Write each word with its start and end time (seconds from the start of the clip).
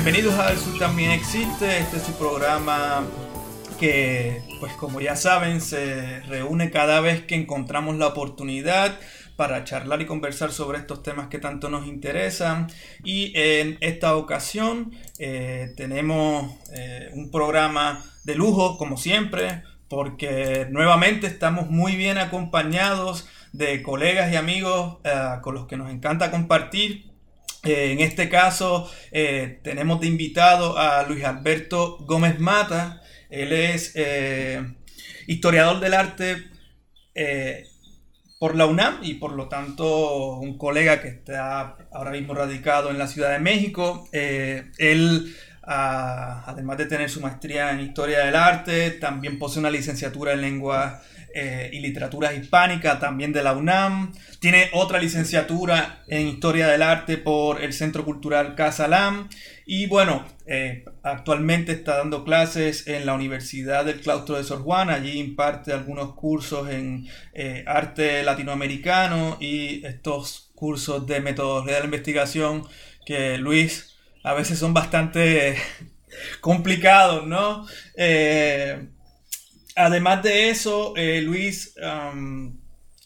Bienvenidos 0.00 0.38
a 0.38 0.52
El 0.52 0.58
Sur 0.58 0.78
también 0.78 1.10
existe. 1.10 1.80
Este 1.80 1.96
es 1.96 2.04
su 2.04 2.12
programa 2.12 3.04
que, 3.80 4.42
pues 4.60 4.72
como 4.74 5.00
ya 5.00 5.16
saben, 5.16 5.60
se 5.60 6.20
reúne 6.20 6.70
cada 6.70 7.00
vez 7.00 7.24
que 7.24 7.34
encontramos 7.34 7.96
la 7.96 8.06
oportunidad 8.06 8.96
para 9.34 9.64
charlar 9.64 10.00
y 10.00 10.06
conversar 10.06 10.52
sobre 10.52 10.78
estos 10.78 11.02
temas 11.02 11.26
que 11.26 11.40
tanto 11.40 11.68
nos 11.68 11.84
interesan. 11.88 12.68
Y 13.02 13.32
en 13.34 13.76
esta 13.80 14.14
ocasión 14.14 14.92
eh, 15.18 15.72
tenemos 15.76 16.54
eh, 16.72 17.10
un 17.14 17.32
programa 17.32 18.04
de 18.22 18.36
lujo, 18.36 18.78
como 18.78 18.98
siempre, 18.98 19.64
porque 19.88 20.68
nuevamente 20.70 21.26
estamos 21.26 21.70
muy 21.70 21.96
bien 21.96 22.18
acompañados 22.18 23.28
de 23.52 23.82
colegas 23.82 24.32
y 24.32 24.36
amigos 24.36 24.98
eh, 25.02 25.40
con 25.42 25.56
los 25.56 25.66
que 25.66 25.76
nos 25.76 25.90
encanta 25.90 26.30
compartir 26.30 27.07
eh, 27.64 27.92
en 27.92 28.00
este 28.00 28.28
caso 28.28 28.88
eh, 29.10 29.60
tenemos 29.62 30.00
de 30.00 30.06
invitado 30.06 30.78
a 30.78 31.02
Luis 31.02 31.24
Alberto 31.24 31.98
Gómez 32.00 32.38
Mata. 32.38 33.02
Él 33.30 33.52
es 33.52 33.92
eh, 33.94 34.62
historiador 35.26 35.80
del 35.80 35.94
arte 35.94 36.44
por 38.38 38.54
la 38.54 38.66
UNAM 38.66 39.00
y 39.02 39.14
por 39.14 39.32
lo 39.32 39.48
tanto 39.48 40.36
un 40.36 40.56
colega 40.56 41.02
que 41.02 41.08
está 41.08 41.76
ahora 41.90 42.12
mismo 42.12 42.32
radicado 42.32 42.90
en 42.90 42.98
la 42.98 43.08
Ciudad 43.08 43.32
de 43.32 43.40
México. 43.40 44.08
él, 44.12 45.34
ah, 45.64 46.44
además 46.46 46.78
de 46.78 46.86
tener 46.86 47.10
su 47.10 47.20
maestría 47.20 47.72
en 47.72 47.80
historia 47.80 48.20
del 48.20 48.36
arte, 48.36 48.92
también 48.92 49.40
posee 49.40 49.58
una 49.58 49.70
licenciatura 49.70 50.32
en 50.32 50.42
lengua 50.42 51.02
eh, 51.34 51.70
y 51.72 51.80
literatura 51.80 52.32
hispánica 52.32 52.98
también 52.98 53.32
de 53.32 53.42
la 53.42 53.52
UNAM. 53.52 54.12
Tiene 54.40 54.70
otra 54.72 54.98
licenciatura 54.98 56.02
en 56.08 56.26
historia 56.26 56.68
del 56.68 56.82
arte 56.82 57.18
por 57.18 57.62
el 57.62 57.72
Centro 57.72 58.04
Cultural 58.04 58.54
Casa 58.54 58.88
Lam. 58.88 59.28
Y 59.66 59.86
bueno, 59.86 60.24
eh, 60.46 60.84
actualmente 61.02 61.72
está 61.72 61.98
dando 61.98 62.24
clases 62.24 62.86
en 62.86 63.04
la 63.04 63.12
Universidad 63.12 63.84
del 63.84 64.00
Claustro 64.00 64.36
de 64.36 64.44
Sor 64.44 64.62
Juana. 64.62 64.94
Allí 64.94 65.18
imparte 65.18 65.72
algunos 65.72 66.14
cursos 66.14 66.70
en 66.70 67.06
eh, 67.34 67.64
arte 67.66 68.22
latinoamericano 68.22 69.36
y 69.38 69.84
estos 69.86 70.50
cursos 70.54 71.06
de 71.06 71.20
metodología 71.20 71.74
de 71.74 71.80
la 71.80 71.86
investigación 71.86 72.64
que 73.04 73.36
Luis 73.36 73.96
a 74.24 74.32
veces 74.32 74.58
son 74.58 74.72
bastante 74.72 75.56
complicados, 76.40 77.26
¿no? 77.26 77.66
Además 79.78 80.22
de 80.22 80.50
eso, 80.50 80.92
eh, 80.96 81.22
Luis 81.22 81.74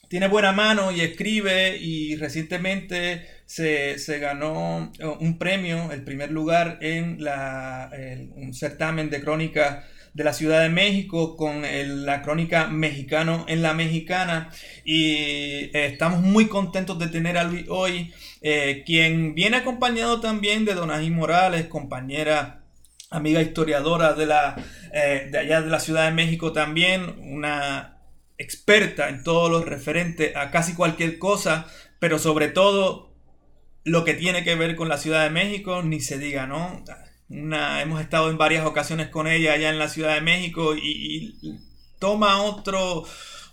tiene 0.09 0.28
buena 0.28 0.53
mano 0.53 0.91
y 0.91 1.01
escribe 1.01 1.77
y 1.78 2.17
recientemente 2.17 3.27
se, 3.47 3.97
ganó 4.19 4.91
eh, 4.99 5.06
un 5.06 5.38
premio, 5.38 5.93
el 5.93 6.03
primer 6.03 6.31
lugar 6.31 6.78
en 6.81 7.19
un 8.34 8.55
certamen 8.55 9.10
de 9.10 9.21
crónica 9.21 9.84
de 10.15 10.25
la 10.25 10.34
Ciudad 10.34 10.60
de 10.60 10.69
México 10.69 11.37
con 11.37 11.62
la 12.05 12.21
crónica 12.21 12.66
mexicano 12.66 13.47
en 13.49 13.62
la 13.62 13.75
mexicana. 13.75 14.50
Y 14.84 15.71
eh, 15.75 15.87
estamos 15.87 16.21
muy 16.21 16.49
contentos 16.49 16.99
de 16.99 17.09
tener 17.09 17.39
a 17.39 17.44
Luis 17.44 17.66
hoy, 17.69 18.12
quien 18.84 19.34
viene 19.34 19.59
acompañado 19.59 20.21
también 20.21 20.65
de 20.65 20.75
Donají 20.75 21.10
Morales, 21.10 21.66
compañera 21.66 22.62
amiga 23.12 23.43
historiadora 23.43 24.15
de, 24.15 24.27
la, 24.27 24.56
eh, 24.93 25.28
de 25.31 25.39
allá 25.39 25.62
de 25.62 25.71
la 25.71 25.81
Ciudad 25.81 26.06
de 26.06 26.12
México 26.12 26.53
también, 26.53 27.17
una 27.21 27.99
experta 28.39 29.09
en 29.09 29.23
todo 29.23 29.49
lo 29.49 29.62
referente 29.62 30.37
a 30.37 30.50
casi 30.50 30.75
cualquier 30.75 31.19
cosa, 31.19 31.67
pero 31.99 32.19
sobre 32.19 32.49
todo 32.49 33.12
lo 33.84 34.05
que 34.05 34.15
tiene 34.15 34.45
que 34.45 34.55
ver 34.55 34.77
con 34.77 34.89
la 34.89 34.99
Ciudad 34.99 35.25
de 35.25 35.31
México, 35.31 35.83
ni 35.83 36.01
se 36.01 36.19
diga, 36.19 36.47
¿no? 36.47 36.83
hemos 37.28 38.01
estado 38.01 38.28
en 38.28 38.37
varias 38.37 38.67
ocasiones 38.67 39.09
con 39.09 39.27
ella 39.27 39.55
allá 39.55 39.71
en 39.71 39.78
la 39.78 39.89
Ciudad 39.89 40.15
de 40.15 40.21
México 40.21 40.75
y, 40.77 41.39
y 41.41 41.59
toma 41.99 42.43
otro, 42.43 43.05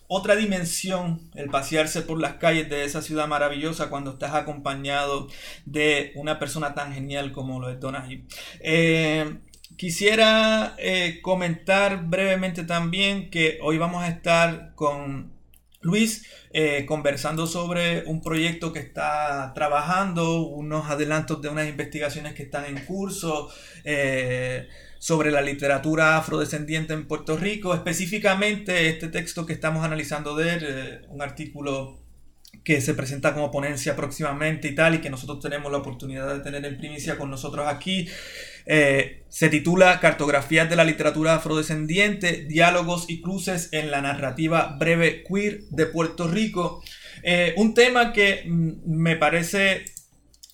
otra 0.07 0.35
dimensión 0.35 1.29
el 1.35 1.51
pasearse 1.51 2.01
por 2.01 2.19
las 2.19 2.33
calles 2.33 2.67
de 2.67 2.83
esa 2.83 3.03
ciudad 3.03 3.27
maravillosa 3.27 3.91
cuando 3.91 4.11
estás 4.11 4.33
acompañado 4.33 5.27
de 5.65 6.11
una 6.15 6.39
persona 6.39 6.73
tan 6.73 6.93
genial 6.93 7.31
como 7.31 7.59
lo 7.59 7.69
es 7.69 7.79
Donahue. 7.79 8.25
Eh, 8.59 9.37
Quisiera 9.79 10.75
eh, 10.77 11.21
comentar 11.21 12.03
brevemente 12.03 12.65
también 12.65 13.29
que 13.29 13.59
hoy 13.61 13.77
vamos 13.77 14.03
a 14.03 14.09
estar 14.09 14.75
con 14.75 15.31
Luis 15.79 16.25
eh, 16.51 16.85
conversando 16.85 17.47
sobre 17.47 18.03
un 18.05 18.21
proyecto 18.21 18.73
que 18.73 18.79
está 18.79 19.53
trabajando, 19.55 20.41
unos 20.41 20.89
adelantos 20.89 21.41
de 21.41 21.47
unas 21.47 21.69
investigaciones 21.69 22.33
que 22.33 22.43
están 22.43 22.65
en 22.65 22.83
curso 22.83 23.49
eh, 23.85 24.67
sobre 24.97 25.31
la 25.31 25.41
literatura 25.41 26.17
afrodescendiente 26.17 26.93
en 26.93 27.07
Puerto 27.07 27.37
Rico, 27.37 27.73
específicamente 27.73 28.89
este 28.89 29.07
texto 29.07 29.45
que 29.45 29.53
estamos 29.53 29.85
analizando 29.85 30.35
de 30.35 30.53
él, 30.55 31.05
un 31.07 31.21
artículo 31.21 31.98
que 32.69 32.81
se 32.81 32.93
presenta 32.93 33.33
como 33.33 33.49
ponencia 33.49 33.95
próximamente 33.95 34.67
y 34.67 34.75
tal, 34.75 34.93
y 34.93 34.99
que 34.99 35.09
nosotros 35.09 35.39
tenemos 35.39 35.71
la 35.71 35.79
oportunidad 35.79 36.31
de 36.31 36.41
tener 36.41 36.63
en 36.63 36.77
primicia 36.77 37.17
con 37.17 37.31
nosotros 37.31 37.65
aquí. 37.67 38.07
Eh, 38.67 39.23
se 39.27 39.49
titula 39.49 39.99
Cartografías 39.99 40.69
de 40.69 40.75
la 40.75 40.83
literatura 40.83 41.33
afrodescendiente, 41.33 42.45
diálogos 42.47 43.09
y 43.09 43.23
cruces 43.23 43.69
en 43.71 43.89
la 43.89 44.03
narrativa 44.03 44.75
breve 44.79 45.23
queer 45.23 45.61
de 45.71 45.87
Puerto 45.87 46.27
Rico. 46.27 46.83
Eh, 47.23 47.55
un 47.57 47.73
tema 47.73 48.13
que 48.13 48.43
mm, 48.45 48.73
me 48.85 49.15
parece 49.15 49.85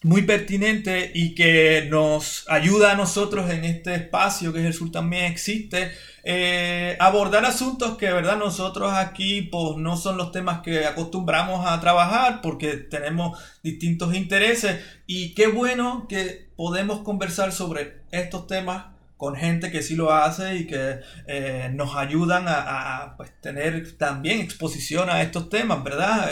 muy 0.01 0.21
pertinente 0.21 1.11
y 1.13 1.35
que 1.35 1.87
nos 1.89 2.45
ayuda 2.47 2.93
a 2.93 2.95
nosotros 2.95 3.51
en 3.51 3.65
este 3.65 3.93
espacio 3.93 4.53
que 4.53 4.59
es 4.59 4.65
el 4.67 4.73
sur 4.73 4.89
también 4.89 5.25
existe 5.25 5.91
eh, 6.27 6.97
abordar 6.99 7.45
asuntos 7.45 7.97
que, 7.97 8.11
verdad, 8.11 8.37
nosotros 8.37 8.91
aquí 8.93 9.43
pues 9.43 9.77
no 9.77 9.95
son 9.95 10.17
los 10.17 10.31
temas 10.31 10.61
que 10.61 10.85
acostumbramos 10.85 11.67
a 11.67 11.79
trabajar 11.79 12.41
porque 12.41 12.77
tenemos 12.77 13.39
distintos 13.61 14.15
intereses 14.15 14.83
y 15.05 15.35
qué 15.35 15.45
bueno 15.45 16.07
que 16.09 16.49
podemos 16.55 17.01
conversar 17.01 17.51
sobre 17.51 18.01
estos 18.09 18.47
temas 18.47 18.87
con 19.17 19.35
gente 19.35 19.71
que 19.71 19.83
sí 19.83 19.95
lo 19.95 20.11
hace 20.11 20.55
y 20.55 20.65
que 20.65 20.99
eh, 21.27 21.69
nos 21.75 21.95
ayudan 21.95 22.45
a, 22.47 23.13
pues, 23.17 23.31
tener 23.39 23.95
también 23.95 24.41
exposición 24.41 25.11
a 25.11 25.21
estos 25.21 25.49
temas, 25.49 25.83
¿verdad? 25.83 26.31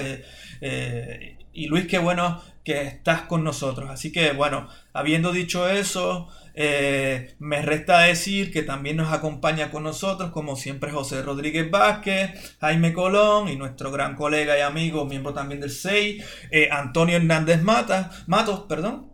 Eh, 0.59 1.37
y 1.53 1.67
Luis, 1.67 1.87
qué 1.87 1.99
bueno 1.99 2.41
que 2.63 2.81
estás 2.83 3.21
con 3.23 3.43
nosotros. 3.43 3.89
Así 3.89 4.11
que 4.11 4.31
bueno, 4.33 4.69
habiendo 4.93 5.31
dicho 5.31 5.69
eso, 5.69 6.29
eh, 6.55 7.35
me 7.39 7.61
resta 7.61 7.99
decir 7.99 8.51
que 8.51 8.63
también 8.63 8.97
nos 8.97 9.11
acompaña 9.11 9.69
con 9.69 9.83
nosotros, 9.83 10.31
como 10.31 10.55
siempre, 10.55 10.91
José 10.91 11.21
Rodríguez 11.21 11.69
Vázquez, 11.69 12.57
Jaime 12.59 12.93
Colón 12.93 13.49
y 13.49 13.55
nuestro 13.55 13.91
gran 13.91 14.15
colega 14.15 14.57
y 14.57 14.61
amigo, 14.61 15.05
miembro 15.05 15.33
también 15.33 15.61
del 15.61 15.71
SEI, 15.71 16.23
eh, 16.51 16.69
Antonio 16.71 17.17
Hernández 17.17 17.61
Mata, 17.61 18.11
Matos. 18.27 18.61
Perdón. 18.67 19.11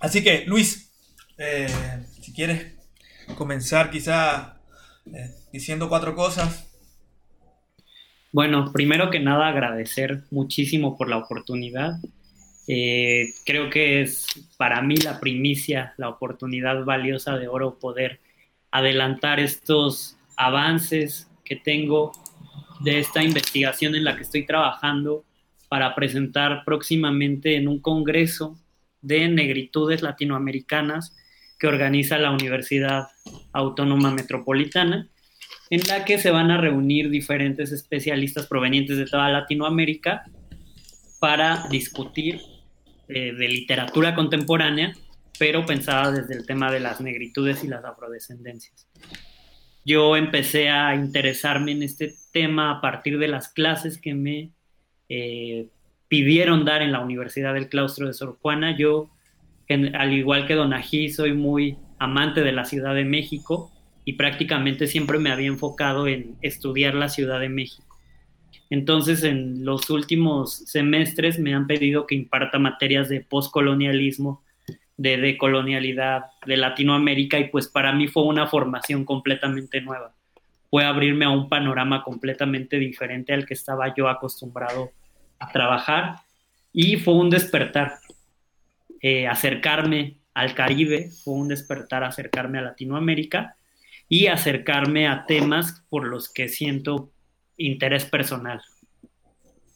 Así 0.00 0.22
que, 0.22 0.44
Luis, 0.46 0.92
eh, 1.38 1.66
si 2.20 2.32
quieres 2.32 2.74
comenzar 3.36 3.90
quizá 3.90 4.56
diciendo 5.52 5.88
cuatro 5.88 6.14
cosas. 6.14 6.63
Bueno, 8.34 8.72
primero 8.72 9.10
que 9.10 9.20
nada 9.20 9.46
agradecer 9.46 10.24
muchísimo 10.32 10.98
por 10.98 11.08
la 11.08 11.18
oportunidad. 11.18 12.00
Eh, 12.66 13.32
creo 13.46 13.70
que 13.70 14.02
es 14.02 14.26
para 14.56 14.82
mí 14.82 14.96
la 14.96 15.20
primicia, 15.20 15.94
la 15.98 16.08
oportunidad 16.08 16.84
valiosa 16.84 17.38
de 17.38 17.46
oro 17.46 17.78
poder 17.78 18.18
adelantar 18.72 19.38
estos 19.38 20.16
avances 20.36 21.30
que 21.44 21.54
tengo 21.54 22.10
de 22.80 22.98
esta 22.98 23.22
investigación 23.22 23.94
en 23.94 24.02
la 24.02 24.16
que 24.16 24.24
estoy 24.24 24.44
trabajando 24.44 25.24
para 25.68 25.94
presentar 25.94 26.64
próximamente 26.64 27.54
en 27.54 27.68
un 27.68 27.78
congreso 27.78 28.58
de 29.00 29.28
negritudes 29.28 30.02
latinoamericanas 30.02 31.16
que 31.56 31.68
organiza 31.68 32.18
la 32.18 32.32
Universidad 32.32 33.06
Autónoma 33.52 34.10
Metropolitana, 34.10 35.08
en 35.70 35.80
la 35.88 36.04
que 36.04 36.18
se 36.18 36.30
van 36.30 36.50
a 36.50 36.60
reunir 36.60 37.10
diferentes 37.10 37.72
especialistas 37.72 38.46
provenientes 38.46 38.96
de 38.98 39.06
toda 39.06 39.28
Latinoamérica 39.30 40.24
para 41.20 41.66
discutir 41.70 42.40
eh, 43.08 43.32
de 43.32 43.48
literatura 43.48 44.14
contemporánea 44.14 44.94
pero 45.38 45.66
pensada 45.66 46.12
desde 46.12 46.34
el 46.34 46.46
tema 46.46 46.70
de 46.70 46.80
las 46.80 47.00
negritudes 47.00 47.64
y 47.64 47.68
las 47.68 47.84
afrodescendencias. 47.84 48.86
Yo 49.84 50.16
empecé 50.16 50.70
a 50.70 50.94
interesarme 50.94 51.72
en 51.72 51.82
este 51.82 52.14
tema 52.32 52.70
a 52.70 52.80
partir 52.80 53.18
de 53.18 53.28
las 53.28 53.48
clases 53.48 54.00
que 54.00 54.14
me 54.14 54.50
eh, 55.08 55.66
pidieron 56.08 56.64
dar 56.64 56.82
en 56.82 56.92
la 56.92 57.00
Universidad 57.00 57.54
del 57.54 57.68
Claustro 57.68 58.06
de 58.06 58.14
Sor 58.14 58.38
Juana. 58.40 58.76
Yo, 58.76 59.10
al 59.68 60.12
igual 60.12 60.46
que 60.46 60.54
Don 60.54 60.72
Ají, 60.72 61.10
soy 61.10 61.34
muy 61.34 61.76
amante 61.98 62.42
de 62.42 62.52
la 62.52 62.64
Ciudad 62.64 62.94
de 62.94 63.04
México 63.04 63.73
y 64.04 64.14
prácticamente 64.14 64.86
siempre 64.86 65.18
me 65.18 65.30
había 65.30 65.48
enfocado 65.48 66.06
en 66.06 66.36
estudiar 66.42 66.94
la 66.94 67.08
Ciudad 67.08 67.40
de 67.40 67.48
México. 67.48 67.98
Entonces, 68.70 69.22
en 69.24 69.64
los 69.64 69.88
últimos 69.90 70.56
semestres 70.66 71.38
me 71.38 71.54
han 71.54 71.66
pedido 71.66 72.06
que 72.06 72.14
imparta 72.14 72.58
materias 72.58 73.08
de 73.08 73.20
poscolonialismo, 73.20 74.42
de 74.96 75.16
decolonialidad, 75.16 76.24
de 76.46 76.56
Latinoamérica, 76.56 77.38
y 77.38 77.48
pues 77.48 77.68
para 77.68 77.92
mí 77.92 78.08
fue 78.08 78.24
una 78.24 78.46
formación 78.46 79.04
completamente 79.04 79.80
nueva. 79.80 80.14
Fue 80.70 80.84
abrirme 80.84 81.24
a 81.24 81.30
un 81.30 81.48
panorama 81.48 82.02
completamente 82.02 82.78
diferente 82.78 83.32
al 83.32 83.46
que 83.46 83.54
estaba 83.54 83.94
yo 83.94 84.08
acostumbrado 84.08 84.92
a 85.38 85.50
trabajar, 85.50 86.16
y 86.72 86.96
fue 86.96 87.14
un 87.14 87.30
despertar. 87.30 87.98
Eh, 89.00 89.28
acercarme 89.28 90.16
al 90.32 90.54
Caribe, 90.54 91.10
fue 91.22 91.34
un 91.34 91.48
despertar 91.48 92.02
acercarme 92.02 92.58
a 92.58 92.62
Latinoamérica 92.62 93.56
y 94.08 94.26
acercarme 94.26 95.08
a 95.08 95.26
temas 95.26 95.84
por 95.88 96.06
los 96.06 96.32
que 96.32 96.48
siento 96.48 97.10
interés 97.56 98.04
personal. 98.04 98.60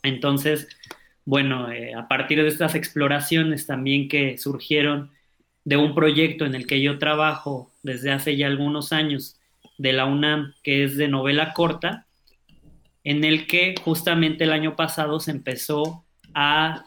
Entonces, 0.02 0.68
bueno, 1.24 1.70
eh, 1.70 1.94
a 1.94 2.08
partir 2.08 2.42
de 2.42 2.48
estas 2.48 2.74
exploraciones 2.74 3.66
también 3.66 4.08
que 4.08 4.38
surgieron 4.38 5.10
de 5.64 5.76
un 5.76 5.94
proyecto 5.94 6.46
en 6.46 6.54
el 6.54 6.66
que 6.66 6.80
yo 6.80 6.98
trabajo 6.98 7.72
desde 7.82 8.10
hace 8.10 8.36
ya 8.36 8.46
algunos 8.46 8.92
años 8.92 9.38
de 9.76 9.92
la 9.92 10.06
UNAM, 10.06 10.54
que 10.62 10.84
es 10.84 10.96
de 10.96 11.08
novela 11.08 11.52
corta, 11.52 12.06
en 13.04 13.24
el 13.24 13.46
que 13.46 13.74
justamente 13.82 14.44
el 14.44 14.52
año 14.52 14.76
pasado 14.76 15.20
se 15.20 15.30
empezó 15.30 16.04
a 16.34 16.84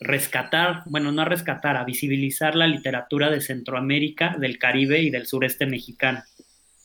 rescatar, 0.00 0.82
bueno, 0.86 1.12
no 1.12 1.22
a 1.22 1.26
rescatar, 1.26 1.76
a 1.76 1.84
visibilizar 1.84 2.56
la 2.56 2.66
literatura 2.66 3.30
de 3.30 3.40
Centroamérica, 3.40 4.36
del 4.38 4.58
Caribe 4.58 5.00
y 5.00 5.10
del 5.10 5.26
sureste 5.26 5.66
mexicano, 5.66 6.22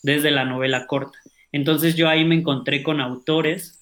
desde 0.08 0.32
la 0.32 0.46
novela 0.46 0.88
corta. 0.88 1.20
Entonces 1.52 1.96
yo 1.98 2.08
ahí 2.08 2.24
me 2.24 2.36
encontré 2.36 2.82
con 2.82 3.02
autores 3.02 3.82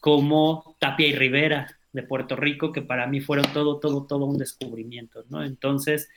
como 0.00 0.74
Tapia 0.80 1.06
y 1.06 1.14
Rivera 1.14 1.78
de 1.92 2.02
Puerto 2.02 2.34
Rico, 2.34 2.72
que 2.72 2.80
para 2.80 3.06
mí 3.06 3.20
fueron 3.20 3.44
todo, 3.52 3.78
todo, 3.78 4.06
todo 4.06 4.24
un 4.24 4.38
descubrimiento, 4.38 5.24
¿no? 5.28 5.44
Entonces, 5.44 6.08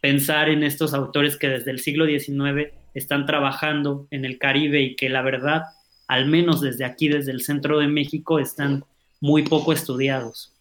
pensar 0.00 0.48
en 0.48 0.64
estos 0.64 0.94
autores 0.94 1.36
que 1.36 1.48
desde 1.48 1.70
el 1.70 1.78
siglo 1.78 2.06
XIX 2.06 2.72
están 2.92 3.24
trabajando 3.24 4.08
en 4.10 4.24
el 4.24 4.36
Caribe 4.38 4.82
y 4.82 4.96
que 4.96 5.08
la 5.08 5.22
verdad, 5.22 5.62
al 6.08 6.26
menos 6.26 6.60
desde 6.60 6.84
aquí, 6.84 7.08
desde 7.08 7.30
el 7.30 7.42
centro 7.42 7.78
de 7.78 7.86
México, 7.86 8.40
están 8.40 8.84
muy 9.20 9.44
poco 9.44 9.72
estudiados. 9.72 10.52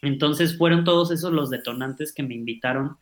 Entonces 0.00 0.56
fueron 0.56 0.84
todos 0.84 1.10
esos 1.10 1.34
los 1.34 1.50
detonantes 1.50 2.14
que 2.14 2.22
me 2.22 2.34
invitaron 2.34 2.96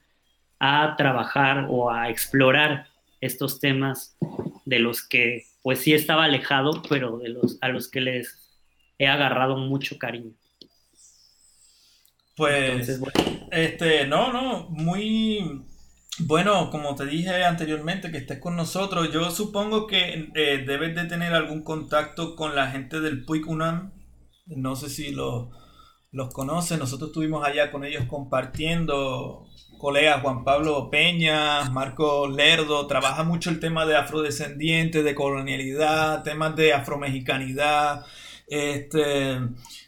a 0.59 0.97
trabajar 0.97 1.69
o 1.71 1.89
a 1.89 2.11
explorar 2.11 2.89
estos 3.21 3.61
temas 3.61 4.17
de 4.65 4.79
los 4.79 5.07
que 5.07 5.45
pues 5.63 5.81
sí 5.81 5.95
estaba 5.95 6.25
alejado, 6.25 6.83
pero 6.89 7.19
de 7.19 7.31
los 7.31 7.59
a 7.61 7.69
los 7.69 7.89
que 7.89 8.01
les 8.01 8.47
he 8.99 9.07
agarrado 9.07 9.57
mucho 9.57 9.99
cariño. 9.99 10.33
Pues, 12.37 13.01
este, 13.51 14.07
no, 14.07 14.31
no, 14.31 14.69
muy 14.69 15.65
bueno, 16.19 16.71
como 16.71 16.95
te 16.95 17.05
dije 17.07 17.45
anteriormente, 17.45 18.11
que 18.11 18.19
estés 18.19 18.41
con 18.41 18.57
nosotros. 18.57 19.13
Yo 19.13 19.31
supongo 19.31 19.87
que 19.87 20.31
eh, 20.35 20.65
debes 20.67 20.95
de 20.95 21.05
tener 21.05 21.35
algún 21.35 21.63
contacto 21.63 22.37
con 22.37 22.55
la 22.55 22.71
gente 22.71 23.01
del 23.01 23.25
Puig 23.25 23.47
UNAM. 23.47 23.93
No 24.47 24.77
sé 24.77 24.89
si 24.89 25.13
los 25.13 25.49
conoces. 26.33 26.79
Nosotros 26.79 27.11
estuvimos 27.11 27.47
allá 27.47 27.71
con 27.71 27.85
ellos 27.85 28.05
compartiendo 28.07 29.47
colegas 29.79 30.23
Juan 30.23 30.45
Pablo 30.45 30.91
Peña, 30.91 31.65
Marco 31.71 32.29
Lerdo, 32.29 32.87
trabaja 32.87 33.23
mucho 33.25 33.51
el 33.51 33.61
tema 33.61 33.87
de 33.87 33.97
afrodescendientes, 33.97 35.05
de 35.05 35.15
colonialidad, 35.15 36.23
temas 36.23 36.57
de 36.57 36.73
afromexicanidad. 36.73 38.05
Este, 38.49 39.39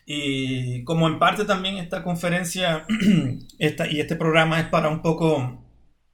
y 0.06 0.84
como 0.84 1.06
en 1.06 1.18
parte 1.18 1.44
también 1.44 1.76
esta 1.76 2.02
conferencia 2.02 2.84
esta, 3.58 3.86
y 3.90 4.00
este 4.00 4.16
programa 4.16 4.60
es 4.60 4.66
para 4.66 4.88
un 4.88 5.00
poco 5.00 5.64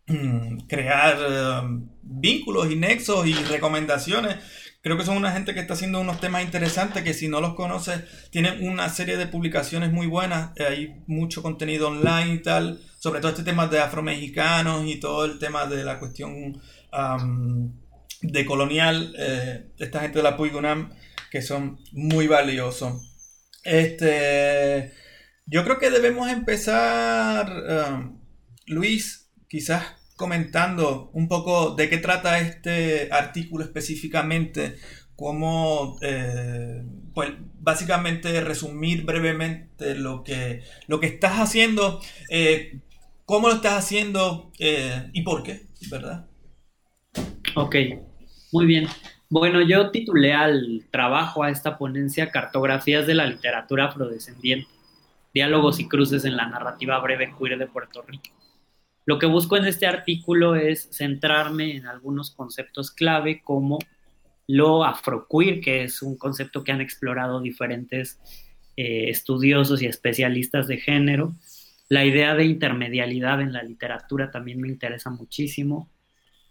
mm, 0.07 0.59
crear 0.69 1.65
um, 1.65 1.89
vínculos 2.03 2.71
y 2.71 2.77
nexos 2.77 3.27
y 3.27 3.35
recomendaciones 3.35 4.37
Creo 4.85 4.99
que 4.99 5.05
son 5.07 5.17
una 5.17 5.33
gente 5.33 5.55
que 5.55 5.61
está 5.61 5.73
haciendo 5.73 5.99
unos 5.99 6.21
temas 6.21 6.45
interesantes 6.45 7.03
que 7.03 7.15
si 7.15 7.27
no 7.27 7.41
los 7.41 7.55
conoces, 7.55 8.03
tienen 8.29 8.69
una 8.69 8.91
serie 8.91 9.17
de 9.17 9.27
publicaciones 9.27 9.91
muy 9.91 10.07
buenas. 10.07 10.51
Eh, 10.57 10.65
hay 10.65 11.03
mucho 11.07 11.43
contenido 11.43 11.89
online 11.89 12.35
y 12.35 12.43
tal, 12.43 12.79
sobre 12.99 13.21
todo 13.21 13.31
este 13.31 13.45
tema 13.45 13.67
de 13.67 13.79
afromexicanos 13.79 14.87
y 14.87 15.01
todo 15.01 15.25
el 15.25 15.39
tema 15.39 15.65
de 15.65 15.85
la 15.85 15.99
cuestión 15.99 16.61
de 18.21 18.45
colonial. 18.45 19.15
Eh, 19.19 19.71
esta 19.79 20.01
gente 20.01 20.19
de 20.19 20.23
la 20.23 20.37
Puigunam 20.37 20.93
que 21.31 21.41
son 21.41 21.79
muy 21.93 22.27
valiosos. 22.27 23.11
Este, 23.65 24.93
yo 25.47 25.65
creo 25.65 25.79
que 25.79 25.89
debemos 25.89 26.29
empezar, 26.29 27.91
um, 27.91 28.21
Luis, 28.67 29.31
quizás 29.49 29.83
comentando 30.17 31.11
un 31.13 31.29
poco 31.29 31.75
de 31.75 31.89
qué 31.89 31.99
trata 31.99 32.39
este 32.39 33.09
artículo 33.11 33.65
específicamente, 33.65 34.77
cómo, 35.17 35.97
eh, 36.03 36.85
pues 37.15 37.33
básicamente 37.61 38.41
resumir 38.41 39.05
brevemente 39.05 39.95
lo 39.95 40.23
que, 40.23 40.63
lo 40.87 41.01
que 41.01 41.07
estás 41.07 41.39
haciendo, 41.39 42.01
eh, 42.31 42.81
cómo 43.25 43.49
lo 43.49 43.55
estás 43.55 43.75
haciendo 43.75 44.53
eh, 44.59 45.11
y 45.13 45.23
por 45.23 45.43
qué, 45.43 45.67
¿verdad? 45.91 46.27
Ok, 47.57 47.77
muy 48.53 48.67
bien. 48.67 48.87
Bueno, 49.31 49.63
yo 49.63 49.91
titulé 49.91 50.33
al 50.33 50.87
trabajo, 50.91 51.43
a 51.43 51.51
esta 51.51 51.77
ponencia, 51.77 52.31
Cartografías 52.31 53.07
de 53.07 53.15
la 53.15 53.27
literatura 53.27 53.87
afrodescendiente, 53.87 54.69
diálogos 55.33 55.81
y 55.81 55.89
cruces 55.89 56.25
en 56.25 56.37
la 56.37 56.47
narrativa 56.49 56.99
breve 57.01 57.35
queer 57.37 57.59
de 57.59 57.67
Puerto 57.67 58.03
Rico. 58.03 58.31
Lo 59.07 59.19
que 59.19 59.27
busco 59.27 59.57
en 59.57 59.67
este 59.67 59.87
artículo 59.87 60.57
es 60.57 60.89
centrarme 60.91 61.77
en 61.77 61.87
algunos 61.87 62.31
conceptos 62.31 62.91
clave 62.91 63.43
como 63.43 63.79
lo 64.47 64.85
afroqueer, 64.85 65.61
que 65.61 65.85
es 65.85 66.03
un 66.03 66.17
concepto 66.17 66.65
que 66.65 66.73
han 66.73 66.81
explorado 66.81 67.41
diferentes 67.41 68.19
eh, 68.77 69.11
estudiosos 69.11 69.83
y 69.83 69.87
especialistas 69.87 70.67
de 70.69 70.79
género. 70.79 71.35
La 71.89 72.05
idea 72.05 72.35
de 72.35 72.45
intermedialidad 72.45 73.41
en 73.41 73.53
la 73.53 73.63
literatura 73.63 74.31
también 74.31 74.61
me 74.61 74.69
interesa 74.69 75.11
muchísimo. 75.11 75.91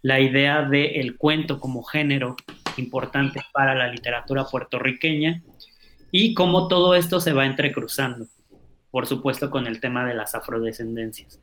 La 0.02 0.20
idea 0.20 0.62
del 0.62 0.96
el 0.96 1.16
cuento 1.16 1.58
como 1.58 1.82
género 1.82 2.36
importante 2.76 3.40
para 3.52 3.74
la 3.74 3.88
literatura 3.88 4.44
puertorriqueña 4.44 5.42
y 6.10 6.34
cómo 6.34 6.68
todo 6.68 6.94
esto 6.94 7.20
se 7.20 7.32
va 7.32 7.46
entrecruzando, 7.46 8.26
por 8.90 9.06
supuesto, 9.06 9.50
con 9.50 9.66
el 9.66 9.80
tema 9.80 10.06
de 10.06 10.14
las 10.14 10.34
afrodescendencias. 10.34 11.40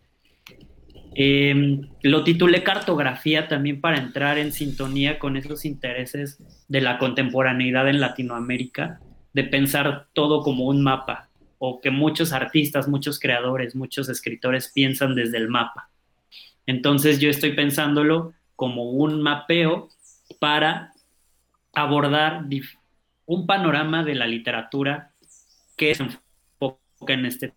Em, 1.13 1.89
lo 2.03 2.23
titulé 2.23 2.63
Cartografía 2.63 3.47
también 3.47 3.81
para 3.81 3.97
entrar 3.97 4.37
en 4.37 4.53
sintonía 4.53 5.19
con 5.19 5.35
esos 5.35 5.65
intereses 5.65 6.41
de 6.69 6.81
la 6.81 6.97
contemporaneidad 6.97 7.89
en 7.89 7.99
Latinoamérica, 7.99 9.01
de 9.33 9.43
pensar 9.43 10.07
todo 10.13 10.41
como 10.41 10.65
un 10.65 10.81
mapa, 10.81 11.29
o 11.57 11.81
que 11.81 11.91
muchos 11.91 12.31
artistas, 12.33 12.87
muchos 12.87 13.19
creadores, 13.19 13.75
muchos 13.75 14.09
escritores 14.09 14.71
piensan 14.73 15.15
desde 15.15 15.37
el 15.37 15.49
mapa. 15.49 15.89
Entonces 16.65 17.19
yo 17.19 17.29
estoy 17.29 17.53
pensándolo 17.53 18.33
como 18.55 18.91
un 18.91 19.21
mapeo 19.21 19.89
para 20.39 20.93
abordar 21.73 22.45
un 23.25 23.45
panorama 23.45 24.03
de 24.03 24.15
la 24.15 24.27
literatura 24.27 25.11
que 25.75 25.93
se 25.95 26.03
enfoca 26.03 27.13
en 27.13 27.25
este 27.25 27.53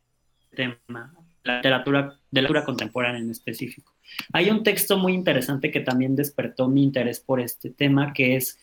tema, 0.55 1.15
la 1.43 1.57
literatura 1.57 2.19
de 2.35 2.43
la 2.43 2.49
literatura 2.49 2.65
contemporánea 2.65 3.21
en 3.21 3.31
específico. 3.31 3.93
Hay 4.33 4.51
un 4.51 4.65
texto 4.65 4.99
muy 4.99 5.13
interesante 5.13 5.71
que 5.71 5.81
también 5.81 6.17
despertó 6.17 6.69
mi 6.69 6.83
interés 6.83 7.21
por 7.21 7.41
este 7.41 7.71
tema, 7.71 8.13
que 8.13 8.35
es 8.35 8.59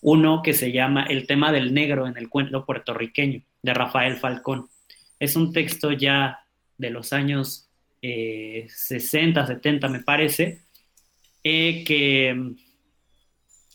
uno 0.00 0.42
que 0.42 0.52
se 0.52 0.72
llama 0.72 1.04
El 1.04 1.26
tema 1.28 1.52
del 1.52 1.72
negro 1.72 2.08
en 2.08 2.16
el 2.16 2.28
cuento 2.28 2.66
puertorriqueño, 2.66 3.42
de 3.62 3.74
Rafael 3.74 4.16
Falcón. 4.16 4.68
Es 5.20 5.36
un 5.36 5.52
texto 5.52 5.92
ya 5.92 6.40
de 6.76 6.90
los 6.90 7.12
años 7.12 7.68
60, 8.02 9.40
eh, 9.40 9.46
70, 9.46 9.88
me 9.88 10.00
parece, 10.00 10.62
eh, 11.44 11.84
que 11.84 12.34
mm, 12.34 12.56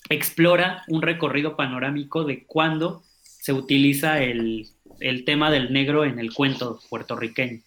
explora 0.09 0.83
un 0.89 1.01
recorrido 1.01 1.55
panorámico 1.55 2.25
de 2.25 2.43
cuándo 2.43 3.03
se 3.23 3.53
utiliza 3.53 4.21
el 4.21 4.67
tema 5.25 5.49
del 5.49 5.71
negro 5.71 6.03
en 6.03 6.19
el 6.19 6.33
cuento 6.33 6.81
puertorriqueño. 6.89 7.61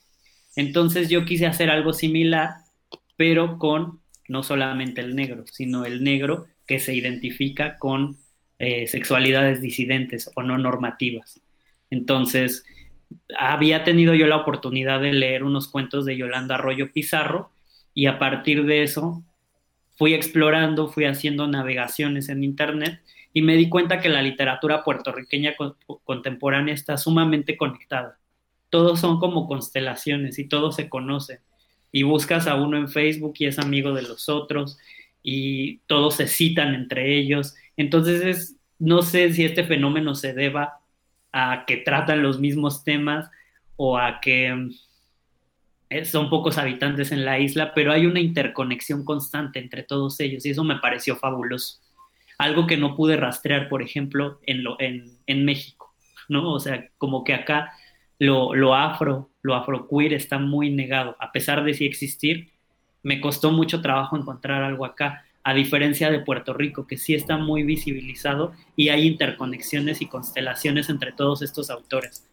Entonces 0.56 1.08
yo 1.08 1.24
quise 1.24 1.46
hacer 1.46 1.70
algo 1.70 1.92
similar 1.92 2.62
pero 3.22 3.58
con 3.58 4.00
no 4.28 4.42
solamente 4.42 5.00
el 5.00 5.14
negro, 5.14 5.44
sino 5.46 5.84
el 5.84 6.02
negro 6.02 6.46
que 6.66 6.80
se 6.80 6.92
identifica 6.92 7.78
con 7.78 8.16
eh, 8.58 8.86
sexualidades 8.88 9.60
disidentes 9.60 10.30
o 10.34 10.42
no 10.42 10.58
normativas. 10.58 11.40
Entonces, 11.90 12.64
había 13.38 13.84
tenido 13.84 14.14
yo 14.14 14.26
la 14.26 14.38
oportunidad 14.38 15.00
de 15.00 15.12
leer 15.12 15.44
unos 15.44 15.68
cuentos 15.68 16.04
de 16.04 16.16
Yolanda 16.16 16.54
Arroyo 16.56 16.92
Pizarro 16.92 17.50
y 17.94 18.06
a 18.06 18.18
partir 18.18 18.64
de 18.64 18.82
eso 18.82 19.22
fui 19.96 20.14
explorando, 20.14 20.88
fui 20.88 21.04
haciendo 21.04 21.46
navegaciones 21.46 22.28
en 22.28 22.42
Internet 22.42 23.02
y 23.32 23.42
me 23.42 23.56
di 23.56 23.68
cuenta 23.68 24.00
que 24.00 24.08
la 24.08 24.22
literatura 24.22 24.82
puertorriqueña 24.82 25.54
contemporánea 26.04 26.74
está 26.74 26.96
sumamente 26.96 27.56
conectada. 27.56 28.18
Todos 28.72 29.00
son 29.00 29.20
como 29.20 29.46
constelaciones 29.46 30.38
y 30.38 30.48
todos 30.48 30.76
se 30.76 30.88
conocen. 30.88 31.40
Y 31.92 32.04
buscas 32.04 32.46
a 32.46 32.54
uno 32.54 32.78
en 32.78 32.88
Facebook 32.88 33.34
y 33.38 33.44
es 33.44 33.58
amigo 33.58 33.92
de 33.92 34.00
los 34.00 34.30
otros 34.30 34.78
y 35.22 35.80
todos 35.80 36.14
se 36.14 36.26
citan 36.26 36.74
entre 36.74 37.18
ellos. 37.18 37.54
Entonces 37.76 38.56
no 38.78 39.02
sé 39.02 39.30
si 39.34 39.44
este 39.44 39.64
fenómeno 39.64 40.14
se 40.14 40.32
deba 40.32 40.80
a 41.32 41.64
que 41.66 41.76
tratan 41.76 42.22
los 42.22 42.40
mismos 42.40 42.82
temas 42.82 43.30
o 43.76 43.98
a 43.98 44.20
que 44.20 44.70
eh, 45.90 46.06
son 46.06 46.30
pocos 46.30 46.56
habitantes 46.56 47.12
en 47.12 47.26
la 47.26 47.38
isla, 47.40 47.74
pero 47.74 47.92
hay 47.92 48.06
una 48.06 48.20
interconexión 48.20 49.04
constante 49.04 49.58
entre 49.58 49.82
todos 49.82 50.18
ellos 50.20 50.46
y 50.46 50.50
eso 50.50 50.64
me 50.64 50.78
pareció 50.78 51.16
fabuloso. 51.16 51.82
Algo 52.38 52.66
que 52.66 52.78
no 52.78 52.96
pude 52.96 53.18
rastrear, 53.18 53.68
por 53.68 53.82
ejemplo, 53.82 54.40
en, 54.46 54.64
lo, 54.64 54.78
en, 54.80 55.44
México, 55.44 55.94
¿no? 56.30 56.50
O 56.50 56.58
sea, 56.58 56.88
como 56.96 57.22
que 57.24 57.34
acá 57.34 57.74
lo, 58.24 58.54
lo 58.54 58.74
afro, 58.74 59.30
lo 59.42 59.54
afroqueer 59.54 60.12
está 60.12 60.38
muy 60.38 60.70
negado, 60.70 61.16
a 61.18 61.32
pesar 61.32 61.64
de 61.64 61.74
sí 61.74 61.86
existir, 61.86 62.50
me 63.02 63.20
costó 63.20 63.50
mucho 63.50 63.80
trabajo 63.82 64.16
encontrar 64.16 64.62
algo 64.62 64.84
acá, 64.84 65.24
a 65.42 65.54
diferencia 65.54 66.10
de 66.10 66.20
Puerto 66.20 66.54
Rico, 66.54 66.86
que 66.86 66.98
sí 66.98 67.14
está 67.14 67.36
muy 67.36 67.64
visibilizado 67.64 68.52
y 68.76 68.90
hay 68.90 69.06
interconexiones 69.06 70.00
y 70.02 70.06
constelaciones 70.06 70.88
entre 70.88 71.12
todos 71.12 71.42
estos 71.42 71.68
autores 71.68 72.28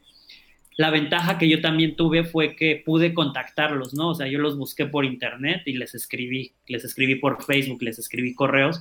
la 0.80 0.92
ventaja 0.92 1.38
que 1.38 1.50
yo 1.50 1.60
también 1.60 1.98
tuve 1.98 2.24
fue 2.24 2.56
que 2.56 2.82
pude 2.86 3.14
contactarlos, 3.14 3.94
¿no? 3.94 4.12
O 4.12 4.16
sea, 4.16 4.28
yo 4.28 4.40
los 4.40 4.58
busqué 4.58 4.86
por 4.86 5.04
internet 5.04 5.64
y 5.66 5.74
les 5.74 5.94
escribí, 5.94 6.54
les 6.68 6.86
escribí 6.86 7.16
por 7.16 7.44
Facebook, 7.44 7.82
les 7.82 8.00
escribí 8.00 8.34
correos 8.34 8.80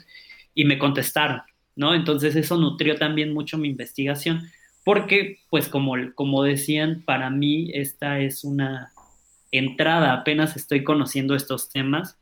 y 0.55 0.65
me 0.65 0.79
contestaron, 0.79 1.43
¿no? 1.75 1.97
Entonces 1.97 2.37
eso 2.37 2.57
nutrió 2.57 2.95
también 2.95 3.35
mucho 3.35 3.59
mi 3.59 3.67
investigación, 3.67 4.49
porque, 4.85 5.41
pues 5.51 5.69
como, 5.69 5.95
como 6.15 6.43
decían, 6.43 7.03
para 7.05 7.31
mí 7.31 7.71
esta 7.75 8.21
es 8.21 8.45
una 8.45 8.93
entrada, 9.51 10.13
apenas 10.13 10.57
estoy 10.57 10.85
conociendo 10.85 11.35
estos 11.35 11.71
temas, 11.71 12.19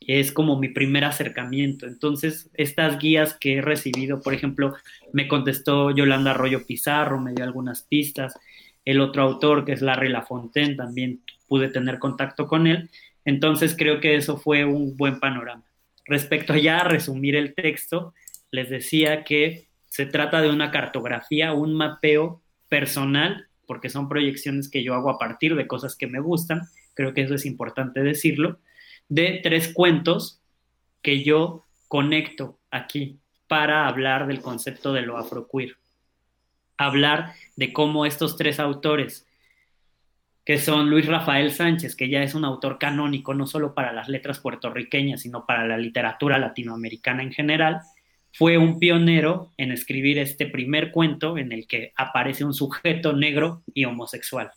es 0.00 0.32
como 0.32 0.58
mi 0.58 0.68
primer 0.68 1.04
acercamiento. 1.04 1.86
Entonces, 1.86 2.50
estas 2.54 2.98
guías 2.98 3.34
que 3.34 3.56
he 3.56 3.62
recibido, 3.62 4.20
por 4.20 4.34
ejemplo, 4.34 4.74
me 5.12 5.28
contestó 5.28 5.90
Yolanda 5.90 6.32
Arroyo 6.32 6.66
Pizarro, 6.66 7.20
me 7.20 7.32
dio 7.32 7.44
algunas 7.44 7.82
pistas, 7.82 8.34
el 8.84 9.00
otro 9.00 9.22
autor, 9.22 9.64
que 9.64 9.72
es 9.72 9.82
Larry 9.82 10.10
Lafontaine, 10.10 10.74
también 10.74 11.22
pude 11.48 11.68
tener 11.68 11.98
contacto 11.98 12.46
con 12.46 12.66
él. 12.66 12.90
Entonces 13.24 13.74
creo 13.76 14.00
que 14.00 14.16
eso 14.16 14.36
fue 14.36 14.64
un 14.64 14.96
buen 14.96 15.18
panorama. 15.20 15.64
Respecto 16.04 16.54
ya 16.54 16.78
a 16.78 16.84
resumir 16.84 17.34
el 17.34 17.54
texto, 17.54 18.12
les 18.50 18.68
decía 18.68 19.24
que 19.24 19.68
se 19.94 20.06
trata 20.06 20.42
de 20.42 20.50
una 20.50 20.72
cartografía, 20.72 21.52
un 21.52 21.72
mapeo 21.72 22.42
personal, 22.68 23.46
porque 23.64 23.88
son 23.88 24.08
proyecciones 24.08 24.68
que 24.68 24.82
yo 24.82 24.92
hago 24.92 25.08
a 25.08 25.20
partir 25.20 25.54
de 25.54 25.68
cosas 25.68 25.94
que 25.94 26.08
me 26.08 26.18
gustan, 26.18 26.62
creo 26.94 27.14
que 27.14 27.20
eso 27.20 27.36
es 27.36 27.46
importante 27.46 28.02
decirlo, 28.02 28.58
de 29.08 29.38
tres 29.40 29.72
cuentos 29.72 30.42
que 31.00 31.22
yo 31.22 31.64
conecto 31.86 32.58
aquí 32.72 33.20
para 33.46 33.86
hablar 33.86 34.26
del 34.26 34.40
concepto 34.40 34.92
de 34.92 35.02
lo 35.02 35.16
afroqueer. 35.16 35.76
Hablar 36.76 37.34
de 37.54 37.72
cómo 37.72 38.04
estos 38.04 38.36
tres 38.36 38.58
autores, 38.58 39.28
que 40.44 40.58
son 40.58 40.90
Luis 40.90 41.06
Rafael 41.06 41.52
Sánchez, 41.52 41.94
que 41.94 42.08
ya 42.08 42.24
es 42.24 42.34
un 42.34 42.44
autor 42.44 42.80
canónico 42.80 43.32
no 43.32 43.46
solo 43.46 43.74
para 43.74 43.92
las 43.92 44.08
letras 44.08 44.40
puertorriqueñas, 44.40 45.20
sino 45.20 45.46
para 45.46 45.68
la 45.68 45.78
literatura 45.78 46.36
latinoamericana 46.40 47.22
en 47.22 47.32
general, 47.32 47.82
fue 48.36 48.58
un 48.58 48.80
pionero 48.80 49.52
en 49.56 49.70
escribir 49.70 50.18
este 50.18 50.46
primer 50.46 50.90
cuento 50.90 51.38
en 51.38 51.52
el 51.52 51.68
que 51.68 51.92
aparece 51.96 52.44
un 52.44 52.52
sujeto 52.52 53.12
negro 53.12 53.62
y 53.72 53.84
homosexual. 53.84 54.50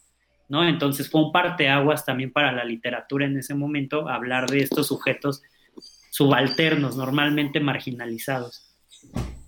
¿no? 0.50 0.68
Entonces 0.68 1.10
fue 1.10 1.22
un 1.22 1.32
parteaguas 1.32 2.04
también 2.04 2.32
para 2.32 2.52
la 2.52 2.64
literatura 2.64 3.28
en 3.28 3.38
ese 3.38 3.54
momento 3.54 4.10
hablar 4.10 4.50
de 4.50 4.60
estos 4.60 4.88
sujetos 4.88 5.44
subalternos, 6.10 6.98
normalmente 6.98 7.60
marginalizados. 7.60 8.76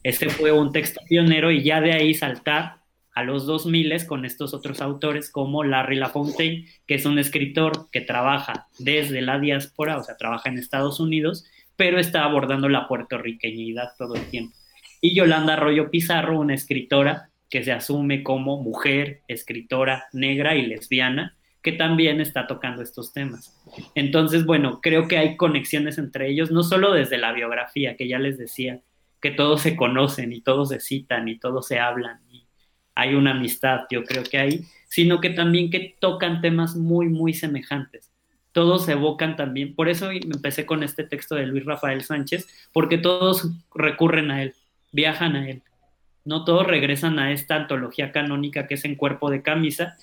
Este 0.04 0.30
fue 0.30 0.52
un 0.52 0.72
texto 0.72 1.02
pionero 1.10 1.52
y 1.52 1.64
ya 1.64 1.82
de 1.82 1.94
ahí 1.94 2.14
saltar 2.14 2.80
a 3.16 3.24
los 3.24 3.48
2000 3.48 4.06
con 4.06 4.26
estos 4.26 4.54
otros 4.54 4.80
autores 4.80 5.32
como 5.32 5.64
Larry 5.64 5.96
Lafontaine, 5.96 6.68
que 6.86 6.96
es 6.96 7.06
un 7.06 7.18
escritor 7.18 7.90
que 7.92 8.02
trabaja 8.02 8.68
desde 8.78 9.22
la 9.22 9.40
diáspora, 9.40 9.98
o 9.98 10.04
sea, 10.04 10.16
trabaja 10.18 10.50
en 10.50 10.60
Estados 10.60 11.00
Unidos, 11.00 11.46
pero 11.80 11.98
está 11.98 12.26
abordando 12.26 12.68
la 12.68 12.90
puertorriqueñidad 12.90 13.94
todo 13.98 14.16
el 14.16 14.30
tiempo. 14.30 14.54
Y 15.00 15.16
Yolanda 15.16 15.54
Arroyo 15.54 15.90
Pizarro, 15.90 16.38
una 16.38 16.54
escritora 16.54 17.30
que 17.50 17.64
se 17.64 17.72
asume 17.72 18.22
como 18.22 18.62
mujer, 18.62 19.22
escritora 19.30 20.10
negra 20.12 20.58
y 20.58 20.66
lesbiana, 20.66 21.38
que 21.62 21.72
también 21.72 22.20
está 22.20 22.48
tocando 22.48 22.82
estos 22.82 23.14
temas. 23.14 23.58
Entonces, 23.96 24.46
bueno, 24.46 24.82
creo 24.82 25.08
que 25.08 25.18
hay 25.18 25.38
conexiones 25.38 25.98
entre 25.98 26.30
ellos, 26.30 26.52
no 26.52 26.64
solo 26.64 26.92
desde 26.92 27.18
la 27.18 27.32
biografía, 27.32 27.96
que 27.96 28.10
ya 28.10 28.20
les 28.20 28.38
decía, 28.38 28.82
que 29.22 29.32
todos 29.32 29.62
se 29.62 29.78
conocen 29.78 30.34
y 30.34 30.42
todos 30.42 30.68
se 30.68 30.82
citan 30.82 31.30
y 31.30 31.40
todos 31.40 31.66
se 31.66 31.80
hablan 31.80 32.20
y 32.30 32.46
hay 32.94 33.16
una 33.16 33.32
amistad, 33.32 33.84
yo 33.90 34.04
creo 34.04 34.24
que 34.24 34.38
hay, 34.38 34.66
sino 34.90 35.22
que 35.22 35.30
también 35.30 35.70
que 35.70 35.96
tocan 36.02 36.42
temas 36.42 36.76
muy, 36.76 37.08
muy 37.08 37.34
semejantes. 37.34 38.09
Todos 38.52 38.88
evocan 38.90 39.36
también, 39.36 39.76
por 39.76 39.90
eso 39.90 40.12
empecé 40.12 40.66
con 40.66 40.84
este 40.84 41.04
texto 41.04 41.36
de 41.36 41.46
Luis 41.46 41.66
Rafael 41.66 42.04
Sánchez, 42.04 42.48
porque 42.74 42.98
todos 42.98 43.48
recurren 43.76 44.32
a 44.32 44.42
él, 44.42 44.56
viajan 44.92 45.36
a 45.36 45.50
él. 45.50 45.62
No 46.26 46.44
todos 46.46 46.66
regresan 46.66 47.20
a 47.20 47.32
esta 47.32 47.56
antología 47.56 48.12
canónica 48.12 48.68
que 48.68 48.76
es 48.76 48.86
en 48.86 48.96
cuerpo 48.96 49.30
de 49.30 49.42
camisa, 49.42 49.98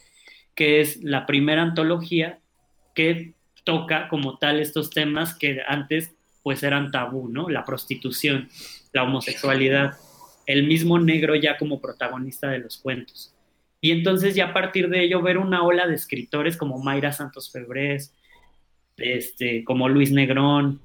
que 0.54 0.80
es 0.80 1.02
la 1.02 1.26
primera 1.26 1.62
antología 1.62 2.38
que 2.94 3.34
toca 3.64 4.08
como 4.08 4.38
tal 4.38 4.60
estos 4.60 4.90
temas 4.90 5.34
que 5.34 5.60
antes 5.66 6.14
pues 6.42 6.62
eran 6.62 6.92
tabú, 6.92 7.28
¿no? 7.28 7.48
La 7.48 7.64
prostitución, 7.64 8.48
la 8.92 9.02
homosexualidad, 9.02 9.94
el 10.46 10.66
mismo 10.66 10.98
negro 10.98 11.34
ya 11.34 11.58
como 11.58 11.80
protagonista 11.80 12.48
de 12.48 12.60
los 12.60 12.76
cuentos. 12.78 13.34
Y 13.80 13.90
entonces 13.90 14.34
ya 14.34 14.46
a 14.46 14.52
partir 14.52 14.88
de 14.88 15.02
ello 15.02 15.20
ver 15.20 15.38
una 15.38 15.64
ola 15.64 15.86
de 15.86 15.96
escritores 15.96 16.56
como 16.56 16.78
Mayra 16.78 17.12
Santos 17.12 17.50
Febrés, 17.50 18.14
este, 18.96 19.64
como 19.64 19.88
Luis 19.88 20.12
Negrón, 20.12 20.80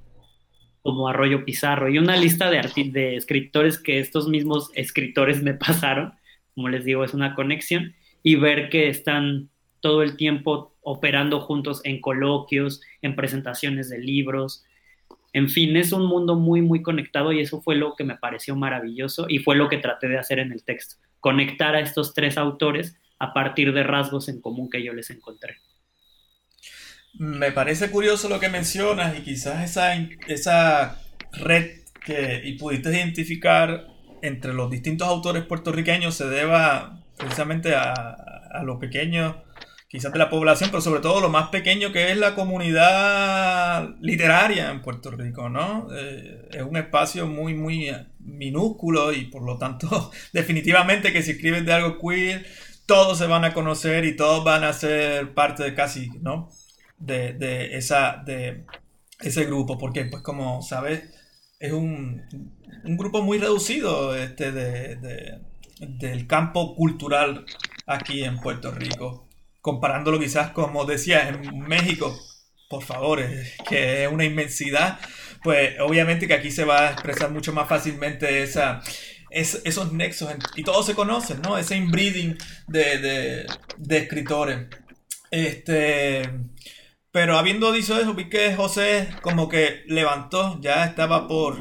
como 0.81 1.07
Arroyo 1.07 1.45
Pizarro, 1.45 1.89
y 1.89 1.97
una 1.97 2.17
lista 2.17 2.49
de, 2.49 2.61
de 2.91 3.15
escritores 3.15 3.77
que 3.77 3.99
estos 3.99 4.27
mismos 4.27 4.69
escritores 4.75 5.43
me 5.43 5.53
pasaron, 5.55 6.13
como 6.55 6.69
les 6.69 6.85
digo, 6.85 7.03
es 7.03 7.13
una 7.13 7.35
conexión, 7.35 7.93
y 8.23 8.35
ver 8.35 8.69
que 8.69 8.89
están 8.89 9.49
todo 9.79 10.03
el 10.03 10.15
tiempo 10.15 10.75
operando 10.81 11.39
juntos 11.39 11.81
en 11.83 12.01
coloquios, 12.01 12.81
en 13.01 13.15
presentaciones 13.15 13.89
de 13.89 13.99
libros, 13.99 14.63
en 15.33 15.49
fin, 15.49 15.77
es 15.77 15.93
un 15.93 16.05
mundo 16.07 16.35
muy, 16.35 16.61
muy 16.61 16.81
conectado 16.81 17.31
y 17.31 17.39
eso 17.39 17.61
fue 17.61 17.75
lo 17.75 17.95
que 17.95 18.03
me 18.03 18.17
pareció 18.17 18.55
maravilloso 18.55 19.27
y 19.29 19.39
fue 19.39 19.55
lo 19.55 19.69
que 19.69 19.77
traté 19.77 20.07
de 20.09 20.17
hacer 20.17 20.39
en 20.39 20.51
el 20.51 20.63
texto, 20.63 20.95
conectar 21.19 21.73
a 21.75 21.79
estos 21.79 22.13
tres 22.13 22.37
autores 22.37 22.97
a 23.17 23.33
partir 23.33 23.73
de 23.73 23.83
rasgos 23.83 24.27
en 24.27 24.41
común 24.41 24.69
que 24.69 24.83
yo 24.83 24.93
les 24.93 25.09
encontré. 25.09 25.57
Me 27.13 27.51
parece 27.51 27.91
curioso 27.91 28.29
lo 28.29 28.39
que 28.39 28.49
mencionas 28.49 29.17
y 29.17 29.21
quizás 29.21 29.63
esa, 29.63 29.95
esa 30.27 31.01
red 31.33 31.81
que 32.03 32.41
y 32.43 32.57
pudiste 32.57 32.89
identificar 32.89 33.87
entre 34.21 34.53
los 34.53 34.69
distintos 34.71 35.07
autores 35.07 35.43
puertorriqueños 35.43 36.15
se 36.15 36.27
deba 36.27 36.99
precisamente 37.17 37.75
a, 37.75 37.91
a 37.91 38.63
lo 38.63 38.79
pequeño 38.79 39.43
quizás 39.91 40.13
de 40.13 40.19
la 40.19 40.29
población, 40.29 40.69
pero 40.69 40.79
sobre 40.79 41.01
todo 41.01 41.19
lo 41.19 41.29
más 41.29 41.49
pequeño 41.49 41.91
que 41.91 42.11
es 42.11 42.17
la 42.17 42.33
comunidad 42.33 43.89
literaria 43.99 44.71
en 44.71 44.81
Puerto 44.81 45.11
Rico, 45.11 45.49
¿no? 45.49 45.89
Eh, 45.93 46.47
es 46.53 46.61
un 46.61 46.77
espacio 46.77 47.27
muy, 47.27 47.53
muy 47.53 47.91
minúsculo 48.19 49.11
y 49.11 49.25
por 49.25 49.43
lo 49.43 49.57
tanto 49.57 50.11
definitivamente 50.33 51.11
que 51.11 51.21
si 51.21 51.31
escriben 51.31 51.65
de 51.65 51.73
algo 51.73 51.99
queer, 51.99 52.45
todos 52.85 53.17
se 53.17 53.27
van 53.27 53.43
a 53.43 53.53
conocer 53.53 54.05
y 54.05 54.15
todos 54.15 54.45
van 54.45 54.63
a 54.63 54.71
ser 54.71 55.33
parte 55.33 55.63
de 55.63 55.73
casi, 55.73 56.09
¿no? 56.21 56.49
De, 57.01 57.75
esa, 57.77 58.22
de 58.25 58.63
ese 59.20 59.46
grupo, 59.46 59.77
porque 59.77 60.05
pues 60.05 60.22
como 60.22 60.62
sabes, 60.62 61.03
es 61.60 61.72
un, 61.72 62.22
un 62.84 62.98
grupo 62.98 63.22
muy 63.22 63.39
reducido 63.39 64.15
este, 64.15 64.51
de, 64.51 65.39
del 65.79 66.27
campo 66.27 66.75
cultural 66.75 67.46
aquí 67.88 68.24
en 68.24 68.39
Puerto 68.39 68.72
Rico 68.72 69.27
comparándolo 69.62 70.20
quizás, 70.20 70.51
como 70.51 70.86
decía, 70.86 71.29
en 71.29 71.60
México, 71.60 72.20
por 72.70 72.84
favor, 72.84 73.22
que 73.70 74.03
es 74.03 74.12
una 74.12 74.25
inmensidad, 74.25 75.00
pues 75.43 75.79
obviamente 75.79 76.27
que 76.27 76.34
aquí 76.34 76.51
se 76.51 76.65
va 76.65 76.88
a 76.88 76.91
expresar 76.91 77.31
mucho 77.31 77.53
más 77.53 77.70
fácilmente 77.70 78.43
esa, 78.43 78.81
esos 79.29 79.93
nexos 79.93 80.34
y 80.55 80.63
todos 80.63 80.86
se 80.86 80.96
conocen, 80.96 81.41
¿no? 81.41 81.58
Ese 81.58 81.75
inbreeding 81.75 82.38
de, 82.67 83.46
de, 83.77 83.98
escritores. 83.98 84.67
Este, 85.29 86.24
pero 87.11 87.37
habiendo 87.37 87.71
dicho 87.71 87.99
eso, 87.99 88.13
vi 88.13 88.29
que 88.29 88.55
José 88.55 89.09
como 89.21 89.49
que 89.49 89.83
levantó, 89.87 90.59
ya 90.61 90.85
estaba 90.85 91.27
por 91.27 91.57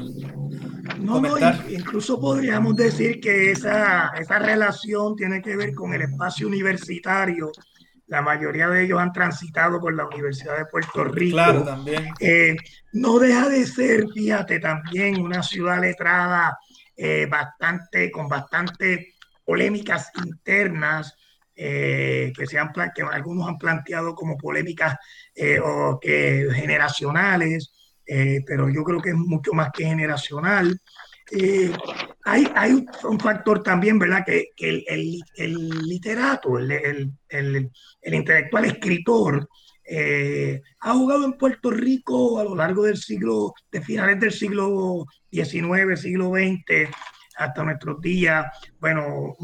comentar. 1.07 1.65
incluso 1.69 2.19
podríamos 2.19 2.75
decir 2.75 3.19
que 3.19 3.51
esa, 3.51 4.09
esa 4.19 4.39
relación 4.39 5.15
tiene 5.15 5.41
que 5.41 5.55
ver 5.55 5.73
con 5.73 5.93
el 5.93 6.03
espacio 6.03 6.47
universitario 6.47 7.51
la 8.11 8.21
mayoría 8.21 8.67
de 8.67 8.83
ellos 8.83 8.99
han 8.99 9.13
transitado 9.13 9.79
por 9.79 9.93
la 9.95 10.05
Universidad 10.05 10.57
de 10.57 10.65
Puerto 10.65 11.05
Rico. 11.05 11.33
Claro, 11.33 11.63
también. 11.63 12.09
Eh, 12.19 12.57
no 12.91 13.17
deja 13.19 13.47
de 13.47 13.65
ser, 13.65 14.05
fíjate, 14.13 14.59
también 14.59 15.21
una 15.21 15.41
ciudad 15.41 15.79
letrada 15.79 16.57
eh, 16.97 17.25
bastante, 17.31 18.11
con 18.11 18.27
bastante 18.27 19.13
polémicas 19.45 20.11
internas. 20.25 21.15
Eh, 21.55 22.33
que, 22.35 22.47
se 22.47 22.57
han, 22.57 22.71
que 22.73 23.03
algunos 23.03 23.47
han 23.47 23.57
planteado 23.57 24.15
como 24.15 24.37
polémicas 24.37 24.97
o 25.63 25.99
que 25.99 26.47
generacionales, 26.53 27.71
pero 28.45 28.69
yo 28.69 28.83
creo 28.83 29.01
que 29.01 29.09
es 29.09 29.15
mucho 29.15 29.53
más 29.53 29.71
que 29.71 29.85
generacional. 29.85 30.79
Eh, 31.31 31.71
hay, 32.25 32.45
hay 32.55 32.85
un, 33.03 33.19
factor 33.19 33.63
también, 33.63 33.97
¿verdad? 33.97 34.23
Que, 34.25 34.49
que 34.55 34.69
el, 34.87 35.23
el, 35.35 35.69
literato, 35.87 36.59
el, 36.59 37.13
intelectual 38.03 38.65
escritor, 38.65 39.47
eh, 39.85 40.61
ha 40.81 40.93
jugado 40.93 41.25
en 41.25 41.33
Puerto 41.33 41.71
Rico 41.71 42.39
a 42.39 42.43
lo 42.43 42.55
largo 42.55 42.83
del 42.83 42.97
siglo, 42.97 43.53
de 43.71 43.81
finales 43.81 44.19
del 44.19 44.33
siglo 44.33 45.05
XIX, 45.31 45.99
siglo 45.99 46.31
XX, 46.31 46.89
hasta 47.37 47.63
nuestros 47.63 47.99
días, 48.01 48.45
bueno, 48.79 49.35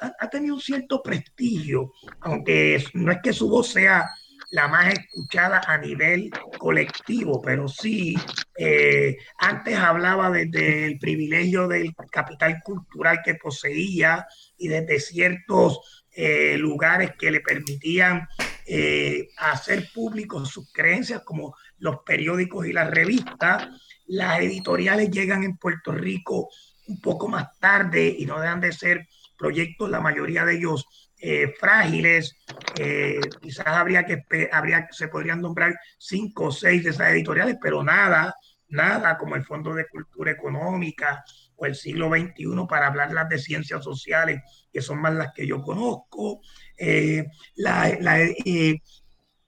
ha, 0.00 0.12
ha, 0.18 0.30
tenido 0.30 0.54
un 0.54 0.60
cierto 0.60 1.02
prestigio, 1.02 1.92
aunque 2.20 2.82
no 2.94 3.12
es 3.12 3.18
que 3.22 3.32
su 3.32 3.48
voz 3.48 3.68
sea 3.68 4.08
la 4.54 4.68
más 4.68 4.94
escuchada 4.94 5.62
a 5.66 5.78
nivel 5.78 6.30
colectivo, 6.58 7.42
pero 7.42 7.66
sí, 7.66 8.14
eh, 8.56 9.16
antes 9.38 9.76
hablaba 9.76 10.30
desde 10.30 10.86
el 10.86 11.00
privilegio 11.00 11.66
del 11.66 11.92
capital 12.08 12.62
cultural 12.62 13.18
que 13.24 13.34
poseía 13.34 14.24
y 14.56 14.68
desde 14.68 15.00
ciertos 15.00 16.04
eh, 16.12 16.56
lugares 16.56 17.14
que 17.18 17.32
le 17.32 17.40
permitían 17.40 18.28
eh, 18.64 19.26
hacer 19.38 19.88
públicos 19.92 20.50
sus 20.50 20.72
creencias, 20.72 21.22
como 21.24 21.56
los 21.78 22.04
periódicos 22.06 22.64
y 22.68 22.72
las 22.72 22.88
revistas. 22.88 23.68
Las 24.06 24.38
editoriales 24.38 25.10
llegan 25.10 25.42
en 25.42 25.56
Puerto 25.56 25.90
Rico 25.90 26.48
un 26.86 27.00
poco 27.00 27.26
más 27.26 27.58
tarde 27.58 28.14
y 28.16 28.24
no 28.24 28.38
dejan 28.38 28.60
de 28.60 28.72
ser 28.72 29.08
proyectos, 29.36 29.90
la 29.90 30.00
mayoría 30.00 30.44
de 30.44 30.58
ellos 30.58 30.86
eh, 31.26 31.54
frágiles. 31.58 32.36
Eh, 32.78 33.18
quizás 33.40 33.66
habría 33.66 34.04
que, 34.04 34.22
habría, 34.52 34.86
se 34.90 35.08
podrían 35.08 35.40
nombrar 35.40 35.74
cinco 35.96 36.48
o 36.48 36.52
seis 36.52 36.84
de 36.84 36.90
esas 36.90 37.08
editoriales, 37.12 37.56
pero 37.62 37.82
nada, 37.82 38.34
nada 38.68 39.16
como 39.16 39.34
el 39.34 39.42
Fondo 39.42 39.72
de 39.72 39.88
Cultura 39.88 40.32
Económica 40.32 41.24
o 41.56 41.64
el 41.64 41.76
siglo 41.76 42.10
XXI 42.10 42.66
para 42.68 42.88
hablar 42.88 43.10
las 43.10 43.30
de 43.30 43.38
ciencias 43.38 43.82
sociales, 43.82 44.42
que 44.70 44.82
son 44.82 45.00
más 45.00 45.14
las 45.14 45.32
que 45.32 45.46
yo 45.46 45.62
conozco. 45.62 46.42
Eh, 46.76 47.24
la, 47.54 47.90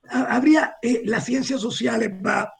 habría, 0.09 0.77
las 1.03 1.25
ciencias 1.25 1.61
sociales 1.61 2.09
va 2.25 2.51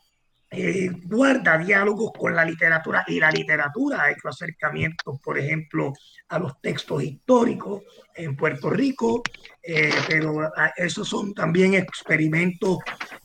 eh, 0.50 0.90
guarda 1.04 1.58
diálogos 1.58 2.12
con 2.18 2.34
la 2.34 2.46
literatura 2.46 3.04
y 3.08 3.20
la 3.20 3.30
literatura 3.32 4.04
ha 4.04 4.12
hecho 4.12 4.30
acercamientos, 4.30 5.20
por 5.22 5.38
ejemplo, 5.38 5.92
a 6.30 6.40
los 6.40 6.62
textos 6.62 7.04
históricos 7.04 7.84
en 8.16 8.36
Puerto 8.38 8.70
Rico, 8.70 9.22
eh, 9.62 9.92
pero 10.08 10.50
ah, 10.56 10.72
esos 10.78 11.08
son 11.10 11.34
también 11.34 11.74
experimentos 11.74 12.78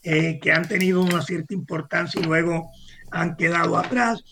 eh, 0.03 0.41
que 0.41 0.51
han 0.51 0.67
tenido 0.67 1.01
una 1.01 1.23
cierta 1.23 1.55
importancia 1.55 2.21
y 2.21 2.25
luego 2.25 2.71
han 3.13 3.37
quedado 3.37 3.77
atrás. 3.77 4.25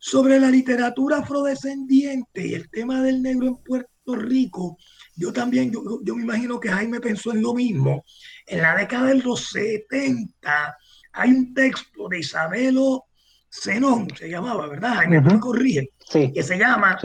Sobre 0.00 0.40
la 0.40 0.48
literatura 0.48 1.18
afrodescendiente 1.18 2.46
y 2.46 2.54
el 2.54 2.70
tema 2.70 3.02
del 3.02 3.20
negro 3.20 3.48
en 3.48 3.56
Puerto 3.56 4.14
Rico, 4.14 4.78
yo 5.16 5.32
también, 5.32 5.70
yo, 5.70 5.82
yo 6.02 6.14
me 6.14 6.22
imagino 6.22 6.60
que 6.60 6.70
Jaime 6.70 7.00
pensó 7.00 7.32
en 7.32 7.42
lo 7.42 7.52
mismo. 7.52 8.04
En 8.46 8.62
la 8.62 8.76
década 8.76 9.08
de 9.08 9.16
los 9.16 9.50
70, 9.50 10.78
hay 11.12 11.30
un 11.30 11.54
texto 11.54 12.08
de 12.08 12.20
Isabelo 12.20 13.04
Zenón, 13.50 14.08
se 14.16 14.28
llamaba, 14.28 14.66
¿verdad? 14.68 14.96
Jaime, 14.96 15.20
me 15.20 15.40
corrige, 15.40 15.90
que 16.12 16.42
se 16.42 16.58
llama 16.58 16.98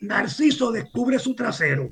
Narciso 0.00 0.72
descubre 0.72 1.18
su 1.18 1.34
trasero. 1.34 1.90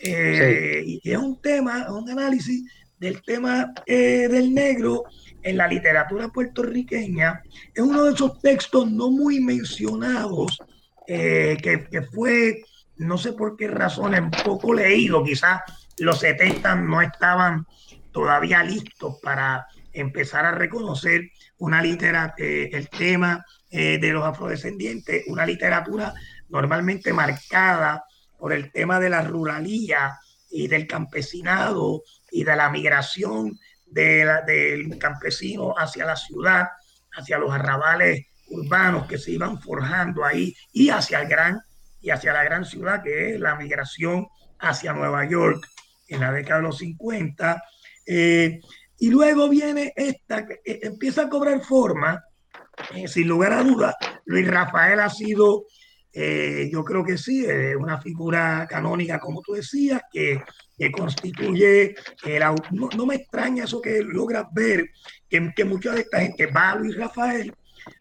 Eh, 0.00 0.82
y 0.86 1.10
es 1.10 1.18
un 1.18 1.40
tema, 1.40 1.92
un 1.92 2.08
análisis 2.08 2.70
del 2.98 3.22
tema 3.22 3.72
eh, 3.86 4.28
del 4.28 4.52
negro 4.52 5.04
en 5.42 5.56
la 5.56 5.68
literatura 5.68 6.28
puertorriqueña. 6.28 7.42
Es 7.74 7.82
uno 7.82 8.04
de 8.04 8.14
esos 8.14 8.40
textos 8.40 8.90
no 8.90 9.10
muy 9.10 9.40
mencionados, 9.40 10.58
eh, 11.06 11.56
que, 11.62 11.88
que, 11.88 12.02
fue, 12.02 12.62
no 12.96 13.16
sé 13.16 13.32
por 13.32 13.56
qué 13.56 13.68
razones, 13.68 14.22
poco 14.44 14.74
leído. 14.74 15.24
Quizás 15.24 15.60
los 15.98 16.18
70 16.20 16.74
no 16.76 17.00
estaban 17.00 17.66
todavía 18.12 18.62
listos 18.62 19.16
para 19.22 19.66
empezar 20.00 20.44
a 20.44 20.52
reconocer 20.52 21.30
una 21.58 21.82
literatura, 21.82 22.34
eh, 22.38 22.70
el 22.72 22.88
tema 22.88 23.44
eh, 23.70 23.98
de 23.98 24.12
los 24.12 24.24
afrodescendientes, 24.24 25.24
una 25.26 25.44
literatura 25.44 26.14
normalmente 26.48 27.12
marcada 27.12 28.04
por 28.38 28.52
el 28.52 28.70
tema 28.72 29.00
de 29.00 29.10
la 29.10 29.22
ruralía 29.22 30.18
y 30.50 30.68
del 30.68 30.86
campesinado 30.86 32.02
y 32.30 32.44
de 32.44 32.56
la 32.56 32.70
migración 32.70 33.58
del 33.86 34.98
campesino 34.98 35.74
hacia 35.76 36.04
la 36.04 36.16
ciudad, 36.16 36.68
hacia 37.12 37.38
los 37.38 37.52
arrabales 37.52 38.26
urbanos 38.50 39.06
que 39.06 39.18
se 39.18 39.32
iban 39.32 39.60
forjando 39.60 40.24
ahí 40.24 40.54
y 40.72 40.90
hacia 40.90 41.20
el 41.20 41.28
gran 41.28 41.60
y 42.00 42.10
hacia 42.10 42.32
la 42.32 42.44
gran 42.44 42.64
ciudad 42.64 43.02
que 43.02 43.34
es 43.34 43.40
la 43.40 43.56
migración 43.56 44.26
hacia 44.58 44.92
Nueva 44.92 45.28
York 45.28 45.66
en 46.08 46.20
la 46.20 46.32
década 46.32 46.60
de 46.60 46.66
los 46.66 46.78
50. 46.78 47.62
Y 48.98 49.10
luego 49.10 49.48
viene 49.48 49.92
esta, 49.94 50.46
que 50.46 50.60
eh, 50.64 50.80
empieza 50.82 51.22
a 51.22 51.28
cobrar 51.28 51.60
forma, 51.62 52.22
eh, 52.94 53.06
sin 53.06 53.28
lugar 53.28 53.52
a 53.52 53.62
dudas. 53.62 53.94
Luis 54.24 54.48
Rafael 54.48 54.98
ha 54.98 55.08
sido, 55.08 55.66
eh, 56.12 56.68
yo 56.72 56.84
creo 56.84 57.04
que 57.04 57.16
sí, 57.16 57.46
una 57.78 58.00
figura 58.00 58.66
canónica, 58.68 59.20
como 59.20 59.40
tú 59.40 59.52
decías, 59.52 60.02
que, 60.12 60.42
constituye, 60.92 61.94
no, 62.70 62.88
no, 62.96 63.06
me 63.06 63.16
extraña 63.16 63.64
eso 63.64 63.80
que 63.80 64.00
logras 64.02 64.46
ver, 64.52 64.90
que, 65.28 65.52
que, 65.54 65.64
mucha 65.64 65.92
de 65.92 66.02
esta 66.02 66.20
gente 66.20 66.46
va 66.46 66.70
a 66.70 66.76
Luis 66.76 66.96
Rafael, 66.96 67.52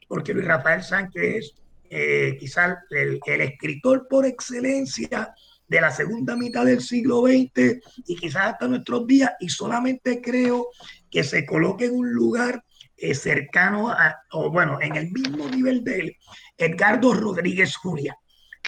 porque 0.07 0.33
Luis 0.33 0.45
Rafael 0.45 0.83
Sánchez 0.83 1.53
es 1.89 2.39
quizás 2.39 2.77
el, 2.91 3.19
el 3.25 3.41
escritor 3.41 4.07
por 4.07 4.25
excelencia 4.25 5.33
de 5.67 5.81
la 5.81 5.91
segunda 5.91 6.35
mitad 6.35 6.65
del 6.65 6.81
siglo 6.81 7.21
XX 7.21 7.79
y 8.05 8.15
quizás 8.15 8.53
hasta 8.53 8.67
nuestros 8.67 9.05
días, 9.05 9.31
y 9.39 9.49
solamente 9.49 10.21
creo 10.21 10.67
que 11.09 11.23
se 11.23 11.45
coloque 11.45 11.85
en 11.85 11.95
un 11.95 12.11
lugar 12.11 12.63
eh, 12.95 13.13
cercano 13.13 13.89
a, 13.89 14.15
o 14.31 14.49
bueno, 14.49 14.79
en 14.81 14.95
el 14.95 15.11
mismo 15.11 15.47
nivel 15.49 15.83
de 15.83 15.99
él, 15.99 16.17
Edgardo 16.57 17.13
Rodríguez 17.13 17.75
Julia. 17.75 18.17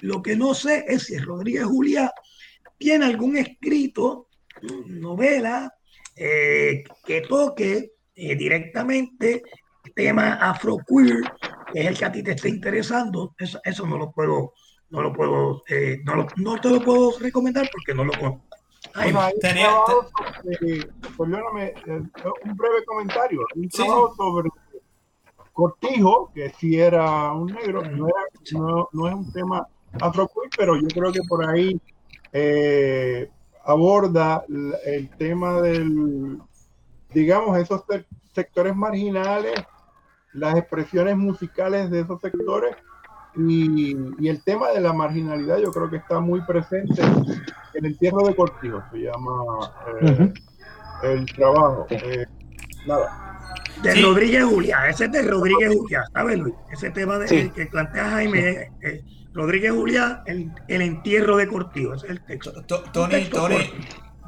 Lo 0.01 0.21
que 0.21 0.35
no 0.35 0.53
sé 0.53 0.85
es 0.87 1.03
si 1.03 1.17
Rodríguez 1.17 1.65
Julia 1.65 2.11
tiene 2.77 3.05
algún 3.05 3.37
escrito, 3.37 4.27
novela, 4.87 5.73
eh, 6.15 6.83
que 7.05 7.21
toque 7.21 7.93
eh, 8.13 8.35
directamente 8.35 9.41
el 9.83 9.93
tema 9.93 10.33
afroqueer, 10.33 11.21
que 11.71 11.81
es 11.81 11.87
el 11.87 11.97
que 11.97 12.05
a 12.05 12.11
ti 12.11 12.23
te 12.23 12.31
está 12.31 12.49
interesando. 12.49 13.35
Eso, 13.37 13.59
eso 13.63 13.87
no 13.87 13.97
lo 13.97 14.11
puedo 14.11 14.53
no 14.89 15.01
lo 15.01 15.13
puedo, 15.13 15.61
eh, 15.69 16.01
no, 16.03 16.15
lo, 16.15 16.27
no, 16.37 16.59
te 16.59 16.69
lo 16.69 16.81
puedo 16.81 17.17
recomendar 17.19 17.69
porque 17.71 17.93
no 17.93 18.05
lo 18.05 18.13
conozco. 18.13 18.41
tenía, 19.39 19.69
perdóname, 21.17 21.73
eh, 21.85 22.01
un 22.45 22.55
breve 22.55 22.83
comentario. 22.85 23.41
Un 23.55 23.69
trabajo 23.69 24.15
sobre 24.15 24.49
Cortijo, 25.53 26.31
que 26.33 26.49
si 26.51 26.79
era 26.79 27.31
un 27.33 27.47
negro, 27.47 27.83
no, 27.83 28.07
no, 28.51 28.89
no 28.91 29.07
es 29.07 29.13
un 29.13 29.31
tema 29.31 29.67
afroqueer, 29.99 30.49
pero 30.57 30.75
yo 30.75 30.87
creo 30.87 31.11
que 31.11 31.21
por 31.27 31.47
ahí 31.47 31.79
eh, 32.31 33.29
aborda 33.65 34.45
el 34.85 35.09
tema 35.17 35.61
del, 35.61 36.39
digamos, 37.13 37.57
esos 37.57 37.83
sectores 38.33 38.75
marginales, 38.75 39.59
las 40.33 40.55
expresiones 40.55 41.17
musicales 41.17 41.89
de 41.89 42.01
esos 42.01 42.21
sectores 42.21 42.75
y, 43.35 44.27
el 44.27 44.41
tema 44.43 44.69
de 44.69 44.81
la 44.81 44.93
marginalidad 44.93 45.57
yo 45.57 45.71
creo 45.71 45.89
que 45.89 45.97
está 45.97 46.19
muy 46.19 46.41
presente 46.41 47.01
en 47.73 47.85
el 47.85 47.97
tierra 47.97 48.27
de 48.27 48.35
Cortijo, 48.35 48.83
se 48.91 48.97
llama 48.99 49.71
eh, 50.01 50.33
el 51.03 51.25
trabajo. 51.33 51.87
Eh, 51.89 52.25
nada. 52.87 53.47
De 53.83 53.95
Rodríguez 53.95 54.43
Juliá, 54.43 54.89
ese 54.89 55.05
es 55.05 55.11
de 55.11 55.21
Rodríguez 55.21 55.73
Juliá, 55.73 56.03
¿sabes 56.13 56.37
Luis? 56.37 56.55
Ese 56.71 56.89
tema 56.91 57.17
de, 57.17 57.51
que 57.51 57.65
plantea 57.67 58.09
Jaime 58.09 58.71
Rodríguez 59.33 59.71
Juliá, 59.71 60.23
el, 60.25 60.51
entierro 60.67 61.37
de 61.37 61.47
Cortijo, 61.47 61.93
ese 61.93 62.07
es 62.07 62.11
el 62.11 62.25
texto. 62.25 62.51
Tony, 62.91 63.25
Tony, 63.25 63.71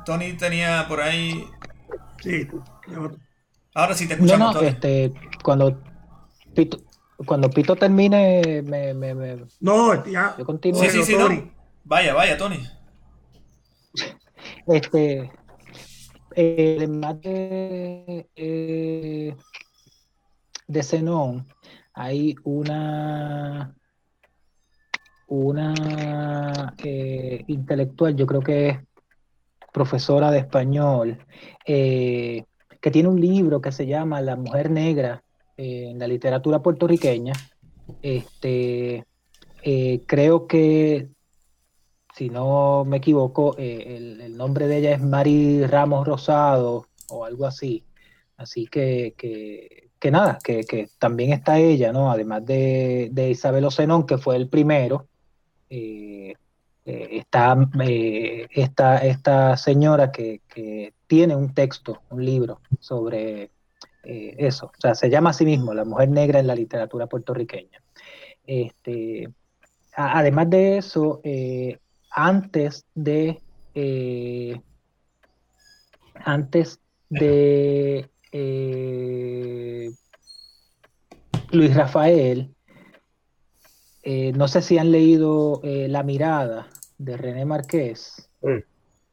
Tony 0.06 0.34
tenía 0.34 0.86
por 0.88 1.02
ahí. 1.02 1.46
Sí. 2.22 2.48
Ahora 3.74 3.94
sí 3.94 4.08
te 4.08 4.14
escuchamos. 4.14 4.54
No, 4.54 4.62
no, 4.62 4.68
este, 4.68 5.12
cuando 5.44 5.82
Pito, 6.56 6.78
cuando 7.26 7.50
Pito 7.50 7.76
termine, 7.76 8.62
me, 8.64 8.94
me, 8.94 9.46
No, 9.60 10.06
ya. 10.06 10.36
Yo 10.38 10.46
continúo. 10.46 10.82
Sí, 10.82 10.90
sí, 10.90 11.04
sí, 11.04 11.14
Tony. 11.14 11.52
Vaya, 11.84 12.14
vaya, 12.14 12.38
Tony. 12.38 12.60
Este, 14.68 15.32
además 16.36 17.20
de, 17.22 18.30
eh, 18.36 19.36
de 20.68 20.84
Zenón, 20.84 21.48
hay 21.94 22.36
una 22.44 23.76
una 25.32 26.76
eh, 26.84 27.46
intelectual, 27.48 28.18
yo 28.18 28.28
creo 28.28 28.42
que 28.42 28.68
es 28.68 28.80
profesora 29.72 30.30
de 30.30 30.40
español, 30.40 31.26
eh, 31.66 32.44
que 32.82 32.92
tiene 32.92 33.08
un 33.08 33.22
libro 33.22 33.62
que 33.62 33.72
se 33.72 33.88
llama 33.88 34.20
La 34.20 34.36
Mujer 34.36 34.70
Negra 34.70 35.24
en 35.58 36.00
la 36.00 36.08
literatura 36.08 36.62
puertorriqueña. 36.62 37.34
Este, 38.02 39.06
creo 40.08 40.48
que 40.48 41.10
si 42.16 42.30
no 42.30 42.86
me 42.86 42.98
equivoco, 42.98 43.56
eh, 43.58 44.18
el, 44.22 44.38
nombre 44.38 44.68
de 44.68 44.78
ella 44.78 44.92
es 44.92 45.02
Mari 45.02 45.66
Ramos 45.66 46.08
Rosado 46.08 46.88
o 47.10 47.26
algo 47.26 47.46
así. 47.46 47.86
Así 48.38 48.68
que, 48.68 49.14
que, 49.18 50.12
nada, 50.12 50.40
que, 50.44 50.90
también 50.98 51.32
está 51.34 51.60
ella, 51.60 51.92
¿no? 51.92 52.12
Además 52.12 52.46
de, 52.46 53.10
de 53.12 53.30
Isabel 53.30 53.66
Ocenón, 53.66 54.06
que 54.06 54.18
fue 54.18 54.36
el 54.36 54.50
primero, 54.50 55.08
eh, 55.70 56.34
eh, 56.86 57.08
está 57.12 57.58
esta, 58.52 58.98
esta, 58.98 59.58
señora 59.58 60.12
que, 60.12 60.42
tiene 61.08 61.36
un 61.36 61.54
texto, 61.54 62.02
un 62.10 62.26
libro 62.26 62.62
sobre 62.80 63.52
eso. 64.04 64.68
O 64.68 64.82
sea, 64.82 64.96
se 64.96 65.10
llama 65.10 65.30
a 65.32 65.34
sí 65.34 65.46
mismo 65.46 65.74
La 65.74 65.86
Mujer 65.86 66.10
Negra 66.10 66.40
en 66.40 66.48
la 66.48 66.56
literatura 66.56 67.08
puertorriqueña. 67.08 67.82
Este, 68.46 69.30
además 69.96 70.50
de 70.50 70.78
eso, 70.78 71.22
antes 72.12 72.86
de 72.96 73.40
eh, 73.74 74.60
antes 76.16 76.80
de 77.10 78.10
eh, 78.32 79.92
Luis 81.52 81.76
Rafael, 81.76 82.54
eh, 84.04 84.32
no 84.34 84.48
sé 84.48 84.62
si 84.62 84.78
han 84.78 84.92
leído 84.92 85.62
La 85.64 86.04
mirada 86.04 86.68
de 86.98 87.18
René 87.18 87.46
Marqués. 87.46 88.30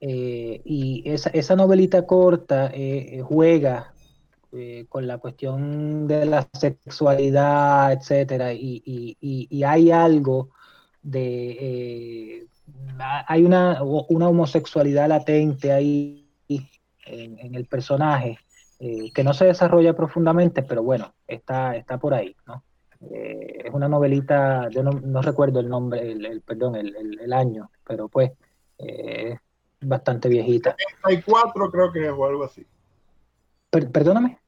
y 0.01 1.03
esa, 1.07 1.57
novelita 1.57 2.07
corta 2.07 2.73
juega 3.23 3.93
con 4.89 5.07
la 5.07 5.19
cuestión 5.19 6.07
de 6.07 6.25
la 6.27 6.49
sexualidad, 6.53 7.93
etcétera, 7.93 8.53
y 8.53 9.63
hay 9.65 9.91
algo 9.91 10.51
de 11.03 12.49
hay 13.27 13.45
una, 13.45 13.83
una 13.83 14.29
homosexualidad 14.29 15.09
latente 15.09 15.73
ahí 15.73 16.25
en, 17.07 17.55
el 17.55 17.67
personaje 17.67 18.39
eh, 18.79 19.11
que 19.13 19.25
no 19.25 19.33
se 19.33 19.47
desarrolla 19.47 19.95
profundamente, 19.95 20.63
pero 20.63 20.83
bueno, 20.83 21.15
está, 21.27 21.77
está 21.77 21.99
por 21.99 22.15
ahí, 22.15 22.37
¿no? 22.47 22.63
Eh, 23.01 23.63
es 23.65 23.73
una 23.73 23.89
novelita, 23.89 24.69
yo 24.71 24.83
no, 24.83 25.23
recuerdo 25.23 25.61
el 25.61 25.69
nombre, 25.69 26.13
el, 26.13 26.43
perdón, 26.43 26.77
el, 26.77 27.33
año, 27.33 27.71
pero 27.87 28.09
pues 28.09 28.33
eh, 28.79 29.39
es 29.81 29.89
bastante 29.89 30.29
viejita. 30.29 30.77
74 31.03 31.71
creo 31.71 31.93
que 31.93 32.07
es 32.07 32.13
o 32.13 32.27
algo 32.27 32.45
así. 32.45 32.67
Perdóname. 33.71 34.39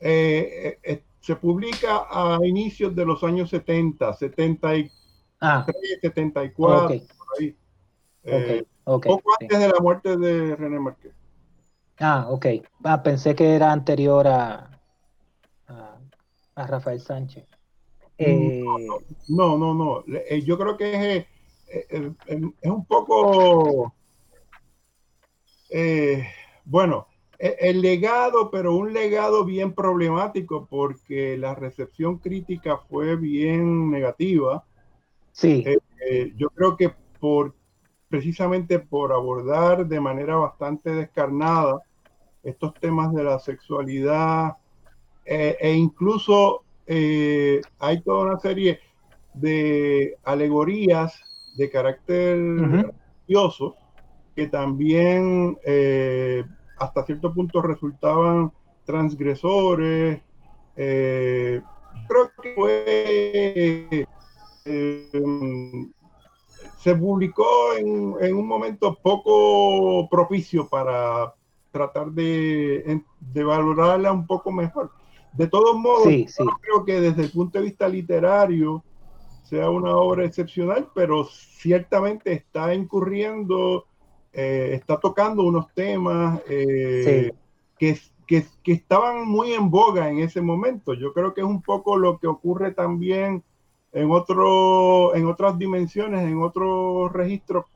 se 0.00 1.36
publica 1.36 2.06
a 2.10 2.38
inicios 2.44 2.94
de 2.94 3.04
los 3.04 3.22
años 3.22 3.50
70, 3.50 4.14
73, 4.14 4.92
ah, 5.40 5.66
74. 6.00 7.00
Eh, 8.22 8.64
poco 8.84 9.22
antes 9.40 9.58
de 9.58 9.68
la 9.68 9.80
muerte 9.80 10.16
de 10.16 10.56
René 10.56 10.78
Marqués. 10.78 11.12
Ah, 11.98 12.26
ok. 12.28 12.46
Ah, 12.84 13.02
pensé 13.02 13.34
que 13.34 13.54
era 13.54 13.72
anterior 13.72 14.26
a, 14.26 14.80
a, 16.54 16.66
Rafael 16.66 17.00
Sánchez. 17.00 17.46
Eh, 18.18 18.62
no, 19.28 19.56
no, 19.56 19.74
no, 19.74 20.04
eh, 20.06 20.42
Yo 20.42 20.58
creo 20.58 20.76
que 20.76 21.16
es, 21.16 21.26
es 21.88 22.70
un 22.70 22.84
poco, 22.84 23.94
bueno, 26.64 27.06
el 27.42 27.80
legado, 27.80 28.50
pero 28.50 28.76
un 28.76 28.92
legado 28.92 29.44
bien 29.44 29.72
problemático 29.72 30.66
porque 30.68 31.38
la 31.38 31.54
recepción 31.54 32.18
crítica 32.18 32.76
fue 32.76 33.16
bien 33.16 33.90
negativa. 33.90 34.64
Sí. 35.32 35.64
yo 36.36 36.50
creo 36.50 36.76
que 36.76 36.92
por 37.18 37.54
precisamente 38.10 38.80
por 38.80 39.12
abordar 39.12 39.86
de 39.86 40.00
manera 40.00 40.34
bastante 40.34 40.90
descarnada 40.90 41.80
estos 42.42 42.74
temas 42.74 43.14
de 43.14 43.22
la 43.22 43.38
sexualidad 43.38 44.56
eh, 45.24 45.56
e 45.60 45.72
incluso 45.72 46.64
eh, 46.86 47.60
hay 47.78 48.02
toda 48.02 48.24
una 48.24 48.40
serie 48.40 48.80
de 49.32 50.16
alegorías 50.24 51.20
de 51.56 51.70
carácter 51.70 52.36
religioso 52.36 53.76
que 54.34 54.48
también 54.48 55.56
eh, 55.64 56.44
hasta 56.80 57.04
cierto 57.04 57.32
punto 57.32 57.62
resultaban 57.62 58.52
transgresores. 58.84 60.20
creo 60.74 61.62
que 62.42 62.54
fue 62.56 64.06
se 66.80 66.94
publicó 66.94 67.74
en, 67.76 68.34
un 68.34 68.46
momento 68.46 68.94
poco 69.02 70.08
propicio 70.08 70.66
para 70.66 71.34
tratar 71.70 72.10
de, 72.10 73.02
valorarla 73.34 74.12
un 74.12 74.26
poco 74.26 74.50
mejor. 74.50 74.90
De 75.34 75.46
todos 75.46 75.76
modos, 75.76 76.06
creo 76.06 76.84
que 76.86 77.00
desde 77.00 77.22
el 77.22 77.30
punto 77.30 77.58
de 77.58 77.66
vista 77.66 77.86
literario 77.86 78.82
sea 79.44 79.68
una 79.68 79.94
obra 79.94 80.24
excepcional, 80.24 80.88
pero 80.94 81.24
ciertamente 81.24 82.32
está 82.32 82.74
incurriendo, 82.74 83.86
eh, 84.32 84.70
está 84.74 84.98
tocando 84.98 85.42
unos 85.42 85.72
temas 85.74 86.40
eh, 86.48 87.32
que, 87.78 87.98
que, 88.26 88.44
que, 88.62 88.72
estaban 88.72 89.26
muy 89.26 89.52
en 89.52 89.70
boga 89.70 90.08
en 90.10 90.20
ese 90.20 90.40
momento. 90.40 90.94
Yo 90.94 91.12
creo 91.12 91.34
que 91.34 91.40
es 91.40 91.46
un 91.46 91.62
poco 91.62 91.96
lo 91.96 92.18
que 92.18 92.26
ocurre 92.26 92.72
también 92.72 93.42
en, 93.92 94.10
otro, 94.10 95.14
en 95.14 95.26
otras 95.26 95.58
dimensiones, 95.58 96.22
en 96.22 96.42
otros 96.42 97.12
registros, 97.12 97.66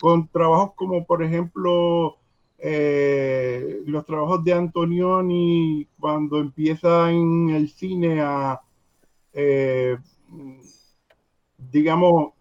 con 0.00 0.28
trabajos 0.28 0.72
como 0.74 1.04
por 1.06 1.22
ejemplo 1.22 2.16
eh, 2.58 3.82
los 3.86 4.04
trabajos 4.04 4.42
de 4.44 4.54
Antonioni 4.54 5.86
cuando 5.98 6.38
empieza 6.38 7.10
en 7.10 7.50
el 7.50 7.68
cine 7.68 8.20
a, 8.20 8.60
eh, 9.32 9.96
digamos, 11.58 12.32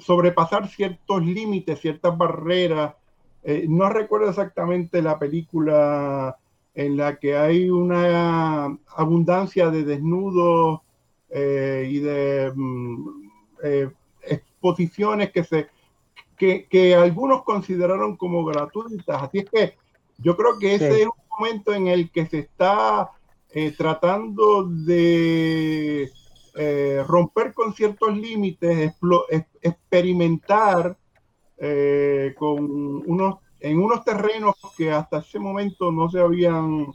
sobrepasar 0.00 0.68
ciertos 0.68 1.24
límites, 1.24 1.80
ciertas 1.80 2.16
barreras. 2.16 2.94
Eh, 3.42 3.66
no 3.68 3.88
recuerdo 3.88 4.30
exactamente 4.30 5.02
la 5.02 5.18
película 5.18 6.36
en 6.74 6.96
la 6.96 7.16
que 7.18 7.36
hay 7.36 7.70
una 7.70 8.78
abundancia 8.96 9.70
de 9.70 9.84
desnudos 9.84 10.80
eh, 11.30 11.88
y 11.90 11.98
de 12.00 12.52
mm, 12.54 13.08
eh, 13.62 13.90
exposiciones 14.22 15.30
que, 15.30 15.44
se, 15.44 15.68
que, 16.36 16.66
que, 16.66 16.94
algunos 16.94 17.44
consideraron 17.44 18.16
como 18.16 18.44
gratuitas. 18.44 19.22
Así 19.22 19.38
es 19.38 19.50
que 19.50 19.74
yo 20.18 20.36
creo 20.36 20.58
que 20.58 20.74
ese 20.74 21.02
es 21.02 21.06
un 21.06 21.38
momento 21.38 21.72
en 21.72 21.88
el 21.88 22.10
que 22.10 22.26
se 22.26 22.40
está 22.40 23.10
tratando 23.76 24.64
de 24.64 26.08
romper 27.06 27.52
con 27.54 27.72
ciertos 27.74 28.16
límites, 28.16 28.94
experimentar 29.62 30.96
con 32.36 33.02
unos, 33.06 33.38
en 33.60 33.78
unos 33.78 34.04
terrenos 34.04 34.54
que 34.76 34.90
hasta 34.90 35.18
ese 35.18 35.38
momento 35.38 35.92
no 35.92 36.10
se 36.10 36.20
habían 36.20 36.86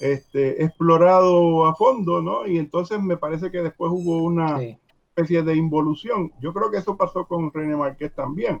este, 0.00 0.62
explorado 0.62 1.66
a 1.66 1.74
fondo, 1.74 2.22
¿no? 2.22 2.46
Y 2.46 2.58
entonces 2.58 3.00
me 3.00 3.16
parece 3.16 3.50
que 3.50 3.62
después 3.62 3.90
hubo 3.92 4.18
una 4.18 4.58
especie 5.08 5.42
de 5.42 5.56
involución. 5.56 6.32
Yo 6.40 6.52
creo 6.52 6.70
que 6.70 6.78
eso 6.78 6.96
pasó 6.96 7.26
con 7.26 7.52
René 7.52 7.76
Marqués 7.76 8.14
también, 8.14 8.60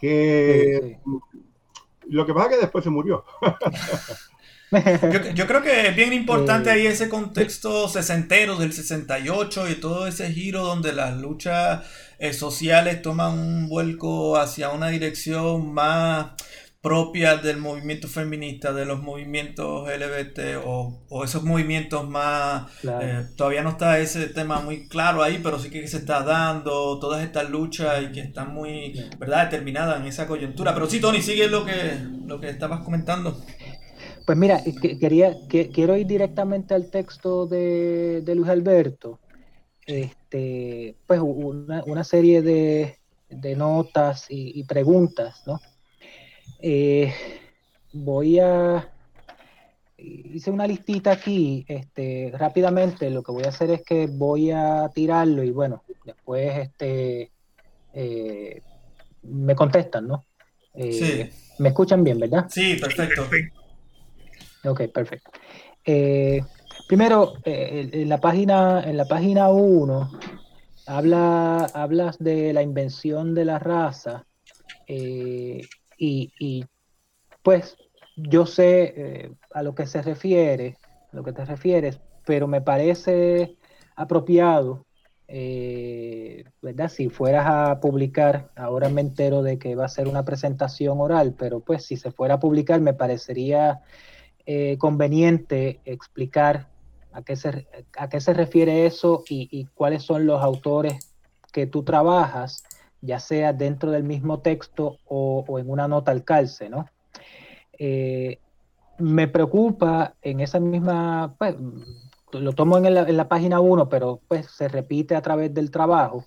que 0.00 0.98
lo 2.06 2.24
que 2.24 2.32
pasa 2.32 2.46
es 2.46 2.54
que 2.54 2.60
después 2.62 2.84
se 2.84 2.90
murió. 2.90 3.24
Yo, 5.34 5.46
creo 5.46 5.62
que 5.62 5.88
es 5.88 5.96
bien 5.96 6.12
importante 6.12 6.70
ahí 6.70 6.86
ese 6.86 7.08
contexto 7.08 7.88
sesentero 7.88 8.56
del 8.56 8.72
68 8.72 9.70
y 9.70 9.74
todo 9.76 10.06
ese 10.06 10.30
giro 10.32 10.62
donde 10.62 10.92
las 10.92 11.16
luchas 11.16 11.84
sociales 12.32 13.00
toman 13.00 13.38
un 13.38 13.68
vuelco 13.68 14.36
hacia 14.36 14.70
una 14.70 14.88
dirección 14.88 15.72
más 15.72 16.32
propias 16.80 17.42
del 17.42 17.58
movimiento 17.58 18.06
feminista, 18.08 18.72
de 18.72 18.84
los 18.84 19.02
movimientos 19.02 19.88
LGBT 19.88 20.64
o, 20.64 21.24
esos 21.24 21.42
movimientos 21.42 22.08
más... 22.08 22.70
Eh, 22.84 23.26
todavía 23.36 23.62
no 23.62 23.70
está 23.70 23.98
ese 23.98 24.28
tema 24.28 24.60
muy 24.60 24.88
claro 24.88 25.22
ahí, 25.22 25.40
pero 25.42 25.58
sí 25.58 25.70
que 25.70 25.86
se 25.88 25.98
está 25.98 26.22
dando 26.22 26.98
todas 26.98 27.24
estas 27.24 27.50
luchas 27.50 28.02
y 28.02 28.12
que 28.12 28.20
están 28.20 28.54
muy, 28.54 28.94
¿verdad?, 29.18 29.50
determinadas 29.50 30.00
en 30.00 30.06
esa 30.06 30.26
coyuntura. 30.26 30.72
Pero 30.72 30.88
sí, 30.88 31.00
Tony, 31.00 31.20
sigue 31.20 31.48
lo 31.48 31.64
que, 31.64 31.98
lo 32.26 32.40
que 32.40 32.48
estabas 32.48 32.80
comentando. 32.80 33.42
Pues 34.28 34.36
mira, 34.36 34.60
quería, 35.00 35.34
que, 35.48 35.70
quiero 35.70 35.96
ir 35.96 36.06
directamente 36.06 36.74
al 36.74 36.90
texto 36.90 37.46
de, 37.46 38.22
Luis 38.36 38.50
Alberto. 38.50 39.20
Este, 39.86 40.96
pues 41.06 41.18
una, 41.22 42.04
serie 42.04 42.42
de, 42.42 42.98
notas 43.56 44.26
y, 44.28 44.60
y 44.60 44.64
preguntas, 44.64 45.42
¿no? 45.46 45.58
Eh, 46.60 47.10
voy 47.94 48.38
a... 48.38 48.92
Hice 49.96 50.50
una 50.50 50.66
listita 50.66 51.10
aquí, 51.10 51.64
este, 51.66 52.30
rápidamente 52.36 53.08
lo 53.08 53.22
que 53.22 53.32
voy 53.32 53.44
a 53.44 53.48
hacer 53.48 53.70
es 53.70 53.82
que 53.82 54.08
voy 54.08 54.50
a 54.50 54.90
tirarlo 54.94 55.42
y 55.42 55.52
bueno, 55.52 55.84
después 56.04 56.54
este, 56.58 57.32
eh, 57.94 58.60
me 59.22 59.54
contestan, 59.54 60.06
¿no? 60.06 60.26
Eh, 60.74 60.92
sí. 60.92 61.40
¿Me 61.60 61.70
escuchan 61.70 62.04
bien, 62.04 62.18
verdad? 62.18 62.44
Sí, 62.50 62.76
perfecto. 62.78 63.26
Ok, 64.64 64.82
perfecto. 64.92 65.30
primero, 66.86 67.34
en 67.44 68.08
la 68.08 68.20
página 68.20 68.82
en 68.84 68.96
la 68.96 69.06
página 69.06 69.50
1 69.50 70.10
habla, 70.86 71.70
hablas 71.74 72.18
de 72.18 72.52
la 72.52 72.62
invención 72.62 73.34
de 73.34 73.44
la 73.44 73.58
raza 73.58 74.26
y, 75.98 76.64
pues 77.42 77.76
yo 78.16 78.46
sé 78.46 78.94
eh, 78.96 79.32
a 79.52 79.62
lo 79.62 79.74
que 79.74 79.86
se 79.86 80.02
refiere, 80.02 80.76
a 81.12 81.16
lo 81.16 81.22
que 81.22 81.32
te 81.32 81.44
refieres, 81.44 82.00
pero 82.24 82.48
me 82.48 82.60
parece 82.60 83.56
apropiado, 83.94 84.86
eh, 85.28 86.44
¿verdad? 86.60 86.88
Si 86.88 87.08
fueras 87.08 87.46
a 87.46 87.80
publicar, 87.80 88.50
ahora 88.56 88.88
me 88.88 89.02
entero 89.02 89.42
de 89.42 89.58
que 89.58 89.74
va 89.74 89.84
a 89.84 89.88
ser 89.88 90.08
una 90.08 90.24
presentación 90.24 91.00
oral, 91.00 91.34
pero 91.38 91.60
pues 91.60 91.84
si 91.84 91.96
se 91.96 92.10
fuera 92.10 92.34
a 92.34 92.40
publicar 92.40 92.80
me 92.80 92.94
parecería 92.94 93.82
eh, 94.50 94.78
conveniente 94.78 95.78
explicar 95.84 96.68
a 97.12 97.20
qué, 97.20 97.36
se, 97.36 97.66
a 97.98 98.08
qué 98.08 98.18
se 98.18 98.32
refiere 98.32 98.86
eso 98.86 99.22
y, 99.28 99.66
cuáles 99.74 100.04
son 100.04 100.24
los 100.24 100.42
autores 100.42 101.14
que 101.52 101.66
tú 101.66 101.82
trabajas 101.82 102.64
ya 103.02 103.20
sea 103.20 103.52
dentro 103.52 103.90
del 103.90 104.04
mismo 104.04 104.40
texto 104.40 104.96
o, 105.04 105.58
en 105.58 105.68
una 105.68 105.86
nota 105.86 106.12
al 106.12 106.24
calce, 106.24 106.70
¿no? 106.70 106.88
Eh, 107.78 108.38
me 108.96 109.28
preocupa 109.28 110.14
en 110.22 110.40
esa 110.40 110.60
misma, 110.60 111.34
pues, 111.36 111.54
lo 112.32 112.54
tomo 112.54 112.78
en 112.78 112.94
la, 112.94 113.28
página 113.28 113.60
1, 113.60 113.90
pero 113.90 114.20
pues 114.28 114.46
se 114.46 114.68
repite 114.68 115.14
a 115.14 115.20
través 115.20 115.52
del 115.52 115.70
trabajo, 115.70 116.24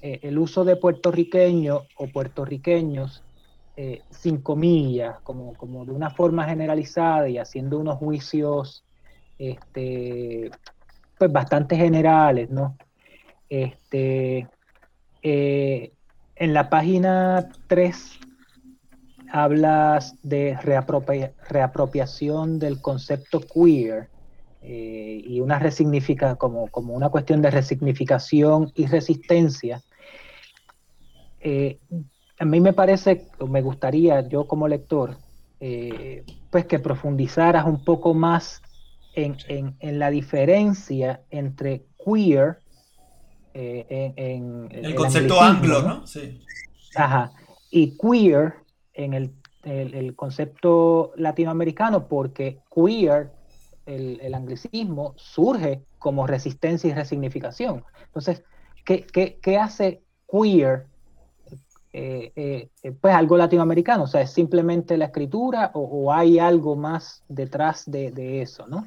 eh, 0.00 0.20
el 0.22 0.38
uso 0.38 0.64
de 0.64 0.76
puertorriqueño 0.76 1.82
o 1.98 2.08
puertorriqueños 2.08 3.22
eh, 3.80 4.02
sin 4.10 4.38
comillas, 4.42 5.20
como, 5.20 5.54
como 5.54 5.84
de 5.84 5.92
una 5.92 6.10
forma 6.10 6.44
generalizada 6.48 7.28
y 7.28 7.38
haciendo 7.38 7.78
unos 7.78 7.96
juicios 7.98 8.84
este, 9.38 10.50
pues 11.16 11.30
bastante 11.30 11.76
generales, 11.76 12.50
¿no? 12.50 12.76
Este, 13.48 14.48
en 15.22 16.54
la 16.54 16.68
página 16.68 17.48
3 17.68 18.18
hablas 19.30 20.16
de 20.22 20.58
reapropiación 21.48 22.58
del 22.58 22.80
concepto 22.80 23.40
queer 23.40 24.08
eh, 24.62 25.22
y 25.24 25.40
una 25.40 25.58
resignifica 25.58 26.34
como, 26.34 26.68
como 26.68 26.94
una 26.94 27.10
cuestión 27.10 27.42
de 27.42 27.50
resignificación 27.52 28.72
y 28.74 28.86
resistencia. 28.86 29.82
Eh, 31.40 31.78
a 32.38 32.44
mí 32.44 32.60
me 32.60 32.72
parece, 32.72 33.26
me 33.46 33.62
gustaría, 33.62 34.26
yo 34.28 34.46
como 34.46 34.68
lector, 34.68 35.16
eh, 35.60 36.24
pues 36.50 36.66
que 36.66 36.78
profundizaras 36.78 37.66
un 37.66 37.84
poco 37.84 38.14
más 38.14 38.62
en, 39.14 39.36
en 39.80 39.98
la 39.98 40.10
diferencia 40.10 41.22
entre 41.30 41.84
queer 42.04 42.58
eh, 43.60 44.12
en, 44.14 44.68
el, 44.70 44.94
concepto 44.94 45.40
anglo, 45.40 45.82
¿no? 45.82 46.06
Sí. 46.06 46.40
Ajá. 46.94 47.32
Y 47.72 47.96
queer 47.98 48.54
en 48.94 49.14
el, 49.14 50.14
concepto 50.14 51.12
latinoamericano, 51.16 52.06
porque 52.06 52.60
queer, 52.72 53.32
el, 53.84 54.32
anglicismo, 54.32 55.14
surge 55.16 55.82
como 55.98 56.26
resistencia 56.28 56.88
y 56.88 56.94
resignificación. 56.94 57.84
Entonces, 58.06 58.44
¿qué, 58.84 59.58
hace 59.60 60.02
queer? 60.30 60.86
Eh, 61.92 62.32
eh, 62.82 62.92
pues 63.00 63.14
algo 63.14 63.36
latinoamericano, 63.36 64.04
o 64.04 64.06
sea, 64.06 64.20
es 64.20 64.30
simplemente 64.30 64.98
la 64.98 65.06
escritura 65.06 65.70
o, 65.74 66.12
hay 66.12 66.38
algo 66.38 66.76
más 66.76 67.24
detrás 67.28 67.90
de, 67.90 68.10
de 68.10 68.42
eso, 68.42 68.66
¿no? 68.66 68.86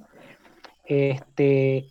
Este, 0.86 1.90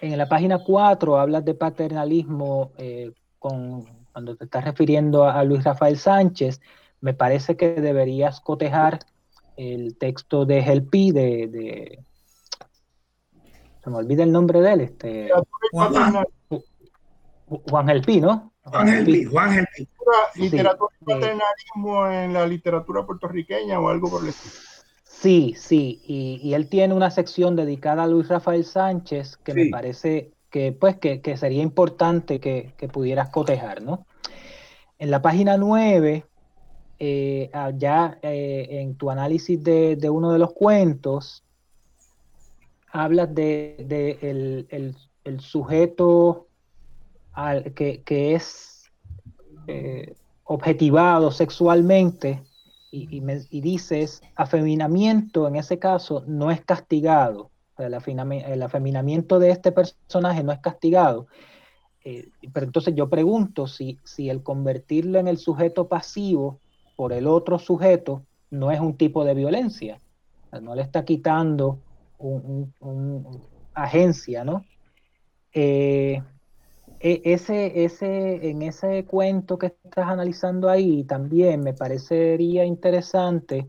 en 0.00 0.18
la 0.18 0.28
página 0.28 0.58
4 0.58 1.18
hablas 1.18 1.44
de 1.44 1.54
paternalismo 1.54 2.72
eh, 2.78 3.12
con, 3.38 3.84
cuando 4.12 4.36
te 4.36 4.44
estás 4.44 4.64
refiriendo 4.64 5.24
a, 5.24 5.42
Luis 5.44 5.64
Rafael 5.64 5.98
Sánchez. 5.98 6.60
Me 7.00 7.14
parece 7.14 7.56
que 7.56 7.80
deberías 7.80 8.40
cotejar 8.40 9.00
el 9.56 9.96
texto 9.96 10.44
de 10.44 10.60
Helpi 10.60 11.10
de, 11.10 11.48
de 11.48 12.04
se 13.82 13.90
me 13.90 13.96
olvida 13.96 14.22
el 14.22 14.32
nombre 14.32 14.60
de 14.60 14.72
él, 14.72 14.80
este 14.82 15.30
Juan, 15.72 16.26
Juan 17.48 17.88
Helpi, 17.88 18.20
¿no? 18.20 18.52
Juan 18.70 18.88
Helpi. 18.88 19.88
Literatura 20.36 20.94
y 21.00 21.04
paternalismo 21.04 22.10
en 22.10 22.32
la 22.32 22.46
literatura 22.46 23.04
puertorriqueña 23.04 23.78
o 23.78 23.88
algo 23.88 24.10
por 24.10 24.22
el 24.22 24.30
estilo. 24.30 24.54
Sí, 25.04 25.54
sí, 25.58 26.00
y, 26.06 26.54
él 26.54 26.68
tiene 26.68 26.94
una 26.94 27.10
sección 27.10 27.56
dedicada 27.56 28.04
a 28.04 28.06
Luis 28.06 28.28
Rafael 28.28 28.64
Sánchez 28.64 29.36
que 29.38 29.52
me 29.52 29.66
parece 29.66 30.30
que, 30.48 30.70
pues, 30.70 30.96
que, 30.98 31.36
sería 31.36 31.62
importante 31.62 32.38
que, 32.38 32.72
pudieras 32.92 33.28
cotejar, 33.30 33.82
¿no? 33.82 34.06
En 34.98 35.10
la 35.10 35.20
página 35.20 35.56
9, 35.56 36.24
eh, 37.00 37.50
ah, 37.52 37.72
ya 37.74 38.18
eh, 38.22 38.66
en 38.70 38.94
tu 38.96 39.10
análisis 39.10 39.62
de, 39.62 40.08
uno 40.08 40.32
de 40.32 40.38
los 40.38 40.52
cuentos, 40.52 41.44
hablas 42.92 43.34
de, 43.34 43.76
el, 44.20 45.40
sujeto 45.40 46.47
que, 47.74 48.34
es 48.34 48.90
eh, 49.66 50.14
objetivado 50.44 51.30
sexualmente 51.30 52.42
y, 52.90 53.22
y, 53.50 53.60
dices, 53.60 54.22
afeminamiento 54.34 55.46
en 55.46 55.56
ese 55.56 55.78
caso 55.78 56.24
no 56.26 56.50
es 56.50 56.62
castigado. 56.62 57.50
el, 57.76 57.94
afeminamiento 58.62 59.38
de 59.38 59.50
este 59.50 59.72
personaje 59.72 60.42
no 60.42 60.52
es 60.52 60.58
castigado. 60.58 61.26
Eh, 62.04 62.28
pero 62.52 62.66
entonces 62.66 62.94
yo 62.94 63.08
pregunto 63.08 63.66
si, 63.66 63.98
si 64.04 64.30
el 64.30 64.42
convertirlo 64.42 65.18
en 65.18 65.28
el 65.28 65.38
sujeto 65.38 65.88
pasivo 65.88 66.60
por 66.96 67.12
el 67.12 67.26
otro 67.26 67.58
sujeto 67.58 68.24
no 68.50 68.70
es 68.70 68.80
un 68.80 68.96
tipo 68.96 69.24
de 69.24 69.34
violencia. 69.34 70.00
no 70.62 70.74
le 70.74 70.82
está 70.82 71.04
quitando 71.04 71.78
un, 72.18 72.72
agencia, 73.74 74.44
¿no? 74.44 74.64
Eh, 75.52 76.20
ese, 77.00 77.84
ese, 77.84 78.50
en 78.50 78.62
ese 78.62 79.04
cuento 79.04 79.58
que 79.58 79.66
estás 79.66 80.08
analizando 80.08 80.68
ahí 80.68 81.04
también 81.04 81.60
me 81.60 81.72
parecería 81.72 82.64
interesante 82.64 83.68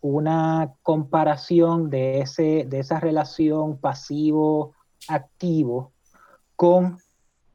una 0.00 0.74
comparación 0.82 1.90
de, 1.90 2.20
ese, 2.20 2.66
de 2.68 2.78
esa 2.78 3.00
relación 3.00 3.78
pasivo-activo 3.78 5.92
con 6.54 6.98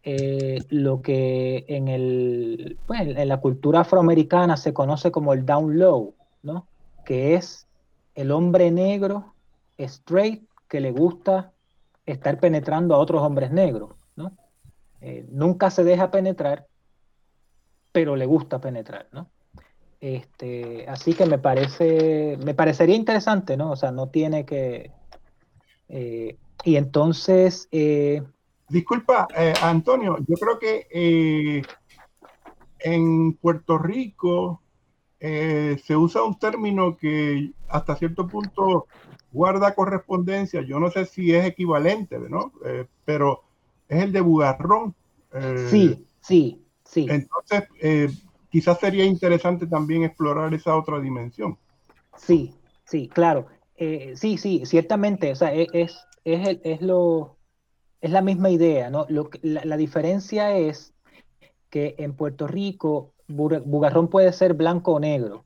eh, 0.04 0.60
lo 0.70 1.02
que 1.02 1.64
en, 1.70 1.88
el, 1.88 2.78
pues, 2.86 3.00
en 3.02 3.30
la 3.30 3.40
cultura 3.40 3.80
afroamericana 3.82 4.58
se 4.58 4.74
conoce 4.74 5.12
como 5.12 5.34
el 5.34 5.46
down 5.46 5.80
low, 5.80 6.14
¿no? 6.42 6.68
que 7.06 7.36
es 7.36 7.68
el 8.16 8.32
hombre 8.32 8.72
negro 8.72 9.34
straight 9.78 10.44
que 10.68 10.82
le 10.82 10.92
gusta 10.92 11.54
estar 12.06 12.40
penetrando 12.40 12.96
a 12.96 12.98
otros 12.98 13.22
hombres 13.22 13.52
negros. 13.52 13.92
Eh, 15.06 15.26
nunca 15.30 15.70
se 15.70 15.84
deja 15.84 16.12
penetrar, 16.12 16.66
pero 17.92 18.16
le 18.16 18.26
gusta 18.26 18.62
penetrar, 18.62 19.10
¿no? 19.12 19.30
Este, 20.00 20.86
así 20.88 21.14
que 21.14 21.26
me 21.26 21.40
parece, 21.40 22.38
me 22.44 22.54
parecería 22.54 22.96
interesante, 22.96 23.58
¿no? 23.58 23.72
O 23.72 23.76
sea, 23.76 23.92
no 23.92 24.08
tiene 24.08 24.46
que. 24.46 24.92
Eh, 25.90 26.38
y 26.64 26.76
entonces. 26.78 27.68
Eh, 27.72 28.24
Disculpa, 28.70 29.28
eh, 29.36 29.54
Antonio, 29.62 30.18
yo 30.26 30.36
creo 30.36 30.58
que 30.58 31.64
en 32.80 33.34
Puerto 33.34 33.78
Rico 33.78 34.62
se 35.20 35.96
usa 35.96 36.24
un 36.24 36.38
término 36.40 36.98
que 36.98 37.52
hasta 37.70 37.96
cierto 37.98 38.28
punto 38.28 38.88
guarda 39.34 39.76
correspondencia. 39.76 40.62
Yo 40.62 40.80
no 40.80 40.92
sé 40.92 41.06
si 41.06 41.34
es 41.34 41.46
equivalente, 41.46 42.20
¿no? 42.20 42.52
pero 43.06 43.44
es 43.88 44.04
el 44.04 44.12
de 44.12 44.22
bugarrón. 44.22 44.96
sí, 45.70 46.06
sí, 46.22 46.66
sí. 46.84 47.08
Entonces, 47.10 47.64
quizás 48.50 48.80
sería 48.80 49.06
interesante 49.06 49.68
también 49.68 50.04
explorar 50.04 50.54
esa 50.54 50.76
otra 50.76 51.00
dimensión. 51.00 51.58
Sí, 52.18 52.54
sí, 52.86 53.08
claro. 53.08 53.48
Eh, 53.76 54.14
sí, 54.16 54.38
sí, 54.38 54.66
ciertamente, 54.66 55.32
o 55.32 55.36
sea, 55.36 55.54
e, 55.54 55.68
es, 55.74 55.98
es, 56.24 56.60
es, 56.64 56.82
lo, 56.82 57.38
es 58.00 58.12
la 58.12 58.22
misma 58.22 58.52
idea, 58.52 58.90
¿no? 58.90 59.06
Lo, 59.10 59.30
la, 59.42 59.66
la 59.66 59.78
diferencia 59.78 60.56
es 60.56 60.94
que 61.70 61.96
en 61.98 62.14
Puerto 62.14 62.46
Rico 62.46 63.14
bugarrón 63.28 64.10
puede 64.10 64.32
ser 64.34 64.54
blanco 64.54 64.94
o 64.94 65.00
negro. 65.00 65.46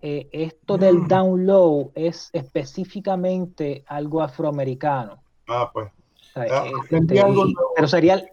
Eh, 0.00 0.28
esto 0.32 0.76
del 0.76 0.98
mm. 0.98 1.08
down 1.08 1.46
low 1.46 1.92
es 1.94 2.30
específicamente 2.32 3.84
algo 3.86 4.22
afroamericano. 4.22 5.22
Ah, 5.48 5.70
pues. 5.72 5.90
Ah, 6.36 6.66
este, 6.90 7.24
pero 7.76 7.88
sería, 7.88 8.24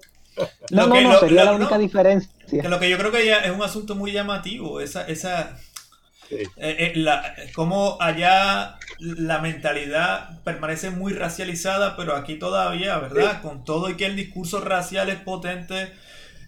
no, 0.71 0.87
no, 0.87 1.01
no, 1.01 1.19
sería 1.19 1.45
la 1.45 1.53
única 1.53 1.77
diferencia. 1.77 2.31
Que 2.49 2.67
lo 2.67 2.79
que 2.79 2.89
yo 2.89 2.97
creo 2.97 3.11
que 3.11 3.25
ya 3.25 3.39
es 3.39 3.51
un 3.51 3.61
asunto 3.61 3.95
muy 3.95 4.11
llamativo, 4.11 4.81
esa, 4.81 5.05
esa 5.07 5.57
eh, 6.31 6.47
eh, 6.57 6.93
la, 6.95 7.35
como 7.53 7.97
allá 7.99 8.77
la 8.99 9.39
mentalidad 9.39 10.41
permanece 10.43 10.89
muy 10.89 11.13
racializada, 11.13 11.95
pero 11.97 12.15
aquí 12.15 12.35
todavía, 12.35 12.97
¿verdad? 12.99 13.41
Con 13.41 13.65
todo 13.65 13.89
y 13.89 13.97
que 13.97 14.05
el 14.05 14.15
discurso 14.15 14.61
racial 14.61 15.09
es 15.09 15.17
potente, 15.17 15.91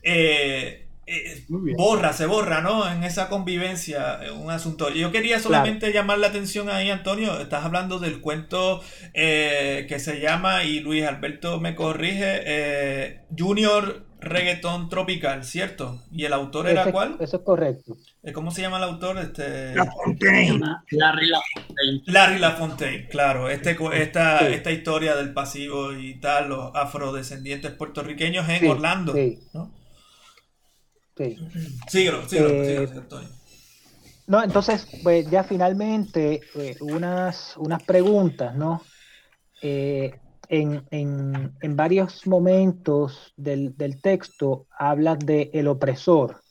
eh, 0.02 0.83
eh, 1.06 1.46
borra, 1.78 2.13
se 2.13 2.26
borra, 2.26 2.62
¿no? 2.62 2.89
En 2.89 3.04
esa 3.04 3.30
convivencia, 3.30 4.20
un 4.36 4.52
asunto. 4.52 4.89
Yo 4.89 5.12
quería 5.12 5.39
solamente 5.39 5.92
llamar 5.92 6.20
la 6.20 6.28
atención 6.28 6.70
ahí, 6.70 6.89
Antonio. 6.89 7.39
Estás 7.39 7.66
hablando 7.66 8.00
del 8.00 8.22
cuento 8.22 8.82
eh, 9.13 9.86
que 9.89 10.00
se 10.00 10.20
llama, 10.20 10.63
y 10.63 10.80
Luis 10.80 11.06
Alberto 11.06 11.60
me 11.60 11.76
corrige, 11.76 12.42
eh, 12.46 13.22
Junior 13.38 14.06
Reggaeton 14.22 14.88
Tropical, 14.88 15.44
¿cierto? 15.44 16.02
¿Y 16.12 16.24
el 16.24 16.32
autor 16.32 16.70
era 16.70 16.89
cuál? 16.92 17.18
Eso 17.20 17.38
es 17.38 17.44
correcto. 17.44 17.98
¿Cómo 18.34 18.52
se 18.52 18.62
llama 18.62 18.78
el 18.78 18.84
autor? 18.84 19.18
Este... 19.18 19.76
Larry 19.76 21.28
Lafontaine. 21.28 22.04
Larry 22.06 22.39
Lafontaine, 22.39 23.08
claro. 23.10 23.50
Este, 23.50 23.78
esta, 23.94 24.48
esta 24.48 24.72
historia 24.72 25.16
del 25.16 25.34
pasivo 25.34 25.92
y 25.92 26.16
tal, 26.22 26.48
los 26.50 26.72
afrodescendientes 26.74 27.72
puertorriqueños 27.72 28.48
en 28.48 28.70
Orlando, 28.70 29.13
¿no? 29.54 29.83
Sí. 31.15 31.38
Síguelo, 31.88 32.28
síguelo, 32.28 32.49
eh, 32.49 33.04
No, 34.28 34.43
entonces, 34.43 34.88
pues 35.04 35.30
ya 35.30 35.43
finalmente, 35.43 36.41
eh, 36.56 36.76
unas, 36.82 37.56
unas 37.58 37.84
preguntas, 37.84 38.56
¿no? 38.56 38.82
Eh, 39.62 40.19
en, 40.49 40.84
en, 40.91 41.54
en, 41.62 41.76
varios 41.76 42.28
momentos 42.28 43.34
del, 43.38 43.78
del 43.78 44.02
texto 44.02 44.67
hablas 44.78 45.19
de 45.19 45.52
el 45.54 45.67
opresor, 45.67 46.41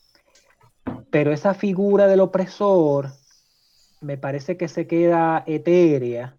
pero 1.10 1.32
esa 1.32 1.54
figura 1.54 2.06
del 2.06 2.20
opresor 2.20 3.10
me 4.00 4.16
parece 4.16 4.56
que 4.56 4.68
se 4.68 4.86
queda 4.86 5.44
etérea 5.46 6.36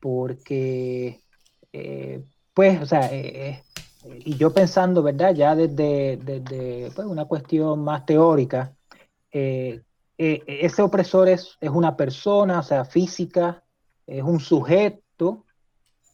porque, 0.00 1.20
pues, 2.54 2.80
o 2.80 2.86
sea, 2.86 3.10
y 4.04 4.36
yo 4.36 4.52
pensando, 4.52 5.02
¿verdad? 5.02 5.34
Ya 5.34 5.54
desde, 5.54 6.90
pues, 6.94 7.06
una 7.06 7.24
cuestión 7.26 7.84
más 7.84 8.04
teórica, 8.04 8.74
eh, 9.30 9.82
eh, 10.18 10.42
ese 10.46 10.82
opresor 10.82 11.28
es, 11.28 11.56
es, 11.60 11.70
una 11.70 11.96
persona, 11.96 12.60
o 12.60 12.62
sea, 12.62 12.84
física, 12.84 13.64
es 14.06 14.22
un 14.22 14.40
sujeto, 14.40 15.44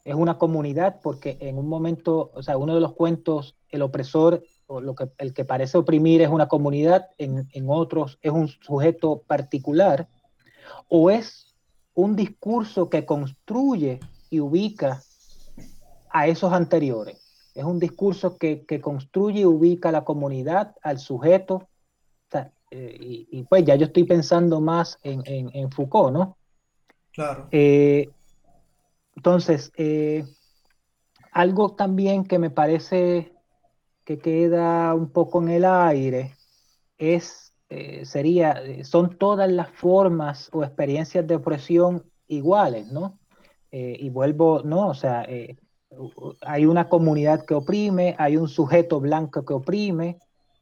es 0.05 0.15
una 0.15 0.39
comunidad, 0.39 1.01
porque 1.03 1.37
en 1.41 1.59
un 1.59 1.69
momento, 1.69 2.31
o 2.35 2.43
sea, 2.43 2.57
uno 2.57 2.75
de 2.75 2.81
los 2.81 2.93
cuentos, 2.93 3.57
el 3.71 3.83
opresor, 3.83 4.43
o 4.67 4.81
lo 4.81 4.95
que, 4.95 5.11
el 5.19 5.33
que 5.35 5.45
parece 5.45 5.79
oprimir 5.79 6.23
es 6.23 6.29
una 6.29 6.49
comunidad, 6.49 7.09
en, 7.19 7.49
en 7.53 7.67
otros 7.69 8.19
es 8.23 8.33
un 8.33 8.49
sujeto 8.49 9.23
particular, 9.27 10.09
o 10.89 11.11
es 11.11 11.55
un 11.95 12.15
discurso 12.15 12.89
que 12.89 13.05
construye 13.05 13.99
y 14.31 14.41
ubica 14.41 15.03
a 16.11 16.27
esos 16.29 16.53
anteriores. 16.53 17.28
Es 17.59 17.65
un 17.65 17.81
discurso 17.81 18.39
que, 18.39 18.65
construye 18.81 19.41
y 19.41 19.45
ubica 19.45 19.89
a 19.89 19.93
la 19.93 20.05
comunidad, 20.05 20.77
al 20.81 21.01
sujeto. 21.01 21.69
Eh, 22.71 23.27
y, 23.33 23.43
pues 23.45 23.65
ya 23.65 23.75
yo 23.75 23.87
estoy 23.87 24.05
pensando 24.05 24.61
más 24.61 24.97
en, 25.03 25.73
Foucault, 25.73 26.13
¿no? 26.13 26.37
Claro. 27.13 27.49
Eh, 27.51 28.09
entonces, 29.17 29.73
eh, 29.77 30.25
algo 31.33 31.75
también 31.75 32.25
que 32.25 32.39
me 32.39 32.51
parece 32.51 33.33
que 34.05 34.19
queda 34.19 34.95
un 34.95 35.11
poco 35.11 35.43
en 35.43 35.49
el 35.49 35.65
aire 35.65 36.37
es, 36.97 37.53
sería, 38.05 38.63
son 38.85 39.19
todas 39.19 39.51
las 39.51 39.71
formas 39.71 40.49
o 40.53 40.63
experiencias 40.63 41.27
de 41.27 41.35
opresión 41.35 42.05
iguales, 42.29 42.93
¿no? 42.93 43.19
y 43.71 44.09
vuelvo, 44.11 44.63
¿no? 44.65 44.89
O 44.89 44.95
sea, 44.95 45.27
hay 46.43 46.67
una 46.67 46.89
comunidad 46.89 47.45
que 47.45 47.55
oprime, 47.55 48.15
hay 48.19 48.37
un 48.37 48.49
sujeto 48.49 49.01
blanco 49.01 49.45
que 49.45 49.55
oprime, 49.55 50.19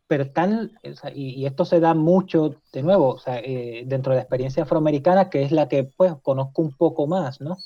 pero 0.07 0.25
están, 0.25 0.73
y, 1.15 1.47
esto 1.47 1.65
se 1.65 1.81
da 1.81 1.95
mucho, 1.95 2.55
de 2.73 2.83
nuevo, 2.83 3.19
eh, 3.27 3.83
dentro 3.87 4.13
de 4.13 4.17
la 4.17 4.23
experiencia 4.23 4.63
afroamericana, 4.63 5.31
que 5.31 5.43
es 5.43 5.51
la 5.51 5.69
que 5.69 5.85
pues 5.85 6.15
conozco 6.23 6.63
un 6.63 6.73
poco 6.73 7.07
más, 7.07 7.41
¿no? 7.41 7.57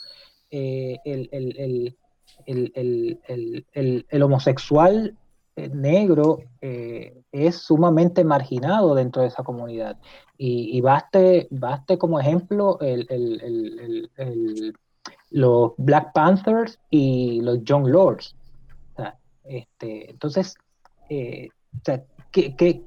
Eh, 0.50 0.98
el, 1.04 1.94
homosexual 4.22 5.16
eh, 5.56 5.68
negro 5.68 6.38
es 6.60 7.56
sumamente 7.56 8.24
marginado 8.24 8.94
dentro 8.94 9.22
de 9.22 9.28
esa 9.28 9.42
comunidad. 9.42 9.98
Y, 10.38 10.76
y 10.76 10.80
baste, 10.80 11.46
baste 11.50 11.98
como 11.98 12.18
ejemplo 12.18 12.78
el, 12.80 13.06
los 15.30 15.72
Black 15.78 16.12
Panthers 16.12 16.78
y 16.90 17.40
los 17.42 17.62
Young 17.64 17.86
Lords. 17.86 18.34
este, 19.44 20.10
entonces, 20.10 20.54
eh, 21.08 21.48
que, 22.30 22.84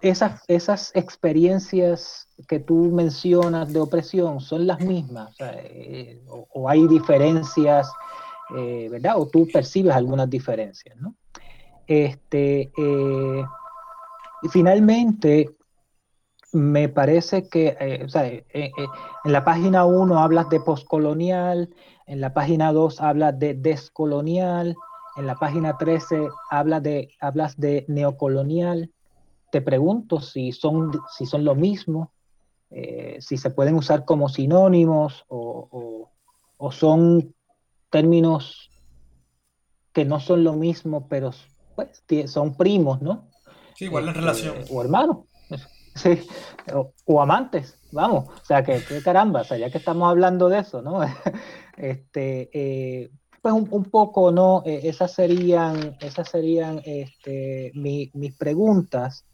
esas, 0.00 0.42
esas 0.48 0.90
experiencias 0.96 2.26
que 2.48 2.58
tú 2.58 2.90
mencionas 2.90 3.72
de 3.72 3.78
opresión 3.78 4.40
son 4.40 4.66
las 4.66 4.80
mismas, 4.80 5.32
eh, 5.38 6.20
o, 6.28 6.68
hay 6.68 6.88
diferencias, 6.88 7.88
eh, 8.56 8.88
¿verdad? 8.90 9.14
O 9.16 9.26
tú 9.28 9.46
percibes 9.52 9.94
algunas 9.94 10.28
diferencias, 10.28 10.96
¿no? 10.96 11.14
Este, 11.86 12.72
y 14.42 14.48
finalmente, 14.48 15.54
me 16.54 16.88
parece 16.88 17.48
que 17.48 17.76
eh, 17.80 18.06
eh, 18.14 18.44
eh, 18.54 18.70
en 19.24 19.32
la 19.32 19.44
página 19.44 19.84
1 19.84 20.18
hablas 20.20 20.48
de 20.48 20.60
postcolonial, 20.60 21.74
en 22.06 22.20
la 22.20 22.32
página 22.32 22.72
2 22.72 23.00
hablas 23.00 23.38
de 23.38 23.54
descolonial, 23.54 24.76
en 25.16 25.26
la 25.26 25.34
página 25.34 25.76
13 25.76 26.28
hablas 26.50 26.82
de, 26.84 27.10
hablas 27.20 27.58
de 27.58 27.84
neocolonial. 27.88 28.92
Te 29.50 29.62
pregunto 29.62 30.20
si 30.20 30.52
son, 30.52 30.92
si 31.16 31.26
son 31.26 31.44
lo 31.44 31.56
mismo, 31.56 32.12
si 33.20 33.36
se 33.36 33.50
pueden 33.50 33.76
usar 33.76 34.04
como 34.04 34.28
sinónimos 34.28 35.24
o, 35.28 36.10
son 36.72 37.34
términos 37.90 38.70
que 39.92 40.04
no 40.04 40.18
son 40.18 40.42
lo 40.42 40.54
mismo, 40.54 41.06
pero 41.08 41.30
pues, 41.76 42.02
son 42.26 42.56
primos, 42.56 43.00
¿no? 43.00 43.28
Sí, 43.76 43.84
igual 43.84 44.08
en 44.08 44.14
relación. 44.14 44.56
O 44.70 44.82
hermanos. 44.82 45.18
Sí, 45.94 46.26
o, 47.06 47.22
amantes, 47.22 47.78
vamos, 47.92 48.28
o 48.28 48.44
sea, 48.44 48.64
que, 48.64 48.80
caramba, 49.04 49.42
o 49.42 49.44
sea, 49.44 49.58
ya 49.58 49.70
que 49.70 49.78
estamos 49.78 50.08
hablando 50.10 50.48
de 50.48 50.58
eso, 50.58 50.82
¿no? 50.82 51.00
este, 51.76 52.50
eh, 52.52 53.10
pues 53.40 53.54
un, 53.54 53.84
poco, 53.84 54.32
¿no? 54.32 54.62
Eh, 54.64 54.80
esas 54.84 55.12
serían, 55.12 55.96
esas 56.00 56.28
serían 56.30 56.80
este, 56.84 57.70
mis 57.74 58.34
preguntas. 58.36 59.24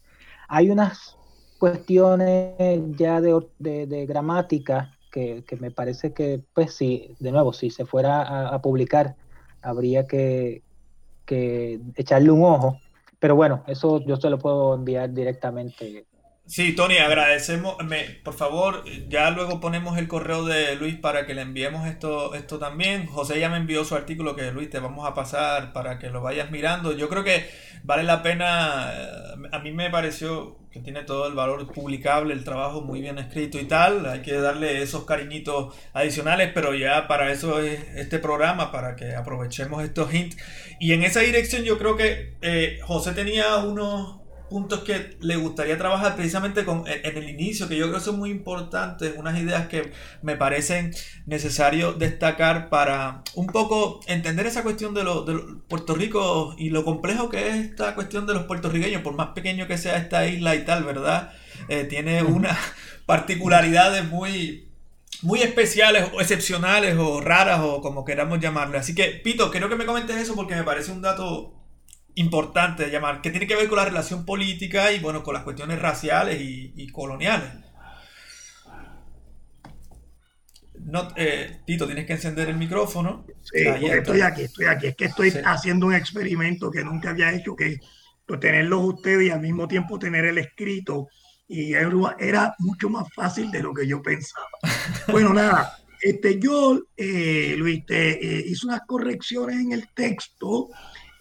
Hay 0.49 0.69
unas 0.69 1.17
cuestiones 1.57 2.53
ya 2.97 3.21
de, 3.21 4.05
gramática 4.05 4.97
que, 5.11 5.43
me 5.59 5.71
parece 5.71 6.13
que, 6.13 6.43
pues 6.53 6.73
sí, 6.75 7.15
de 7.19 7.31
nuevo, 7.31 7.53
si 7.53 7.69
se 7.69 7.85
fuera 7.85 8.49
a, 8.49 8.61
publicar, 8.61 9.15
habría 9.61 10.05
que, 10.05 10.61
que 11.25 11.79
echarle 11.95 12.31
un 12.31 12.43
ojo. 12.43 12.77
Pero 13.19 13.35
bueno, 13.35 13.63
eso 13.67 13.99
yo 14.05 14.17
se 14.17 14.29
lo 14.29 14.37
puedo 14.39 14.75
enviar 14.75 15.13
directamente 15.13 16.05
Sí, 16.51 16.73
Tony, 16.73 16.97
agradecemos. 16.97 17.77
por 18.25 18.33
favor, 18.33 18.83
ya 19.07 19.29
luego 19.31 19.61
ponemos 19.61 19.97
el 19.97 20.09
correo 20.09 20.43
de 20.43 20.75
Luis 20.75 20.97
para 20.97 21.25
que 21.25 21.33
le 21.33 21.43
enviemos 21.43 21.87
esto, 21.87 22.33
esto 22.33 22.59
también. 22.59 23.07
José 23.07 23.39
ya 23.39 23.47
me 23.47 23.55
envió 23.55 23.85
su 23.85 23.95
artículo 23.95 24.35
que 24.35 24.51
Luis 24.51 24.69
te 24.69 24.79
vamos 24.79 25.07
a 25.07 25.13
pasar 25.13 25.71
para 25.71 25.97
que 25.97 26.09
lo 26.09 26.21
vayas 26.21 26.51
mirando. 26.51 26.91
Yo 26.91 27.07
creo 27.07 27.23
que 27.23 27.49
vale 27.83 28.03
la 28.03 28.21
pena. 28.21 28.91
Eh, 28.93 29.47
a 29.53 29.59
mí 29.59 29.71
me 29.71 29.89
pareció 29.89 30.57
que 30.73 30.81
tiene 30.81 31.03
todo 31.03 31.25
el 31.27 31.35
valor 31.35 31.71
publicable, 31.71 32.33
el 32.33 32.43
trabajo 32.43 32.81
muy 32.81 32.99
bien 32.99 33.17
escrito 33.17 33.57
y 33.57 33.63
tal. 33.63 34.05
Hay 34.05 34.21
que 34.21 34.33
darle 34.33 34.81
esos 34.81 35.05
cariñitos 35.05 35.73
adicionales, 35.93 36.51
pero 36.53 36.75
ya 36.75 37.07
para 37.07 37.31
eso 37.31 37.61
es 37.61 37.79
este 37.95 38.19
programa, 38.19 38.73
para 38.73 38.97
que 38.97 39.15
aprovechemos 39.15 39.85
estos 39.85 40.13
hints. 40.13 40.35
Y 40.81 40.91
en 40.91 41.03
esa 41.03 41.21
dirección 41.21 41.63
yo 41.63 41.77
creo 41.77 41.95
que 41.95 42.35
eh, 42.41 42.79
José 42.83 43.13
tenía 43.13 43.55
unos 43.55 44.20
puntos 44.51 44.81
que 44.81 45.15
le 45.21 45.37
gustaría 45.37 45.77
trabajar 45.77 46.17
precisamente 46.17 46.65
con, 46.65 46.83
en, 46.85 47.17
el 47.17 47.29
inicio, 47.29 47.69
que 47.69 47.77
yo 47.77 47.85
creo 47.85 47.99
que 47.99 48.03
son 48.03 48.19
muy 48.19 48.29
importantes, 48.29 49.13
unas 49.15 49.39
ideas 49.39 49.67
que 49.67 49.93
me 50.21 50.35
parecen 50.35 50.93
necesario 51.25 51.93
destacar 51.93 52.67
para 52.67 53.23
un 53.33 53.47
poco 53.47 54.01
entender 54.07 54.45
esa 54.45 54.61
cuestión 54.61 54.93
de, 54.93 55.05
los 55.05 55.25
de 55.25 55.39
Puerto 55.69 55.95
Rico 55.95 56.53
y 56.57 56.69
lo 56.69 56.83
complejo 56.83 57.29
que 57.29 57.47
es 57.47 57.55
esta 57.55 57.95
cuestión 57.95 58.27
de 58.27 58.33
los 58.33 58.43
puertorriqueños, 58.43 59.01
por 59.03 59.15
más 59.15 59.29
pequeño 59.29 59.67
que 59.67 59.77
sea 59.77 59.95
esta 59.95 60.27
isla 60.27 60.53
y 60.55 60.65
tal, 60.65 60.83
¿verdad? 60.83 61.31
Eh, 61.69 61.85
tiene 61.85 62.21
unas 62.21 62.57
particularidades 63.05 64.05
muy 64.09 64.67
muy 65.21 65.41
especiales 65.43 66.09
o 66.13 66.19
excepcionales 66.19 66.97
o 66.97 67.21
raras 67.21 67.61
o 67.63 67.79
como 67.79 68.03
queramos 68.03 68.39
llamarle. 68.39 68.79
Así 68.79 68.95
que, 68.95 69.21
Pito, 69.23 69.51
quiero 69.51 69.69
que 69.69 69.75
me 69.75 69.85
comentes 69.85 70.17
eso 70.17 70.35
porque 70.35 70.55
me 70.55 70.63
parece 70.63 70.91
un 70.91 71.01
dato 71.01 71.60
importante 72.15 72.85
de 72.85 72.91
llamar, 72.91 73.21
que 73.21 73.31
tiene 73.31 73.47
que 73.47 73.55
ver 73.55 73.67
con 73.67 73.77
la 73.77 73.85
relación 73.85 74.25
política 74.25 74.91
y 74.91 74.99
bueno, 74.99 75.23
con 75.23 75.33
las 75.33 75.43
cuestiones 75.43 75.79
raciales 75.79 76.39
y, 76.41 76.87
coloniales. 76.89 77.49
No, 80.79 81.07
eh, 81.15 81.61
Tito, 81.65 81.85
tienes 81.85 82.05
que 82.05 82.13
encender 82.13 82.49
el 82.49 82.57
micrófono. 82.57 83.25
Sí, 83.41 83.59
estoy 83.59 84.21
aquí, 84.21 84.41
estoy 84.43 84.65
aquí. 84.65 84.87
Es 84.87 84.95
que 84.95 85.05
estoy 85.05 85.31
haciendo 85.45 85.85
un 85.85 85.93
experimento 85.93 86.71
que 86.71 86.83
nunca 86.83 87.11
había 87.11 87.31
hecho, 87.33 87.55
que 87.55 87.77
pues, 88.25 88.39
tenerlos 88.39 88.81
ustedes 88.95 89.27
y 89.27 89.29
al 89.29 89.41
mismo 89.41 89.67
tiempo 89.67 89.99
tener 89.99 90.25
el 90.25 90.39
escrito. 90.39 91.07
Y 91.47 91.73
era 91.73 92.55
mucho 92.59 92.89
más 92.89 93.05
fácil 93.13 93.51
de 93.51 93.61
lo 93.61 93.73
que 93.73 93.87
yo 93.87 94.01
pensaba. 94.01 94.47
Bueno, 95.11 95.33
nada, 95.33 95.77
este, 96.01 96.39
yo, 96.39 96.81
eh, 96.97 97.53
Luis, 97.57 97.85
te 97.85 98.11
eh, 98.13 98.43
hice 98.47 98.65
unas 98.65 98.81
correcciones 98.87 99.57
en 99.57 99.71
el 99.71 99.89
texto 99.93 100.69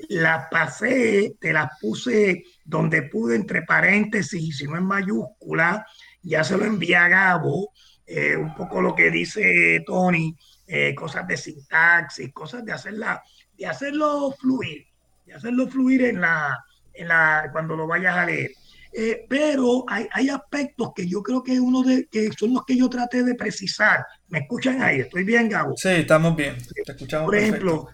las 0.09 0.49
pasé, 0.51 1.37
te 1.41 1.53
las 1.53 1.71
puse 1.81 2.45
donde 2.65 3.03
pude 3.03 3.37
entre 3.37 3.63
paréntesis 3.63 4.41
y 4.41 4.53
si 4.53 4.65
no 4.67 4.77
en 4.77 4.85
mayúscula, 4.85 5.87
ya 6.23 6.45
se 6.45 6.57
lo 6.57 6.65
envié 6.65 6.97
a 6.97 7.09
Gabo, 7.09 7.73
eh, 8.07 8.37
un 8.37 8.55
poco 8.55 8.81
lo 8.81 8.95
que 8.95 9.11
dice 9.11 9.83
Tony, 9.87 10.37
eh, 10.67 10.95
cosas 10.95 11.27
de 11.27 11.37
sintaxis, 11.37 12.33
cosas 12.33 12.65
de 12.65 12.73
hacerla, 12.73 13.23
de 13.57 13.67
hacerlo 13.67 14.35
fluir, 14.39 14.87
de 15.27 15.35
hacerlo 15.35 15.69
fluir 15.69 16.05
en 16.05 16.21
la, 16.21 16.65
en 16.93 17.09
la, 17.09 17.49
cuando 17.53 17.77
lo 17.77 17.87
vayas 17.87 18.17
a 18.17 18.27
leer. 18.27 18.53
Eh, 18.93 19.27
pero 19.29 19.85
hay, 19.89 20.09
hay, 20.13 20.29
aspectos 20.29 20.91
que 20.95 21.07
yo 21.07 21.23
creo 21.23 21.45
que 21.45 21.61
uno 21.61 21.83
de 21.83 22.07
que 22.07 22.33
son 22.33 22.55
los 22.55 22.65
que 22.65 22.77
yo 22.77 22.89
traté 22.89 23.23
de 23.23 23.37
precisar. 23.37 24.05
¿Me 24.31 24.39
escuchan 24.39 24.81
ahí? 24.81 25.01
¿Estoy 25.01 25.25
bien, 25.25 25.49
Gabo? 25.49 25.77
Sí, 25.77 25.89
estamos 25.89 26.37
bien. 26.37 26.57
Te 26.85 26.93
escuchamos 26.93 27.27
Por 27.27 27.37
ejemplo, 27.37 27.89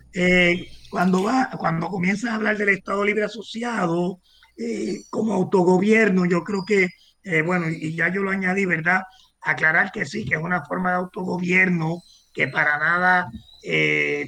cuando, 0.91 1.23
va, 1.23 1.49
cuando 1.59 1.89
comienzas 1.89 2.31
a 2.31 2.35
hablar 2.35 2.59
del 2.59 2.69
Estado 2.69 3.03
Libre 3.05 3.25
Asociado 3.25 4.21
eh, 4.57 5.01
como 5.09 5.33
autogobierno, 5.33 6.27
yo 6.27 6.45
creo 6.45 6.63
que, 6.67 6.91
eh, 7.25 7.41
bueno, 7.41 7.71
y 7.71 7.95
ya 7.97 8.13
yo 8.13 8.23
lo 8.23 8.31
añadí, 8.31 8.67
¿verdad? 8.67 9.01
Aclarar 9.41 9.91
que 9.91 10.05
sí, 10.05 10.27
que 10.27 10.35
es 10.35 10.41
una 10.41 10.63
forma 10.63 10.91
de 10.91 10.97
autogobierno 10.97 12.03
que 12.35 12.49
para 12.49 12.79
nada 12.79 13.31
eh, 13.63 14.27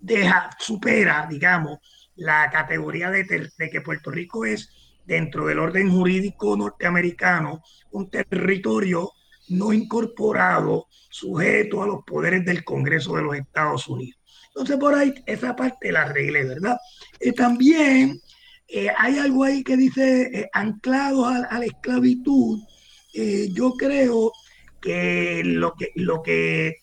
deja, 0.00 0.50
supera, 0.58 1.28
digamos, 1.30 1.78
la 2.16 2.50
categoría 2.50 3.08
de, 3.08 3.48
de 3.56 3.70
que 3.70 3.80
Puerto 3.80 4.10
Rico 4.10 4.44
es 4.44 4.68
dentro 5.06 5.46
del 5.46 5.60
orden 5.60 5.90
jurídico 5.90 6.56
norteamericano 6.56 7.62
un 7.92 8.10
territorio 8.10 9.12
no 9.50 9.72
incorporado 9.72 10.86
sujeto 11.10 11.82
a 11.82 11.86
los 11.86 12.04
poderes 12.04 12.44
del 12.44 12.64
Congreso 12.64 13.16
de 13.16 13.22
los 13.22 13.36
Estados 13.36 13.86
Unidos. 13.88 14.18
Entonces, 14.48 14.76
por 14.78 14.94
ahí, 14.94 15.14
esa 15.26 15.54
parte 15.54 15.92
la 15.92 16.02
arreglé, 16.02 16.44
¿verdad? 16.44 16.76
Eh, 17.20 17.32
también 17.32 18.20
eh, 18.68 18.88
hay 18.96 19.18
algo 19.18 19.44
ahí 19.44 19.62
que 19.62 19.76
dice 19.76 20.22
eh, 20.32 20.50
anclado 20.52 21.26
a, 21.26 21.58
la 21.58 21.64
esclavitud. 21.64 22.60
yo 23.52 23.74
creo 23.74 24.32
que 24.80 25.42
lo 25.44 25.74
que, 25.74 25.90
lo 25.96 26.22
que 26.22 26.76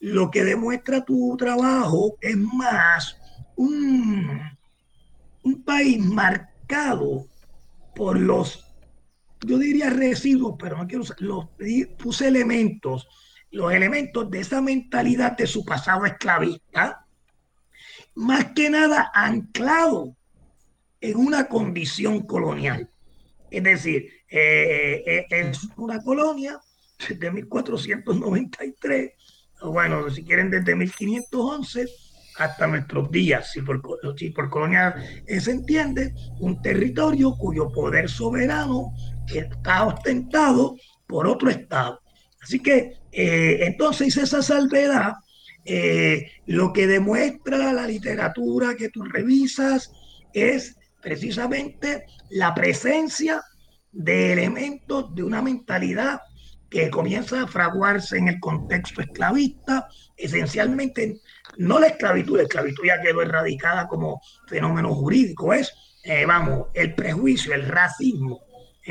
lo 0.00 0.30
que 0.30 0.44
demuestra 0.44 1.04
tu 1.04 1.36
trabajo 1.36 2.16
es 2.22 2.36
más 2.36 3.18
un, 3.54 4.40
un 5.42 5.62
país 5.62 5.98
marcado 5.98 7.26
por 7.94 8.18
los, 8.18 8.69
yo 9.46 9.58
diría 9.58 9.90
residuos, 9.90 10.56
pero 10.58 10.76
no 10.76 10.86
quiero 10.86 11.02
usar, 11.02 11.20
los 11.20 11.46
puse 11.98 12.28
elementos 12.28 13.08
los 13.50 13.72
elementos 13.72 14.30
de 14.30 14.40
esa 14.40 14.60
mentalidad 14.60 15.36
de 15.36 15.46
su 15.46 15.64
pasado 15.64 16.06
esclavista, 16.06 17.06
más 18.14 18.52
que 18.52 18.70
nada 18.70 19.10
anclado 19.14 20.16
en 21.00 21.16
una 21.16 21.48
condición 21.48 22.20
colonial. 22.20 22.90
Es 23.50 23.62
decir, 23.62 24.08
eh, 24.28 25.02
eh, 25.06 25.26
es 25.30 25.66
una 25.76 26.02
colonia 26.02 26.60
de 27.08 27.30
1493, 27.30 29.12
bueno, 29.62 30.08
si 30.10 30.24
quieren 30.24 30.50
desde 30.50 30.74
1511 30.76 31.86
hasta 32.38 32.66
nuestros 32.66 33.10
días, 33.10 33.50
si 33.52 33.60
por, 33.60 33.82
si 34.16 34.30
por 34.30 34.48
colonia 34.48 34.94
se 35.26 35.50
entiende, 35.50 36.14
un 36.38 36.62
territorio 36.62 37.36
cuyo 37.36 37.70
poder 37.70 38.08
soberano 38.08 38.94
está 39.38 39.84
ostentado 39.84 40.76
por 41.06 41.26
otro 41.26 41.50
Estado. 41.50 42.00
Así 42.42 42.60
que 42.60 42.98
eh, 43.12 43.58
entonces 43.62 44.16
esa 44.16 44.42
salvedad, 44.42 45.14
eh, 45.64 46.30
lo 46.46 46.72
que 46.72 46.86
demuestra 46.86 47.72
la 47.72 47.86
literatura 47.86 48.76
que 48.76 48.88
tú 48.88 49.02
revisas 49.04 49.92
es 50.32 50.76
precisamente 51.02 52.06
la 52.30 52.54
presencia 52.54 53.42
de 53.92 54.32
elementos 54.32 55.14
de 55.14 55.22
una 55.22 55.42
mentalidad 55.42 56.20
que 56.68 56.88
comienza 56.88 57.42
a 57.42 57.46
fraguarse 57.48 58.16
en 58.16 58.28
el 58.28 58.38
contexto 58.38 59.00
esclavista, 59.00 59.88
esencialmente 60.16 61.20
no 61.58 61.80
la 61.80 61.88
esclavitud, 61.88 62.36
la 62.36 62.44
esclavitud 62.44 62.84
ya 62.86 63.02
quedó 63.02 63.22
erradicada 63.22 63.88
como 63.88 64.20
fenómeno 64.46 64.94
jurídico, 64.94 65.52
es, 65.52 65.74
eh, 66.04 66.24
vamos, 66.24 66.68
el 66.74 66.94
prejuicio, 66.94 67.54
el 67.54 67.66
racismo 67.66 68.40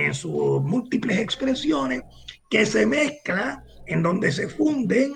en 0.06 0.14
sus 0.14 0.62
múltiples 0.62 1.20
expresiones 1.20 2.04
que 2.50 2.66
se 2.66 2.86
mezcla, 2.86 3.64
en 3.86 4.04
donde 4.04 4.32
se 4.32 4.48
funden, 4.48 5.14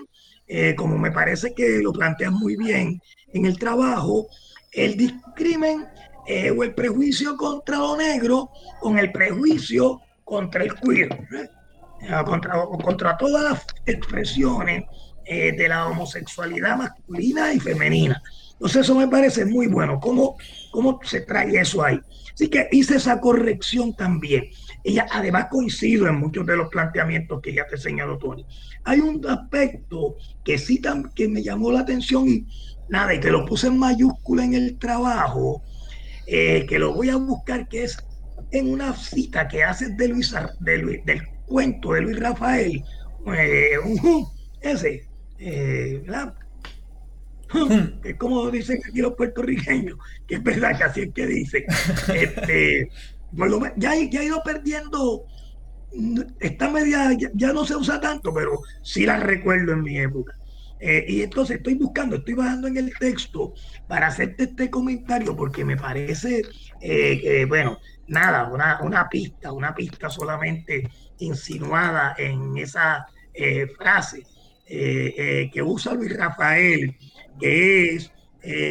eh, 0.48 0.76
como 0.76 0.98
me 0.98 1.12
parece 1.12 1.54
que 1.54 1.80
lo 1.82 1.94
plantean 1.94 2.34
muy 2.34 2.56
bien 2.56 3.02
en 3.34 3.46
el 3.46 3.58
trabajo, 3.58 4.28
el 4.72 4.98
discrimen 4.98 5.86
eh, 6.28 6.52
o 6.52 6.64
el 6.64 6.74
prejuicio 6.74 7.36
contra 7.38 7.78
lo 7.78 7.98
negro 7.98 8.50
con 8.80 8.98
el 9.00 9.12
prejuicio 9.12 10.02
contra 10.24 10.64
el 10.64 10.74
queer, 10.76 11.12
¿eh? 11.12 11.50
contra, 12.26 12.66
contra 12.84 13.18
todas 13.18 13.44
las 13.44 13.66
expresiones 13.86 14.84
de 15.26 15.70
la 15.70 15.88
homosexualidad 15.88 16.76
masculina 16.76 17.54
y 17.54 17.60
femenina. 17.60 18.22
Entonces 18.54 18.82
eso 18.82 18.96
me 18.96 19.08
parece 19.08 19.46
muy 19.46 19.68
bueno, 19.68 20.00
cómo, 20.00 20.38
cómo 20.72 21.00
se 21.04 21.22
trae 21.22 21.60
eso 21.60 21.84
ahí. 21.84 22.00
Así 22.34 22.48
que 22.48 22.68
hice 22.72 22.96
esa 22.96 23.20
corrección 23.20 23.94
también. 23.94 24.46
Ella 24.84 25.08
además 25.12 25.48
coincido 25.50 26.08
en 26.08 26.16
muchos 26.16 26.46
de 26.46 26.58
los 26.58 26.70
planteamientos 26.70 27.42
que 27.42 27.54
ya 27.54 27.66
te 27.66 27.78
señaló 27.78 28.18
Tony. 28.18 28.46
Hay 28.84 29.00
un 29.00 29.26
aspecto 29.28 30.18
que 30.44 30.58
sí 30.58 30.82
que 31.16 31.28
me 31.30 31.42
llamó 31.42 31.72
la 31.72 31.82
atención 31.82 32.28
y 32.28 32.46
nada, 32.90 33.14
y 33.14 33.20
te 33.20 33.32
lo 33.32 33.46
puse 33.46 33.68
en 33.68 33.78
mayúscula 33.78 34.44
en 34.44 34.54
el 34.56 34.78
trabajo, 34.78 35.64
eh, 36.28 36.66
que 36.68 36.80
lo 36.80 36.94
voy 36.94 37.10
a 37.10 37.16
buscar, 37.16 37.68
que 37.70 37.84
es 37.84 37.98
en 38.52 38.72
una 38.72 38.94
cita 38.94 39.48
que 39.48 39.64
haces 39.64 39.96
de 39.96 40.08
Luis, 40.10 40.34
del 41.06 41.22
cuento 41.46 41.94
de 41.94 42.02
Luis 42.02 42.20
Rafael, 42.20 42.84
eh, 43.36 43.78
ese, 44.62 45.08
eh, 45.40 46.04
es 48.04 48.16
como 48.16 48.50
dicen 48.50 48.80
aquí 48.88 49.00
los 49.00 49.14
puertorriqueños, 49.14 49.98
que 50.28 50.36
es 50.36 50.44
verdad 50.44 50.78
que 50.78 50.84
así 50.84 51.02
es 51.02 51.14
que 51.14 51.26
dicen. 51.28 51.64
Este, 52.14 52.90
ya, 53.78 53.96
ya 53.96 54.20
ha 54.20 54.24
ido 54.24 54.42
perdiendo, 54.44 55.26
esta 56.40 56.70
media 56.70 57.18
ya, 57.34 57.54
no 57.54 57.66
se 57.66 57.76
usa 57.76 58.00
tanto, 58.00 58.34
pero 58.34 58.60
sí 58.82 59.06
la 59.06 59.18
recuerdo 59.18 59.74
en 59.74 59.84
mi 59.84 60.00
época. 60.00 60.34
Eh, 60.80 61.06
y 61.08 61.22
entonces 61.22 61.58
estoy 61.58 61.76
buscando, 61.76 62.18
estoy 62.18 62.34
bajando 62.34 62.68
en 62.68 62.76
el 62.76 62.94
texto 63.00 63.54
para 63.88 64.08
hacerte 64.08 64.44
este 64.44 64.70
comentario 64.70 65.34
porque 65.34 65.64
me 65.64 65.78
parece 65.78 66.42
eh, 66.86 67.46
bueno, 67.48 67.80
nada, 68.08 68.50
una, 68.50 68.82
una 68.82 69.08
pista, 69.08 69.54
una 69.54 69.74
pista 69.74 70.10
solamente 70.10 70.90
insinuada 71.20 72.14
en 72.18 72.58
esa 72.58 73.08
eh, 73.34 73.68
frase 73.78 74.26
eh, 74.68 75.50
que 75.54 75.62
usa 75.62 75.94
Luis 75.94 76.16
Rafael, 76.18 76.98
que 77.40 77.96
es 77.96 78.12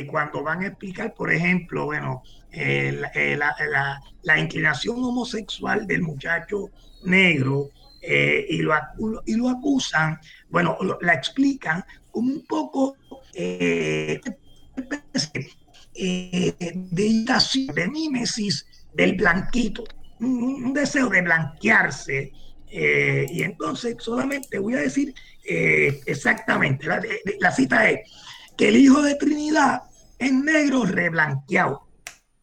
cuando 0.07 0.43
van 0.43 0.61
a 0.61 0.67
explicar, 0.67 1.15
por 1.15 1.33
ejemplo, 1.33 1.87
bueno, 1.87 2.23
la, 2.53 4.00
la, 4.22 4.38
inclinación 4.38 5.03
homosexual 5.03 5.86
del 5.86 6.03
muchacho 6.03 6.70
negro 7.05 7.70
y, 8.03 8.59
lo, 8.59 8.74
y 9.26 9.34
lo 9.34 9.48
acusan, 9.48 10.18
bueno, 10.50 10.76
la 11.00 11.14
explican 11.14 11.84
como 12.11 12.32
un 12.32 12.46
poco 12.46 12.96
eh, 13.34 14.20
de 15.94 17.24
de 17.74 17.88
mímesis 17.88 18.66
del 18.94 19.14
blanquito, 19.14 19.84
un, 20.20 20.72
deseo 20.72 21.09
de 21.09 21.22
blanquearse. 21.22 22.32
Eh, 22.70 23.26
y 23.28 23.42
entonces 23.42 23.96
solamente 23.98 24.59
voy 24.59 24.74
a 24.74 24.80
decir 24.80 25.14
eh, 25.44 26.00
exactamente, 26.07 26.86
la, 27.38 27.53
cita 27.53 27.90
es 27.90 28.00
que 28.57 28.68
el 28.68 28.76
hijo 28.76 29.03
de 29.03 29.14
Trinidad 29.16 29.82
es 30.18 30.32
negro 30.32 30.84
reblanqueado. 30.84 31.86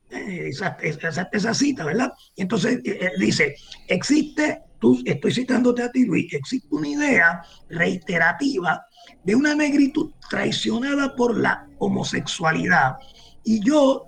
Esa, 0.10 0.78
esa, 0.82 1.54
cita, 1.54 1.86
¿verdad? 1.86 2.12
Y 2.36 2.44
entonces 2.44 2.82
dice, 3.18 3.56
existe, 3.88 4.62
tú, 4.80 5.02
estoy 5.06 5.34
citándote 5.34 5.84
a 5.84 5.92
ti, 5.92 6.06
Luis, 6.06 6.34
existe 6.34 6.68
una 6.72 6.88
idea 6.88 7.42
reiterativa 7.70 8.86
de 9.24 9.36
una 9.36 9.56
negritud 9.56 10.12
traicionada 10.30 11.16
por 11.16 11.38
la 11.38 11.68
homosexualidad. 11.78 12.96
Y 13.44 13.64
yo 13.64 14.06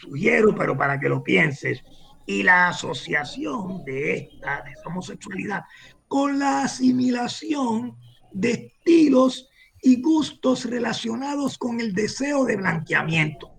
sugiero, 0.00 0.54
pero 0.54 0.76
para 0.76 0.98
que 0.98 1.08
lo 1.08 1.22
pienses, 1.22 1.82
y 2.26 2.42
la 2.42 2.68
asociación 2.68 3.84
de 3.84 4.16
esta, 4.16 4.62
de 4.62 4.72
homosexualidad 4.86 5.62
con 6.08 6.38
la 6.38 6.62
asimilación 6.62 7.96
de 8.32 8.50
estilos 8.52 9.48
y 9.82 10.00
gustos 10.00 10.64
relacionados 10.64 11.58
con 11.58 11.80
el 11.80 11.92
deseo 11.92 12.44
de 12.44 12.56
blanqueamiento. 12.56 13.53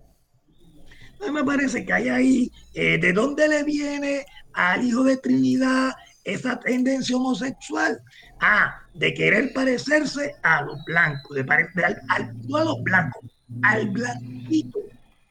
A 1.20 1.30
me 1.30 1.44
parece 1.44 1.84
que 1.84 1.92
hay 1.92 2.08
ahí, 2.08 2.52
eh, 2.74 2.98
¿de 2.98 3.12
dónde 3.12 3.48
le 3.48 3.64
viene 3.64 4.26
al 4.52 4.84
hijo 4.84 5.04
de 5.04 5.16
Trinidad 5.16 5.94
esa 6.24 6.58
tendencia 6.60 7.16
homosexual? 7.16 8.00
Ah, 8.40 8.80
de 8.94 9.14
querer 9.14 9.52
parecerse 9.52 10.34
a 10.42 10.62
los 10.62 10.84
blancos, 10.84 11.34
de 11.34 11.44
parecer 11.44 12.00
al, 12.08 12.32
no 12.46 12.56
a 12.56 12.64
los 12.64 12.82
blancos, 12.82 13.24
al 13.62 13.88
blanquito, 13.88 14.80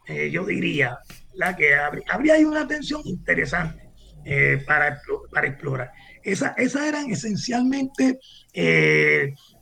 eh, 0.08 0.30
yo 0.32 0.46
diría, 0.46 0.98
la 1.34 1.56
que 1.56 1.76
habría, 1.76 2.36
ahí 2.36 2.46
una 2.46 2.68
tensión 2.68 3.02
interesante 3.06 3.90
eh, 4.24 4.64
para, 4.66 5.02
para 5.32 5.48
explorar. 5.48 5.92
Esa, 6.24 6.56
esas 6.58 6.84
eran 6.84 7.12
esencialmente 7.12 8.20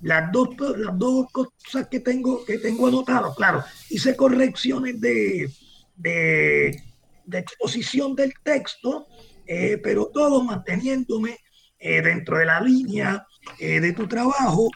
las, 0.01 0.31
dos, 0.31 0.49
las 0.77 0.97
dos 0.97 1.29
cosas 1.31 1.87
que 1.89 1.99
tengo, 1.99 2.45
que 2.45 2.57
tengo 2.59 2.87
anotadas. 2.87 3.35
Claro, 3.35 3.63
hice 3.89 4.15
correcciones 4.15 5.01
de, 5.01 5.51
de, 6.03 6.83
de 7.25 7.39
exposición 7.39 8.15
del 8.15 8.33
texto, 8.43 9.07
pero 9.83 10.07
todo 10.13 10.43
manteniéndome 10.43 11.37
dentro 11.79 12.37
de 12.37 12.45
la 12.45 12.61
línea 12.61 13.25
eh, 13.59 13.79
de 13.79 13.93
tu 13.93 14.07
trabajo, 14.07 14.69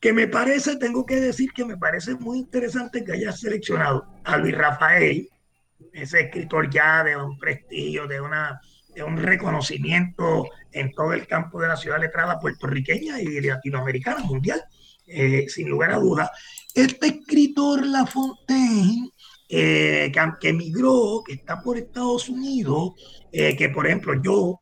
que 0.00 0.12
me 0.12 0.26
parece, 0.26 0.76
tengo 0.76 1.06
que 1.06 1.16
decir 1.16 1.50
que 1.54 1.64
me 1.64 1.76
parece 1.76 2.14
muy 2.14 2.38
interesante 2.38 3.04
que 3.04 3.12
hayas 3.12 3.40
seleccionado 3.40 4.06
a 4.24 4.36
Luis 4.36 4.56
Rafael, 4.56 5.28
ese 5.92 6.20
escritor 6.22 6.68
ya 6.70 7.04
de 7.04 7.16
un 7.16 7.38
prestigio, 7.38 8.06
de, 8.06 8.20
una, 8.20 8.60
de 8.94 9.02
un 9.02 9.16
reconocimiento 9.16 10.46
en 10.72 10.92
todo 10.92 11.12
el 11.12 11.26
campo 11.26 11.60
de 11.60 11.68
la 11.68 11.76
ciudad 11.76 12.00
letrada 12.00 12.38
puertorriqueña 12.38 13.20
y 13.20 13.40
latinoamericana, 13.40 14.24
mundial, 14.24 14.62
eh, 15.06 15.46
sin 15.48 15.68
lugar 15.68 15.92
a 15.92 15.98
dudas. 15.98 16.30
Este 16.74 17.06
escritor 17.06 17.86
La 17.86 18.04
Fontaine, 18.06 19.10
eh, 19.48 20.12
que, 20.40 20.48
emigró, 20.48 21.22
que 21.26 21.34
está 21.34 21.60
por 21.60 21.78
Estados 21.78 22.28
Unidos, 22.28 22.92
que 23.32 23.68
por 23.68 23.86
ejemplo 23.86 24.14
yo 24.22 24.60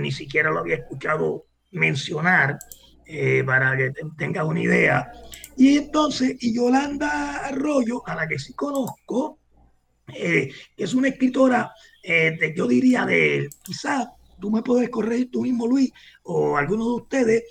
ni 0.00 0.10
siquiera 0.10 0.50
lo 0.50 0.58
había 0.58 0.74
escuchado 0.74 1.46
mencionar 1.70 2.58
eh, 3.10 3.42
para 3.44 3.74
que 3.74 3.92
tengas 4.18 4.44
una 4.44 4.60
idea. 4.60 5.10
Y 5.56 5.78
entonces, 5.78 6.36
y 6.40 6.54
Yolanda 6.54 7.38
Arroyo, 7.46 8.06
a 8.06 8.14
la 8.14 8.28
que 8.28 8.38
sí 8.38 8.52
conozco, 8.52 9.38
eh, 10.14 10.52
es 10.76 10.92
una 10.92 11.08
escritora, 11.08 11.72
eh, 12.02 12.36
de, 12.38 12.54
yo 12.54 12.66
diría, 12.66 13.06
de 13.06 13.48
quizás 13.62 14.08
tú 14.38 14.50
me 14.50 14.62
puedes 14.62 14.90
corregir 14.90 15.30
tú 15.30 15.42
mismo, 15.42 15.66
Luis, 15.66 15.90
o 16.22 16.56
alguno 16.56 16.84
de 16.84 16.94
ustedes, 16.96 17.44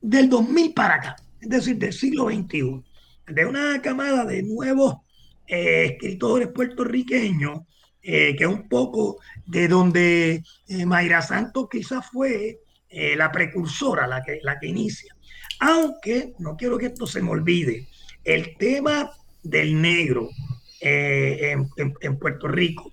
del 0.00 0.28
2000 0.28 0.72
para 0.72 0.94
acá, 0.94 1.16
es 1.40 1.48
decir, 1.48 1.78
del 1.78 1.92
siglo 1.92 2.30
XXI, 2.30 2.82
de 3.26 3.44
una 3.44 3.82
camada 3.82 4.24
de 4.24 4.44
nuevos 4.44 4.98
escritores 5.46 6.48
puertorriqueños, 6.48 7.60
que 8.02 8.36
es 8.38 8.46
un 8.46 8.68
poco 8.68 9.18
de 9.46 9.68
donde 9.68 10.42
Mayra 10.86 11.22
Santos 11.22 11.68
quizás 11.70 12.06
fue 12.10 12.60
eh, 12.88 13.14
la 13.14 13.30
precursora, 13.30 14.06
la 14.06 14.22
que, 14.22 14.40
la 14.42 14.58
que 14.58 14.68
inicia. 14.68 15.14
Aunque, 15.60 16.32
no 16.38 16.56
quiero 16.56 16.78
que 16.78 16.86
esto 16.86 17.06
se 17.06 17.20
me 17.20 17.28
olvide, 17.30 17.86
el 18.24 18.56
tema 18.56 19.10
del 19.42 19.82
negro 19.82 20.30
eh, 20.80 21.54
en, 21.76 22.18
Puerto 22.18 22.48
Rico 22.48 22.90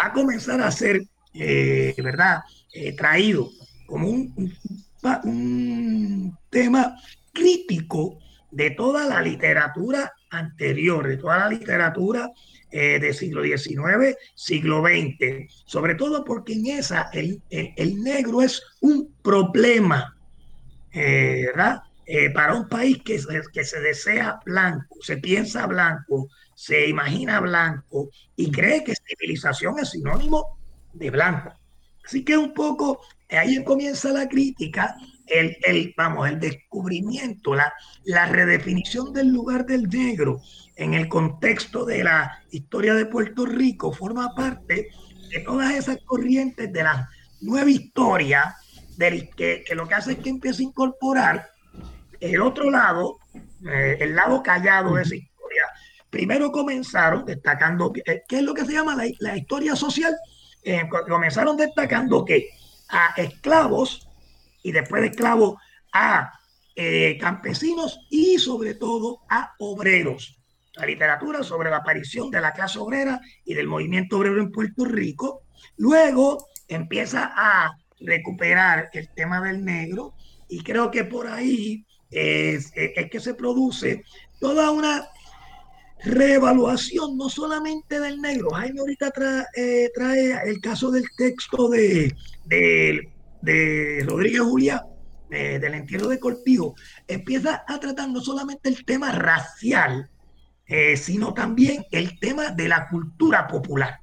va 0.00 0.06
a 0.06 0.12
comenzar 0.12 0.62
a 0.62 0.70
ser, 0.70 1.02
eh, 1.34 1.94
¿verdad?, 1.98 2.40
traído 2.96 3.50
como 3.86 4.08
un 4.08 4.58
tema 6.48 6.96
crítico 7.32 8.18
de 8.50 8.70
toda 8.70 9.06
la 9.06 9.20
literatura 9.20 10.14
anterior, 10.32 11.06
de 11.06 11.16
toda 11.16 11.38
la 11.38 11.48
literatura 11.48 12.30
eh, 12.70 12.98
del 12.98 13.14
siglo 13.14 13.42
XIX, 13.42 14.16
siglo 14.34 14.82
XX, 14.82 15.46
sobre 15.66 15.94
todo 15.94 16.24
porque 16.24 16.54
en 16.54 16.66
esa 16.66 17.10
el, 17.12 17.42
el, 17.50 18.02
negro 18.02 18.42
es 18.42 18.62
un 18.80 19.14
problema, 19.22 20.16
eh, 20.92 21.44
¿verdad? 21.46 21.82
Eh, 22.06 22.30
para 22.30 22.54
un 22.54 22.68
país 22.68 22.98
que, 23.04 23.20
que 23.52 23.64
se 23.64 23.80
desea 23.80 24.40
blanco, 24.44 24.96
se 25.00 25.18
piensa 25.18 25.66
blanco, 25.66 26.28
se 26.54 26.88
imagina 26.88 27.40
blanco 27.40 28.10
y 28.36 28.50
cree 28.50 28.82
que 28.82 28.94
civilización 28.94 29.78
es 29.78 29.90
sinónimo 29.90 30.58
de 30.92 31.10
blanco. 31.10 31.52
Así 32.04 32.24
que 32.24 32.36
un 32.36 32.52
poco 32.52 33.00
ahí 33.28 33.62
comienza 33.64 34.10
la 34.10 34.28
crítica, 34.28 34.96
el, 35.26 35.56
el, 35.62 35.94
vamos, 35.96 36.28
el 36.28 36.40
descubrimiento, 36.40 37.54
la, 37.54 37.72
la 38.04 38.26
redefinición 38.26 39.12
del 39.12 39.28
lugar 39.28 39.66
del 39.66 39.88
negro 39.88 40.40
en 40.76 40.94
el 40.94 41.08
contexto 41.08 41.84
de 41.84 42.04
la 42.04 42.42
historia 42.50 42.94
de 42.94 43.06
Puerto 43.06 43.46
Rico, 43.46 43.92
forma 43.92 44.34
parte 44.34 44.88
de 45.30 45.40
todas 45.40 45.72
esas 45.74 45.98
corrientes 46.04 46.72
de 46.72 46.82
la 46.82 47.08
nueva 47.40 47.70
historia, 47.70 48.54
del, 48.96 49.30
que, 49.30 49.64
lo 49.74 49.88
que 49.88 49.94
hace 49.94 50.12
es 50.12 50.18
que 50.18 50.30
empieza 50.30 50.60
a 50.60 50.64
incorporar 50.64 51.48
el 52.20 52.40
otro 52.40 52.70
lado, 52.70 53.18
eh, 53.66 53.96
el 54.00 54.14
lado 54.14 54.42
callado 54.42 54.94
de 54.94 55.02
esa 55.02 55.16
historia. 55.16 55.64
Primero 56.10 56.52
comenzaron 56.52 57.24
destacando, 57.24 57.92
eh, 58.04 58.22
¿qué 58.28 58.36
es 58.36 58.42
lo 58.42 58.54
que 58.54 58.64
se 58.64 58.72
llama 58.72 58.96
la, 59.18 59.36
historia 59.36 59.74
social? 59.74 60.14
Eh, 60.62 60.88
comenzaron 61.08 61.56
destacando 61.56 62.24
que 62.24 62.50
a 62.88 63.14
esclavos 63.16 64.08
y 64.62 64.72
después 64.72 65.02
de 65.02 65.08
esclavos 65.08 65.56
a 65.92 66.32
campesinos 67.20 67.98
y 68.08 68.38
sobre 68.38 68.74
todo 68.74 69.20
a 69.28 69.52
obreros 69.58 70.42
la 70.74 70.86
literatura 70.86 71.42
sobre 71.42 71.70
la 71.70 71.78
aparición 71.78 72.30
de 72.30 72.40
la 72.40 72.52
clase 72.52 72.78
obrera 72.78 73.20
y 73.44 73.54
del 73.54 73.68
movimiento 73.68 74.18
obrero 74.18 74.40
en 74.40 74.50
Puerto 74.50 74.84
Rico. 74.84 75.42
Luego 75.76 76.48
empieza 76.68 77.32
a 77.34 77.76
recuperar 78.00 78.90
el 78.92 79.08
tema 79.14 79.40
del 79.40 79.64
negro 79.64 80.14
y 80.48 80.62
creo 80.62 80.90
que 80.90 81.04
por 81.04 81.26
ahí 81.26 81.84
es, 82.10 82.72
que 82.72 83.20
se 83.20 83.34
produce 83.34 84.04
toda 84.40 84.70
una 84.70 85.06
reevaluación 86.04 87.16
no 87.16 87.28
solamente 87.28 88.00
del 88.00 88.20
negro. 88.20 88.50
Jaime 88.50 88.80
ahorita 88.80 89.12
eh, 89.54 89.90
trae 89.94 90.48
el 90.48 90.60
caso 90.60 90.90
del 90.90 91.04
texto 91.16 91.68
de, 91.68 92.14
de, 92.44 93.08
Rodríguez 93.42 94.40
Julián, 94.40 94.80
del 95.28 95.74
entierro 95.74 96.08
de 96.08 96.18
Cortijo. 96.18 96.74
Empieza 97.08 97.64
a 97.66 97.80
tratar 97.80 98.08
no 98.08 98.20
solamente 98.20 98.68
el 98.68 98.84
tema 98.84 99.12
racial, 99.12 100.10
eh, 100.74 100.96
sino 100.96 101.34
también 101.34 101.84
el 101.90 102.18
tema 102.18 102.50
de 102.50 102.66
la 102.66 102.88
cultura 102.88 103.46
popular, 103.46 104.00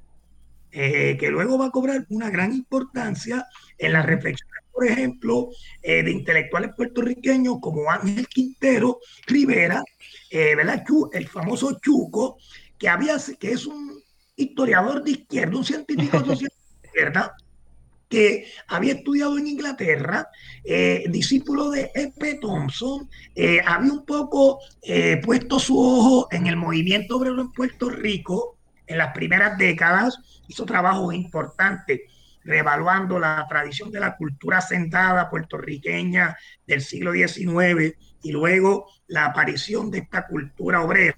eh, 0.70 1.16
que 1.18 1.28
luego 1.28 1.58
va 1.58 1.66
a 1.66 1.70
cobrar 1.70 2.06
una 2.10 2.30
gran 2.30 2.52
importancia 2.52 3.44
en 3.76 3.92
la 3.92 4.02
reflexión, 4.02 4.48
por 4.70 4.86
ejemplo, 4.86 5.48
eh, 5.82 6.02
de 6.02 6.12
intelectuales 6.12 6.70
puertorriqueños 6.76 7.58
como 7.60 7.90
Ángel 7.90 8.28
Quintero 8.28 9.00
Rivera, 9.26 9.82
¿verdad? 10.30 10.84
el 11.12 11.26
famoso 11.26 11.76
Chuco, 11.80 12.36
que, 12.78 12.88
había, 12.88 13.16
que 13.40 13.50
es 13.50 13.66
un 13.66 14.00
historiador 14.36 15.02
de 15.02 15.10
izquierda, 15.10 15.56
un 15.56 15.64
científico 15.64 16.20
social 16.24 16.52
¿verdad? 16.94 17.32
Que 18.10 18.52
había 18.66 18.94
estudiado 18.94 19.38
en 19.38 19.46
Inglaterra, 19.46 20.28
eh, 20.64 21.04
discípulo 21.08 21.70
de 21.70 21.92
E.P. 21.94 22.40
Thompson, 22.40 23.08
eh, 23.36 23.60
había 23.64 23.92
un 23.92 24.04
poco 24.04 24.58
eh, 24.82 25.22
puesto 25.24 25.60
su 25.60 25.78
ojo 25.78 26.28
en 26.32 26.48
el 26.48 26.56
movimiento 26.56 27.16
obrero 27.16 27.40
en 27.40 27.52
Puerto 27.52 27.88
Rico 27.88 28.58
en 28.86 28.98
las 28.98 29.14
primeras 29.14 29.56
décadas, 29.56 30.18
hizo 30.48 30.66
trabajos 30.66 31.14
importantes 31.14 32.00
reevaluando 32.42 33.20
la 33.20 33.46
tradición 33.48 33.92
de 33.92 34.00
la 34.00 34.16
cultura 34.16 34.60
sentada 34.60 35.30
puertorriqueña 35.30 36.36
del 36.66 36.80
siglo 36.80 37.12
XIX 37.12 37.96
y 38.24 38.32
luego 38.32 38.88
la 39.06 39.26
aparición 39.26 39.88
de 39.92 39.98
esta 39.98 40.26
cultura 40.26 40.82
obrera, 40.82 41.14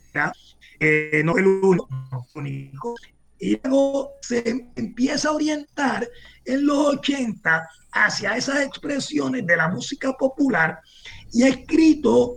no 1.25 1.39
el 1.39 1.47
único, 1.47 2.97
y 3.43 3.59
luego 3.65 4.13
se 4.21 4.69
empieza 4.77 5.29
a 5.29 5.33
orientar 5.33 6.09
en 6.45 6.65
los 6.65 6.95
80 6.95 7.69
hacia 7.91 8.37
esas 8.37 8.65
expresiones 8.65 9.45
de 9.45 9.57
la 9.57 9.67
música 9.67 10.13
popular 10.13 10.79
y 11.33 11.43
ha 11.43 11.49
escrito 11.49 12.37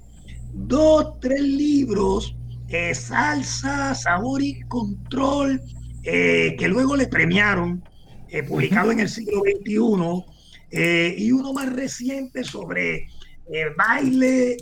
dos, 0.51 1.19
tres 1.21 1.41
libros, 1.41 2.35
eh, 2.69 2.95
Salsa, 2.95 3.93
Sabor 3.93 4.41
y 4.41 4.61
Control, 4.61 5.61
eh, 6.01 6.55
que 6.57 6.67
luego 6.67 6.95
le 6.95 7.05
premiaron, 7.05 7.83
eh, 8.29 8.41
publicado 8.41 8.91
en 8.91 9.01
el 9.01 9.09
siglo 9.09 9.41
XXI, 9.41 10.25
y 11.17 11.31
uno 11.31 11.53
más 11.53 11.71
reciente 11.71 12.43
sobre 12.43 13.07
baile, 13.77 14.57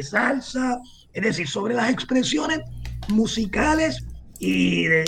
salsa, 0.00 0.78
es 1.12 1.22
decir, 1.22 1.48
sobre 1.48 1.74
las 1.74 1.90
expresiones 1.90 2.60
musicales 3.08 4.06
y, 4.38 4.86
de, 4.86 5.04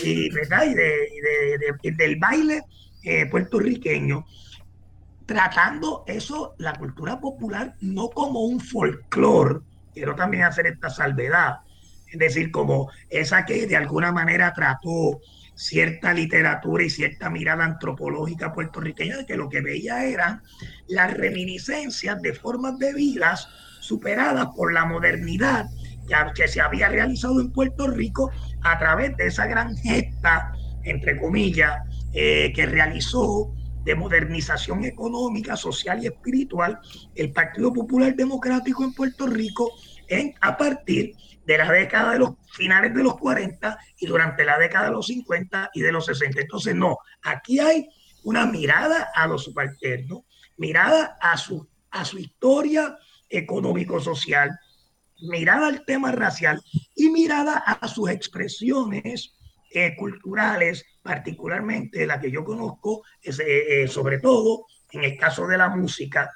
y, 1.82 1.90
del 1.90 2.16
baile 2.16 2.62
eh, 3.02 3.26
puertorriqueño, 3.26 4.24
tratando 5.26 6.04
eso, 6.06 6.54
la 6.58 6.74
cultura 6.74 7.20
popular, 7.20 7.74
no 7.80 8.10
como 8.10 8.40
un 8.40 8.60
folclore, 8.60 9.60
quiero 9.92 10.14
también 10.14 10.44
hacer 10.44 10.66
esta 10.66 10.90
salvedad, 10.90 11.56
es 12.06 12.18
decir, 12.18 12.50
como 12.50 12.90
esa 13.10 13.44
que 13.44 13.66
de 13.66 13.76
alguna 13.76 14.12
manera 14.12 14.52
trató 14.52 15.20
cierta 15.56 16.12
literatura 16.12 16.84
y 16.84 16.90
cierta 16.90 17.30
mirada 17.30 17.64
antropológica 17.64 18.52
puertorriqueña 18.52 19.16
de 19.16 19.26
que 19.26 19.36
lo 19.36 19.48
que 19.48 19.62
veía 19.62 20.04
eran 20.04 20.42
las 20.86 21.12
reminiscencias 21.14 22.20
de 22.20 22.34
formas 22.34 22.78
de 22.78 22.92
vidas 22.92 23.48
superadas 23.80 24.48
por 24.54 24.72
la 24.72 24.84
modernidad 24.84 25.66
que 26.34 26.48
se 26.48 26.60
había 26.60 26.88
realizado 26.88 27.40
en 27.40 27.52
Puerto 27.52 27.86
Rico 27.88 28.30
a 28.62 28.78
través 28.78 29.16
de 29.16 29.26
esa 29.26 29.46
gran 29.46 29.76
gesta, 29.76 30.52
entre 30.84 31.18
comillas, 31.18 31.82
eh, 32.12 32.52
que 32.54 32.66
realizó 32.66 33.52
de 33.84 33.94
modernización 33.94 34.84
económica, 34.84 35.56
social 35.56 36.02
y 36.02 36.06
espiritual 36.06 36.80
el 37.14 37.32
Partido 37.32 37.72
Popular 37.72 38.14
Democrático 38.16 38.82
en 38.82 38.92
Puerto 38.92 39.26
Rico 39.26 39.70
a 40.40 40.56
partir 40.56 41.14
de 41.44 41.58
la 41.58 41.70
década 41.70 42.12
de 42.12 42.18
los 42.18 42.30
finales 42.52 42.94
de 42.94 43.02
los 43.02 43.16
40 43.16 43.78
y 43.98 44.06
durante 44.06 44.44
la 44.44 44.58
década 44.58 44.86
de 44.86 44.92
los 44.92 45.06
50 45.06 45.70
y 45.72 45.80
de 45.80 45.92
los 45.92 46.06
60. 46.06 46.40
Entonces, 46.40 46.74
no, 46.74 46.98
aquí 47.22 47.60
hay 47.60 47.88
una 48.24 48.46
mirada 48.46 49.10
a 49.14 49.26
lo 49.26 49.38
subalterno, 49.38 50.24
mirada 50.56 51.16
a 51.20 51.36
su, 51.36 51.68
a 51.90 52.04
su 52.04 52.18
historia 52.18 52.96
económico-social, 53.28 54.50
mirada 55.22 55.68
al 55.68 55.84
tema 55.84 56.12
racial 56.12 56.62
y 56.94 57.08
mirada 57.10 57.58
a 57.58 57.88
sus 57.88 58.10
expresiones 58.10 59.36
eh, 59.78 59.94
culturales, 59.94 60.86
particularmente 61.02 62.06
la 62.06 62.20
que 62.20 62.30
yo 62.30 62.44
conozco, 62.44 63.02
es, 63.20 63.38
eh, 63.40 63.82
eh, 63.82 63.88
sobre 63.88 64.20
todo 64.20 64.64
en 64.90 65.04
el 65.04 65.18
caso 65.18 65.46
de 65.46 65.58
la 65.58 65.68
música. 65.68 66.30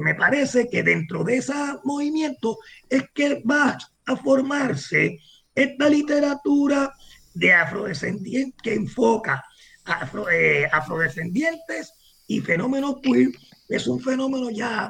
me 0.00 0.14
parece 0.14 0.68
que 0.68 0.82
dentro 0.82 1.24
de 1.24 1.38
ese 1.38 1.52
movimiento 1.84 2.58
es 2.88 3.04
que 3.12 3.42
va 3.42 3.76
a 4.06 4.16
formarse 4.16 5.18
esta 5.54 5.88
literatura 5.88 6.92
de 7.34 7.52
afrodescendientes 7.52 8.62
que 8.62 8.74
enfoca 8.74 9.44
afro, 9.84 10.26
afrodescendientes 10.70 11.92
y 12.28 12.40
fenómenos 12.40 13.00
queer. 13.02 13.30
Es 13.68 13.88
un 13.88 14.00
fenómeno 14.00 14.50
ya, 14.50 14.88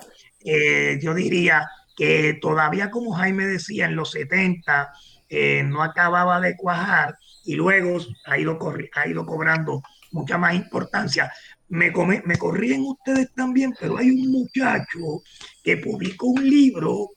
yo 1.01 1.14
diría, 1.14 1.66
que 1.99 2.38
todavía, 2.40 2.92
como 2.92 3.12
Jaime 3.12 3.44
decía, 3.44 3.86
en 3.86 3.96
los 3.96 4.12
70 4.12 4.92
eh, 5.28 5.64
no 5.64 5.82
acababa 5.82 6.40
de 6.40 6.57
cuajar 6.57 7.18
y 7.44 7.57
luego 7.57 7.99
ha 8.26 8.38
ido, 8.38 8.57
ha 8.94 9.09
ido 9.09 9.26
cobrando 9.26 9.82
mucha 10.12 10.38
más 10.38 10.55
importancia. 10.55 11.32
Me, 11.66 11.90
me 12.24 12.38
corrían 12.38 12.82
ustedes 12.82 13.34
también, 13.34 13.74
pero 13.78 13.99
hay 13.99 14.11
un 14.11 14.30
muchacho 14.30 15.22
que 15.64 15.76
publicó 15.78 16.28
un 16.28 16.49
libro 16.49 17.11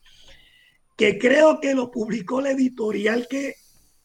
que 0.98 1.20
creo 1.20 1.60
que 1.62 1.76
lo 1.76 1.92
publicó 1.92 2.42
la 2.42 2.50
editorial 2.50 3.28
que, 3.30 3.54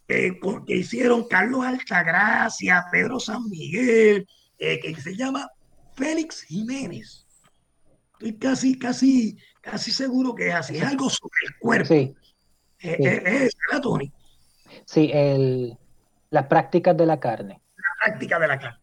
que 0.06 0.76
hicieron 0.76 1.26
Carlos 1.26 1.64
Altagracia, 1.64 2.84
Pedro 2.92 3.18
San 3.18 3.48
Miguel, 3.48 4.28
eh, 4.58 4.78
que 4.78 4.94
se 5.00 5.16
llama 5.16 5.48
Félix 5.94 6.42
Jiménez. 6.42 7.26
Estoy 8.12 8.38
casi, 8.38 8.78
casi, 8.78 9.36
casi 9.70 9.90
seguro 9.90 10.34
que 10.34 10.48
es 10.48 10.54
así. 10.54 10.76
Es 10.76 10.84
algo 10.84 11.10
sobre 11.10 11.46
el 11.46 11.56
cuerpo. 11.58 11.88
Sí. 11.88 12.14
Eh, 12.80 12.96
eh, 13.00 13.22
es, 13.46 13.56
Tony? 13.82 14.12
Sí, 14.84 15.10
el, 15.12 15.76
las 16.30 16.46
prácticas 16.46 16.96
de 16.96 17.06
la 17.06 17.18
carne. 17.18 17.60
La 17.76 18.06
práctica 18.06 18.38
de 18.38 18.48
la 18.48 18.58
carne. 18.58 18.78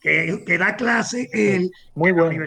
Que, 0.00 0.44
que 0.46 0.58
da 0.58 0.76
clase 0.76 1.28
él 1.32 1.70
muy 1.94 2.12
bueno. 2.12 2.44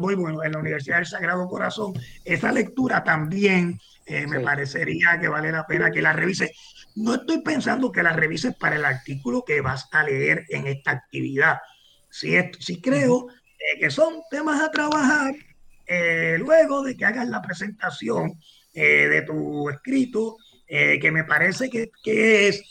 muy 0.00 0.14
bueno, 0.16 0.42
en 0.42 0.52
la 0.52 0.58
Universidad 0.58 0.96
del 0.96 1.06
Sagrado 1.06 1.46
Corazón. 1.46 1.92
Esa 2.24 2.50
lectura 2.50 3.04
también 3.04 3.78
eh, 4.06 4.26
me 4.26 4.40
parecería 4.40 5.20
que 5.20 5.28
vale 5.28 5.52
la 5.52 5.66
pena 5.66 5.90
que 5.90 6.02
la 6.02 6.12
revise. 6.12 6.52
No 6.96 7.14
estoy 7.14 7.42
pensando 7.42 7.92
que 7.92 8.02
la 8.02 8.12
revises 8.12 8.56
para 8.56 8.74
el 8.74 8.84
artículo 8.84 9.44
que 9.46 9.60
vas 9.60 9.88
a 9.92 10.02
leer 10.02 10.46
en 10.48 10.66
esta 10.66 10.90
actividad. 10.90 11.58
Sí, 12.10 12.34
sí 12.58 12.80
creo 12.80 13.28
que 13.78 13.90
son 13.90 14.22
temas 14.30 14.60
a 14.60 14.70
trabajar 14.72 15.32
eh, 15.92 16.38
luego 16.38 16.84
de 16.84 16.96
que 16.96 17.04
hagas 17.04 17.28
la 17.28 17.42
presentación 17.42 18.38
eh, 18.72 19.08
de 19.08 19.22
tu 19.22 19.68
escrito, 19.68 20.36
eh, 20.68 21.00
que 21.00 21.10
me 21.10 21.24
parece 21.24 21.68
que, 21.68 21.90
es 22.46 22.62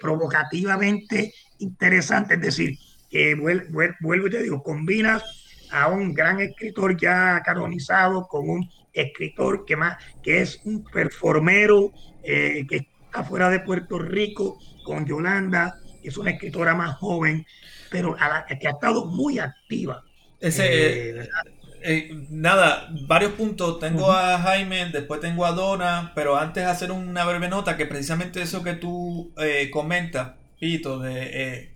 provocativamente 0.00 1.34
interesante, 1.58 2.34
es 2.34 2.40
decir, 2.40 2.78
que 3.10 3.34
vuelvo 3.34 4.26
y 4.26 4.30
te 4.30 4.42
digo, 4.42 4.62
combinas 4.62 5.22
a 5.70 5.88
un 5.88 6.14
gran 6.14 6.40
escritor 6.40 6.96
ya 6.98 7.42
canonizado 7.44 8.26
con 8.26 8.48
un 8.48 8.70
escritor 8.94 9.66
que 9.66 9.76
más 9.76 9.98
que 10.22 10.40
es 10.40 10.60
un 10.64 10.82
performero 10.84 11.92
que 12.22 12.88
está 13.06 13.24
fuera 13.24 13.50
de 13.50 13.60
Puerto 13.60 13.98
Rico 13.98 14.58
con 14.84 15.06
Yolanda 15.06 15.78
que 16.02 16.08
es 16.08 16.16
una 16.18 16.32
escritora 16.32 16.74
más 16.74 16.96
joven 16.96 17.46
pero 17.90 18.14
que 18.14 18.68
ha 18.68 18.70
estado 18.70 19.06
muy 19.06 19.38
activa. 19.38 20.04
Ese, 20.42 21.20
eh, 21.20 21.28
nada, 22.30 22.88
varios 23.06 23.32
puntos. 23.32 23.78
Tengo 23.78 24.10
a 24.12 24.38
Jaime, 24.38 24.86
después 24.86 25.20
tengo 25.20 25.44
a 25.44 25.52
Donna, 25.52 26.12
pero 26.14 26.36
antes 26.36 26.64
hacer 26.64 26.92
una 26.92 27.24
breve 27.24 27.48
nota, 27.48 27.76
que 27.76 27.86
precisamente 27.86 28.42
eso 28.42 28.62
que 28.62 28.74
tú 28.74 29.32
eh, 29.38 29.70
comentas, 29.70 30.32
Pito, 30.58 30.98
de 30.98 31.30
eh, 31.32 31.72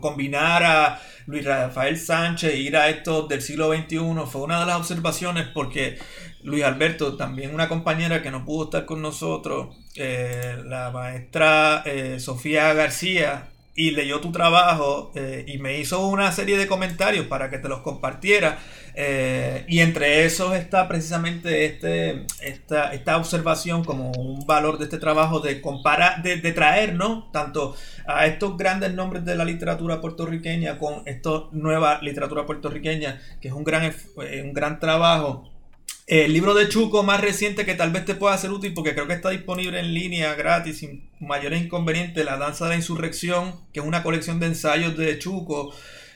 combinar 0.00 0.62
a 0.62 1.00
Luis 1.26 1.44
Rafael 1.44 1.98
Sánchez 1.98 2.54
e 2.54 2.58
ir 2.58 2.76
a 2.76 2.88
esto 2.88 3.26
del 3.26 3.42
siglo 3.42 3.74
XXI, 3.74 3.98
fue 4.26 4.42
una 4.42 4.60
de 4.60 4.66
las 4.66 4.76
observaciones 4.76 5.48
porque 5.48 5.98
Luis 6.42 6.64
Alberto, 6.64 7.16
también 7.16 7.52
una 7.54 7.68
compañera 7.68 8.22
que 8.22 8.30
no 8.30 8.44
pudo 8.44 8.64
estar 8.64 8.86
con 8.86 9.02
nosotros, 9.02 9.76
la 9.96 10.90
maestra 10.92 11.84
Sofía 12.18 12.72
García, 12.72 13.48
y 13.80 13.92
leyó 13.92 14.20
tu 14.20 14.32
trabajo 14.32 15.12
y 15.46 15.58
me 15.58 15.78
hizo 15.78 16.06
una 16.06 16.32
serie 16.32 16.58
de 16.58 16.66
comentarios 16.66 17.26
para 17.26 17.48
que 17.50 17.58
te 17.58 17.68
los 17.68 17.80
compartiera 17.80 18.58
eh, 18.94 19.64
y 19.68 19.80
entre 19.80 20.24
esos 20.24 20.54
está 20.54 20.88
precisamente 20.88 21.64
este, 21.64 22.26
esta, 22.42 22.92
esta 22.92 23.16
observación 23.16 23.84
como 23.84 24.10
un 24.12 24.46
valor 24.46 24.78
de 24.78 24.84
este 24.84 24.98
trabajo 24.98 25.40
de 25.40 25.60
comparar, 25.60 26.22
de, 26.22 26.52
traer, 26.52 26.94
¿no? 26.94 27.30
Tanto 27.32 27.74
a 28.06 28.26
estos 28.26 28.56
grandes 28.56 28.92
nombres 28.92 29.24
de 29.24 29.36
la 29.36 29.44
literatura 29.44 30.00
puertorriqueña 30.00 30.78
con 30.78 31.02
esta 31.06 31.30
nueva 31.52 32.00
literatura 32.02 32.46
puertorriqueña, 32.46 33.20
que 33.40 33.48
es 33.48 33.54
un 33.54 33.64
gran, 33.64 33.84
eh, 33.84 34.42
un 34.44 34.52
gran 34.52 34.80
trabajo. 34.80 35.49
El 36.10 36.32
libro 36.32 36.54
de 36.54 36.68
Chuco 36.68 37.04
más 37.04 37.20
reciente 37.20 37.64
que 37.64 37.74
tal 37.74 37.92
vez 37.92 38.04
te 38.04 38.16
pueda 38.16 38.36
ser 38.36 38.50
útil 38.50 38.74
porque 38.74 38.94
creo 38.94 39.06
que 39.06 39.14
está 39.14 39.30
disponible 39.30 39.78
en 39.78 39.94
línea 39.94 40.34
gratis 40.34 40.78
sin 40.78 41.08
mayores 41.20 41.62
inconvenientes, 41.62 42.24
La 42.24 42.36
Danza 42.36 42.64
de 42.64 42.70
la 42.70 42.76
Insurrección, 42.76 43.60
que 43.72 43.78
es 43.78 43.86
una 43.86 44.02
colección 44.02 44.40
de 44.40 44.46
ensayos 44.46 44.96
de 44.96 45.18
Chuco 45.20 45.72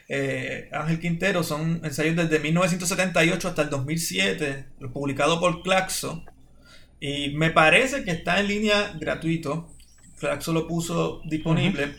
eh, 0.08 0.68
Ángel 0.72 1.00
Quintero 1.00 1.42
son 1.42 1.80
ensayos 1.84 2.16
desde 2.16 2.38
1978 2.38 3.48
hasta 3.48 3.62
el 3.62 3.70
2007, 3.70 4.64
publicado 4.92 5.40
por 5.40 5.62
Claxo. 5.62 6.24
Y 7.00 7.30
me 7.30 7.50
parece 7.50 8.04
que 8.04 8.10
está 8.10 8.40
en 8.40 8.48
línea 8.48 8.94
gratuito. 8.98 9.70
Claxo 10.18 10.52
lo 10.52 10.66
puso 10.66 11.22
disponible. 11.24 11.94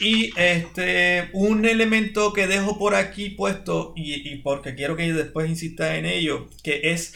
Y 0.00 0.30
este, 0.38 1.30
un 1.32 1.64
elemento 1.64 2.32
que 2.32 2.46
dejo 2.46 2.78
por 2.78 2.94
aquí 2.94 3.30
puesto, 3.30 3.92
y, 3.96 4.36
porque 4.36 4.74
quiero 4.74 4.96
que 4.96 5.12
después 5.12 5.48
insista 5.48 5.96
en 5.96 6.06
ello, 6.06 6.48
que 6.62 6.92
es 6.92 7.14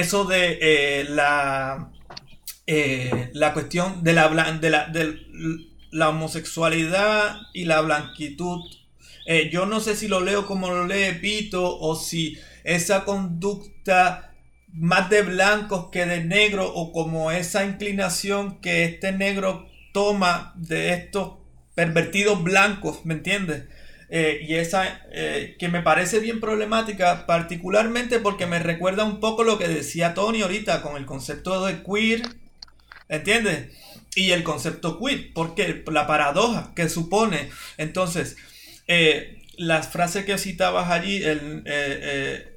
eso 0.00 0.24
de 0.24 0.58
eh, 0.60 1.04
la, 1.08 1.90
eh, 2.66 3.30
la 3.32 3.52
cuestión 3.52 4.02
de 4.04 4.12
la, 4.12 4.28
de 4.60 4.70
la, 4.70 4.86
de 4.86 5.18
la 5.90 6.10
homosexualidad 6.10 7.36
y 7.52 7.64
la 7.64 7.80
blanquitud. 7.80 8.60
Eh, 9.26 9.50
yo 9.52 9.66
no 9.66 9.80
sé 9.80 9.96
si 9.96 10.08
lo 10.08 10.20
leo 10.20 10.46
como 10.46 10.70
lo 10.70 10.86
lee 10.86 11.18
Pito 11.20 11.78
o 11.78 11.96
si 11.96 12.38
esa 12.64 13.04
conducta 13.04 14.34
más 14.72 15.10
de 15.10 15.22
blancos 15.22 15.88
que 15.90 16.06
de 16.06 16.24
negro 16.24 16.72
o 16.72 16.92
como 16.92 17.30
esa 17.30 17.64
inclinación 17.64 18.60
que 18.60 18.84
este 18.84 19.12
negro 19.12 19.66
toma 19.92 20.52
de 20.56 20.92
estos 20.92 21.38
pervertidos 21.74 22.42
blancos, 22.42 23.04
¿me 23.04 23.14
entiendes? 23.14 23.64
Eh, 24.10 24.40
y 24.48 24.54
esa 24.54 25.02
eh, 25.12 25.56
que 25.58 25.68
me 25.68 25.82
parece 25.82 26.18
bien 26.18 26.40
problemática, 26.40 27.26
particularmente 27.26 28.18
porque 28.20 28.46
me 28.46 28.58
recuerda 28.58 29.04
un 29.04 29.20
poco 29.20 29.44
lo 29.44 29.58
que 29.58 29.68
decía 29.68 30.14
Tony 30.14 30.40
ahorita 30.40 30.80
con 30.80 30.96
el 30.96 31.04
concepto 31.04 31.66
de 31.66 31.82
queer, 31.82 32.22
¿entiendes? 33.08 33.70
Y 34.14 34.30
el 34.30 34.42
concepto 34.44 34.98
queer, 34.98 35.32
porque 35.34 35.84
la 35.92 36.06
paradoja 36.06 36.72
que 36.74 36.88
supone, 36.88 37.50
entonces, 37.76 38.36
eh, 38.86 39.42
las 39.58 39.88
frases 39.88 40.24
que 40.24 40.38
citabas 40.38 40.90
allí, 40.90 41.22
el, 41.22 41.64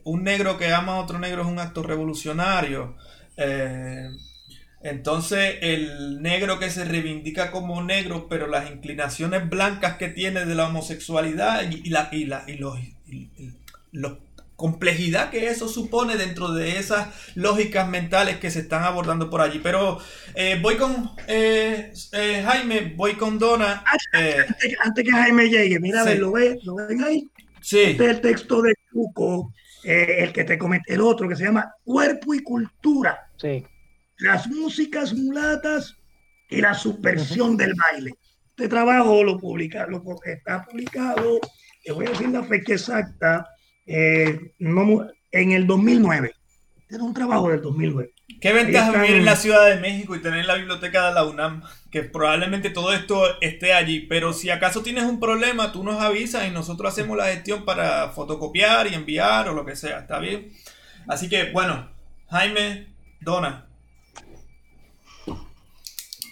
un 0.04 0.24
negro 0.24 0.58
que 0.58 0.72
ama 0.72 0.94
a 0.94 1.02
otro 1.02 1.20
negro 1.20 1.42
es 1.42 1.48
un 1.48 1.60
acto 1.60 1.84
revolucionario. 1.84 2.96
Entonces 4.84 5.58
el 5.62 6.22
negro 6.22 6.58
que 6.58 6.72
se 6.72 6.86
reivindica 6.86 7.52
como 7.52 7.84
negro, 7.84 8.28
pero 8.28 8.48
las 8.48 8.72
inclinaciones 8.72 9.48
blancas 9.48 9.98
que 9.98 10.08
tiene 10.08 10.46
de 10.46 10.56
la 10.56 10.68
homosexualidad 10.68 11.70
y, 11.70 11.90
la, 11.90 12.10
y, 12.12 12.26
la, 12.26 12.44
y 12.48 12.58
los, 12.58 14.18
complejidad 14.56 15.32
que 15.32 15.50
eso 15.50 15.68
supone 15.68 16.18
dentro 16.18 16.54
de 16.54 16.78
esas 16.78 17.10
lógicas 17.36 17.90
mentales 17.90 18.38
que 18.38 18.52
se 18.52 18.60
están 18.60 18.84
abordando 18.84 19.30
por 19.30 19.42
allí. 19.42 19.60
Pero 19.62 20.00
eh, 20.36 20.60
voy 20.62 20.78
con 20.78 21.12
eh, 21.28 21.94
eh, 22.12 22.44
Jaime, 22.46 22.94
voy 22.96 23.14
con 23.14 23.38
Dona. 23.38 23.84
Antes, 24.14 25.04
que 25.04 25.12
Jaime 25.12 25.50
llegue, 25.50 25.80
mira, 25.80 26.04
¿lo, 26.16 26.32
ven, 26.32 26.60
¿lo 26.64 26.76
ven 26.76 27.04
ahí? 27.04 27.30
Sí. 27.60 27.82
Este 27.82 28.06
es 28.06 28.10
el 28.12 28.22
texto 28.22 28.62
de 28.62 28.74
Cuco, 28.92 29.54
el 29.84 30.32
que 30.32 30.44
te 30.44 30.58
comenté, 30.58 30.94
el 30.94 31.02
otro, 31.02 31.28
que 31.28 31.36
se 31.36 31.46
llama 31.46 31.74
Cuerpo 31.84 32.34
y 32.34 32.42
Cultura. 32.42 33.30
Sí 33.38 33.64
las 34.22 34.48
músicas 34.48 35.14
mulatas 35.14 35.98
y 36.50 36.62
la 36.62 36.74
subversión 36.74 37.58
del 37.58 37.74
baile. 37.74 38.14
Este 38.50 38.68
trabajo 38.68 39.24
lo 39.24 39.40
publica, 39.40 39.88
lo 39.88 40.04
está 40.24 40.64
publicado, 40.64 41.40
le 41.84 41.92
voy 41.92 42.06
a 42.06 42.10
decir 42.10 42.30
la 42.30 42.44
fecha 42.44 42.74
exacta, 42.74 43.50
eh, 43.88 44.54
en 44.60 45.52
el 45.52 45.66
2009. 45.66 46.34
Este 46.82 46.96
es 46.96 47.02
un 47.02 47.14
trabajo 47.14 47.50
del 47.50 47.62
2009. 47.62 48.14
¿Qué 48.40 48.54
ventaja 48.54 48.92
vivir 48.92 49.18
en 49.18 49.26
la 49.26 49.36
Ciudad 49.36 49.66
de 49.68 49.80
México 49.80 50.16
y 50.16 50.22
tener 50.22 50.46
la 50.46 50.56
biblioteca 50.56 51.08
de 51.08 51.16
la 51.16 51.24
UNAM? 51.24 51.64
Que 51.90 52.04
probablemente 52.04 52.70
todo 52.70 52.94
esto 52.94 53.42
esté 53.42 53.74
allí, 53.74 54.02
pero 54.02 54.34
si 54.34 54.52
acaso 54.52 54.84
tienes 54.84 55.06
un 55.06 55.20
problema, 55.20 55.72
tú 55.72 55.84
nos 55.84 56.00
avisas 56.02 56.48
y 56.48 56.52
nosotros 56.52 56.92
hacemos 56.92 57.18
la 57.18 57.28
gestión 57.28 57.66
para 57.66 58.10
fotocopiar 58.10 58.86
y 58.88 58.94
enviar 58.94 59.50
o 59.50 59.54
lo 59.54 59.66
que 59.66 59.76
sea, 59.76 60.02
¿está 60.02 60.20
bien? 60.20 60.52
Así 61.08 61.28
que, 61.28 61.52
bueno, 61.52 61.92
Jaime, 62.30 62.94
Dona, 63.20 63.71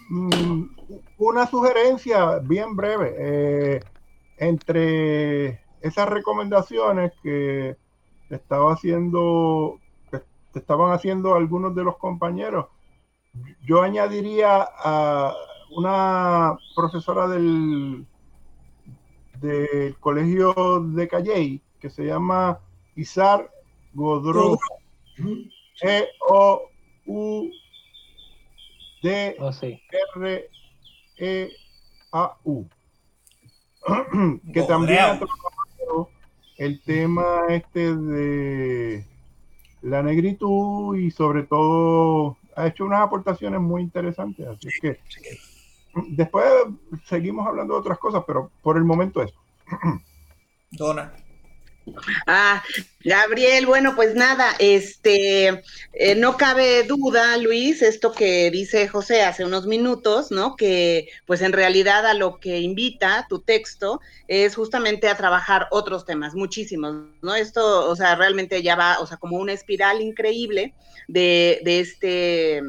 una 0.09 1.47
sugerencia 1.47 2.39
bien 2.39 2.75
breve. 2.75 3.15
Eh, 3.17 3.79
entre 4.37 5.61
esas 5.81 6.09
recomendaciones 6.09 7.11
que 7.21 7.75
estaba 8.29 8.73
haciendo, 8.73 9.79
que 10.09 10.59
estaban 10.59 10.91
haciendo 10.93 11.35
algunos 11.35 11.75
de 11.75 11.83
los 11.83 11.97
compañeros, 11.97 12.67
yo 13.65 13.81
añadiría 13.81 14.67
a 14.77 15.33
una 15.75 16.57
profesora 16.75 17.27
del, 17.27 18.05
del 19.39 19.97
colegio 19.99 20.53
de 20.79 21.07
Calley 21.07 21.61
que 21.79 21.89
se 21.89 22.05
llama 22.05 22.59
Isar 22.95 23.49
Godró. 23.93 24.57
E-O-U 25.81 27.49
D 29.01 29.37
R 30.15 30.49
E 31.17 31.49
A 32.11 32.37
U. 32.43 32.65
Que 34.53 34.63
también 34.63 34.99
ha 34.99 35.19
trabajado 35.19 36.09
el 36.57 36.81
tema 36.81 37.43
este 37.49 37.95
de 37.95 39.05
la 39.81 40.03
negritud 40.03 40.97
y 40.97 41.09
sobre 41.11 41.43
todo 41.43 42.37
ha 42.55 42.67
hecho 42.67 42.85
unas 42.85 43.01
aportaciones 43.01 43.61
muy 43.61 43.81
interesantes 43.81 44.45
así 44.45 44.67
que 44.81 44.99
después 46.09 46.45
seguimos 47.05 47.47
hablando 47.47 47.75
de 47.75 47.79
otras 47.79 47.97
cosas 47.97 48.23
pero 48.27 48.51
por 48.61 48.75
el 48.75 48.83
momento 48.83 49.21
eso. 49.21 49.35
Dona 50.71 51.13
Ah, 52.27 52.63
Gabriel, 53.01 53.65
bueno, 53.65 53.95
pues 53.95 54.13
nada, 54.13 54.55
este, 54.59 55.63
eh, 55.93 56.15
no 56.15 56.37
cabe 56.37 56.83
duda, 56.83 57.37
Luis, 57.37 57.81
esto 57.81 58.11
que 58.11 58.51
dice 58.51 58.87
José 58.87 59.23
hace 59.23 59.45
unos 59.45 59.65
minutos, 59.65 60.31
¿no? 60.31 60.55
Que 60.55 61.07
pues 61.25 61.41
en 61.41 61.53
realidad 61.53 62.05
a 62.05 62.13
lo 62.13 62.39
que 62.39 62.59
invita 62.59 63.25
tu 63.29 63.39
texto 63.39 64.01
es 64.27 64.55
justamente 64.55 65.07
a 65.07 65.17
trabajar 65.17 65.67
otros 65.71 66.05
temas, 66.05 66.35
muchísimos, 66.35 66.95
¿no? 67.21 67.35
Esto, 67.35 67.89
o 67.89 67.95
sea, 67.95 68.15
realmente 68.15 68.61
ya 68.61 68.75
va, 68.75 68.99
o 68.99 69.07
sea, 69.07 69.17
como 69.17 69.37
una 69.37 69.53
espiral 69.53 70.01
increíble 70.01 70.73
de, 71.07 71.61
de 71.63 71.79
este, 71.79 72.61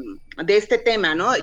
de 0.43 0.57
este 0.57 0.77
tema, 0.77 1.13
¿no? 1.13 1.33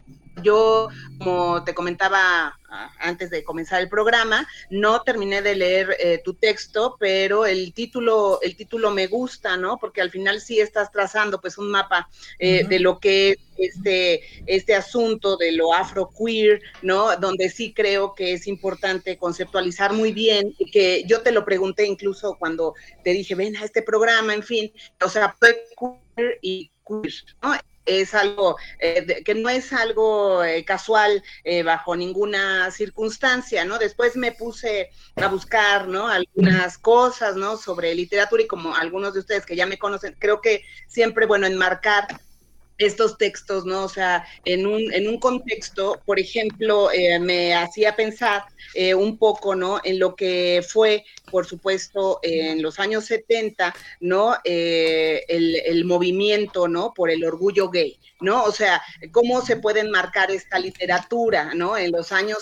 Yo, 0.43 0.89
como 1.18 1.64
te 1.64 1.74
comentaba 1.74 2.57
antes 2.98 3.30
de 3.30 3.44
comenzar 3.44 3.80
el 3.80 3.88
programa, 3.88 4.46
no 4.70 5.02
terminé 5.02 5.42
de 5.42 5.56
leer 5.56 5.96
eh, 5.98 6.20
tu 6.24 6.34
texto, 6.34 6.96
pero 6.98 7.46
el 7.46 7.72
título, 7.72 8.40
el 8.42 8.56
título 8.56 8.90
me 8.90 9.06
gusta, 9.06 9.56
¿no? 9.56 9.78
Porque 9.78 10.00
al 10.00 10.10
final 10.10 10.40
sí 10.40 10.60
estás 10.60 10.90
trazando 10.92 11.40
pues 11.40 11.58
un 11.58 11.70
mapa 11.70 12.08
eh, 12.38 12.64
de 12.68 12.78
lo 12.78 12.98
que 12.98 13.30
es 13.30 13.38
este, 13.58 14.22
este 14.46 14.74
asunto 14.74 15.36
de 15.36 15.52
lo 15.52 15.74
afro-queer, 15.74 16.60
¿no? 16.82 17.16
Donde 17.16 17.50
sí 17.50 17.72
creo 17.72 18.14
que 18.14 18.32
es 18.32 18.46
importante 18.46 19.18
conceptualizar 19.18 19.92
muy 19.92 20.12
bien, 20.12 20.54
y 20.58 20.70
que 20.70 21.04
yo 21.06 21.22
te 21.22 21.32
lo 21.32 21.44
pregunté 21.44 21.86
incluso 21.86 22.36
cuando 22.38 22.74
te 23.02 23.10
dije, 23.10 23.34
ven 23.34 23.56
a 23.56 23.64
este 23.64 23.82
programa, 23.82 24.34
en 24.34 24.42
fin, 24.42 24.72
o 25.04 25.08
sea, 25.08 25.36
queer 25.40 26.38
y 26.40 26.70
queer, 26.86 27.12
¿no? 27.42 27.54
Es 27.89 28.14
algo 28.14 28.57
eh, 28.78 29.22
que 29.24 29.34
no 29.34 29.49
es 29.49 29.72
algo 29.72 30.45
eh, 30.45 30.64
casual 30.64 31.22
eh, 31.45 31.62
bajo 31.62 31.97
ninguna 31.97 32.70
circunstancia, 32.70 33.64
¿no? 33.64 33.78
Después 33.78 34.16
me 34.16 34.32
puse 34.32 34.91
a 35.16 35.26
buscar, 35.28 35.89
¿no? 35.89 36.09
Algunas 36.09 36.78
cosas, 36.78 37.36
¿no? 37.36 37.57
Sobre 37.57 37.95
literatura 37.95 38.43
y 38.43 38.47
como 38.47 38.74
algunos 38.74 39.14
de 39.14 39.20
ustedes 39.20 39.47
que 39.47 39.57
ya 39.57 39.66
me 39.66 39.78
conocen, 39.78 40.14
creo 40.18 40.41
que 40.41 40.64
siempre, 40.86 41.26
bueno, 41.26 41.47
enmarcar 41.47 42.07
estos 42.79 43.18
textos, 43.18 43.66
¿no? 43.66 43.85
O 43.85 43.89
sea, 43.89 44.24
en 44.45 44.66
un, 44.66 44.93
en 44.93 45.09
un 45.09 45.18
contexto, 45.18 46.01
por 46.07 46.18
ejemplo, 46.18 46.91
eh, 46.93 47.18
me 47.18 47.55
hacía 47.55 47.97
pensar 47.97 48.45
eh, 48.74 48.95
un 48.95 49.18
poco, 49.18 49.55
¿no? 49.55 49.81
En 49.83 49.99
lo 49.99 50.14
que 50.14 50.64
fue, 50.66 51.05
por 51.31 51.45
supuesto, 51.47 52.20
en 52.22 52.62
los 52.62 52.79
años 52.79 53.05
70, 53.07 53.74
¿no? 54.01 54.37
Eh, 54.45 55.24
el, 55.29 55.57
el, 55.57 55.85
movimiento, 55.85 56.68
¿no? 56.68 56.93
Por 56.95 57.11
el 57.11 57.24
orgullo 57.24 57.68
gay, 57.68 57.99
¿no? 58.20 58.45
O 58.45 58.53
sea, 58.53 58.81
cómo 59.11 59.45
se 59.45 59.57
puede 59.57 59.81
enmarcar 59.81 60.31
esta 60.31 60.59
literatura, 60.59 61.53
¿no? 61.55 61.76
En 61.76 61.91
los 61.91 62.12
años 62.12 62.39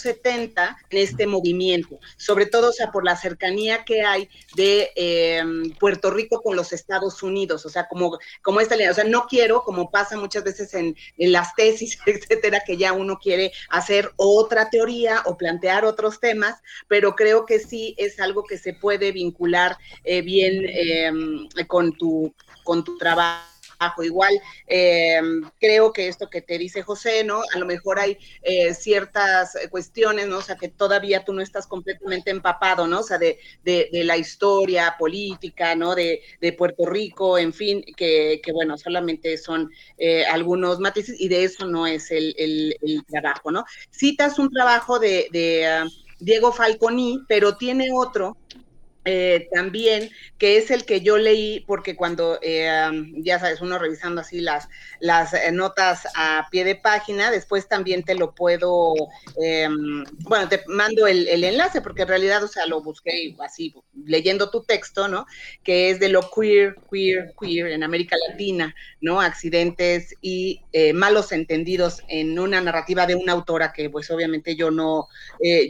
70 0.00 0.76
en 0.90 0.98
este 0.98 1.26
movimiento, 1.26 1.98
sobre 2.16 2.46
todo, 2.46 2.70
o 2.70 2.72
sea, 2.72 2.90
por 2.90 3.04
la 3.04 3.16
cercanía 3.16 3.84
que 3.84 4.02
hay 4.02 4.28
de 4.54 4.90
em, 4.96 5.70
Puerto 5.78 6.10
Rico 6.10 6.42
con 6.42 6.56
los 6.56 6.72
Estados 6.72 7.22
Unidos, 7.22 7.64
o 7.66 7.68
sea, 7.68 7.88
como, 7.88 8.18
como 8.42 8.60
esta 8.60 8.76
línea, 8.76 8.92
o 8.92 8.94
sea, 8.94 9.04
no 9.04 9.26
quiero, 9.26 9.62
como 9.62 9.90
pasa 9.90 10.16
muchas 10.16 10.44
veces 10.44 10.74
en, 10.74 10.96
las 11.16 11.54
tesis, 11.54 11.98
etcétera, 12.06 12.62
que 12.66 12.76
ya 12.76 12.92
uno 12.92 13.18
quiere 13.18 13.52
hacer 13.70 14.12
otra 14.16 14.70
teoría 14.70 15.22
o 15.26 15.36
plantear 15.36 15.84
otros 15.84 16.20
temas, 16.20 16.56
pero 16.88 17.14
creo 17.14 17.44
que 17.46 17.58
sí 17.58 17.94
es 17.98 18.20
algo 18.20 18.44
que 18.44 18.58
se 18.58 18.72
puede 18.72 19.12
vincular 19.12 19.76
eh, 20.04 20.22
bien 20.22 20.64
em, 20.68 21.48
con, 21.66 21.92
tu, 21.92 22.34
con 22.64 22.84
tu 22.84 22.96
trabajo 22.98 23.57
trabajo. 23.78 24.02
Igual 24.02 24.40
eh, 24.66 25.20
creo 25.60 25.92
que 25.92 26.08
esto 26.08 26.28
que 26.28 26.42
te 26.42 26.58
dice 26.58 26.82
José, 26.82 27.24
¿no? 27.24 27.42
A 27.54 27.58
lo 27.58 27.66
mejor 27.66 27.98
hay 27.98 28.18
eh, 28.42 28.74
ciertas 28.74 29.56
cuestiones, 29.70 30.26
¿no? 30.28 30.38
O 30.38 30.42
sea, 30.42 30.56
que 30.56 30.68
todavía 30.68 31.24
tú 31.24 31.32
no 31.32 31.42
estás 31.42 31.66
completamente 31.66 32.30
empapado, 32.30 32.86
¿no? 32.86 33.00
O 33.00 33.02
sea, 33.02 33.18
de, 33.18 33.38
de, 33.64 33.88
la 34.04 34.16
historia 34.16 34.96
política, 34.98 35.74
¿no? 35.74 35.94
De, 35.94 36.22
de 36.40 36.52
Puerto 36.52 36.86
Rico, 36.86 37.38
en 37.38 37.52
fin, 37.52 37.84
que, 37.96 38.40
que 38.42 38.52
bueno, 38.52 38.78
solamente 38.78 39.36
son 39.38 39.70
eh, 39.96 40.24
algunos 40.26 40.78
matices 40.80 41.20
y 41.20 41.28
de 41.28 41.44
eso 41.44 41.66
no 41.66 41.86
es 41.86 42.10
el, 42.10 42.34
el, 42.38 43.04
trabajo, 43.06 43.50
¿no? 43.50 43.64
Citas 43.90 44.38
un 44.38 44.50
trabajo 44.50 44.98
de, 44.98 45.28
de 45.30 45.84
uh, 45.84 45.90
Diego 46.18 46.52
Falconi, 46.52 47.20
pero 47.28 47.56
tiene 47.56 47.88
otro 47.92 48.36
eh, 49.10 49.48
también, 49.50 50.10
que 50.36 50.58
es 50.58 50.70
el 50.70 50.84
que 50.84 51.00
yo 51.00 51.16
leí, 51.16 51.64
porque 51.66 51.96
cuando, 51.96 52.38
eh, 52.42 52.90
ya 53.14 53.38
sabes, 53.38 53.62
uno 53.62 53.78
revisando 53.78 54.20
así 54.20 54.42
las, 54.42 54.68
las 55.00 55.32
eh, 55.32 55.50
notas 55.50 56.06
a 56.14 56.46
pie 56.50 56.62
de 56.64 56.76
página, 56.76 57.30
después 57.30 57.68
también 57.68 58.02
te 58.02 58.14
lo 58.14 58.34
puedo, 58.34 58.92
em, 59.42 60.04
bueno, 60.24 60.46
te 60.50 60.62
mando 60.66 61.06
el, 61.06 61.26
enlace, 61.42 61.80
porque 61.80 62.02
en 62.02 62.08
realidad, 62.08 62.44
o 62.44 62.48
sea, 62.48 62.66
lo 62.66 62.82
busqué 62.82 63.34
así, 63.38 63.74
leyendo 64.04 64.50
tu 64.50 64.62
texto, 64.62 65.08
¿no? 65.08 65.24
Que 65.62 65.88
es 65.88 66.00
de 66.00 66.10
lo 66.10 66.20
queer, 66.30 66.76
queer, 66.92 67.32
queer 67.40 67.68
en 67.68 67.84
América 67.84 68.14
Latina, 68.28 68.74
¿no? 69.00 69.22
Accidentes 69.22 70.14
y 70.20 70.60
malos 70.92 71.32
entendidos 71.32 72.02
en 72.08 72.38
una 72.38 72.60
narrativa 72.60 73.06
de 73.06 73.14
una 73.14 73.32
autora 73.32 73.72
que, 73.72 73.88
pues, 73.88 74.10
obviamente 74.10 74.54
yo 74.54 74.70
no, 74.70 75.08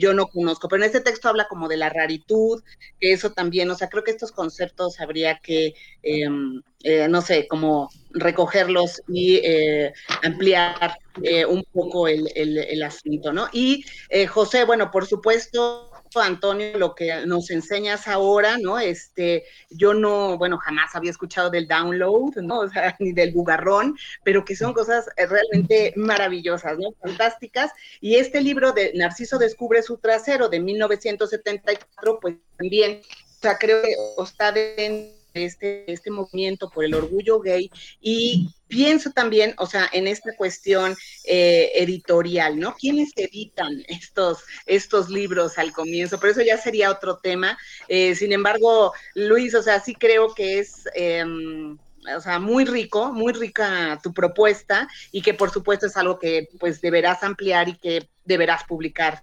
yo 0.00 0.12
no 0.12 0.26
conozco, 0.26 0.68
pero 0.68 0.82
en 0.82 0.88
este 0.88 1.00
texto 1.00 1.28
habla 1.28 1.46
como 1.48 1.68
de 1.68 1.76
la 1.76 1.88
raritud, 1.88 2.62
que 3.00 3.12
eso 3.12 3.27
también, 3.32 3.70
o 3.70 3.74
sea, 3.74 3.88
creo 3.88 4.04
que 4.04 4.10
estos 4.10 4.32
conceptos 4.32 5.00
habría 5.00 5.38
que, 5.38 5.74
em, 6.02 6.62
eh, 6.82 7.08
no 7.08 7.22
sé, 7.22 7.46
como 7.48 7.90
recogerlos 8.10 9.02
y 9.08 9.36
eh, 9.36 9.92
ampliar 10.22 10.98
eh, 11.22 11.44
un 11.44 11.64
poco 11.72 12.08
el, 12.08 12.30
el, 12.34 12.82
asunto, 12.82 13.32
¿no? 13.32 13.48
Y 13.52 13.84
José, 14.28 14.64
bueno, 14.64 14.90
por 14.90 15.06
supuesto, 15.06 15.87
Antonio, 16.16 16.78
lo 16.78 16.94
que 16.94 17.26
nos 17.26 17.50
enseñas 17.50 18.08
ahora, 18.08 18.56
¿no? 18.58 18.78
Este, 18.78 19.44
yo 19.70 19.94
no, 19.94 20.38
bueno, 20.38 20.58
jamás 20.58 20.94
había 20.94 21.10
escuchado 21.10 21.50
del 21.50 21.68
download, 21.68 22.36
¿no? 22.36 22.60
O 22.60 22.68
sea, 22.68 22.96
ni 23.00 23.12
del 23.12 23.32
bugarrón, 23.32 23.96
pero 24.24 24.44
que 24.44 24.56
son 24.56 24.72
cosas 24.72 25.06
realmente 25.16 25.92
maravillosas, 25.96 26.78
¿no? 26.78 26.92
Fantásticas. 27.00 27.72
Y 28.00 28.16
este 28.16 28.40
libro 28.40 28.72
de 28.72 28.92
Narciso 28.94 29.38
descubre 29.38 29.82
su 29.82 29.98
trasero 29.98 30.48
de 30.48 30.60
1974, 30.60 32.18
pues 32.20 32.36
también 32.56 33.02
o 33.38 33.40
sea, 33.40 33.56
creo 33.56 33.82
que 33.82 33.94
está 34.20 34.52
en 34.76 35.12
este, 35.34 35.90
este 35.92 36.10
movimiento 36.10 36.70
por 36.70 36.84
el 36.84 36.94
orgullo 36.94 37.40
gay 37.40 37.70
y 38.00 38.50
pienso 38.68 39.10
también, 39.10 39.54
o 39.58 39.66
sea, 39.66 39.88
en 39.92 40.06
esta 40.06 40.34
cuestión 40.36 40.96
eh, 41.24 41.72
editorial, 41.74 42.58
¿no? 42.58 42.74
¿Quiénes 42.76 43.12
editan 43.16 43.82
estos, 43.88 44.44
estos 44.66 45.08
libros 45.08 45.58
al 45.58 45.72
comienzo? 45.72 46.18
Pero 46.20 46.32
eso 46.32 46.42
ya 46.42 46.58
sería 46.58 46.90
otro 46.90 47.18
tema. 47.18 47.58
Eh, 47.88 48.14
sin 48.14 48.32
embargo, 48.32 48.92
Luis, 49.14 49.54
o 49.54 49.62
sea, 49.62 49.80
sí 49.80 49.94
creo 49.94 50.34
que 50.34 50.58
es... 50.58 50.88
Em, 50.94 51.78
o 52.16 52.20
sea, 52.20 52.38
muy 52.38 52.64
rico, 52.64 53.12
muy 53.12 53.34
rica 53.34 54.00
tu 54.02 54.14
propuesta 54.14 54.88
y 55.12 55.20
que 55.20 55.34
por 55.34 55.50
supuesto 55.50 55.86
es 55.86 55.96
algo 55.96 56.18
que 56.18 56.48
pues 56.58 56.80
deberás 56.80 57.22
ampliar 57.22 57.68
y 57.68 57.76
que 57.76 58.08
deberás 58.24 58.64
publicar 58.64 59.22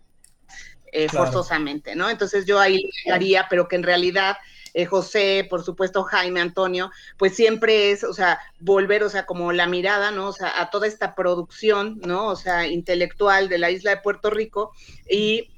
eh, 0.91 1.10
forzosamente, 1.10 1.95
¿no? 1.95 2.10
Entonces 2.10 2.45
yo 2.45 2.60
ahí 2.60 2.89
haría, 3.12 3.47
pero 3.49 3.68
que 3.68 3.76
en 3.76 3.84
realidad 3.84 4.38
eh, 4.76 4.86
José, 4.86 5.47
por 5.49 5.63
supuesto 5.63 6.03
Jaime, 6.03 6.41
Antonio, 6.41 6.91
pues 7.17 7.34
siempre 7.34 7.91
es, 7.91 8.03
o 8.03 8.11
sea, 8.11 8.39
volver, 8.59 9.03
o 9.03 9.09
sea, 9.09 9.26
como 9.26 9.53
la 9.53 9.67
mirada, 9.67 10.11
¿no? 10.11 10.28
O 10.28 10.34
sea, 10.34 10.59
a 10.59 10.69
toda 10.69 10.86
esta 10.86 11.15
producción, 11.15 12.01
¿no? 12.05 12.28
O 12.28 12.36
sea, 12.36 12.67
intelectual 12.67 13.47
de 13.47 13.57
la 13.57 13.71
isla 13.71 13.91
de 13.91 14.01
Puerto 14.01 14.30
Rico 14.30 14.73
y 15.09 15.49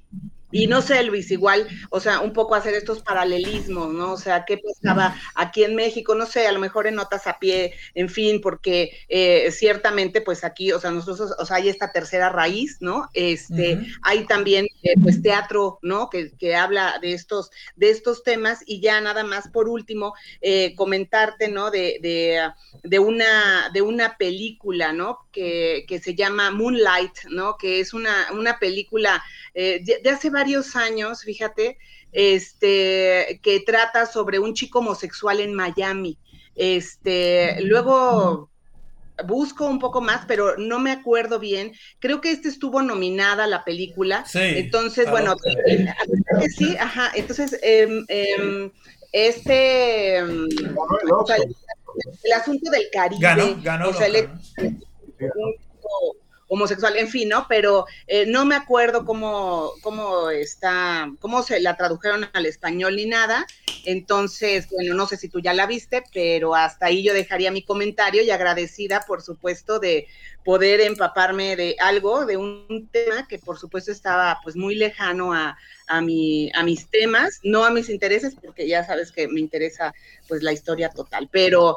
y 0.49 0.67
no 0.67 0.81
sé, 0.81 1.03
Luis, 1.03 1.29
igual, 1.31 1.67
o 1.89 1.99
sea, 1.99 2.21
un 2.21 2.31
poco 2.31 2.55
hacer 2.55 2.73
estos 2.73 3.01
paralelismos, 3.01 3.93
¿no? 3.93 4.13
O 4.13 4.17
sea, 4.17 4.45
qué 4.45 4.57
pasaba 4.57 5.13
aquí 5.35 5.65
en 5.65 5.75
México, 5.75 6.15
no 6.15 6.25
sé, 6.25 6.47
a 6.47 6.53
lo 6.53 6.59
mejor 6.59 6.87
en 6.87 6.95
notas 6.95 7.27
a 7.27 7.37
pie, 7.37 7.73
en 7.95 8.07
fin, 8.07 8.39
porque 8.39 8.97
eh, 9.09 9.51
ciertamente, 9.51 10.21
pues 10.21 10.45
aquí, 10.45 10.71
o 10.71 10.79
sea, 10.79 10.91
nosotros, 10.91 11.33
o 11.37 11.45
sea, 11.45 11.57
hay 11.57 11.67
esta 11.67 11.91
tercera 11.91 12.29
raíz, 12.29 12.77
¿no? 12.79 13.09
Este, 13.13 13.79
hay 14.03 14.25
también, 14.25 14.67
eh, 14.83 14.93
pues, 15.03 15.21
teatro, 15.21 15.79
¿no? 15.81 16.09
Que, 16.09 16.31
que, 16.37 16.55
habla 16.55 16.97
de 17.01 17.11
estos, 17.11 17.51
de 17.75 17.89
estos 17.89 18.23
temas 18.23 18.59
y 18.65 18.79
ya 18.79 19.01
nada 19.01 19.25
más 19.25 19.49
por 19.49 19.67
último, 19.67 20.13
eh, 20.39 20.75
comentarte, 20.75 21.49
¿no? 21.49 21.71
De, 21.71 21.99
de, 22.01 22.49
de, 22.83 22.99
una, 22.99 23.69
de 23.73 23.81
una 23.81 24.15
película, 24.15 24.93
¿no? 24.93 25.27
Que, 25.33 25.83
que 25.89 25.99
se 25.99 26.15
llama 26.15 26.51
Moonlight, 26.51 27.25
¿no? 27.31 27.57
Que 27.57 27.81
es 27.81 27.93
una, 27.93 28.27
una 28.31 28.59
película 28.59 29.21
de, 29.53 29.99
de 30.03 30.09
hace 30.09 30.29
varios 30.37 30.75
años, 30.75 31.23
fíjate, 31.23 31.79
este, 32.11 33.39
que 33.41 33.59
trata 33.61 34.05
sobre 34.05 34.37
un 34.37 34.53
chico 34.53 34.79
homosexual 34.79 35.39
en 35.39 35.55
Miami. 35.55 36.19
Este, 36.55 37.59
luego 37.63 38.51
busco 39.25 39.65
un 39.65 39.79
poco 39.79 39.99
más, 39.99 40.25
pero 40.27 40.55
no 40.57 40.77
me 40.77 40.91
acuerdo 40.91 41.39
bien. 41.39 41.73
Creo 41.97 42.21
que 42.21 42.29
este 42.31 42.49
estuvo 42.49 42.83
nominada 42.83 43.45
a 43.45 43.47
la 43.47 43.63
película. 43.63 44.25
Sí, 44.27 44.39
entonces, 44.41 45.09
bueno, 45.09 45.35
sí, 46.55 46.77
ajá. 46.77 47.11
Entonces, 47.15 47.57
em, 47.63 48.05
em, 48.07 48.71
este, 49.11 50.17
em, 50.17 50.47
el, 52.23 52.33
asunto 52.33 52.69
del 52.69 52.83
Caribe, 52.93 53.21
ganó, 53.21 53.59
ganó 53.63 53.91
homosexual, 56.47 56.95
en 56.97 57.09
fin, 57.09 57.29
¿no? 57.29 57.45
Pero 57.47 57.85
eh, 58.07 58.25
no 58.25 58.45
me 58.45 58.55
acuerdo 58.55 59.05
cómo, 59.05 59.71
cómo 59.81 60.29
está, 60.29 61.11
cómo 61.19 61.43
se 61.43 61.59
la 61.59 61.75
tradujeron 61.75 62.29
al 62.33 62.45
español 62.45 62.95
ni 62.95 63.05
nada. 63.05 63.45
Entonces, 63.85 64.67
bueno, 64.69 64.93
no 64.93 65.07
sé 65.07 65.17
si 65.17 65.29
tú 65.29 65.39
ya 65.39 65.53
la 65.53 65.65
viste, 65.65 66.03
pero 66.13 66.55
hasta 66.55 66.87
ahí 66.87 67.03
yo 67.03 67.13
dejaría 67.13 67.51
mi 67.51 67.63
comentario 67.63 68.23
y 68.23 68.31
agradecida, 68.31 69.03
por 69.07 69.21
supuesto, 69.21 69.79
de 69.79 70.07
poder 70.47 70.79
empaparme 70.79 71.57
de 71.57 71.75
algo, 71.79 72.25
de 72.25 72.37
un 72.37 72.87
tema 72.89 73.27
que 73.27 73.37
por 73.37 73.59
supuesto 73.59 73.91
estaba 73.91 74.39
pues 74.43 74.55
muy 74.55 74.75
lejano 74.75 75.33
a, 75.33 75.57
a, 75.87 76.01
mi, 76.01 76.49
a 76.53 76.63
mis 76.63 76.89
temas, 76.89 77.41
no 77.43 77.65
a 77.65 77.69
mis 77.69 77.89
intereses, 77.89 78.33
porque 78.41 78.65
ya 78.65 78.85
sabes 78.85 79.11
que 79.11 79.27
me 79.27 79.41
interesa 79.41 79.93
pues 80.27 80.43
la 80.43 80.53
historia 80.53 80.89
total, 80.89 81.27
pero 81.29 81.75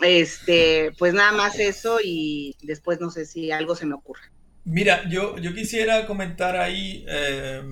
este, 0.00 0.92
pues 0.98 1.12
nada 1.14 1.32
más 1.32 1.58
eso 1.58 1.98
y 2.02 2.56
después 2.62 3.00
no 3.00 3.10
sé 3.10 3.26
si 3.26 3.50
algo 3.50 3.76
se 3.76 3.86
me 3.86 3.94
ocurre. 3.94 4.32
Mira, 4.64 5.08
yo, 5.08 5.38
yo 5.38 5.54
quisiera 5.54 6.06
comentar 6.06 6.56
ahí 6.56 7.04
eh, 7.08 7.62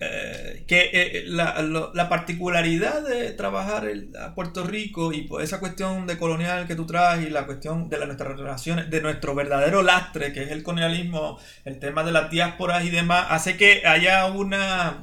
eh, 0.00 0.64
que 0.66 0.90
eh, 0.92 1.24
la, 1.26 2.08
particularidad 2.08 3.06
de 3.06 3.30
trabajar 3.30 3.88
en 3.88 4.10
Puerto 4.34 4.64
Rico 4.64 5.12
y 5.12 5.22
por 5.22 5.40
esa 5.40 5.60
cuestión 5.60 6.08
de 6.08 6.18
colonial 6.18 6.66
que 6.66 6.74
tú 6.74 6.84
traes 6.84 7.24
y 7.24 7.30
la 7.30 7.46
cuestión 7.46 7.88
de 7.88 8.04
nuestras 8.04 8.36
relaciones, 8.36 8.90
de 8.90 9.00
nuestro 9.02 9.36
verdadero 9.36 9.82
lastre, 9.82 10.32
que 10.32 10.42
es 10.42 10.50
el 10.50 10.64
colonialismo, 10.64 11.38
el 11.64 11.78
tema 11.78 12.02
de 12.02 12.10
las 12.10 12.28
diásporas 12.28 12.84
y 12.84 12.90
demás, 12.90 13.26
hace 13.30 13.56
que 13.56 13.86
haya 13.86 14.26
una, 14.26 15.00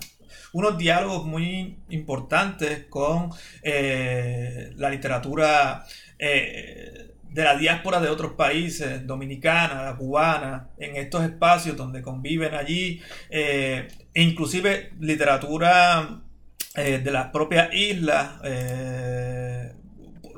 unos 0.52 0.78
diálogos 0.78 1.26
muy 1.26 1.78
importantes 1.90 2.86
con 2.90 3.30
la 3.64 4.90
literatura 4.90 5.86
eh, 6.24 7.16
de 7.32 7.44
la 7.44 7.58
diáspora 7.58 8.00
de 8.00 8.10
otros 8.10 8.34
países, 8.34 9.08
dominicana, 9.08 9.96
cubana, 9.98 10.68
en 10.78 10.96
estos 10.98 11.24
espacios 11.24 11.76
donde 11.76 12.04
conviven 12.04 12.54
allí, 12.54 13.02
eh, 13.32 13.88
e 14.14 14.22
inclusive 14.22 14.92
literatura 15.00 16.22
eh, 16.76 17.00
de 17.00 17.12
las 17.12 17.32
propias 17.32 17.74
islas. 17.74 18.40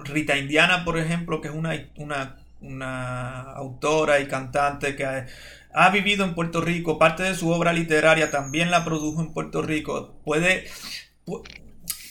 Rita 0.05 0.37
Indiana, 0.37 0.85
por 0.85 0.97
ejemplo, 0.97 1.41
que 1.41 1.49
es 1.49 1.53
una, 1.53 1.73
una, 1.97 2.37
una 2.61 3.41
autora 3.41 4.19
y 4.19 4.27
cantante 4.27 4.95
que 4.95 5.05
ha, 5.05 5.25
ha, 5.73 5.89
vivido 5.89 6.23
en 6.23 6.35
Puerto 6.35 6.61
Rico, 6.61 6.97
parte 6.99 7.23
de 7.23 7.35
su 7.35 7.49
obra 7.49 7.73
literaria 7.73 8.31
también 8.31 8.71
la 8.71 8.85
produjo 8.85 9.21
en 9.21 9.33
Puerto 9.33 9.61
Rico, 9.61 10.21
puede 10.23 10.65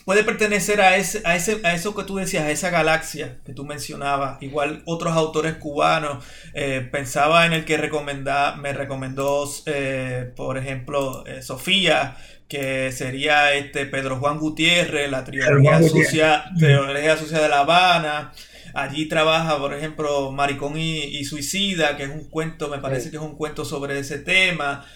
puede 0.05 0.25
pertenecer 0.25 0.81
a, 0.81 0.97
ese, 0.97 1.23
a, 1.25 1.37
ese, 1.37 1.61
a 1.65 1.75
eso 1.75 1.95
que 1.95 2.05
tú 2.05 2.17
decías, 2.17 2.45
a 2.45 2.51
esa 2.51 2.71
galaxia 2.71 3.39
que 3.45 3.53
tú 3.53 3.65
mencionabas. 3.65 4.43
Igual 4.43 4.83
otros 4.87 5.15
autores 5.15 5.55
cubanos, 5.55 6.25
eh, 6.55 6.87
pensaba 6.91 7.47
en 7.47 7.53
el 7.53 7.65
que 7.65 7.77
recomenda, 7.77 8.57
me 8.57 8.73
recomendó, 8.73 9.49
eh, 9.67 10.33
por 10.37 10.59
ejemplo, 10.59 11.25
eh, 11.27 11.43
Sofía, 11.43 12.17
que 12.49 12.93
sería 12.93 13.55
este 13.55 13.87
Pedro 13.87 14.17
Juan 14.19 14.39
Gutiérrez, 14.39 15.11
la 15.11 15.25
trilogía 15.25 15.83
sucia, 15.83 16.45
trilogía 16.59 17.17
sucia 17.17 17.41
de 17.41 17.49
La 17.49 17.61
Habana. 17.61 18.33
Allí 18.75 19.07
trabaja, 19.07 19.59
por 19.59 19.75
ejemplo, 19.75 20.33
Maricón 20.33 20.79
y, 20.79 21.25
Suicida, 21.25 21.97
que 21.97 22.05
es 22.05 22.11
un 22.11 22.25
cuento, 22.25 22.69
me 22.69 22.79
parece 22.79 23.11
que 23.11 23.17
es 23.17 23.23
un 23.23 23.37
cuento 23.37 23.67
sobre 23.67 23.99
ese 23.99 24.19
tema. 24.19 24.87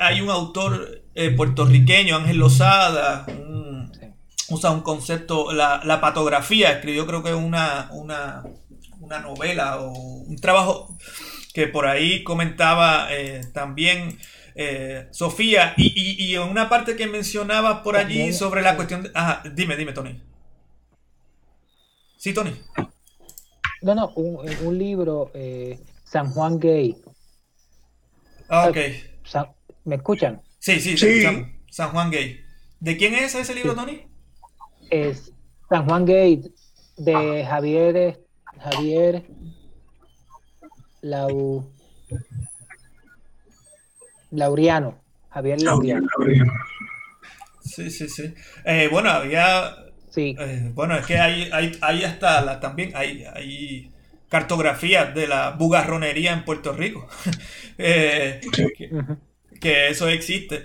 hay 0.00 0.20
un 0.20 0.30
autor 0.30 1.02
puertorriqueño, 1.36 2.16
Ángel 2.16 2.38
Lozada, 2.38 3.26
usa 4.50 4.70
un 4.70 4.80
concepto, 4.80 5.52
la, 5.52 5.80
la 5.84 6.00
patografía, 6.00 6.72
escribió 6.72 7.06
creo 7.06 7.22
que 7.22 7.34
una, 7.34 7.88
una, 7.92 8.44
una 9.00 9.20
novela 9.20 9.80
o 9.80 9.92
un 9.92 10.36
trabajo 10.36 10.96
que 11.52 11.66
por 11.66 11.86
ahí 11.86 12.24
comentaba 12.24 13.08
eh, 13.10 13.42
también 13.52 14.18
eh, 14.60 15.06
Sofía, 15.12 15.74
y, 15.76 16.34
en 16.34 16.42
una 16.42 16.68
parte 16.68 16.96
que 16.96 17.06
mencionaba 17.06 17.84
por 17.84 17.96
allí 17.96 18.32
sobre 18.32 18.60
la 18.60 18.74
cuestión 18.74 19.04
de... 19.04 19.10
Ajá, 19.14 19.42
dime, 19.54 19.76
dime, 19.76 19.92
Tony. 19.92 20.20
Sí, 22.16 22.34
Tony. 22.34 22.60
No, 23.82 23.94
no, 23.94 24.08
un, 24.16 24.76
libro, 24.76 25.30
eh, 25.32 25.78
San 26.02 26.32
Juan 26.32 26.58
Gay. 26.58 26.96
Ah, 28.48 28.68
ok. 28.68 28.76
¿Me 29.84 29.94
escuchan? 29.94 30.42
Sí, 30.58 30.80
sí, 30.80 30.98
sí. 30.98 31.22
San, 31.70 31.90
Juan 31.90 32.10
Gay. 32.10 32.40
¿De 32.80 32.96
quién 32.96 33.14
es 33.14 33.36
ese 33.36 33.54
libro, 33.54 33.76
Tony? 33.76 34.07
Es 34.90 35.32
San 35.68 35.86
Juan 35.86 36.04
Gay, 36.04 36.52
de 36.96 37.44
Javier, 37.44 38.20
Javier 38.60 39.24
Lau, 41.02 41.70
Lauriano. 44.30 44.98
Javier 45.30 45.62
Lauriano. 45.62 46.08
Sí, 47.60 47.90
sí, 47.90 48.08
sí. 48.08 48.34
Eh, 48.64 48.88
bueno, 48.90 49.10
había. 49.10 49.76
Sí. 50.10 50.34
Eh, 50.38 50.70
bueno, 50.74 50.96
es 50.96 51.06
que 51.06 51.18
hay, 51.18 51.50
hay, 51.80 52.04
hasta 52.04 52.40
la, 52.40 52.60
también 52.60 52.92
hay, 52.94 53.24
hay 53.24 53.92
cartografías 54.28 55.14
de 55.14 55.26
la 55.26 55.50
bugarronería 55.50 56.32
en 56.32 56.44
Puerto 56.44 56.72
Rico. 56.72 57.06
Eh, 57.80 58.40
que, 58.76 58.90
eso 59.62 60.08
existe. 60.08 60.64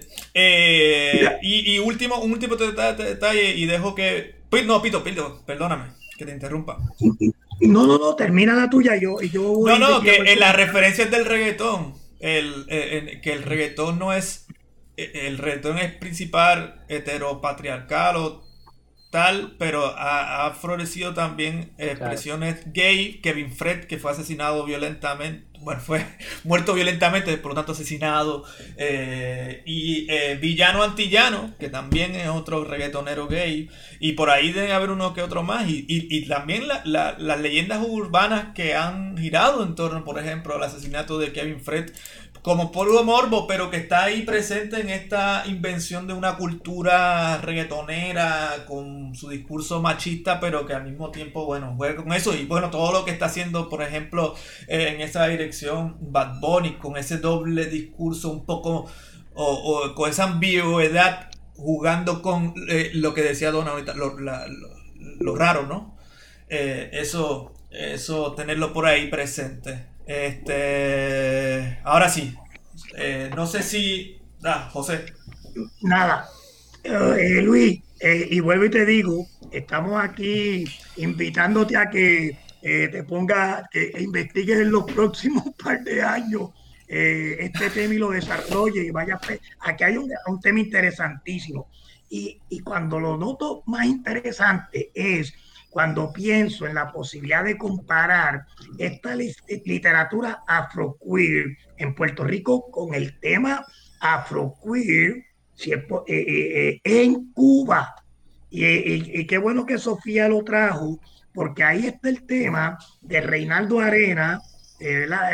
y, 1.41 1.79
último, 1.79 2.19
un 2.19 2.31
último 2.31 2.55
detalle, 2.55 3.55
y 3.55 3.65
dejo 3.65 3.95
que. 3.95 4.35
No, 4.65 4.81
Pito, 4.81 5.03
Pito, 5.03 5.41
perdóname 5.45 5.85
que 6.17 6.25
te 6.25 6.31
interrumpa. 6.31 6.77
No, 7.61 7.87
no, 7.87 7.97
no, 7.97 8.15
termina 8.15 8.53
la 8.53 8.69
tuya 8.69 8.95
yo. 8.95 9.21
Y 9.21 9.29
yo 9.29 9.41
no, 9.65 9.79
no, 9.79 10.01
que 10.01 10.15
en 10.15 10.39
las 10.39 10.55
referencias 10.55 11.09
del 11.09 11.25
reggaetón 11.25 11.95
el, 12.23 12.65
eh, 12.69 13.19
que 13.21 13.33
el 13.33 13.43
reggaetón 13.43 13.99
no 13.99 14.13
es, 14.13 14.47
eh, 14.95 15.11
el 15.27 15.37
reggaetón 15.37 15.77
es 15.77 15.93
principal 15.93 16.83
heteropatriarcal 16.87 18.15
o 18.15 18.43
tal, 19.13 19.53
pero 19.59 19.93
ha, 19.95 20.51
florecido 20.59 21.13
también 21.13 21.71
expresiones 21.77 22.73
gay, 22.73 23.19
Kevin 23.21 23.55
Fred, 23.55 23.85
que 23.85 23.99
fue 23.99 24.09
asesinado 24.09 24.65
violentamente, 24.65 25.45
bueno, 25.59 25.81
fue 25.81 26.03
muerto 26.43 26.73
violentamente, 26.73 27.37
por 27.37 27.51
lo 27.51 27.55
tanto 27.55 27.73
asesinado, 27.73 28.43
eh, 28.75 29.61
y 29.67 30.07
Villano 30.41 30.81
Antillano, 30.81 31.53
que 31.59 31.69
también 31.69 32.15
es 32.15 32.27
otro 32.27 32.63
reggaetonero 32.63 33.27
gay, 33.27 33.69
y 33.99 34.13
por 34.13 34.31
ahí 34.31 34.51
debe 34.51 34.73
haber 34.73 34.89
uno 34.89 35.13
que 35.13 35.21
otro 35.21 35.43
más, 35.43 35.69
y, 35.69 35.85
y, 35.87 36.25
también 36.25 36.63
las 36.67 37.39
leyendas 37.39 37.85
urbanas 37.87 38.55
que 38.55 38.73
han 38.73 39.15
girado 39.15 39.61
en 39.61 39.75
torno, 39.75 40.03
por 40.03 40.17
ejemplo, 40.17 40.55
al 40.55 40.63
asesinato 40.63 41.19
de 41.19 41.31
Kevin 41.31 41.61
Fred, 41.61 41.91
como 42.43 42.73
polvo 42.73 43.05
morbo, 43.05 43.47
pero 43.47 43.71
que 43.71 43.77
está 43.77 44.03
ahí 44.03 44.23
presente 44.23 44.81
en 44.81 44.89
esta 44.89 45.43
invención 45.47 46.07
de 46.07 46.13
una 46.13 46.35
cultura 46.35 47.37
reggaetonera 47.37 48.65
con 48.67 49.15
su 49.15 49.29
discurso 49.29 49.81
machista, 49.81 50.41
pero 50.41 50.65
que 50.65 50.73
al 50.73 50.83
mismo 50.83 51.09
tiempo, 51.09 51.45
bueno, 51.45 51.73
juega 51.77 52.03
con 52.03 52.11
eso. 52.11 52.35
Y 52.35 52.43
bueno, 52.43 52.69
todo 52.69 52.91
lo 52.91 53.05
que 53.05 53.11
está 53.11 53.27
haciendo, 53.27 53.69
por 53.69 53.81
ejemplo, 53.81 54.35
eh, 54.67 54.89
en 54.93 54.99
esa 54.99 55.25
dirección 55.27 55.95
Bad 56.01 56.41
Bunny, 56.41 56.73
con 56.73 56.97
ese 56.97 57.17
doble 57.17 57.67
discurso 57.67 58.29
un 58.29 58.45
poco, 58.45 58.87
o, 59.33 59.93
con 59.95 60.09
esa 60.09 60.25
ambigüedad, 60.25 61.31
jugando 61.55 62.21
con 62.21 62.53
eh, 62.67 62.91
lo 62.93 63.13
que 63.13 63.21
decía 63.21 63.51
Donna 63.51 63.71
ahorita, 63.71 63.93
lo, 63.95 65.35
raro, 65.37 65.65
¿no? 65.65 65.97
Eh, 66.49 66.89
eso, 66.91 67.53
eso, 67.71 68.33
tenerlo 68.33 68.73
por 68.73 68.85
ahí 68.85 69.07
presente. 69.07 69.92
Este, 70.05 71.79
ahora 71.83 72.09
sí, 72.09 72.35
eh, 72.97 73.31
no 73.35 73.47
sé 73.47 73.63
si, 73.63 74.19
ah, 74.43 74.69
José. 74.71 75.05
Nada, 75.81 76.27
eh, 76.83 77.41
Luis, 77.41 77.81
eh, 77.99 78.27
y 78.31 78.39
vuelvo 78.39 78.65
y 78.65 78.69
te 78.69 78.85
digo, 78.85 79.25
estamos 79.51 80.03
aquí 80.03 80.65
invitándote 80.97 81.77
a 81.77 81.89
que 81.89 82.37
te 82.61 83.03
ponga, 83.03 83.67
que 83.71 83.91
investigues 83.99 84.59
en 84.59 84.71
los 84.71 84.85
próximos 84.85 85.43
par 85.63 85.83
de 85.83 86.01
años 86.01 86.49
este 86.87 87.71
tema 87.71 87.93
y 87.93 87.97
lo 87.97 88.11
desarrolle 88.11 88.83
y 88.83 88.91
vaya, 88.91 89.19
aquí 89.61 89.83
hay 89.83 89.97
un, 89.97 90.11
un 90.27 90.39
tema 90.39 90.59
interesantísimo. 90.59 91.69
Y, 92.09 92.39
y 92.49 92.59
cuando 92.59 92.99
lo 92.99 93.17
noto 93.17 93.63
más 93.65 93.85
interesante 93.87 94.91
es 94.93 95.33
cuando 95.73 96.13
pienso 96.13 96.67
en 96.67 96.75
la 96.75 96.91
posibilidad 96.91 97.43
de 97.43 97.57
comparar 97.57 98.45
esta 98.77 99.15
literatura 99.15 100.43
afroqueer 100.47 101.57
en 101.77 101.95
Puerto 101.95 102.23
Rico 102.23 102.69
con 102.69 102.93
el 102.93 103.19
tema 103.19 103.65
afroqueer 103.99 105.25
eh, 105.65 105.85
eh, 106.05 106.05
eh, 106.07 106.81
en 106.83 107.31
Cuba. 107.33 107.95
Y, 108.51 109.25
qué 109.25 109.37
bueno 109.39 109.65
que 109.65 109.79
Sofía 109.79 110.27
lo 110.27 110.43
trajo, 110.43 110.99
porque 111.33 111.63
ahí 111.63 111.87
está 111.87 112.09
el 112.09 112.23
tema 112.27 112.77
de 113.01 113.21
Reinaldo 113.21 113.79
Arena, 113.79 114.39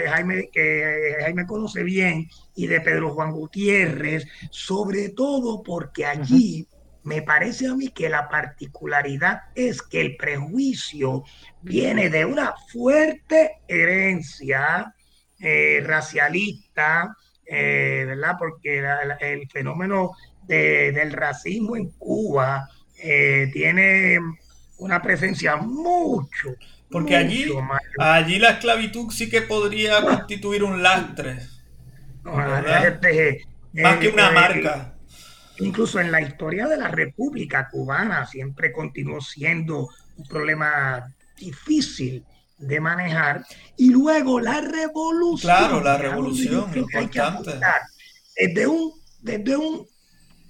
Jaime, 0.09 0.49
que 0.53 1.17
Jaime 1.19 1.45
conoce 1.45 1.83
bien, 1.83 2.29
y 2.55 2.67
de 2.67 2.79
Pedro 2.79 3.13
Juan 3.13 3.33
Gutiérrez, 3.33 4.25
sobre 4.51 5.09
todo 5.09 5.61
porque 5.63 6.05
allí 6.05 6.65
me 7.03 7.21
parece 7.21 7.67
a 7.67 7.75
mí 7.75 7.89
que 7.89 8.09
la 8.09 8.27
particularidad 8.29 9.43
es 9.55 9.81
que 9.81 10.01
el 10.01 10.17
prejuicio 10.17 11.23
viene 11.61 12.09
de 12.09 12.25
una 12.25 12.53
fuerte 12.71 13.61
herencia 13.67 14.93
eh, 15.39 15.81
racialista, 15.85 17.15
eh, 17.45 18.03
¿verdad? 18.05 18.35
Porque 18.37 18.83
el 19.21 19.49
fenómeno 19.49 20.11
del 20.45 21.13
racismo 21.13 21.75
en 21.75 21.91
Cuba 21.91 22.67
eh, 23.01 23.49
tiene 23.53 24.19
una 24.77 25.01
presencia 25.01 25.55
mucho. 25.55 26.55
Porque 26.91 27.15
allí, 27.15 27.45
allí 27.99 28.39
la 28.39 28.51
esclavitud 28.51 29.11
sí 29.11 29.29
que 29.29 29.43
podría 29.43 30.01
constituir 30.01 30.63
un 30.63 30.81
lastre. 30.81 31.37
Este, 32.83 33.43
Más 33.73 33.97
que 33.97 34.07
una 34.09 34.31
marca 34.31 34.98
incluso 35.59 35.99
en 35.99 36.11
la 36.11 36.21
historia 36.21 36.67
de 36.67 36.77
la 36.77 36.87
República 36.87 37.69
Cubana 37.69 38.25
siempre 38.25 38.71
continuó 38.71 39.21
siendo 39.21 39.89
un 40.17 40.25
problema 40.27 41.13
difícil 41.37 42.25
de 42.57 42.79
manejar. 42.79 43.45
Y 43.77 43.89
luego 43.89 44.39
la 44.39 44.61
revolución. 44.61 45.53
Claro, 45.53 45.81
la 45.81 45.97
revolución, 45.97 46.69
importante. 46.75 47.51
desde 48.35 48.67
un, 48.67 48.93
desde 49.21 49.55
un 49.55 49.87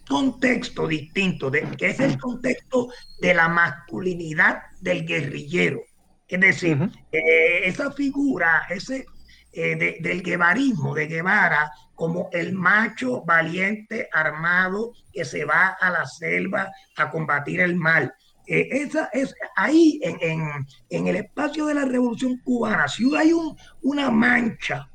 contexto 0.08 0.88
distinto, 0.88 1.52
de, 1.52 1.62
que 1.78 1.90
es 1.92 2.00
el 2.00 2.18
contexto 2.18 2.90
de 3.22 3.34
la 3.34 3.48
masculinidad 3.48 4.64
del 4.82 5.06
guerrillero. 5.06 5.82
Es 6.28 6.40
decir, 6.40 6.78
eh, 7.12 7.62
esa 7.64 7.92
figura, 7.92 8.64
ese 8.70 9.06
eh, 9.52 9.98
del 10.00 10.22
guevarismo, 10.22 10.94
de 10.94 11.08
Guevara, 11.08 11.72
como 11.96 12.30
el 12.32 12.54
macho 12.54 13.24
valiente 13.26 14.08
armado 14.12 14.94
que 15.12 15.26
se 15.26 15.44
va 15.44 15.70
a 15.70 15.90
la 15.90 16.06
selva 16.06 16.72
a 16.96 17.10
combatir 17.10 17.62
el 17.62 17.76
mal. 17.76 18.14
Eh, 18.46 18.68
esa 18.72 19.10
es 19.12 19.34
ahí 19.56 20.00
en, 20.04 21.08
el 21.08 21.16
espacio 21.16 21.66
de 21.66 21.74
la 21.74 21.86
revolución 21.86 22.38
cubana, 22.44 22.88
si 22.88 23.10
hay 23.16 23.34
un, 23.34 23.58
una 23.82 24.12
mancha, 24.12 24.88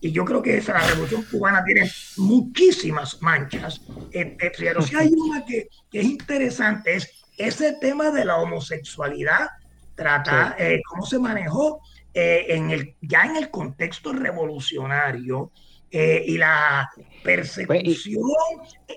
y 0.00 0.12
yo 0.12 0.24
creo 0.24 0.40
que 0.40 0.56
esa 0.56 0.72
la 0.72 0.86
revolución 0.86 1.26
cubana 1.30 1.62
tiene 1.62 1.90
muchísimas 2.16 3.20
manchas, 3.20 3.82
eh, 4.12 4.34
pero 4.58 4.80
si 4.80 4.96
hay 4.96 5.12
una 5.12 5.44
que, 5.44 5.68
es 5.92 6.04
interesante, 6.04 6.94
es 6.94 7.10
ese 7.36 7.74
tema 7.74 8.10
de 8.10 8.24
la 8.24 8.38
homosexualidad, 8.38 9.50
trata 9.94 10.56
cómo 10.88 11.04
se 11.04 11.18
manejó 11.18 11.82
eh, 12.12 12.46
en 12.48 12.70
el, 12.70 12.96
ya 13.00 13.24
en 13.24 13.36
el 13.36 13.50
contexto 13.50 14.12
revolucionario 14.12 15.52
eh, 15.90 16.24
y 16.26 16.38
la 16.38 16.90
persecución 17.22 18.24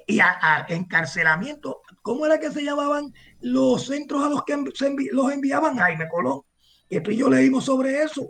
y, 0.07 0.19
encarcelamiento, 0.69 1.81
¿cómo 2.01 2.25
era 2.25 2.39
que 2.39 2.51
se 2.51 2.63
llamaban 2.63 3.13
los 3.41 3.85
centros 3.85 4.23
a 4.23 4.29
los 4.29 4.43
que 4.43 4.57
los 5.11 5.31
enviaban 5.31 5.77
Jaime 5.77 6.07
Colón? 6.09 6.41
Que 6.89 7.01
tú 7.01 7.11
y 7.11 7.17
yo 7.17 7.29
leímos 7.29 7.65
sobre 7.65 8.01
eso. 8.01 8.27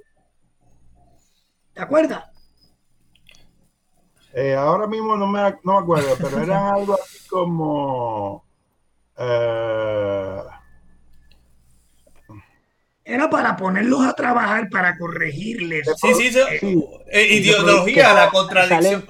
¿Te 1.73 1.81
acuerdas? 1.81 2.25
Eh, 4.33 4.55
ahora 4.55 4.87
mismo 4.87 5.15
no 5.15 5.27
me, 5.27 5.41
no 5.63 5.73
me 5.73 5.77
acuerdo, 5.77 6.15
pero 6.19 6.41
eran 6.41 6.73
algo 6.75 6.93
así 6.93 7.27
como 7.27 8.45
era 13.05 13.29
para 13.29 13.55
ponerlos 13.55 14.05
a 14.05 14.13
trabajar, 14.13 14.69
para 14.69 14.97
corregirles. 14.97 15.87
Sí, 15.97 16.13
sí, 16.13 16.31
sí. 16.31 16.83
Eh, 17.11 17.35
ideología, 17.35 18.13
la 18.13 18.29
contradicción. 18.29 19.05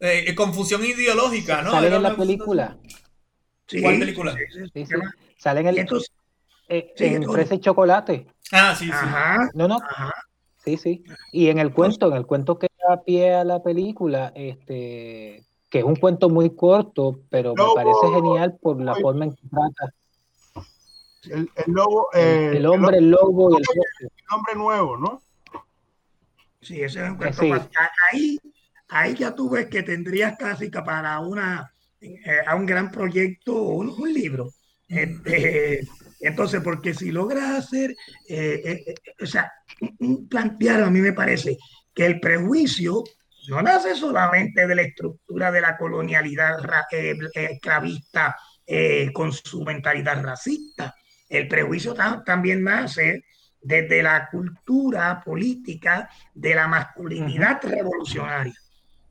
Eh, 0.00 0.24
eh, 0.28 0.34
confusión 0.34 0.84
ideológica, 0.84 1.62
¿no? 1.62 1.70
Salen 1.70 1.94
en 1.94 2.02
la 2.02 2.16
película. 2.16 2.76
¿Cuál 3.80 3.98
película? 3.98 4.36
Salen 5.38 5.68
en, 5.68 5.78
el, 5.78 5.88
en 6.68 7.24
Fresa 7.30 7.54
y 7.54 7.60
Chocolate. 7.60 8.26
Ah, 8.50 8.74
sí, 8.76 8.86
sí. 8.86 8.90
Ajá. 8.92 9.50
No, 9.54 9.68
no. 9.68 9.76
Ajá. 9.76 10.12
Sí, 10.64 10.76
sí. 10.76 11.04
Y 11.32 11.48
en 11.48 11.58
el 11.58 11.72
cuento, 11.72 12.08
en 12.08 12.16
el 12.16 12.26
cuento 12.26 12.58
que 12.58 12.68
da 12.88 13.02
pie 13.02 13.34
a 13.34 13.44
la 13.44 13.62
película, 13.62 14.32
este, 14.34 15.44
que 15.68 15.78
es 15.78 15.84
un 15.84 15.96
cuento 15.96 16.28
muy 16.28 16.54
corto, 16.54 17.20
pero 17.30 17.54
me 17.54 17.64
parece 17.74 18.14
genial 18.14 18.58
por 18.60 18.80
la 18.80 18.94
forma 18.94 19.24
en 19.24 19.32
que 19.32 19.42
trata. 19.48 19.94
El, 21.24 21.50
el 21.54 21.72
lobo, 21.72 22.08
El, 22.12 22.20
eh, 22.20 22.56
el 22.56 22.66
hombre, 22.66 22.98
el 22.98 23.10
lobo 23.10 23.50
y 23.50 23.54
el 23.56 23.62
el 23.62 23.76
bosque. 23.78 24.24
hombre 24.34 24.54
nuevo, 24.54 24.96
¿no? 24.96 25.22
Sí, 26.60 26.80
ese 26.80 27.02
es 27.04 27.10
un 27.10 27.16
cuento 27.16 27.44
más- 27.44 27.68
Ahí, 28.12 28.38
ahí 28.88 29.14
ya 29.14 29.34
tú 29.34 29.50
ves 29.50 29.66
que 29.66 29.82
tendrías 29.82 30.36
casi 30.38 30.68
para 30.68 31.18
una, 31.20 31.72
eh, 32.00 32.20
a 32.46 32.54
un 32.54 32.66
gran 32.66 32.90
proyecto 32.90 33.54
o 33.54 33.74
un, 33.74 33.90
un 33.90 34.12
libro. 34.12 34.50
Este, 34.88 35.80
entonces, 36.20 36.60
porque 36.62 36.94
si 36.94 37.10
logras 37.10 37.50
hacer, 37.64 37.90
eh, 38.28 38.84
eh, 38.86 38.94
o 39.20 39.26
sea, 39.26 39.52
plantear, 40.28 40.82
a 40.82 40.90
mí 40.90 41.00
me 41.00 41.12
parece 41.12 41.56
que 41.94 42.06
el 42.06 42.20
prejuicio 42.20 43.02
no 43.48 43.60
nace 43.60 43.94
solamente 43.96 44.66
de 44.66 44.74
la 44.74 44.82
estructura 44.82 45.50
de 45.50 45.60
la 45.60 45.76
colonialidad 45.76 46.58
esclavista 47.34 48.36
eh, 48.64 49.10
con 49.12 49.32
su 49.32 49.62
mentalidad 49.64 50.22
racista. 50.22 50.94
El 51.32 51.48
prejuicio 51.48 51.94
ta- 51.94 52.22
también 52.24 52.62
nace 52.62 53.24
desde 53.60 54.02
la 54.02 54.28
cultura 54.30 55.20
política 55.24 56.08
de 56.34 56.54
la 56.54 56.66
masculinidad 56.68 57.60
revolucionaria. 57.62 58.54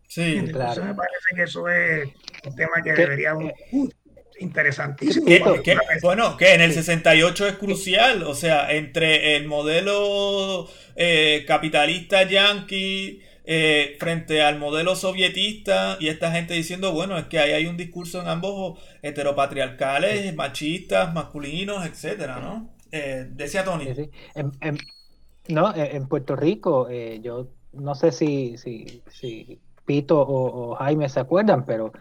Sí. 0.07 0.35
Entonces 0.37 0.53
claro. 0.75 0.83
me 0.85 0.93
parece 0.95 1.35
que 1.35 1.43
eso 1.43 1.69
es 1.69 2.09
un 2.45 2.55
tema 2.55 2.81
que 2.83 2.93
¿Qué? 2.93 3.01
deberíamos... 3.01 3.51
uh, 3.71 3.89
interesantísimo. 4.39 5.25
Que- 5.25 5.61
que- 5.63 5.75
para- 5.75 5.99
bueno, 6.01 6.35
que 6.37 6.53
en 6.53 6.61
el 6.61 6.73
68 6.73 7.47
es 7.47 7.53
crucial, 7.57 8.23
o 8.23 8.33
sea, 8.35 8.71
entre 8.71 9.35
el 9.37 9.47
modelo 9.47 10.67
eh, 10.95 11.45
capitalista 11.47 12.23
yanqui 12.23 13.21
eh, 13.43 13.97
frente 13.99 14.41
al 14.41 14.59
modelo 14.59 14.95
sovietista 14.95 15.97
y 15.99 16.07
esta 16.09 16.31
gente 16.31 16.53
diciendo, 16.53 16.91
bueno, 16.93 17.17
es 17.17 17.25
que 17.27 17.39
ahí 17.39 17.51
hay 17.51 17.65
un 17.65 17.77
discurso 17.77 18.21
en 18.21 18.27
ambos 18.27 18.79
heteropatriarcales, 19.01 20.35
machistas, 20.35 21.13
masculinos, 21.13 21.85
etcétera, 21.85 22.39
¿no? 22.39 22.69
Eh, 22.91 23.27
decía 23.31 23.63
Tony. 23.63 23.85
Sí, 23.85 23.95
sí. 23.95 24.11
En, 24.35 24.51
en- 24.61 24.77
no, 25.47 25.73
en, 25.75 26.07
Puerto 26.07 26.35
Rico, 26.35 26.87
eh, 26.89 27.19
yo 27.23 27.49
no 27.73 27.95
sé 27.95 28.11
si, 28.11 28.57
si, 28.57 29.03
si 29.07 29.61
Pito 29.85 30.21
o, 30.21 30.71
o 30.71 30.75
Jaime 30.75 31.09
se 31.09 31.19
acuerdan, 31.19 31.65
pero 31.65 31.91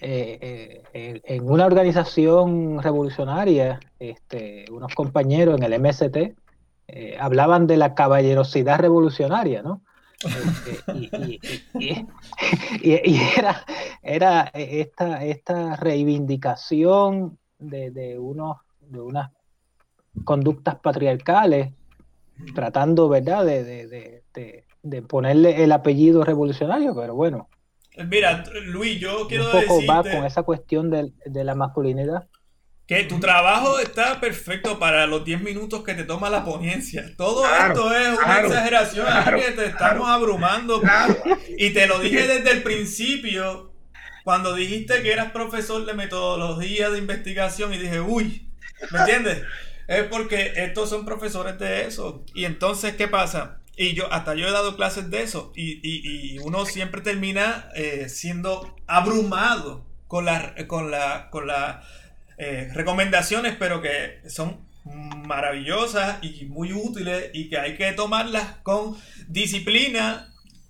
eh, 0.00 0.38
eh, 0.40 0.82
en- 0.92 1.22
en 1.24 1.48
una 1.50 1.66
organización 1.66 2.82
revolucionaria, 2.82 3.80
este, 3.98 4.66
unos 4.70 4.94
compañeros 4.94 5.56
en 5.56 5.62
el 5.64 5.72
MST 5.74 6.36
eh, 6.88 7.16
hablaban 7.18 7.66
de 7.66 7.76
la 7.78 7.94
caballerosidad 7.94 8.78
revolucionaria, 8.80 9.62
¿no? 9.62 9.82
Este, 10.24 10.92
y, 10.94 11.10
y- 11.16 11.40
y- 11.78 12.06
y- 12.82 13.10
y 13.10 13.20
era, 13.38 13.64
era 14.02 14.50
esta, 14.54 15.24
esta 15.24 15.76
reivindicación 15.76 17.38
de, 17.58 17.90
de, 17.90 18.18
unos, 18.18 18.58
de 18.80 19.00
unas 19.00 19.30
conductas 20.24 20.76
patriarcales, 20.76 21.72
tratando, 22.54 23.08
¿verdad?, 23.08 23.44
de, 23.44 23.64
de, 23.64 23.86
de, 23.86 24.22
de- 24.34 24.64
de 24.82 25.02
ponerle 25.02 25.62
el 25.62 25.72
apellido 25.72 26.24
revolucionario, 26.24 26.94
pero 26.94 27.14
bueno, 27.14 27.48
Mira, 28.08 28.44
Luis, 28.66 28.98
yo 29.00 29.26
quiero 29.28 29.44
un 29.46 29.50
poco 29.50 29.84
va 29.86 29.98
decirte 29.98 30.16
con 30.16 30.26
esa 30.26 30.42
cuestión 30.44 30.90
del- 30.90 31.12
de, 31.26 31.44
la 31.44 31.54
masculinidad. 31.54 32.28
Que 32.90 33.04
tu 33.04 33.20
trabajo 33.20 33.78
está 33.78 34.20
perfecto 34.20 34.78
para 34.80 35.06
los 35.06 35.24
10 35.24 35.42
minutos 35.42 35.84
que 35.84 35.94
te 35.94 36.02
toma 36.04 36.28
la 36.28 36.44
ponencia. 36.44 37.14
Todo 37.16 37.42
Claro, 37.42 37.72
esto 37.74 37.94
es 37.96 38.08
una 38.08 38.24
claro, 38.24 38.48
exageración, 38.48 39.06
claro, 39.06 39.38
que 39.38 39.50
te 39.52 39.66
estamos 39.66 40.08
abrumando. 40.08 40.82
Y 41.56 41.70
te 41.70 41.86
lo 41.86 42.00
dije 42.00 42.26
desde 42.26 42.50
el 42.50 42.62
principio, 42.64 43.72
cuando 44.24 44.54
dijiste 44.54 45.02
que 45.02 45.12
eras 45.12 45.30
profesor 45.30 45.86
de 45.86 45.94
metodología 45.94 46.90
de 46.90 46.98
investigación 46.98 47.72
y 47.72 47.78
dije, 47.78 48.00
uy, 48.00 48.50
¿me 48.90 48.98
entiendes? 49.00 49.42
Es 49.86 50.04
porque 50.04 50.52
estos 50.56 50.90
son 50.90 51.04
profesores 51.04 51.58
de 51.60 51.86
eso. 51.86 52.24
Y 52.34 52.44
entonces, 52.44 52.96
¿qué 52.96 53.08
pasa? 53.08 53.60
Y 53.76 53.94
yo, 53.94 54.12
hasta 54.12 54.34
yo 54.34 54.48
he 54.48 54.52
dado 54.52 54.76
clases 54.76 55.10
de 55.10 55.22
eso. 55.22 55.52
Y, 55.54 55.74
y- 55.88 56.34
y 56.34 56.38
uno 56.40 56.66
siempre 56.66 57.00
termina 57.02 57.68
eh, 57.76 58.08
siendo 58.08 58.74
abrumado 58.88 59.86
con 60.08 60.24
las 60.24 60.64
con 60.66 60.90
la, 60.90 61.30
con 61.30 61.46
las 61.46 61.84
eh, 62.40 62.68
recomendaciones, 62.74 63.54
pero 63.58 63.82
que 63.82 64.20
son 64.28 64.68
maravillosas 65.26 66.18
y 66.22 66.46
muy 66.46 66.72
útiles 66.72 67.30
y 67.34 67.48
que 67.48 67.58
hay 67.58 67.76
que 67.76 67.92
tomarlas 67.92 68.56
con 68.62 68.96
disciplina 69.28 70.26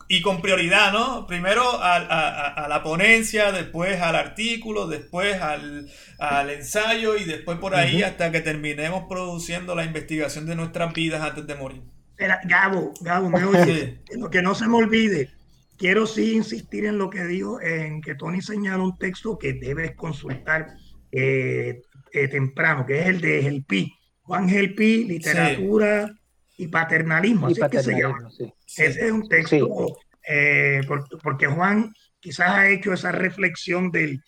y 0.08 0.22
con 0.22 0.42
prioridad, 0.42 0.92
¿no? 0.92 1.26
Primero 1.28 1.80
al- 1.80 2.10
a, 2.10 2.28
a- 2.28 2.64
a 2.64 2.68
la 2.68 2.82
ponencia, 2.82 3.52
después 3.52 4.00
al 4.00 4.16
artículo, 4.16 4.88
después 4.88 5.40
al, 5.40 5.88
al 6.18 6.50
ensayo 6.50 7.16
y 7.16 7.24
después 7.24 7.58
por 7.58 7.76
ahí 7.76 8.02
hasta 8.02 8.32
que 8.32 8.40
terminemos 8.40 9.04
produciendo 9.08 9.74
la 9.76 9.84
investigación 9.84 10.46
de 10.46 10.56
nuestras 10.56 10.92
vidas 10.92 11.22
antes 11.22 11.46
de 11.46 11.54
morir. 11.54 11.82
Espera, 12.10 12.40
Gabo, 12.44 12.92
Gabo, 13.00 13.30
me 13.30 13.44
oyes. 13.52 13.94
Lo 14.18 14.28
que 14.30 14.42
no 14.42 14.54
se 14.56 14.66
me 14.66 14.76
olvide, 14.78 15.30
quiero 15.78 16.06
sí 16.06 16.34
insistir 16.34 16.84
en 16.86 16.98
lo 16.98 17.08
que 17.08 17.24
dijo, 17.24 17.60
en 17.60 18.02
que 18.02 18.16
Tony 18.16 18.42
señala 18.42 18.82
un 18.82 18.98
texto 18.98 19.38
que 19.38 19.52
debes 19.52 19.94
consultar 19.94 20.66
eh, 21.12 21.82
eh, 22.12 22.28
temprano, 22.28 22.84
que 22.86 23.00
es 23.00 23.06
el 23.06 23.20
de 23.20 23.42
Gelpi. 23.42 23.92
Juan 24.22 24.48
Gelpi, 24.48 25.04
literatura 25.04 26.12
y 26.56 26.68
paternalismo, 26.68 27.48
Y 27.48 27.52
así 27.52 27.60
es 27.62 27.68
que 27.70 27.82
se 27.82 27.92
llama. 28.00 28.30
sí. 28.30 28.52
Ese 28.76 29.06
es 29.06 29.12
un 29.12 29.28
texto, 29.28 29.96
eh, 30.28 30.82
por- 30.86 31.08
porque 31.22 31.46
Juan 31.46 31.92
quizás 32.20 32.50
ha 32.50 32.68
hecho 32.70 32.92
esa 32.92 33.10
reflexión 33.12 33.90
del, 33.90 34.22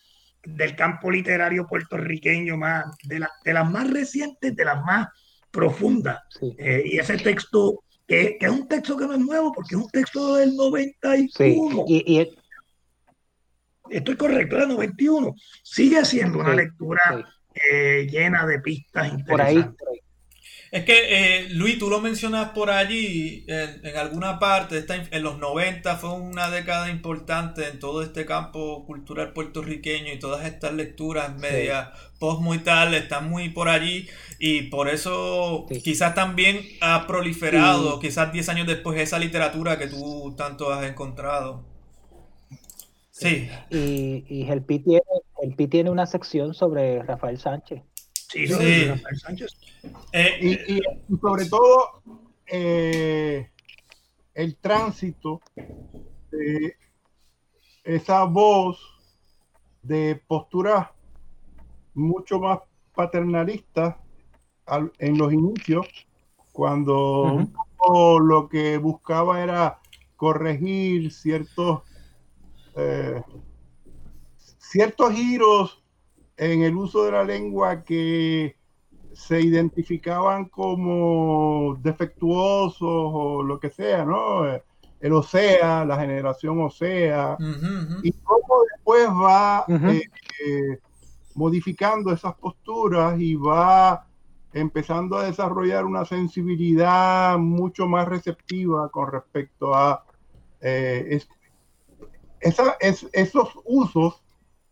del 0.45 0.75
campo 0.75 1.11
literario 1.11 1.67
puertorriqueño 1.69 2.57
más, 2.57 2.85
de, 3.05 3.21
la- 3.21 3.31
de 3.45 3.53
las 3.53 3.71
más 3.71 3.89
recientes, 3.91 4.57
de 4.57 4.65
las 4.65 4.83
más 4.85 5.09
profundas. 5.51 6.19
Eh, 6.59 6.83
y 6.87 6.99
ese 6.99 7.19
texto, 7.19 7.85
que, 8.09 8.37
que 8.41 8.47
es 8.47 8.53
un 8.53 8.67
texto 8.67 8.97
que 8.97 9.07
no 9.07 9.13
es 9.13 9.21
nuevo, 9.21 9.53
porque 9.53 9.75
es 9.77 9.81
un 9.83 9.91
texto 9.91 10.37
del 10.37 10.51
Sí, 10.51 10.57
91. 10.57 11.85
y, 11.87 12.21
y- 12.21 12.31
Estoy 13.93 14.17
correcto, 14.17 14.57
del 14.57 14.69
91. 14.69 15.35
Sigue 15.63 16.05
siendo 16.05 16.39
una 16.41 16.55
Sí, 16.55 16.57
lectura 16.57 17.01
sí, 17.07 17.25
eh, 17.55 18.07
llena 18.11 18.47
de 18.47 18.61
pistas 18.61 19.13
por 19.27 19.41
ahí, 19.43 19.59
interesantes. 19.59 19.77
por 19.79 19.89
ahí. 19.91 20.01
Es 20.71 20.85
que, 20.85 21.45
eh, 21.45 21.49
Luis, 21.51 21.79
tú 21.79 21.91
lo 21.91 22.01
mencionas 22.01 22.51
por 22.51 22.71
allí, 22.71 23.45
en, 23.49 23.85
en 23.87 23.97
alguna 23.97 24.39
parte, 24.39 24.79
esta, 24.79 24.97
en 24.97 25.23
los 25.23 25.39
90 25.39 25.97
fue 25.99 26.13
una 26.15 26.51
década 26.51 26.91
importante 26.91 27.69
en 27.69 27.79
todo 27.79 28.03
este 28.03 28.27
campo 28.27 28.85
cultural 28.87 29.33
puertorriqueño 29.35 30.13
y 30.13 30.19
todas 30.19 30.47
estas 30.47 30.73
lecturas 30.75 31.37
medias 31.37 31.91
post 32.19 32.43
y 32.55 32.59
tal 32.61 32.95
están 32.95 33.29
muy 33.31 33.51
por 33.51 33.69
allí 33.69 34.09
y 34.39 34.63
por 34.65 34.89
eso 34.89 35.69
Sí. 35.69 35.83
quizás 35.83 36.15
también 36.15 36.63
ha 36.81 37.07
proliferado, 37.07 38.01
quizás 38.01 38.33
10 38.33 38.49
años 38.49 38.67
después, 38.67 39.01
esa 39.01 39.19
literatura 39.19 39.79
que 39.79 39.89
tú 39.89 40.35
tanto 40.39 40.73
has 40.73 40.87
encontrado. 40.87 41.72
Sí, 43.23 43.49
Y, 43.71 44.25
y 44.29 44.51
el 44.51 44.63
Pi 44.65 44.79
tiene, 44.81 45.03
el 45.43 45.55
Pi 45.55 45.67
tiene 45.69 45.91
una 45.91 46.07
sección 46.07 46.55
sobre 46.55 47.03
Rafael 47.03 47.39
Sánchez. 47.39 47.83
Sí, 48.29 48.47
Sí. 48.47 48.55
sí. 48.55 48.85
Rafael 48.87 49.17
Sánchez. 49.19 49.51
Eh, 50.13 50.39
Y, 50.41 50.75
y- 50.75 50.83
y 51.09 51.17
sobre 51.21 51.47
todo 51.47 52.03
eh, 52.47 53.51
el 54.35 54.57
tránsito 54.57 55.41
de 56.31 56.77
esa 57.85 58.25
voz 58.25 58.79
de 59.83 60.21
postura 60.27 60.93
mucho 61.95 62.39
más 62.39 62.61
paternalista 62.95 63.99
al- 64.67 64.93
en 64.99 65.19
los 65.19 65.33
inicios, 65.33 65.87
cuando 66.53 67.47
lo 68.21 68.49
que 68.49 68.79
buscaba 68.79 69.43
era 69.43 69.81
corregir 70.17 71.11
ciertos 71.13 71.83
eh, 72.77 73.23
ciertos 74.59 75.13
giros 75.13 75.83
en 76.37 76.63
el 76.63 76.77
uso 76.77 77.05
de 77.05 77.13
la 77.13 77.25
lengua 77.25 77.83
que 77.83 78.57
se 79.13 79.41
identificaban 79.41 80.47
como 80.47 81.77
defectuosos 81.81 82.81
o 82.83 83.43
lo 83.43 83.61
que 83.61 83.71
sea, 83.71 84.05
¿no? 84.05 84.45
El 85.01 85.13
OSEA, 85.13 85.85
la 85.85 85.99
generación 85.99 86.61
OSEA, 86.63 87.37
y 88.03 88.13
cómo 88.13 88.63
después 88.75 89.09
va 89.09 89.65
eh, 89.69 90.03
eh, 90.47 90.79
modificando 91.35 92.13
esas 92.13 92.35
posturas 92.35 93.21
y 93.21 93.35
va 93.35 94.07
empezando 94.53 95.17
a 95.17 95.25
desarrollar 95.25 95.85
una 95.85 96.05
sensibilidad 96.05 97.39
mucho 97.39 97.87
más 97.87 98.07
receptiva 98.07 98.91
con 98.91 99.11
respecto 99.11 99.75
a 99.75 100.05
eh, 100.61 101.19
esa- 102.43 102.77
es- 102.81 103.09
esos 103.13 103.49
usos 103.65 104.23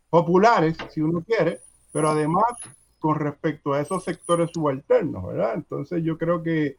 populares, 0.09 0.77
si 0.89 1.01
uno 1.01 1.21
quiere, 1.21 1.61
pero 1.91 2.09
además 2.09 2.53
con 2.99 3.15
respecto 3.15 3.73
a 3.73 3.81
esos 3.81 4.03
sectores 4.03 4.51
subalternos, 4.51 5.25
¿verdad? 5.25 5.55
Entonces 5.55 6.03
yo 6.03 6.17
creo 6.17 6.43
que 6.43 6.77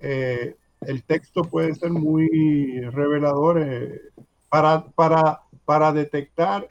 eh, 0.00 0.54
el 0.82 1.02
texto 1.02 1.42
puede 1.42 1.74
ser 1.74 1.90
muy 1.90 2.80
revelador 2.92 3.60
eh, 3.60 4.00
para, 4.48 4.84
para, 4.86 5.40
para 5.64 5.92
detectar 5.92 6.68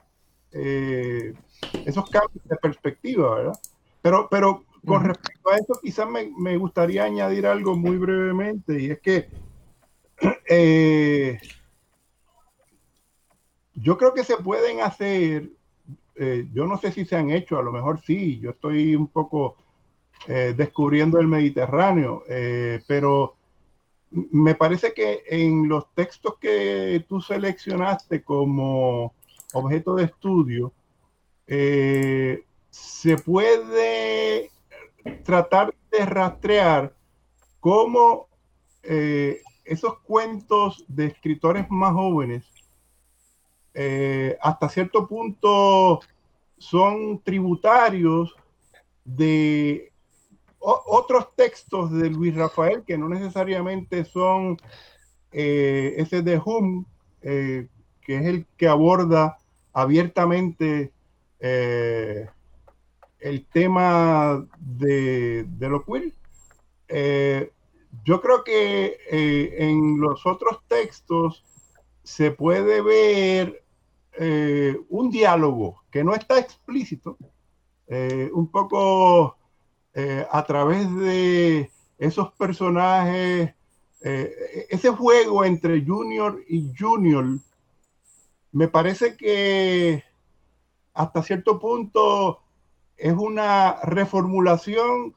eh, 0.53 1.33
esos 1.85 2.09
cambios 2.09 2.43
de 2.45 2.55
perspectiva, 2.55 3.35
¿verdad? 3.35 3.59
Pero, 4.01 4.27
pero 4.29 4.63
con 4.85 5.03
respecto 5.03 5.49
a 5.49 5.57
eso, 5.57 5.79
quizás 5.83 6.09
me, 6.09 6.31
me, 6.37 6.55
gustaría 6.55 7.03
añadir 7.03 7.45
algo 7.45 7.75
muy 7.75 7.97
brevemente, 7.97 8.79
y 8.79 8.91
es 8.91 9.01
que 9.01 9.27
yo 13.77 13.97
creo 13.97 14.13
que 14.13 14.23
se 14.23 14.37
pueden 14.37 14.81
hacer, 14.81 15.49
yo 16.53 16.65
no 16.65 16.77
sé 16.77 16.91
si 16.91 17.05
se 17.05 17.15
han 17.15 17.29
hecho, 17.29 17.57
a 17.57 17.61
lo 17.61 17.71
mejor 17.71 18.01
sí, 18.01 18.39
yo 18.39 18.49
estoy 18.49 18.95
un 18.95 19.07
poco 19.07 19.55
descubriendo 20.27 21.19
el 21.19 21.27
Mediterráneo, 21.27 22.23
pero 22.87 23.35
me 24.09 24.55
parece 24.55 24.93
que 24.93 25.23
en 25.27 25.67
los 25.67 25.93
textos 25.93 26.37
que 26.39 27.05
tú 27.07 27.21
seleccionaste 27.21 28.23
como 28.23 29.13
objeto 29.53 29.95
de 29.95 30.05
estudio, 30.05 30.73
eh, 31.47 32.43
se 32.69 33.17
puede 33.17 34.51
tratar 35.23 35.73
de 35.91 36.05
rastrear 36.05 36.93
cómo 37.59 38.27
eh, 38.83 39.41
esos 39.65 39.99
cuentos 39.99 40.83
de 40.87 41.07
escritores 41.07 41.69
más 41.69 41.93
jóvenes 41.93 42.45
eh, 43.79 44.35
hasta 44.41 44.69
cierto 44.69 45.07
punto 45.07 45.99
son 46.57 47.21
tributarios 47.23 48.35
de 49.05 49.91
otros 50.57 51.35
textos 51.35 51.91
de 51.91 52.09
Luis 52.09 52.35
Rafael 52.35 52.81
que 52.81 52.97
no 52.97 53.07
necesariamente 53.07 54.03
son 54.03 54.57
eh, 55.31 55.93
ese 55.97 56.23
de 56.23 56.41
Hum, 56.43 56.85
eh, 57.21 57.67
que 58.01 58.17
es 58.17 58.25
el 58.25 58.47
que 58.57 58.67
aborda 58.67 59.37
abiertamente 59.73 60.91
el 61.39 62.31
tema 63.53 64.43
de, 64.57 65.43
de 65.43 65.69
lo 65.69 65.85
queer. 65.85 67.51
yo 68.03 68.21
creo 68.21 68.43
que 68.43 68.97
en 69.11 69.99
los 69.99 70.25
otros 70.25 70.61
textos 70.67 71.45
se 72.01 72.31
puede 72.31 72.81
ver 72.81 73.66
un 74.19 75.09
diálogo 75.09 75.83
que 75.91 76.03
no 76.03 76.13
está 76.13 76.39
explícito, 76.39 77.17
un 78.33 78.49
poco 78.51 79.37
eh, 79.99 80.27
a 80.29 80.43
través 80.45 80.95
de 80.95 81.71
esos 81.97 82.31
personajes, 82.33 83.51
eh, 84.01 84.67
ese 84.69 84.91
juego 84.91 85.43
entre 85.43 85.83
Junior 85.83 86.39
y 86.47 86.71
Junior, 86.77 87.25
me 88.51 88.67
parece 88.67 89.17
que 89.17 90.03
hasta 90.93 91.23
cierto 91.23 91.57
punto 91.57 92.41
es 92.95 93.13
una 93.13 93.77
reformulación 93.81 95.15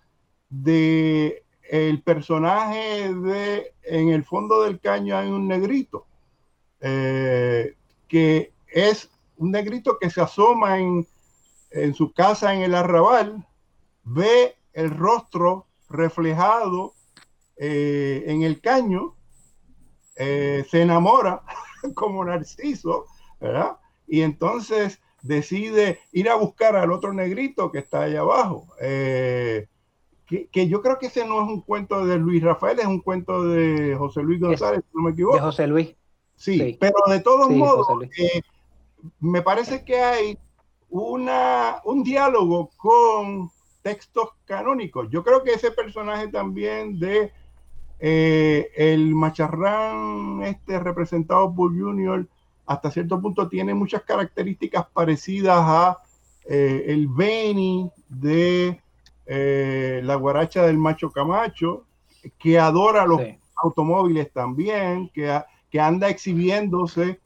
de 0.48 1.44
el 1.68 2.00
personaje 2.02 3.12
de 3.12 3.74
en 3.82 4.08
el 4.08 4.24
fondo 4.24 4.62
del 4.62 4.80
caño 4.80 5.14
hay 5.14 5.28
un 5.28 5.46
negrito 5.46 6.06
eh, 6.80 7.74
que 8.08 8.54
es 8.72 9.10
un 9.36 9.50
negrito 9.50 9.98
que 9.98 10.10
se 10.10 10.20
asoma 10.20 10.78
en, 10.78 11.06
en 11.70 11.94
su 11.94 12.12
casa 12.12 12.54
en 12.54 12.62
el 12.62 12.74
arrabal 12.74 13.46
ve 14.04 14.56
el 14.72 14.90
rostro 14.90 15.66
reflejado 15.88 16.94
eh, 17.56 18.24
en 18.26 18.42
el 18.42 18.60
caño, 18.60 19.16
eh, 20.16 20.64
se 20.68 20.82
enamora 20.82 21.42
como 21.94 22.24
Narciso, 22.24 23.06
¿verdad? 23.40 23.76
Y 24.06 24.22
entonces 24.22 25.00
decide 25.22 26.00
ir 26.12 26.30
a 26.30 26.36
buscar 26.36 26.76
al 26.76 26.92
otro 26.92 27.12
negrito 27.12 27.70
que 27.70 27.78
está 27.78 28.02
allá 28.02 28.20
abajo. 28.20 28.66
Eh, 28.80 29.66
que, 30.26 30.68
yo 30.68 30.80
creo 30.80 30.98
que 30.98 31.06
ese 31.06 31.26
no 31.26 31.42
es 31.42 31.48
un 31.48 31.60
cuento 31.60 32.06
de 32.06 32.16
Luis 32.16 32.42
Rafael, 32.42 32.78
es 32.78 32.86
un 32.86 33.00
cuento 33.00 33.44
de 33.48 33.96
José 33.96 34.22
Luis 34.22 34.40
González, 34.40 34.82
si 34.88 34.96
no 34.96 35.02
me 35.02 35.10
equivoco. 35.10 35.34
De 35.36 35.42
José 35.42 35.66
Luis. 35.66 35.96
Sí, 36.36 36.78
pero 36.80 36.94
de 37.08 37.20
todos 37.20 37.50
modos, 37.50 37.88
me 39.20 39.42
parece 39.42 39.84
que 39.84 40.00
hay 40.00 40.38
una, 40.88 41.76
un 41.84 42.02
diálogo 42.02 42.70
con 42.76 43.50
textos 43.82 44.30
canónicos. 44.44 45.08
Yo 45.10 45.22
creo 45.24 45.42
que 45.42 45.52
ese 45.52 45.70
personaje 45.70 46.28
también 46.28 46.98
de 46.98 47.32
eh, 47.98 48.70
el 48.76 49.14
macharrán 49.14 50.42
este 50.42 50.78
representado 50.80 51.54
por 51.54 51.70
Junior 51.70 52.26
hasta 52.66 52.90
cierto 52.90 53.20
punto 53.20 53.48
tiene 53.48 53.74
muchas 53.74 54.02
características 54.02 54.86
parecidas 54.92 55.58
a 55.58 55.98
eh, 56.48 56.84
el 56.86 57.08
Benny 57.08 57.90
de 58.08 58.80
eh, 59.26 60.00
la 60.04 60.14
guaracha 60.14 60.62
del 60.62 60.78
macho 60.78 61.10
Camacho, 61.10 61.84
que 62.38 62.58
adora 62.58 63.06
los 63.06 63.20
automóviles 63.62 64.32
también, 64.32 65.10
que, 65.12 65.40
que 65.70 65.80
anda 65.80 66.08
exhibiéndose 66.08 67.20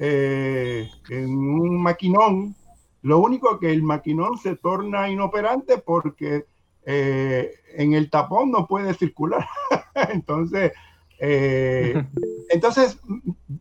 en 0.00 1.30
un 1.30 1.82
maquinón 1.82 2.56
lo 3.02 3.18
único 3.18 3.58
que 3.58 3.70
el 3.70 3.82
maquinón 3.82 4.38
se 4.38 4.56
torna 4.56 5.08
inoperante 5.08 5.78
porque 5.78 6.46
eh, 6.84 7.50
en 7.74 7.94
el 7.94 8.10
tapón 8.10 8.50
no 8.50 8.66
puede 8.66 8.94
circular. 8.94 9.46
entonces, 10.12 10.72
eh, 11.18 12.04
entonces, 12.50 13.00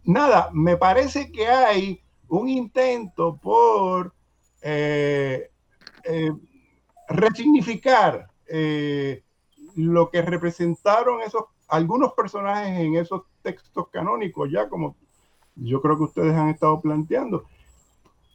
nada, 0.04 0.50
me 0.52 0.78
parece 0.78 1.32
que 1.32 1.48
hay 1.48 2.02
un 2.28 2.50
intento 2.50 3.38
por 3.38 4.14
eh, 4.62 5.50
resignificar 7.08 8.28
lo 9.76 10.10
que 10.10 10.22
representaron 10.22 11.22
esos 11.22 11.46
algunos 11.68 12.14
personajes 12.14 12.80
en 12.80 12.96
esos 12.96 13.22
textos 13.44 13.90
canónicos, 13.90 14.50
ya 14.52 14.68
como 14.68 14.96
yo 15.62 15.82
creo 15.82 15.98
que 15.98 16.04
ustedes 16.04 16.34
han 16.34 16.50
estado 16.50 16.82
planteando 16.82 17.46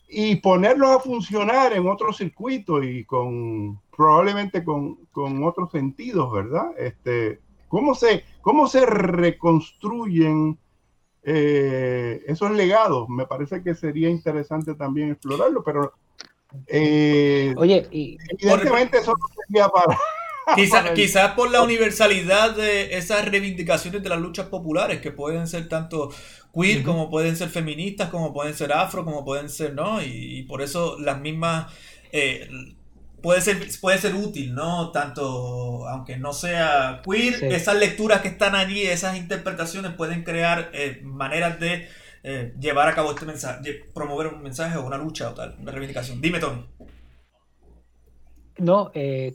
y 0.09 0.37
ponerlos 0.37 0.91
a 0.91 1.01
funcionar 1.01 1.73
en 1.73 1.89
otro 1.89 2.13
circuito 2.13 2.83
y 2.83 3.05
con 3.05 3.81
probablemente 3.97 4.65
con, 4.65 4.97
con 5.13 5.43
otros 5.45 5.71
sentidos, 5.71 6.33
¿verdad? 6.33 6.71
Este, 6.79 7.41
¿cómo, 7.69 7.95
se, 7.95 8.25
¿Cómo 8.41 8.69
se 8.69 8.87
reconstruyen 8.87 10.59
eh, 11.23 12.23
esos 12.27 12.51
legados? 12.53 13.09
Me 13.09 13.27
parece 13.27 13.63
que 13.63 13.75
sería 13.75 14.09
interesante 14.09 14.75
también 14.75 15.11
explorarlo, 15.11 15.65
pero 15.65 15.93
eh, 16.69 17.55
Oye, 17.57 17.89
y, 17.91 18.17
evidentemente 18.39 18.99
eso 18.99 19.13
no 19.13 19.27
sería 19.47 19.69
para... 19.69 19.99
Quizás 20.95 21.33
por 21.33 21.51
la 21.51 21.63
universalidad 21.63 22.55
de 22.55 22.97
esas 22.97 23.25
reivindicaciones 23.25 24.03
de 24.03 24.09
las 24.09 24.21
luchas 24.21 24.47
populares, 24.47 25.01
que 25.01 25.11
pueden 25.11 25.47
ser 25.47 25.69
tanto 25.69 26.11
queer, 26.55 26.83
como 26.83 27.11
pueden 27.11 27.37
ser 27.37 27.49
feministas, 27.49 28.11
como 28.11 28.33
pueden 28.33 28.55
ser 28.55 28.73
afro, 28.73 29.05
como 29.05 29.25
pueden 29.25 29.49
ser, 29.49 29.75
¿no? 29.75 30.03
Y, 30.03 30.43
por 30.43 30.63
eso 30.63 30.99
las 30.99 31.21
mismas... 31.21 31.73
Eh, 32.13 32.49
puede 33.23 33.41
ser, 33.41 33.67
puede 33.81 33.99
ser 33.99 34.15
útil, 34.15 34.55
¿no? 34.55 34.91
Tanto, 34.91 35.89
aunque 35.89 36.19
no 36.19 36.33
sea 36.33 37.01
queer, 37.05 37.43
esas 37.45 37.77
lecturas 37.77 38.21
que 38.21 38.29
están 38.29 38.55
allí, 38.55 38.83
esas 38.83 39.17
interpretaciones 39.17 39.95
pueden 39.95 40.25
crear 40.25 40.71
eh, 40.75 41.01
maneras 41.03 41.59
de 41.59 41.89
eh, 42.23 42.55
llevar 42.61 42.89
a 42.89 42.95
cabo 42.95 43.13
este 43.13 43.25
mensaje, 43.25 43.83
promover 43.95 44.29
un 44.29 44.43
mensaje 44.43 44.77
o 44.77 44.87
una 44.87 44.99
lucha 44.99 45.31
o 45.31 45.35
tal, 45.35 45.57
una 45.59 45.73
reivindicación. 45.73 46.21
Dime, 46.21 46.39
Tony. 46.39 46.67
No, 48.59 48.93
que 48.93 49.35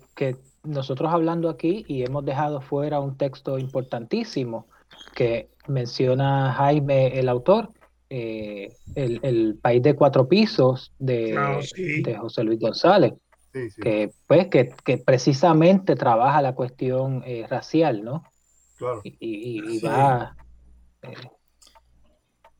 nosotros 0.69 1.11
hablando 1.11 1.49
aquí 1.49 1.83
y 1.87 2.03
hemos 2.03 2.23
dejado 2.23 2.61
fuera 2.61 2.99
un 2.99 3.17
texto 3.17 3.57
importantísimo 3.57 4.67
que 5.15 5.49
menciona 5.67 6.53
Jaime, 6.53 7.19
el 7.19 7.29
autor, 7.29 7.69
eh, 8.09 8.75
el, 8.95 9.57
país 9.61 9.83
de 9.83 9.95
cuatro 9.95 10.27
pisos 10.27 10.93
de, 10.99 11.37
de 12.03 12.15
José 12.15 12.43
Luis 12.43 12.59
González, 12.59 13.13
que 13.51 14.11
pues 14.27 14.47
que, 14.47 14.97
precisamente 15.05 15.95
trabaja 15.95 16.41
la 16.41 16.53
cuestión 16.53 17.23
eh, 17.25 17.45
racial, 17.49 18.03
¿no? 18.03 18.23
Claro. 18.77 19.01
Y, 19.03 19.79
va. 19.81 20.35
Eh, 21.01 21.13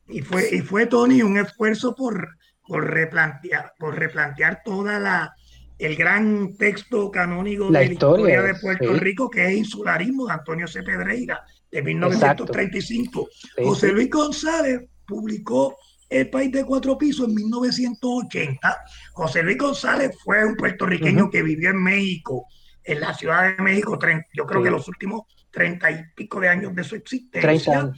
y 0.08 0.22
fue, 0.22 0.50
y 0.52 0.60
fue 0.62 0.88
Tony 0.88 1.22
un 1.22 1.38
esfuerzo 1.38 1.96
por, 1.96 2.36
por 2.68 2.90
replantear, 2.90 3.74
por 3.78 3.96
replantear 3.96 4.62
toda 4.66 5.00
la, 5.00 5.34
el 5.80 5.96
gran 5.96 6.56
texto 6.58 7.10
canónico 7.10 7.68
de 7.68 7.72
la 7.72 7.84
historia 7.84 8.42
de 8.42 8.56
Puerto 8.56 8.94
Rico, 8.94 9.30
que 9.30 9.48
es 9.48 9.58
Insularismo 9.58 10.28
de 10.28 10.34
Antonio 10.34 10.68
C. 10.68 10.84
Pedreira, 10.84 11.42
de 11.72 11.82
1935. 11.82 13.30
José 13.64 13.94
Luis 13.94 14.10
González 14.10 14.82
publicó 15.08 15.78
El 16.10 16.30
País 16.30 16.52
de 16.52 16.66
Cuatro 16.66 16.98
Pisos 16.98 17.30
en 17.30 17.36
1980. 17.36 18.78
José 19.14 19.42
Luis 19.42 19.58
González 19.58 20.16
fue 20.22 20.46
un 20.46 20.56
puertorriqueño 20.56 21.30
que 21.30 21.42
vivió 21.42 21.70
en 21.70 21.82
México 21.82 22.46
en 22.84 23.00
la 23.00 23.14
Ciudad 23.14 23.56
de 23.56 23.64
México, 23.64 23.98
yo 24.34 24.46
creo 24.46 24.64
que 24.64 24.72
los 24.72 24.88
últimos 24.88 25.24
treinta 25.52 25.90
y 25.92 26.04
pico 26.16 26.40
de 26.40 26.50
años 26.50 26.76
de 26.76 26.84
su 26.84 26.96
existencia, 26.96 27.92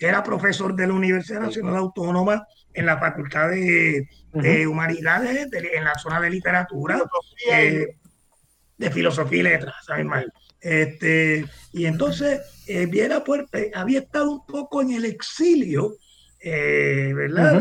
era 0.00 0.22
profesor 0.22 0.74
de 0.74 0.86
la 0.86 0.94
Universidad 0.94 1.40
Nacional 1.40 1.76
Autónoma 1.76 2.46
en 2.76 2.86
la 2.86 2.98
Facultad 2.98 3.50
de, 3.50 4.06
Humanidades, 4.66 5.48
en 5.52 5.84
la 5.84 5.94
zona 5.94 6.20
de 6.20 6.30
literatura, 6.30 7.02
eh, 7.50 7.96
de 8.76 8.90
filosofía 8.90 9.40
y 9.40 9.42
letras, 9.42 9.74
¿sabes 9.86 10.06
Este, 10.60 11.46
y 11.72 11.86
entonces, 11.86 12.40
eh, 12.66 12.86
Viera 12.86 13.24
Puerta 13.24 13.58
había 13.74 14.00
estado 14.00 14.30
un 14.30 14.46
poco 14.46 14.82
en 14.82 14.92
el 14.92 15.06
exilio, 15.06 15.96
eh, 16.40 17.12
¿verdad? 17.14 17.60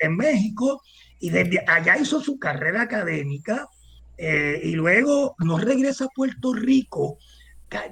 en 0.00 0.16
México, 0.16 0.82
y 1.20 1.30
desde 1.30 1.64
allá 1.66 1.96
hizo 1.96 2.20
su 2.20 2.38
carrera 2.38 2.82
académica, 2.82 3.68
eh, 4.18 4.60
y 4.62 4.72
luego 4.72 5.36
no 5.38 5.58
regresa 5.58 6.06
a 6.06 6.14
Puerto 6.14 6.54
Rico. 6.54 7.18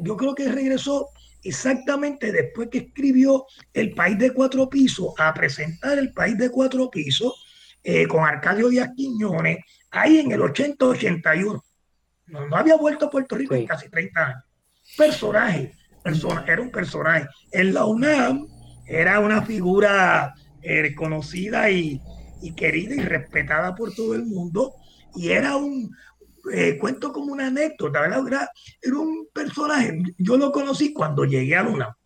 Yo 0.00 0.16
creo 0.16 0.34
que 0.34 0.50
regresó 0.50 1.08
exactamente 1.44 2.32
después 2.32 2.68
que 2.70 2.78
escribió 2.78 3.46
El 3.72 3.94
País 3.94 4.18
de 4.18 4.32
Cuatro 4.32 4.68
Pisos, 4.68 5.14
a 5.18 5.32
presentar 5.34 5.98
El 5.98 6.12
País 6.12 6.36
de 6.38 6.50
Cuatro 6.50 6.90
Pisos 6.90 7.44
eh, 7.82 8.06
con 8.06 8.24
Arcadio 8.24 8.68
Díaz 8.68 8.90
Quiñones, 8.96 9.58
ahí 9.90 10.18
en 10.18 10.32
el 10.32 10.40
80-81. 10.40 11.62
No, 12.26 12.56
había 12.56 12.76
vuelto 12.76 13.06
a 13.06 13.10
Puerto 13.10 13.36
Rico 13.36 13.54
en 13.54 13.66
casi 13.66 13.88
30 13.88 14.26
años. 14.26 14.44
Personaje, 14.96 15.72
persona, 16.02 16.44
era 16.46 16.62
un 16.62 16.70
personaje. 16.70 17.26
En 17.52 17.74
la 17.74 17.84
UNAM 17.84 18.46
era 18.86 19.20
una 19.20 19.42
figura 19.42 20.34
eh, 20.62 20.94
conocida 20.94 21.70
y, 21.70 22.00
y 22.40 22.54
querida 22.54 22.94
y 22.94 23.00
respetada 23.00 23.74
por 23.74 23.94
todo 23.94 24.14
el 24.14 24.24
mundo 24.24 24.74
y 25.14 25.30
era 25.30 25.56
un, 25.56 25.94
eh, 26.52 26.76
cuento 26.78 27.12
como 27.12 27.32
una 27.32 27.46
anécdota, 27.46 28.00
¿verdad? 28.00 28.48
Era, 28.82 28.98
un 28.98 29.28
personaje, 29.32 30.02
yo 30.18 30.36
lo 30.36 30.52
conocí 30.52 30.92
cuando 30.92 31.24
llegué 31.24 31.56
a 31.56 31.62
Luna, 31.62 31.96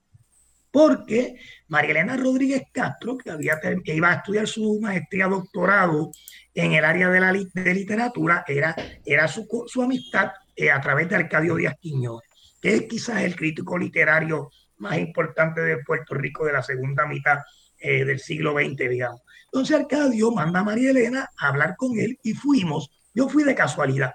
porque 0.70 1.36
María 1.68 1.90
Elena 1.90 2.16
Rodríguez 2.16 2.62
Castro, 2.72 3.16
que 3.16 3.94
iba 3.94 4.10
a 4.10 4.14
estudiar 4.14 4.46
su 4.46 4.78
maestría, 4.80 5.26
doctorado 5.26 6.10
en 6.54 6.72
el 6.72 6.84
área 6.84 7.08
de 7.08 7.20
la 7.20 7.32
de 7.32 7.74
literatura, 7.74 8.44
era, 8.46 8.74
era 9.04 9.28
su, 9.28 9.46
su 9.66 9.82
amistad 9.82 10.32
eh, 10.54 10.70
a 10.70 10.80
través 10.80 11.08
de 11.08 11.16
Arcadio 11.16 11.54
Díaz 11.54 11.76
Quiñones, 11.80 12.28
que 12.60 12.74
es 12.74 12.82
quizás 12.82 13.22
el 13.22 13.36
crítico 13.36 13.78
literario 13.78 14.50
más 14.78 14.98
importante 14.98 15.60
de 15.60 15.78
Puerto 15.84 16.14
Rico 16.14 16.44
de 16.44 16.52
la 16.52 16.62
segunda 16.62 17.06
mitad 17.06 17.38
eh, 17.78 18.04
del 18.04 18.18
siglo 18.18 18.54
XX, 18.54 18.90
digamos. 18.90 19.20
Entonces 19.44 19.76
Arcadio 19.76 20.32
manda 20.32 20.60
a 20.60 20.64
María 20.64 20.90
Elena 20.90 21.30
a 21.38 21.48
hablar 21.48 21.76
con 21.76 21.98
él 21.98 22.18
y 22.22 22.34
fuimos, 22.34 22.90
yo 23.14 23.28
fui 23.28 23.44
de 23.44 23.54
casualidad. 23.54 24.14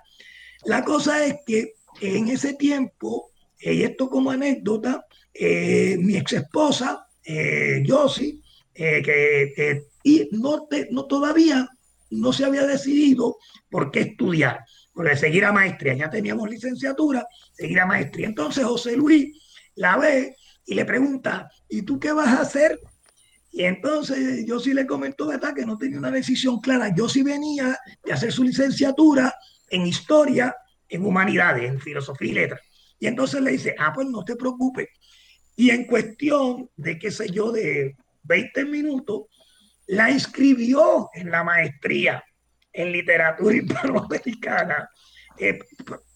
La 0.65 0.83
cosa 0.83 1.25
es 1.25 1.35
que 1.45 1.73
en 2.01 2.27
ese 2.29 2.53
tiempo, 2.53 3.31
eh, 3.59 3.73
y 3.73 3.83
esto 3.83 4.09
como 4.09 4.31
anécdota, 4.31 5.05
eh, 5.33 5.97
mi 5.99 6.15
ex 6.15 6.33
esposa, 6.33 7.07
eh, 7.23 7.83
Josie, 7.87 8.39
que 8.73 9.83
y 10.03 10.27
no, 10.31 10.67
no 10.91 11.05
todavía 11.05 11.69
no 12.09 12.33
se 12.33 12.45
había 12.45 12.65
decidido 12.65 13.37
por 13.69 13.91
qué 13.91 14.01
estudiar, 14.01 14.59
por 14.93 15.15
seguir 15.17 15.45
a 15.45 15.51
maestría. 15.51 15.93
Ya 15.93 16.09
teníamos 16.09 16.49
licenciatura, 16.49 17.25
seguir 17.53 17.79
a 17.79 17.85
maestría. 17.85 18.27
Entonces 18.27 18.65
José 18.65 18.95
Luis 18.95 19.37
la 19.75 19.97
ve 19.97 20.35
y 20.65 20.75
le 20.75 20.85
pregunta, 20.85 21.49
¿y 21.69 21.83
tú 21.83 21.99
qué 21.99 22.11
vas 22.11 22.27
a 22.27 22.41
hacer? 22.41 22.79
Y 23.51 23.63
entonces 23.63 24.45
yo 24.45 24.59
sí 24.59 24.73
le 24.73 24.85
comentó, 24.85 25.27
¿verdad? 25.27 25.53
Que 25.53 25.65
no 25.65 25.77
tenía 25.77 25.99
una 25.99 26.11
decisión 26.11 26.59
clara. 26.59 26.93
Yo 26.95 27.07
sí 27.07 27.21
venía 27.21 27.77
de 28.03 28.13
hacer 28.13 28.31
su 28.31 28.43
licenciatura 28.43 29.33
en 29.73 29.87
historia, 29.87 30.55
en 30.87 31.03
humanidades, 31.03 31.69
en 31.69 31.79
filosofía 31.79 32.31
y 32.31 32.35
letras. 32.35 32.61
Y 32.99 33.07
entonces 33.07 33.41
le 33.41 33.51
dice, 33.51 33.75
ah, 33.79 33.91
pues 33.93 34.07
no 34.07 34.23
te 34.23 34.35
preocupes. 34.35 34.87
Y 35.55 35.71
en 35.71 35.85
cuestión 35.85 36.69
de, 36.75 36.99
qué 36.99 37.09
sé 37.09 37.29
yo, 37.31 37.51
de 37.51 37.95
20 38.23 38.65
minutos, 38.65 39.23
la 39.87 40.11
inscribió 40.11 41.09
en 41.13 41.31
la 41.31 41.43
maestría 41.43 42.23
en 42.71 42.91
literatura 42.91 43.55
hispanoamericana, 43.57 44.89
eh, 45.39 45.59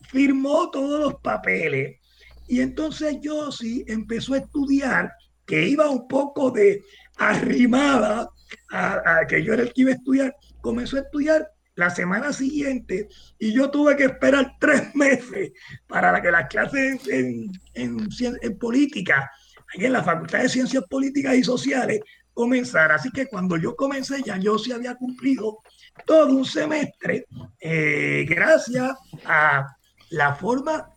firmó 0.10 0.70
todos 0.70 1.00
los 1.00 1.16
papeles. 1.16 2.00
Y 2.48 2.62
entonces 2.62 3.18
yo 3.20 3.52
sí 3.52 3.84
empezó 3.88 4.36
a 4.36 4.40
estudiar, 4.40 5.12
que 5.46 5.68
iba 5.68 5.90
un 5.90 6.08
poco 6.08 6.52
de 6.52 6.84
arrimada 7.18 8.30
a, 8.70 9.20
a 9.20 9.28
que 9.28 9.44
yo 9.44 9.54
era 9.54 9.64
el 9.64 9.74
que 9.74 9.82
iba 9.82 9.92
a 9.92 9.96
estudiar, 9.96 10.36
comenzó 10.62 10.98
a 10.98 11.02
estudiar 11.02 11.50
la 11.78 11.92
semana 11.92 12.34
siguiente 12.34 13.08
y 13.38 13.54
yo 13.54 13.70
tuve 13.70 13.96
que 13.96 14.06
esperar 14.06 14.58
tres 14.60 14.94
meses 14.96 15.52
para 15.88 16.22
que 16.22 16.32
las 16.32 16.48
clases 16.48 17.08
en, 17.08 17.52
en, 17.74 18.10
en 18.42 18.58
política, 18.58 19.32
en 19.76 19.94
la 19.94 20.04
Facultad 20.04 20.40
de 20.40 20.50
Ciencias 20.50 20.84
Políticas 20.90 21.36
y 21.36 21.44
Sociales, 21.44 22.02
comenzara. 22.34 22.96
Así 22.96 23.12
que 23.12 23.28
cuando 23.28 23.58
yo 23.58 23.76
comencé 23.76 24.24
ya 24.24 24.38
yo 24.38 24.58
sí 24.58 24.72
había 24.72 24.96
cumplido 24.96 25.60
todo 26.06 26.36
un 26.36 26.46
semestre 26.46 27.28
eh, 27.60 28.26
gracias 28.28 28.92
a 29.26 29.68
la 30.10 30.36
forma 30.36 30.90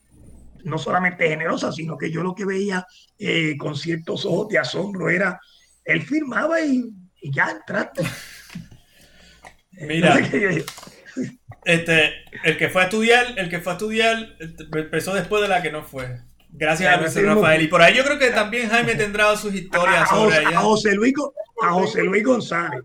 no 0.65 0.79
solamente 0.79 1.29
generosa, 1.29 1.73
sino 1.73 1.97
que 1.97 2.11
yo 2.11 2.23
lo 2.23 2.35
que 2.35 2.45
veía 2.45 2.87
eh, 3.19 3.57
con 3.59 3.77
ciertos 3.77 4.25
ojos 4.25 4.49
de 4.49 4.59
asombro 4.59 5.11
era, 5.11 5.41
él 5.85 6.03
firmaba 6.03 6.61
y, 6.61 6.85
y 7.21 7.33
ya 7.33 7.51
entraste. 7.51 8.03
Mira, 9.81 10.19
este, 11.65 12.13
el 12.45 12.57
que 12.57 12.69
fue 12.69 12.83
a 12.83 12.85
estudiar, 12.85 13.27
el 13.37 13.49
que 13.49 13.61
fue 13.61 13.73
a 13.73 13.77
estudiar 13.77 14.37
empezó 14.39 15.15
después 15.15 15.43
de 15.43 15.49
la 15.49 15.63
que 15.63 15.73
no 15.73 15.85
fue. 15.85 16.21
Gracias 16.53 16.93
a 16.93 17.01
Luis 17.01 17.15
Rafael. 17.15 17.63
Y 17.63 17.69
por 17.69 17.81
ahí 17.81 17.95
yo 17.95 18.05
creo 18.05 18.19
que 18.19 18.31
también 18.31 18.69
Jaime 18.69 18.95
tendrá 18.95 19.37
sus 19.37 19.55
historias 19.55 20.09
sobre 20.09 20.41
ella. 20.41 20.59
A 20.59 20.63
José 20.63 20.95
Luis, 20.95 21.15
a 21.63 21.71
José 21.71 22.03
Luis 22.03 22.25
González. 22.25 22.83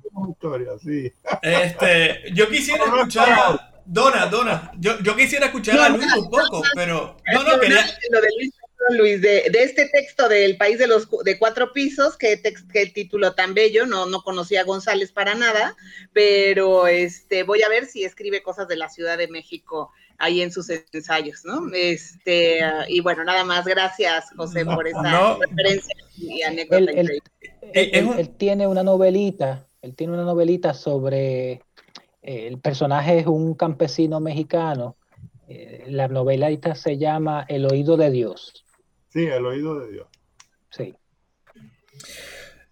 Este, 1.41 2.31
yo 2.33 2.47
quisiera 2.47 2.83
escuchar 2.85 3.29
a 3.29 3.73
Dona, 3.85 4.27
Dona. 4.27 4.71
Yo, 4.77 4.99
yo 4.99 5.15
quisiera 5.15 5.47
escuchar 5.47 5.79
a 5.79 5.89
Luis 5.89 6.13
un 6.15 6.29
poco, 6.29 6.61
pero 6.75 7.17
no, 7.33 7.43
no 7.43 7.59
quería. 7.59 7.85
Lo 8.11 8.21
de 8.21 8.27
Luis 8.37 8.53
Luis, 8.91 9.21
de, 9.21 9.43
este 9.53 9.87
texto 9.87 10.29
del 10.29 10.57
País 10.57 10.77
de 10.77 10.87
los 10.87 11.07
de 11.23 11.37
Cuatro 11.39 11.71
Pisos, 11.73 12.17
que, 12.17 12.41
que 12.41 12.85
título 12.87 13.33
tan 13.33 13.53
bello, 13.53 13.85
no, 13.85 14.05
no 14.05 14.21
conocía 14.21 14.61
a 14.61 14.65
González 14.65 15.11
para 15.11 15.35
nada, 15.35 15.75
pero 16.13 16.87
este, 16.87 17.43
voy 17.43 17.63
a 17.63 17.69
ver 17.69 17.85
si 17.85 18.03
escribe 18.03 18.43
cosas 18.43 18.67
de 18.67 18.77
la 18.77 18.89
Ciudad 18.89 19.17
de 19.17 19.27
México 19.27 19.91
ahí 20.17 20.41
en 20.41 20.51
sus 20.51 20.69
ensayos, 20.69 21.43
¿no? 21.43 21.61
Este, 21.73 22.59
y 22.87 23.01
bueno, 23.01 23.23
nada 23.23 23.43
más, 23.43 23.65
gracias 23.65 24.31
José 24.35 24.65
por 24.65 24.87
esa 24.87 25.37
referencia 25.37 25.95
y 26.17 26.41
anécdota. 26.41 26.91
Él, 26.91 27.21
él, 27.73 28.29
tiene 28.37 28.67
una 28.67 28.83
novelita, 28.83 29.67
él 29.81 29.95
tiene 29.95 30.13
una 30.13 30.23
novelita 30.23 30.73
sobre, 30.73 31.51
eh, 32.21 32.47
el 32.47 32.59
personaje 32.59 33.19
es 33.19 33.27
un 33.27 33.55
campesino 33.55 34.19
mexicano, 34.19 34.95
eh, 35.47 35.85
la 35.87 36.07
novelita 36.07 36.75
se 36.75 36.97
llama 36.97 37.45
El 37.47 37.65
oído 37.65 37.97
de 37.97 38.11
Dios. 38.11 38.64
Sí, 39.15 39.25
el 39.27 39.45
oído 39.45 39.79
de 39.79 39.93
Dios. 39.93 40.07
Sí. 40.71 40.93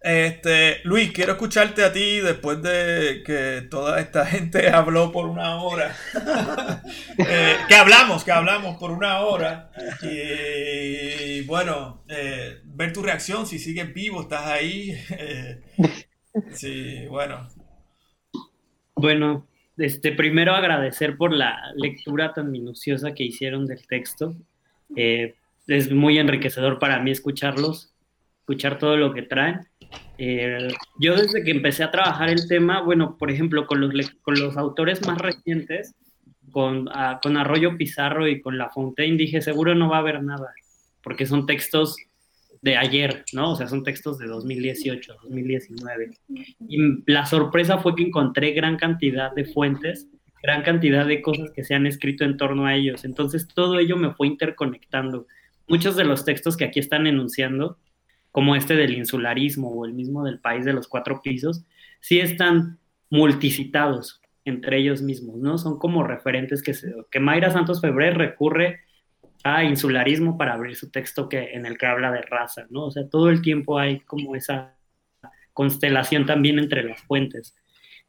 Este, 0.02 0.82
Luis, 0.84 1.10
quiero 1.12 1.32
escucharte 1.32 1.82
a 1.82 1.90
ti 1.90 2.20
después 2.20 2.60
de 2.60 3.22
que 3.24 3.66
toda 3.70 3.98
esta 3.98 4.26
gente 4.30 4.68
habló 4.68 5.10
por 5.10 5.24
una 5.24 5.62
hora. 5.62 5.96
Eh, 7.16 7.56
que 7.68 7.74
hablamos, 7.76 8.24
que 8.24 8.32
hablamos 8.32 8.76
por 8.76 8.90
una 8.90 9.20
hora. 9.20 9.70
Y 10.02 11.42
bueno, 11.42 12.04
eh, 12.08 12.58
ver 12.64 12.92
tu 12.92 13.02
reacción, 13.02 13.46
si 13.46 13.58
sigues 13.58 13.94
vivo, 13.94 14.22
estás 14.22 14.46
ahí. 14.46 14.92
Eh, 15.10 15.62
sí, 16.50 17.06
bueno. 17.06 17.48
Bueno, 18.96 19.46
este, 19.78 20.12
primero 20.12 20.54
agradecer 20.54 21.16
por 21.16 21.32
la 21.32 21.72
lectura 21.76 22.34
tan 22.34 22.50
minuciosa 22.50 23.14
que 23.14 23.22
hicieron 23.22 23.64
del 23.64 23.86
texto 23.86 24.34
es 25.66 25.90
muy 25.90 26.18
enriquecedor 26.18 26.78
para 26.78 27.00
mí 27.00 27.10
escucharlos, 27.10 27.94
escuchar 28.40 28.78
todo 28.78 28.96
lo 28.96 29.14
que 29.14 29.22
traen. 29.22 29.60
Eh, 30.18 30.68
yo 31.00 31.16
desde 31.16 31.42
que 31.42 31.50
empecé 31.50 31.82
a 31.82 31.90
trabajar 31.90 32.28
el 32.28 32.46
tema, 32.48 32.82
bueno, 32.82 33.16
por 33.18 33.30
ejemplo, 33.30 33.66
con 33.66 33.80
los, 33.80 34.10
con 34.22 34.38
los 34.38 34.56
autores 34.56 35.06
más 35.06 35.18
recientes, 35.18 35.94
con, 36.50 36.88
ah, 36.92 37.20
con 37.22 37.36
Arroyo 37.36 37.76
Pizarro 37.76 38.28
y 38.28 38.40
con 38.40 38.58
La 38.58 38.70
Fontaine, 38.70 39.16
dije, 39.16 39.40
seguro 39.40 39.74
no 39.74 39.88
va 39.88 39.96
a 39.96 40.00
haber 40.00 40.22
nada, 40.22 40.52
porque 41.02 41.26
son 41.26 41.46
textos 41.46 41.96
de 42.64 42.76
ayer, 42.76 43.24
¿no? 43.32 43.52
O 43.52 43.56
sea, 43.56 43.66
son 43.66 43.82
textos 43.82 44.18
de 44.18 44.26
2018, 44.26 45.16
2019. 45.24 46.12
Y 46.68 46.78
la 47.12 47.26
sorpresa 47.26 47.78
fue 47.78 47.94
que 47.94 48.04
encontré 48.04 48.52
gran 48.52 48.76
cantidad 48.76 49.34
de 49.34 49.44
fuentes, 49.44 50.08
gran 50.42 50.62
cantidad 50.62 51.06
de 51.06 51.20
cosas 51.20 51.50
que 51.50 51.62
se 51.62 51.74
han 51.74 51.86
escrito 51.86 52.24
en 52.24 52.38
torno 52.38 52.64
a 52.64 52.74
ellos. 52.74 53.04
Entonces, 53.04 53.48
todo 53.48 53.78
ello 53.78 53.98
me 53.98 54.14
fue 54.14 54.28
interconectando 54.28 55.26
muchos 55.68 55.96
de 55.96 56.04
los 56.04 56.24
textos 56.24 56.56
que 56.56 56.64
aquí 56.64 56.80
están 56.80 57.06
enunciando, 57.06 57.78
como 58.30 58.56
este 58.56 58.74
del 58.74 58.94
insularismo 58.94 59.70
o 59.70 59.86
el 59.86 59.92
mismo 59.92 60.24
del 60.24 60.40
país 60.40 60.64
de 60.64 60.72
los 60.72 60.88
cuatro 60.88 61.22
pisos, 61.22 61.64
sí 62.00 62.20
están 62.20 62.78
multicitados 63.10 64.20
entre 64.44 64.78
ellos 64.78 65.02
mismos, 65.02 65.36
¿no? 65.36 65.56
Son 65.56 65.78
como 65.78 66.02
referentes 66.02 66.62
que, 66.62 66.74
se, 66.74 66.92
que 67.10 67.20
Mayra 67.20 67.50
Santos 67.50 67.80
Febré 67.80 68.10
recurre 68.10 68.80
ah, 69.42 69.64
insularismo 69.64 70.36
para 70.36 70.54
abrir 70.54 70.76
su 70.76 70.90
texto 70.90 71.28
que, 71.28 71.52
en 71.52 71.64
el 71.64 71.78
que 71.78 71.86
habla 71.86 72.10
de 72.10 72.22
raza, 72.22 72.66
¿no? 72.70 72.86
O 72.86 72.90
sea, 72.90 73.08
todo 73.08 73.30
el 73.30 73.40
tiempo 73.40 73.78
hay 73.78 74.00
como 74.00 74.34
esa 74.36 74.76
constelación 75.52 76.26
también 76.26 76.58
entre 76.58 76.82
las 76.82 77.00
fuentes. 77.02 77.56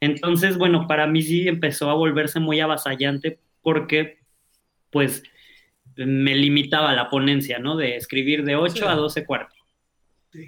Entonces, 0.02 0.58
bueno, 0.58 0.88
para 0.88 1.08
mí 1.08 1.22
sí 1.22 1.48
empezó 1.48 1.90
a 1.90 1.94
volverse 1.94 2.40
muy 2.40 2.60
avasallante 2.60 3.40
porque, 3.62 4.20
pues, 4.92 5.24
me 5.98 6.36
limitaba 6.36 6.94
la 6.94 7.10
ponencia, 7.10 7.60
¿no? 7.60 7.76
De 7.76 7.96
escribir 7.96 8.44
de 8.44 8.56
8 8.56 8.90
a 8.90 8.96
12 8.96 9.26
cuartos. 9.26 9.58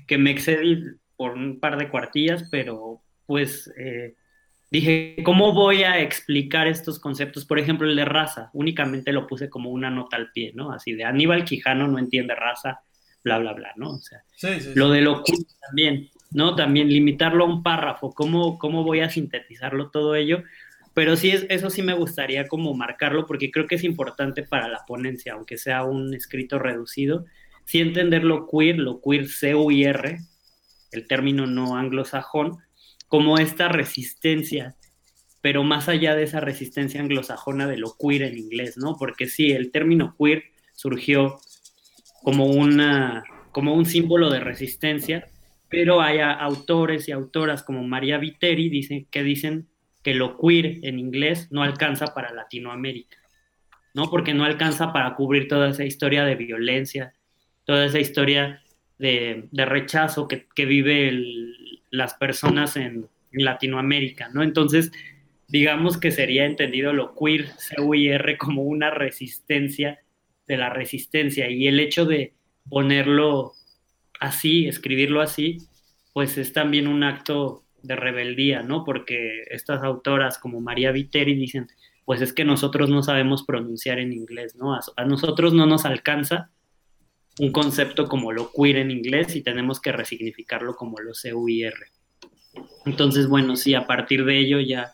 Que 0.05 0.17
me 0.17 0.31
excedí 0.31 0.83
por 1.15 1.31
un 1.33 1.59
par 1.59 1.77
de 1.77 1.89
cuartillas, 1.89 2.47
pero 2.51 3.01
pues 3.25 3.71
eh, 3.77 4.15
dije, 4.69 5.17
¿cómo 5.23 5.53
voy 5.53 5.83
a 5.83 5.99
explicar 5.99 6.67
estos 6.67 6.99
conceptos? 6.99 7.45
Por 7.45 7.59
ejemplo, 7.59 7.89
el 7.89 7.95
de 7.95 8.05
raza, 8.05 8.49
únicamente 8.53 9.11
lo 9.11 9.27
puse 9.27 9.49
como 9.49 9.71
una 9.71 9.89
nota 9.89 10.17
al 10.17 10.31
pie, 10.31 10.51
¿no? 10.53 10.71
Así 10.71 10.93
de 10.93 11.03
Aníbal 11.03 11.45
Quijano 11.45 11.87
no 11.87 11.99
entiende 11.99 12.35
raza, 12.35 12.81
bla, 13.23 13.39
bla, 13.39 13.53
bla, 13.53 13.73
¿no? 13.75 13.91
O 13.91 13.99
sea, 13.99 14.23
lo 14.75 14.91
de 14.91 15.01
lo 15.01 15.23
también, 15.67 16.09
¿no? 16.31 16.55
También 16.55 16.89
limitarlo 16.89 17.45
a 17.45 17.47
un 17.47 17.63
párrafo, 17.63 18.11
¿cómo, 18.11 18.57
cómo 18.57 18.83
voy 18.83 19.01
a 19.01 19.09
sintetizarlo 19.09 19.89
todo 19.89 20.15
ello? 20.15 20.43
Pero 20.97 21.15
sí, 21.15 21.29
es, 21.29 21.45
eso 21.49 21.69
sí 21.69 21.83
me 21.83 21.93
gustaría 21.93 22.47
como 22.47 22.73
marcarlo 22.73 23.27
porque 23.27 23.51
creo 23.51 23.67
que 23.67 23.75
es 23.75 23.83
importante 23.83 24.41
para 24.41 24.67
la 24.67 24.83
ponencia, 24.87 25.33
aunque 25.33 25.59
sea 25.59 25.83
un 25.83 26.15
escrito 26.15 26.57
reducido, 26.57 27.23
sí 27.65 27.81
entender 27.81 28.23
lo 28.23 28.47
queer, 28.47 28.79
lo 28.79 28.99
queer 28.99 29.27
C-U-I-R, 29.27 30.17
el 30.91 31.07
término 31.07 31.45
no 31.45 31.77
anglosajón, 31.77 32.57
como 33.07 33.37
esta 33.37 33.67
resistencia, 33.67 34.75
pero 35.39 35.63
más 35.63 35.87
allá 35.87 36.15
de 36.15 36.23
esa 36.23 36.39
resistencia 36.39 36.99
anglosajona 36.99 37.67
de 37.67 37.77
lo 37.77 37.95
queer 37.95 38.23
en 38.23 38.39
inglés, 38.39 38.75
¿no? 38.75 38.95
Porque 38.97 39.27
sí, 39.27 39.51
el 39.51 39.69
término 39.69 40.15
queer 40.17 40.45
surgió 40.73 41.37
como, 42.23 42.47
una, 42.47 43.23
como 43.51 43.75
un 43.75 43.85
símbolo 43.85 44.31
de 44.31 44.39
resistencia, 44.39 45.27
pero 45.69 46.01
hay 46.01 46.21
autores 46.21 47.07
y 47.07 47.11
autoras 47.11 47.61
como 47.61 47.83
María 47.83 48.17
Viteri 48.17 48.67
dicen, 48.69 49.05
que 49.11 49.21
dicen 49.21 49.67
que 50.07 50.13
lo 50.13 50.37
queer 50.37 50.79
en 50.83 50.99
inglés 50.99 51.49
no 51.51 51.63
alcanza 51.63 52.13
para 52.13 52.33
Latinoamérica, 52.33 53.17
¿no? 53.93 54.09
Porque 54.09 54.33
no 54.33 54.45
alcanza 54.45 54.93
para 54.93 55.15
cubrir 55.15 55.49
toda 55.49 55.67
esa 55.67 55.83
historia 55.83 56.23
de 56.23 56.35
violencia, 56.35 57.11
toda 57.65 57.87
esa 57.87 57.99
historia 57.99 58.63
de, 58.97 59.49
rechazo 59.51 60.29
que, 60.29 60.47
que 60.55 60.65
vive 60.65 61.11
las 61.89 62.13
personas 62.13 62.77
en, 62.77 63.09
Latinoamérica, 63.33 64.29
¿no? 64.29 64.43
Entonces, 64.43 64.93
digamos 65.49 65.97
que 65.97 66.11
sería 66.11 66.45
entendido 66.45 66.93
lo 66.93 67.13
queer, 67.13 67.47
C-U-I-R, 67.57 68.37
como 68.37 68.63
una 68.63 68.91
resistencia 68.91 69.99
de 70.47 70.55
la 70.55 70.69
resistencia 70.69 71.49
y 71.49 71.67
el 71.67 71.81
hecho 71.81 72.05
de 72.05 72.33
ponerlo 72.69 73.51
así, 74.21 74.69
escribirlo 74.69 75.19
así, 75.19 75.57
pues 76.13 76.37
es 76.37 76.53
también 76.53 76.87
un 76.87 77.03
acto 77.03 77.65
de 77.87 77.95
rebeldía, 77.95 78.61
¿no? 78.61 78.83
Porque 78.83 79.43
estas 79.49 79.81
autoras 79.83 80.37
como 80.37 80.61
María 80.61 80.91
Viteri 80.91 81.33
dicen, 81.33 81.67
pues 82.05 82.21
es 82.21 82.33
que 82.33 82.45
nosotros 82.45 82.89
no 82.89 83.01
sabemos 83.01 83.43
pronunciar 83.43 83.99
en 83.99 84.13
inglés, 84.13 84.55
¿no? 84.55 84.73
A, 84.73 85.05
nosotros 85.05 85.53
no 85.53 85.65
nos 85.65 85.85
alcanza 85.85 86.51
un 87.39 87.51
concepto 87.51 88.07
como 88.07 88.31
lo 88.31 88.51
queer 88.51 88.77
en 88.77 88.91
inglés 88.91 89.35
y 89.35 89.41
tenemos 89.41 89.79
que 89.79 89.91
resignificarlo 89.91 90.75
como 90.75 90.99
lo 90.99 91.13
C-U-I-R. 91.13 91.77
Entonces, 92.85 93.27
bueno, 93.27 93.55
sí, 93.55 93.73
a 93.73 93.87
partir 93.87 94.25
de 94.25 94.39
ello 94.39 94.59
ya 94.59 94.93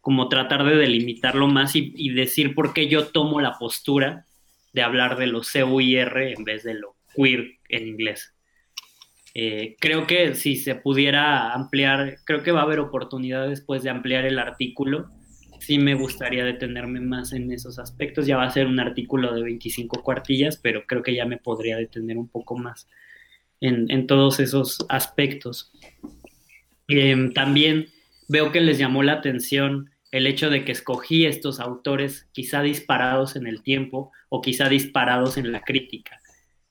como 0.00 0.28
tratar 0.28 0.64
de 0.64 0.76
delimitarlo 0.76 1.46
más 1.46 1.74
y, 1.74 2.10
decir 2.10 2.54
por 2.54 2.74
qué 2.74 2.88
yo 2.88 3.06
tomo 3.06 3.40
la 3.40 3.58
postura 3.58 4.26
de 4.72 4.82
hablar 4.82 5.16
de 5.16 5.28
lo 5.28 5.42
C-U-I-R 5.42 6.32
en 6.32 6.44
vez 6.44 6.64
de 6.64 6.74
lo 6.74 6.96
queer 7.14 7.58
en 7.68 7.86
inglés. 7.86 8.34
Eh, 9.34 9.76
creo 9.80 10.06
que 10.06 10.34
si 10.34 10.56
se 10.56 10.74
pudiera 10.74 11.54
ampliar, 11.54 12.18
creo 12.24 12.42
que 12.42 12.52
va 12.52 12.60
a 12.60 12.64
haber 12.64 12.80
oportunidad 12.80 13.48
después 13.48 13.82
de 13.82 13.90
ampliar 13.90 14.26
el 14.26 14.38
artículo. 14.38 15.10
Sí 15.60 15.78
me 15.78 15.94
gustaría 15.94 16.44
detenerme 16.44 17.00
más 17.00 17.32
en 17.32 17.50
esos 17.50 17.78
aspectos. 17.78 18.26
Ya 18.26 18.36
va 18.36 18.44
a 18.44 18.50
ser 18.50 18.66
un 18.66 18.80
artículo 18.80 19.32
de 19.32 19.42
25 19.42 20.02
cuartillas, 20.02 20.56
pero 20.56 20.84
creo 20.86 21.02
que 21.02 21.14
ya 21.14 21.24
me 21.24 21.38
podría 21.38 21.76
detener 21.76 22.18
un 22.18 22.28
poco 22.28 22.56
más 22.56 22.88
en, 23.60 24.06
todos 24.06 24.40
esos 24.40 24.84
aspectos. 24.88 25.72
Eh, 26.88 27.30
también 27.34 27.86
veo 28.28 28.52
que 28.52 28.60
les 28.60 28.78
llamó 28.78 29.02
la 29.02 29.12
atención 29.14 29.90
el 30.10 30.26
hecho 30.26 30.50
de 30.50 30.64
que 30.64 30.72
escogí 30.72 31.24
estos 31.24 31.58
autores 31.58 32.28
quizá 32.32 32.60
disparados 32.60 33.36
en 33.36 33.46
el 33.46 33.62
tiempo 33.62 34.10
o 34.28 34.42
quizá 34.42 34.68
disparados 34.68 35.38
en 35.38 35.52
la 35.52 35.62
crítica 35.62 36.21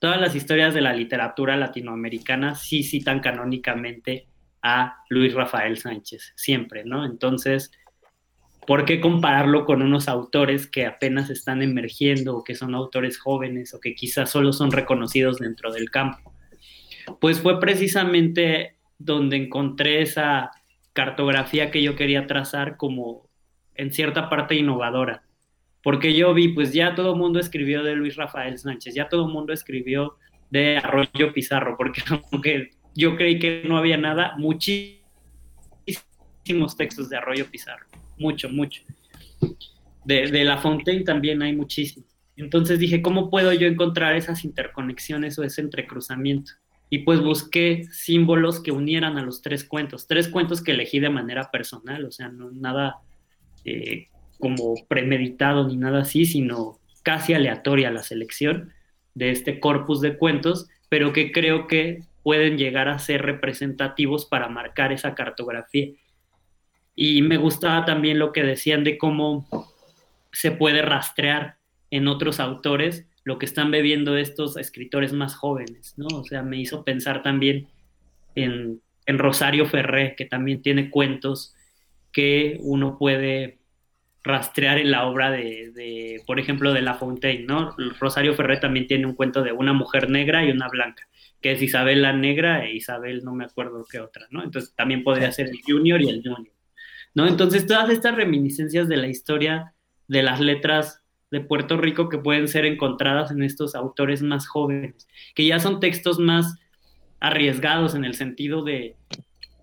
todas 0.02 0.20
las 0.20 0.34
historias 0.34 0.74
de 0.74 0.82
la 0.82 0.94
literatura 0.94 1.56
latinoamericana 1.58 2.56
sí 2.56 2.82
citan 2.82 3.20
canónicamente 3.20 4.26
a 4.64 5.04
Luis 5.10 5.36
Rafael 5.36 5.78
Sánchez, 5.78 6.34
siempre, 6.36 6.84
¿no? 6.84 7.06
Entonces, 7.06 7.72
¿por 8.66 8.86
qué 8.86 9.00
compararlo 9.00 9.64
con 9.64 9.84
unos 9.84 10.08
autores 10.08 10.66
que 10.66 10.88
apenas 10.88 11.30
están 11.30 11.62
emergiendo 11.62 12.36
o 12.36 12.44
que 12.44 12.56
son 12.56 12.74
autores 12.74 13.20
jóvenes 13.20 13.76
o 13.76 13.80
que 13.80 13.94
quizás 13.94 14.32
solo 14.32 14.54
son 14.54 14.72
reconocidos 14.72 15.38
dentro 15.38 15.72
del 15.72 15.92
campo? 15.92 16.34
Pues 17.20 17.40
fue 17.40 17.60
precisamente 17.60 18.78
donde 18.98 19.38
encontré 19.38 20.02
esa 20.02 20.50
cartografía 20.94 21.70
que 21.70 21.84
yo 21.84 21.96
quería 21.96 22.26
trazar 22.26 22.76
como 22.76 23.30
en 23.76 23.94
cierta 23.94 24.32
parte 24.32 24.56
innovadora 24.56 25.22
porque 25.84 26.14
yo 26.14 26.34
vi, 26.34 26.50
pues 26.50 26.74
ya 26.74 26.96
todo 26.96 27.14
el 27.14 27.20
mundo 27.20 27.40
escribió 27.40 27.84
de 27.84 27.96
Luis 27.96 28.16
Rafael 28.16 28.58
Sánchez, 28.58 28.94
ya 28.94 29.10
todo 29.10 29.26
el 29.26 29.34
mundo 29.34 29.54
escribió 29.54 30.18
de 30.50 30.78
Arroyo 30.78 31.34
Pizarro, 31.34 31.76
porque 31.78 32.02
aunque 32.32 32.72
yo 32.94 33.16
creí 33.16 33.40
que 33.40 33.64
no 33.66 33.78
había 33.78 33.98
nada, 33.98 34.36
muchísimos 34.38 35.02
textos 36.78 37.10
de 37.10 37.18
Arroyo 37.18 37.50
Pizarro, 37.50 37.86
mucho, 38.18 38.50
mucho. 38.50 38.84
De, 40.06 40.44
La 40.44 40.58
Fontaine 40.58 41.04
también 41.04 41.42
hay 41.42 41.56
muchísimos. 41.56 42.10
Entonces 42.36 42.80
dije, 42.80 43.02
¿cómo 43.02 43.30
puedo 43.30 43.54
yo 43.54 43.68
encontrar 43.68 44.16
esas 44.16 44.44
interconexiones 44.46 45.38
o 45.38 45.44
ese 45.44 45.62
entrecruzamiento? 45.62 46.54
Y 46.90 47.00
pues 47.00 47.22
busqué 47.22 47.86
símbolos 47.92 48.60
que 48.60 48.72
unieran 48.72 49.18
a 49.18 49.24
los 49.24 49.42
tres 49.42 49.64
cuentos, 49.64 50.08
tres 50.08 50.28
cuentos 50.28 50.62
que 50.62 50.72
elegí 50.72 51.00
de 51.00 51.10
manera 51.10 51.50
personal, 51.52 52.04
o 52.06 52.12
sea, 52.12 52.30
no 52.30 52.52
nada 52.52 52.98
eh, 53.64 54.08
como 54.42 54.76
premeditado 54.90 55.66
ni 55.66 55.78
nada 55.78 56.02
así, 56.02 56.26
sino 56.26 56.80
casi 57.04 57.34
aleatoria 57.34 57.90
la 57.92 58.04
selección 58.04 58.74
de 59.16 59.32
este 59.32 59.62
corpus 59.62 60.02
de 60.02 60.18
cuentos, 60.18 60.68
pero 60.90 61.14
que 61.14 61.32
creo 61.32 61.68
que 61.68 62.04
pueden 62.24 62.58
llegar 62.58 62.90
a 62.90 63.00
ser 63.00 63.22
representativos 63.22 64.26
para 64.26 64.50
marcar 64.50 64.92
esa 64.92 65.16
cartografía. 65.16 65.92
Y 66.96 67.22
me 67.22 67.38
gustaba 67.38 67.86
también 67.86 68.20
lo 68.20 68.34
que 68.34 68.44
decían 68.44 68.84
de 68.84 68.98
cómo 68.98 69.48
se 70.34 70.52
puede 70.52 70.82
rastrear 70.82 71.56
en 71.90 72.08
otros 72.08 72.40
autores 72.40 73.08
lo 73.24 73.38
que 73.38 73.46
están 73.46 73.72
bebiendo 73.72 74.18
estos 74.18 74.58
escritores 74.58 75.14
más 75.14 75.36
jóvenes, 75.36 75.94
¿no? 75.98 76.08
O 76.08 76.24
sea, 76.24 76.42
me 76.42 76.58
hizo 76.58 76.84
pensar 76.84 77.22
también 77.22 77.68
en, 78.36 78.82
Rosario 79.08 79.66
Ferré, 79.66 80.16
que 80.16 80.26
también 80.26 80.62
tiene 80.62 80.90
cuentos 80.90 81.54
que 82.14 82.58
uno 82.62 82.98
puede 82.98 83.60
rastrear 84.24 84.78
en 84.78 84.92
la 84.92 85.06
obra 85.06 85.32
de, 85.32 86.22
por 86.28 86.40
ejemplo, 86.40 86.74
de 86.74 86.82
La 86.82 86.94
Fontaine, 86.94 87.46
¿no? 87.46 87.76
Rosario 88.00 88.36
Ferré 88.36 88.58
también 88.58 88.88
tiene 88.88 89.06
un 89.06 89.16
cuento 89.16 89.42
de 89.42 89.52
una 89.52 89.74
mujer 89.74 90.10
negra 90.10 90.46
y 90.46 90.52
una 90.52 90.68
blanca, 90.68 91.08
que 91.42 91.54
es 91.54 91.62
Isabel 91.62 92.02
la 92.02 92.14
negra 92.14 92.66
e 92.66 92.76
Isabel 92.76 93.24
no 93.24 93.34
me 93.34 93.46
acuerdo 93.46 93.86
qué 93.90 94.00
otra, 94.00 94.28
¿no? 94.30 94.44
Entonces 94.44 94.74
también 94.76 95.04
podría 95.04 95.32
ser 95.32 95.48
el 95.48 95.60
junior 95.66 96.02
y 96.02 96.10
el 96.10 96.22
junior, 96.22 96.54
¿no? 97.16 97.28
Entonces 97.28 97.66
todas 97.66 97.90
estas 97.90 98.16
reminiscencias 98.16 98.88
de 98.88 98.98
la 98.98 99.08
historia 99.08 99.74
de 100.08 100.24
las 100.24 100.40
letras 100.40 101.02
de 101.32 101.42
Puerto 101.42 101.78
Rico 101.78 102.10
que 102.10 102.18
pueden 102.18 102.48
ser 102.48 102.66
encontradas 102.66 103.32
en 103.32 103.42
estos 103.42 103.74
autores 103.74 104.22
más 104.22 104.48
jóvenes, 104.48 105.08
que 105.34 105.46
ya 105.46 105.60
son 105.60 105.80
textos 105.80 106.20
más 106.20 106.58
arriesgados 107.20 107.96
en 107.96 108.04
el 108.04 108.16
sentido 108.16 108.64
de, 108.64 108.98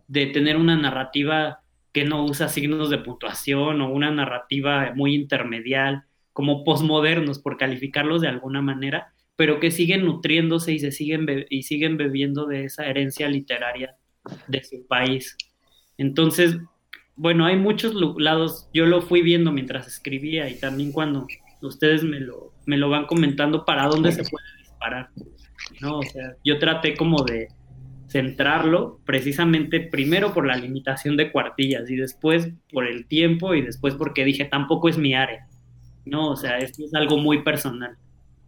de 0.09 0.27
tener 0.27 0.57
una 0.57 0.77
narrativa 0.77 1.61
que 1.93 2.05
no 2.05 2.25
usa 2.25 2.49
signos 2.49 2.91
de 2.91 2.99
puntuación 2.99 3.81
o 3.81 3.91
una 3.91 4.11
narrativa 4.11 4.93
muy 4.95 5.15
intermedial, 5.15 6.05
como 6.33 6.65
posmodernos, 6.65 7.39
por 7.39 7.57
calificarlos 7.57 8.21
de 8.21 8.29
alguna 8.29 8.63
manera, 8.63 9.13
pero 9.37 9.61
que 9.61 9.71
siguen 9.71 10.05
nutriéndose 10.05 10.73
y 10.73 10.79
se 10.79 10.93
siguen 10.93 11.47
y 11.49 11.63
siguen 11.63 11.97
bebiendo 11.97 12.47
de 12.47 12.65
esa 12.65 12.87
herencia 12.87 13.29
literaria 13.29 13.97
de 14.47 14.63
su 14.63 14.87
país. 14.87 15.37
Entonces, 15.97 16.59
bueno, 17.17 17.47
hay 17.47 17.57
muchos 17.57 17.95
lados, 18.19 18.69
yo 18.73 18.87
lo 18.87 19.03
fui 19.03 19.23
viendo 19.23 19.51
mientras 19.51 19.87
escribía 19.89 20.49
y 20.49 20.59
también 20.59 20.93
cuando 20.93 21.27
ustedes 21.63 22.05
me 22.05 22.21
lo, 22.21 22.53
me 22.67 22.77
lo 22.77 22.89
van 22.89 23.07
comentando 23.07 23.65
para 23.65 23.87
dónde 23.87 24.13
se 24.13 24.23
puede 24.23 24.47
disparar, 24.61 25.11
¿no? 25.81 25.99
O 25.99 26.03
sea, 26.03 26.37
yo 26.45 26.59
traté 26.59 26.95
como 26.95 27.25
de, 27.25 27.49
centrarlo 28.09 29.01
precisamente 29.05 29.81
primero 29.81 30.33
por 30.33 30.47
la 30.47 30.57
limitación 30.57 31.17
de 31.17 31.31
cuartillas 31.31 31.91
y 31.91 31.97
después 31.97 32.49
por 32.73 32.87
el 32.87 33.07
tiempo 33.07 33.55
y 33.55 33.61
después 33.61 33.95
porque 33.95 34.25
dije 34.25 34.47
tampoco 34.47 34.89
es 34.89 34.97
mi 34.97 35.15
área, 35.15 35.47
¿no? 36.07 36.31
O 36.31 36.37
sea, 36.37 36.59
esto 36.59 36.85
es 36.85 36.95
algo 36.95 37.19
muy 37.19 37.43
personal. 37.43 37.97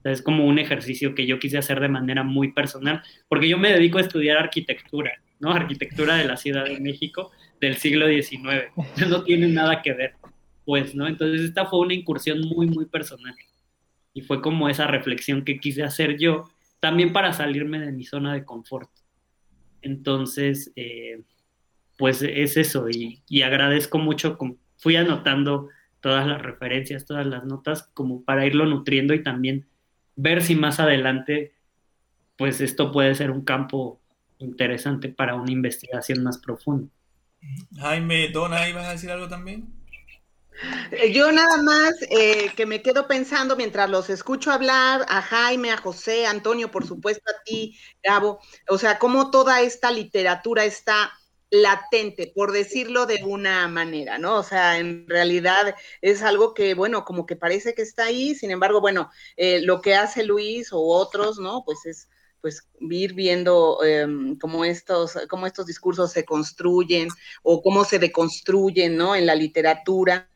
es 0.05 0.23
como 0.23 0.47
un 0.47 0.59
ejercicio 0.59 1.15
que 1.15 1.27
yo 1.27 1.39
quise 1.39 1.59
hacer 1.59 1.79
de 1.79 1.89
manera 1.89 2.23
muy 2.23 2.53
personal, 2.53 3.03
porque 3.29 3.49
yo 3.49 3.59
me 3.59 3.71
dedico 3.71 3.99
a 3.99 4.01
estudiar 4.01 4.39
arquitectura, 4.39 5.13
¿no? 5.41 5.53
Arquitectura 5.53 6.17
de 6.17 6.25
la 6.25 6.39
Ciudad 6.39 6.65
de 6.65 6.81
México 6.81 7.31
del 7.61 7.77
siglo 7.77 8.09
XIX. 8.09 8.73
No 9.11 9.25
tiene 9.25 9.47
nada 9.49 9.83
que 9.83 9.93
ver, 9.93 10.15
pues, 10.65 10.95
¿no? 10.95 11.07
Entonces 11.07 11.43
esta 11.43 11.67
fue 11.67 11.81
una 11.81 11.93
incursión 11.93 12.41
muy, 12.41 12.67
muy 12.67 12.87
personal. 12.87 13.35
Y 14.15 14.23
fue 14.23 14.41
como 14.41 14.71
esa 14.71 14.87
reflexión 14.87 15.45
que 15.45 15.61
quise 15.61 15.83
hacer 15.83 16.17
yo, 16.19 16.49
también 16.81 17.13
para 17.13 17.35
salirme 17.35 17.79
de 17.79 17.93
mi 17.93 18.05
zona 18.05 18.33
de 18.33 18.45
confort. 18.45 18.91
Entonces, 19.83 20.73
eh, 20.77 21.23
pues 21.97 22.23
es 22.23 22.57
eso, 22.57 22.89
y, 22.89 23.43
agradezco 23.43 23.99
mucho, 23.99 24.39
fui 24.79 24.97
anotando 24.97 25.69
todas 26.01 26.27
las 26.27 26.41
referencias, 26.41 27.05
todas 27.05 27.27
las 27.27 27.45
notas, 27.45 27.91
como 27.95 28.25
para 28.25 28.47
irlo 28.47 28.65
nutriendo 28.65 29.13
y 29.13 29.23
también 29.23 29.67
ver 30.17 30.43
si 30.43 30.55
más 30.55 30.81
adelante, 30.81 31.53
pues 32.37 32.61
esto 32.61 32.91
puede 32.91 33.15
ser 33.15 33.31
un 33.31 33.45
campo 33.45 34.01
interesante 34.39 35.11
para 35.11 35.35
una 35.35 35.53
investigación 35.53 36.23
más 36.23 36.39
profunda. 36.39 36.89
Jaime, 37.79 38.29
Dona, 38.29 38.69
¿ibas 38.69 38.87
a 38.87 38.93
decir 38.93 39.11
algo 39.11 39.29
también? 39.29 39.80
Eh, 40.91 41.13
yo 41.13 41.33
nada 41.33 41.63
más 41.63 41.95
eh, 42.11 42.51
que 42.57 42.67
me 42.67 42.83
quedo 42.83 43.07
pensando 43.07 43.57
mientras 43.57 43.89
los 43.89 44.11
escucho 44.11 44.51
hablar, 44.53 45.07
a 45.09 45.23
Jaime, 45.23 45.73
a 45.73 45.77
José, 45.77 46.27
a 46.27 46.31
Antonio, 46.31 46.71
por 46.71 46.87
supuesto 46.87 47.31
a 47.31 47.43
ti, 47.45 47.79
Gabo, 48.03 48.41
o 48.69 48.79
sea, 48.79 48.99
cómo 48.99 49.31
toda 49.31 49.61
esta 49.63 49.91
literatura 49.91 50.65
está 50.65 51.13
latente, 51.51 52.33
por 52.35 52.53
decirlo 52.53 53.07
de 53.07 53.25
una 53.25 53.67
manera, 53.69 54.19
¿no? 54.19 54.37
O 54.39 54.43
sea, 54.43 54.79
en 54.79 55.09
realidad 55.09 55.75
es 56.01 56.23
algo 56.23 56.55
que, 56.55 56.75
bueno, 56.75 57.05
como 57.05 57.27
que 57.27 57.37
parece 57.37 57.75
que 57.75 57.83
está 57.83 58.05
ahí, 58.05 58.35
sin 58.35 58.51
embargo, 58.51 58.81
bueno, 58.81 59.11
eh, 59.37 59.61
lo 59.63 59.81
que 59.81 59.95
hace 59.95 60.23
Luis 60.23 60.73
o 60.73 60.81
otros, 60.81 61.39
¿no? 61.39 61.65
Pues 61.65 61.87
es 61.87 62.09
pues 62.41 62.69
ir 62.81 63.15
viendo 63.15 63.83
em, 63.85 64.37
cómo, 64.39 64.65
estos, 64.65 65.19
cómo 65.29 65.47
estos 65.47 65.67
discursos 65.67 66.13
se 66.13 66.25
construyen 66.25 67.09
o 67.43 67.63
cómo 67.63 67.85
se 67.85 67.99
deconstruyen, 67.99 68.97
¿no? 68.97 69.15
En 69.15 69.27
la 69.27 69.35
literatura 69.35 70.29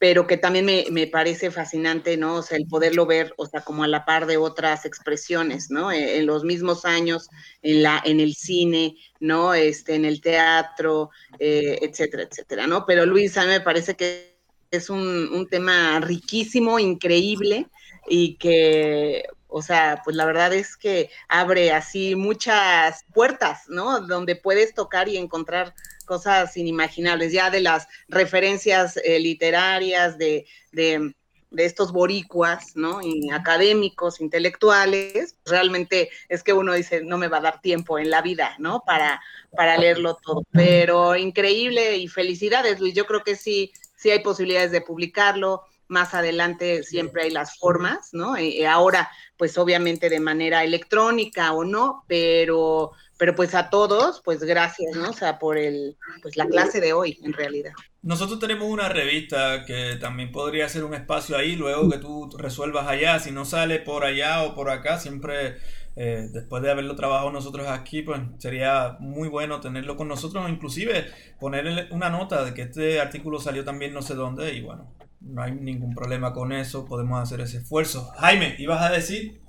pero 0.00 0.26
que 0.26 0.38
también 0.38 0.64
me, 0.64 0.86
me, 0.90 1.06
parece 1.06 1.50
fascinante, 1.50 2.16
¿no? 2.16 2.36
O 2.36 2.42
sea, 2.42 2.56
el 2.56 2.66
poderlo 2.66 3.04
ver, 3.04 3.34
o 3.36 3.44
sea, 3.44 3.60
como 3.60 3.84
a 3.84 3.86
la 3.86 4.06
par 4.06 4.24
de 4.24 4.38
otras 4.38 4.86
expresiones, 4.86 5.70
¿no? 5.70 5.92
E, 5.92 6.16
en, 6.16 6.24
los 6.24 6.42
mismos 6.42 6.86
años, 6.86 7.28
en, 7.60 7.82
la, 7.82 8.00
en 8.06 8.18
el 8.18 8.34
cine, 8.34 8.96
¿no? 9.20 9.52
Este, 9.52 9.96
en 9.96 10.06
el 10.06 10.22
teatro, 10.22 11.10
eh, 11.38 11.80
etcétera, 11.82 12.22
etcétera, 12.22 12.66
¿no? 12.66 12.86
Pero 12.86 13.04
Luis, 13.04 13.36
a 13.36 13.42
mí 13.42 13.48
me 13.48 13.60
parece 13.60 13.94
que 13.94 14.38
es 14.70 14.88
un, 14.88 15.02
un 15.34 15.46
tema 15.48 16.00
riquísimo, 16.00 16.78
increíble, 16.78 17.66
y 18.08 18.36
que, 18.36 19.24
o 19.50 19.62
sea, 19.62 20.00
pues 20.04 20.16
la 20.16 20.24
verdad 20.24 20.52
es 20.52 20.76
que 20.76 21.10
abre 21.28 21.72
así 21.72 22.14
muchas 22.14 23.04
puertas, 23.12 23.64
¿no? 23.68 24.00
Donde 24.00 24.36
puedes 24.36 24.74
tocar 24.74 25.08
y 25.08 25.16
encontrar 25.16 25.74
cosas 26.06 26.56
inimaginables, 26.56 27.32
ya 27.32 27.50
de 27.50 27.60
las 27.60 27.86
referencias 28.08 28.96
eh, 28.96 29.20
literarias, 29.20 30.18
de, 30.18 30.46
de, 30.72 31.14
estos 31.56 31.92
boricuas, 31.92 32.76
¿no? 32.76 33.00
Y 33.02 33.30
académicos, 33.30 34.20
intelectuales, 34.20 35.36
realmente 35.44 36.10
es 36.28 36.44
que 36.44 36.52
uno 36.52 36.74
dice, 36.74 37.02
no 37.02 37.18
me 37.18 37.26
va 37.26 37.38
a 37.38 37.42
dar 37.42 37.60
tiempo 37.60 37.98
en 37.98 38.08
la 38.08 38.22
vida, 38.22 38.54
¿no? 38.58 38.82
Para, 38.86 39.20
para 39.56 39.76
leerlo 39.76 40.16
todo. 40.22 40.42
Pero 40.52 41.16
increíble 41.16 41.96
y 41.96 42.06
felicidades, 42.06 42.78
Luis. 42.78 42.94
Yo 42.94 43.04
creo 43.04 43.24
que 43.24 43.34
sí, 43.34 43.72
sí 43.96 44.10
hay 44.10 44.20
posibilidades 44.20 44.70
de 44.70 44.80
publicarlo 44.80 45.64
más 45.90 46.14
adelante 46.14 46.84
siempre 46.84 47.24
hay 47.24 47.30
las 47.30 47.58
formas, 47.58 48.10
¿no? 48.12 48.38
Y 48.38 48.64
ahora, 48.64 49.10
pues 49.36 49.58
obviamente 49.58 50.08
de 50.08 50.20
manera 50.20 50.62
electrónica 50.62 51.52
o 51.52 51.64
no, 51.64 52.04
pero, 52.06 52.92
pero 53.18 53.34
pues 53.34 53.56
a 53.56 53.70
todos, 53.70 54.22
pues 54.24 54.40
gracias, 54.40 54.94
¿no? 54.96 55.10
O 55.10 55.12
sea, 55.12 55.40
por 55.40 55.58
el, 55.58 55.96
pues 56.22 56.36
la 56.36 56.46
clase 56.46 56.80
de 56.80 56.92
hoy, 56.92 57.18
en 57.24 57.32
realidad. 57.32 57.72
Nosotros 58.02 58.38
tenemos 58.38 58.68
una 58.68 58.88
revista 58.88 59.64
que 59.64 59.96
también 60.00 60.30
podría 60.30 60.68
ser 60.68 60.84
un 60.84 60.94
espacio 60.94 61.36
ahí, 61.36 61.56
luego 61.56 61.90
que 61.90 61.98
tú 61.98 62.30
resuelvas 62.38 62.86
allá, 62.86 63.18
si 63.18 63.32
no 63.32 63.44
sale 63.44 63.80
por 63.80 64.04
allá 64.04 64.44
o 64.44 64.54
por 64.54 64.70
acá, 64.70 64.98
siempre 64.98 65.56
eh, 65.96 66.28
después 66.32 66.62
de 66.62 66.70
haberlo 66.70 66.94
trabajado 66.94 67.32
nosotros 67.32 67.66
aquí, 67.66 68.02
pues 68.02 68.20
sería 68.38 68.96
muy 69.00 69.28
bueno 69.28 69.60
tenerlo 69.60 69.96
con 69.96 70.06
nosotros, 70.06 70.48
inclusive 70.48 71.06
ponerle 71.40 71.88
una 71.90 72.10
nota 72.10 72.44
de 72.44 72.54
que 72.54 72.62
este 72.62 73.00
artículo 73.00 73.40
salió 73.40 73.64
también 73.64 73.92
no 73.92 74.02
sé 74.02 74.14
dónde 74.14 74.54
y 74.54 74.62
bueno, 74.62 74.94
no 75.20 75.42
hay 75.42 75.52
ningún 75.52 75.94
problema 75.94 76.32
con 76.32 76.52
eso, 76.52 76.86
podemos 76.86 77.20
hacer 77.20 77.40
ese 77.40 77.58
esfuerzo. 77.58 78.10
Jaime, 78.18 78.54
¿ibas 78.58 78.82
a 78.82 78.90
decir? 78.90 79.40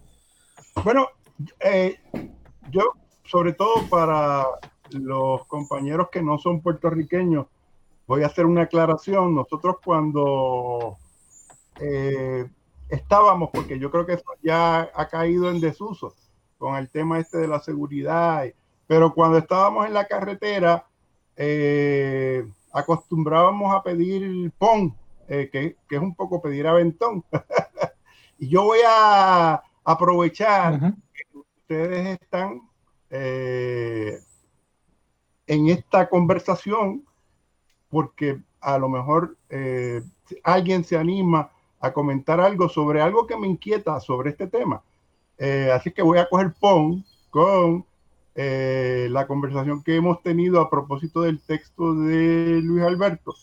Bueno, 0.84 1.08
eh, 1.60 2.00
yo, 2.70 2.94
sobre 3.26 3.54
todo 3.54 3.88
para 3.90 4.46
los 4.92 5.46
compañeros 5.48 6.10
que 6.12 6.22
no 6.22 6.38
son 6.38 6.62
puertorriqueños, 6.62 7.48
voy 8.08 8.24
a 8.24 8.28
hacer 8.28 8.46
una 8.46 8.64
aclaración. 8.64 9.36
Nosotros 9.36 9.78
cuando 9.84 10.98
eh, 11.80 12.46
estábamos, 12.90 13.50
porque 13.52 13.80
yo 13.80 13.90
creo 13.90 14.06
que 14.06 14.14
eso 14.14 14.26
ya 14.44 14.90
ha 14.94 15.08
caído 15.08 15.50
en 15.50 15.62
desuso 15.62 16.16
con 16.58 16.76
el 16.76 16.90
tema 16.90 17.20
este 17.20 17.38
de 17.40 17.48
la 17.48 17.60
seguridad, 17.60 18.46
pero 18.86 19.14
cuando 19.14 19.38
estábamos 19.38 19.88
en 19.88 19.94
la 19.94 20.06
carretera, 20.06 20.86
eh, 21.38 22.46
acostumbrábamos 22.74 23.74
a 23.74 23.82
pedir 23.82 24.52
PON 24.58 24.96
eh, 25.34 25.50
que, 25.50 25.78
es 25.90 26.02
un 26.02 26.14
poco 26.14 26.42
pedir 26.42 26.68
aventón. 26.68 27.24
y 28.38 28.50
yo 28.50 28.66
voy 28.66 28.80
a 28.86 29.64
aprovechar 29.86 30.78
que 31.14 31.38
ustedes 31.38 32.20
están 32.20 32.62
eh, 33.10 34.20
en 35.48 35.70
esta 35.70 36.10
conversación 36.10 37.06
porque 37.88 38.42
a 38.60 38.78
lo 38.78 38.90
mejor 38.90 39.38
eh, 39.50 40.02
alguien 40.44 40.84
se 40.84 40.98
anima 40.98 41.50
a 41.80 41.94
comentar 41.94 42.42
algo 42.42 42.68
sobre 42.68 43.02
algo 43.02 43.26
que 43.26 43.38
me 43.38 43.48
inquieta 43.48 44.02
sobre 44.02 44.32
este 44.32 44.48
tema. 44.48 44.84
así 45.74 45.92
que 45.92 46.02
voy 46.02 46.18
a 46.18 46.28
coger 46.28 46.54
PON 46.60 47.06
con 47.30 47.86
la 48.36 49.28
conversación 49.28 49.82
que 49.82 49.96
hemos 49.96 50.22
tenido 50.22 50.60
a 50.60 50.70
propósito 50.70 51.22
del 51.22 51.40
texto 51.40 51.94
de 51.94 52.60
Luis 52.62 52.84
Alberto 52.84 53.34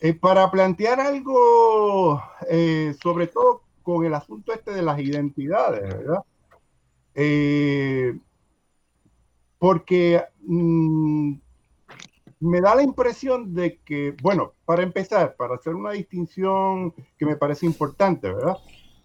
eh, 0.00 0.14
para 0.14 0.50
plantear 0.50 1.00
algo, 1.00 2.22
eh, 2.48 2.94
sobre 3.02 3.26
todo 3.26 3.62
con 3.82 4.04
el 4.04 4.14
asunto 4.14 4.52
este 4.52 4.72
de 4.72 4.82
las 4.82 5.00
identidades, 5.00 5.82
¿verdad? 5.82 6.22
Eh, 7.14 8.16
porque 9.58 10.22
mm, 10.42 11.32
me 12.40 12.60
da 12.60 12.76
la 12.76 12.82
impresión 12.82 13.54
de 13.54 13.78
que, 13.78 14.14
bueno, 14.22 14.52
para 14.64 14.82
empezar, 14.82 15.34
para 15.36 15.56
hacer 15.56 15.74
una 15.74 15.92
distinción 15.92 16.94
que 17.18 17.26
me 17.26 17.36
parece 17.36 17.66
importante, 17.66 18.32
¿verdad? 18.32 18.56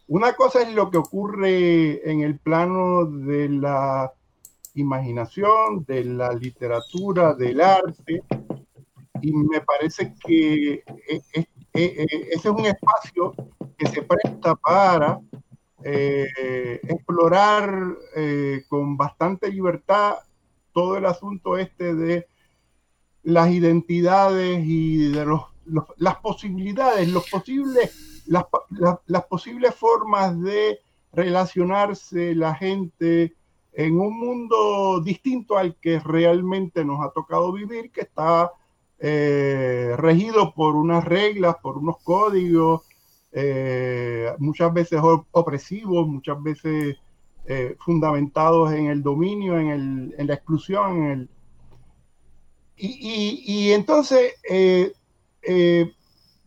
Una 0.08 0.34
cosa 0.34 0.62
es 0.62 0.74
lo 0.76 0.92
que 0.92 0.98
ocurre 0.98 2.08
en 2.10 2.22
el 2.22 2.38
plano 2.38 3.06
de 3.06 3.50
la 3.50 4.14
imaginación, 4.76 5.86
de 5.88 6.04
la 6.04 6.34
literatura, 6.34 7.34
del 7.34 7.62
arte, 7.62 8.22
y 9.24 9.32
me 9.32 9.62
parece 9.62 10.14
que 10.26 10.74
eh, 10.74 10.84
eh, 11.08 11.46
eh, 11.74 12.08
ese 12.32 12.34
es 12.34 12.46
un 12.46 12.66
espacio 12.66 13.34
que 13.78 13.88
se 13.88 14.02
presta 14.02 14.56
para 14.56 15.20
explorar 15.86 17.98
con 18.70 18.96
bastante 18.96 19.50
libertad 19.50 20.16
todo 20.72 20.96
el 20.96 21.06
asunto 21.06 21.58
este 21.58 21.94
de 21.94 22.26
las 23.24 23.50
identidades 23.50 24.62
y 24.66 25.12
de 25.12 25.26
los, 25.26 25.42
las 25.98 26.16
posibilidades, 26.18 27.10
los 27.10 27.30
posibles, 27.30 28.24
las, 28.28 28.46
las, 29.08 29.26
posibles 29.26 29.76
formas 29.76 30.42
de 30.42 30.80
relacionarse 31.12 32.34
la 32.34 32.56
gente 32.56 33.36
en 33.74 34.00
un 34.00 34.18
mundo 34.18 35.02
distinto 35.02 35.58
al 35.58 35.76
que 35.76 36.00
realmente 36.00 36.86
nos 36.86 37.06
ha 37.06 37.12
tocado 37.12 37.52
vivir, 37.52 37.92
que 37.92 38.02
está 38.02 38.54
eh, 39.06 39.96
regido 39.98 40.54
por 40.54 40.78
unas 40.78 41.04
reglas, 41.04 41.58
por 41.62 41.78
unos 41.78 41.98
códigos, 42.04 42.84
eh, 43.34 44.32
muchas 44.38 44.74
veces 44.74 45.02
opresivos, 45.32 46.08
muchas 46.08 46.42
veces 46.42 46.96
eh, 47.46 47.76
fundamentados 47.80 48.72
en 48.72 48.86
el 48.86 49.04
dominio, 49.04 49.60
en, 49.60 49.68
el, 49.68 50.16
en 50.18 50.28
la 50.28 50.36
exclusión. 50.36 51.04
En 51.04 51.12
el... 51.12 51.30
Y, 52.78 53.44
y, 53.46 53.74
entonces, 53.74 54.36
en 54.50 54.94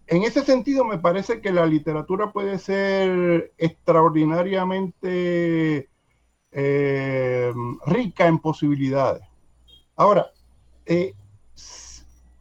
ese 0.09 0.43
sentido, 0.43 0.87
me 0.87 0.97
parece 0.97 1.43
que 1.43 1.53
la 1.53 1.66
literatura 1.66 2.33
puede 2.33 2.59
ser 2.59 3.53
extraordinariamente 3.59 5.91
rica 7.85 8.27
en 8.27 8.39
posibilidades. 8.39 9.24
Ahora, 9.95 10.31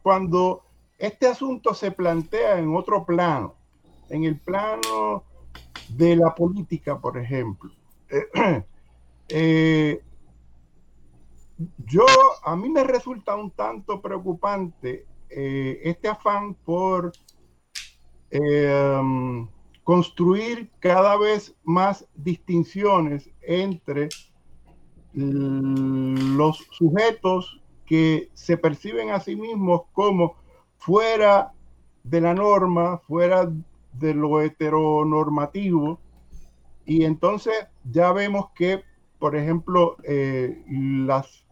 cuando 0.06 0.62
este 1.00 1.26
asunto 1.26 1.74
se 1.74 1.90
plantea 1.90 2.60
en 2.60 2.76
otro 2.76 3.08
plano, 3.08 3.56
en 4.08 4.24
el 4.24 4.40
plano 4.40 5.24
de 5.90 6.16
la 6.16 6.36
política, 6.36 7.00
por 7.00 7.18
ejemplo. 7.18 7.72
Eh, 9.28 10.04
yo, 11.80 12.06
a 12.44 12.56
mí 12.56 12.70
me 12.70 12.84
resulta 12.84 13.36
un 13.36 13.50
tanto 13.50 14.00
preocupante 14.00 15.08
eh, 15.32 15.82
este 15.84 16.08
afán 16.08 16.54
por 16.54 17.12
em, 18.30 19.48
construir 19.84 20.70
cada 20.78 21.18
vez 21.18 21.56
más 21.64 22.08
distinciones 22.14 23.28
entre 23.42 24.10
los 25.14 26.58
sujetos 26.70 27.65
que 27.86 28.30
se 28.34 28.58
perciben 28.58 29.12
a 29.12 29.20
sí 29.20 29.36
mismos 29.36 29.84
como 29.94 30.36
fuera 30.78 31.54
de 32.04 32.22
la 32.22 32.34
norma, 32.34 33.00
fuera 33.00 33.52
de 33.94 34.14
lo 34.14 34.42
heteronormativo, 34.42 36.00
y 36.86 37.04
entonces 37.04 37.54
ya 37.84 38.12
vemos 38.12 38.48
que, 38.56 38.84
por 39.18 39.36
ejemplo, 39.36 39.98
eh, 40.04 40.64
las 40.68 41.46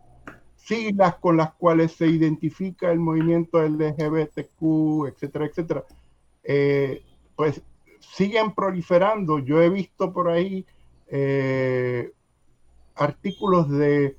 siglas 0.55 1.15
con 1.15 1.37
las 1.37 1.53
cuales 1.55 1.91
se 1.93 2.07
identifica 2.07 2.91
el 2.91 2.99
movimiento 2.99 3.61
LGBTQ, 3.61 5.07
etcétera, 5.07 5.45
etcétera, 5.45 5.83
eh, 6.43 7.03
pues 7.35 7.61
siguen 7.99 8.53
proliferando. 8.53 9.39
Yo 9.39 9.61
he 9.61 9.69
visto 9.69 10.13
por 10.13 10.29
ahí 10.29 10.65
eh, 11.07 12.11
artículos 12.95 13.69
de 13.69 14.17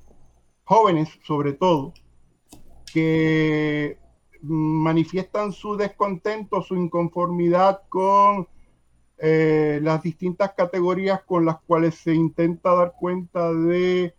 jóvenes, 0.65 1.09
sobre 1.23 1.53
todo, 1.53 1.93
que 2.95 3.99
manifiestan 4.41 5.51
su 5.51 5.75
descontento, 5.75 6.61
su 6.61 6.77
inconformidad 6.77 7.81
con 7.89 8.47
eh, 9.17 9.81
las 9.83 10.01
distintas 10.01 10.53
categorías 10.53 11.21
con 11.23 11.43
las 11.43 11.59
cuales 11.63 11.95
se 11.95 12.13
intenta 12.13 12.73
dar 12.73 12.93
cuenta 12.97 13.51
de 13.51 14.15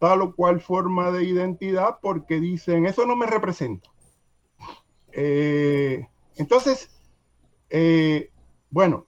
tal 0.00 0.22
o 0.22 0.34
cual 0.34 0.60
forma 0.60 1.12
de 1.12 1.22
identidad 1.22 1.98
porque 2.02 2.40
dicen, 2.40 2.86
eso 2.86 3.06
no 3.06 3.14
me 3.14 3.26
representa. 3.26 3.88
Eh, 5.12 6.04
entonces, 6.34 6.90
eh, 7.70 8.32
bueno, 8.70 9.06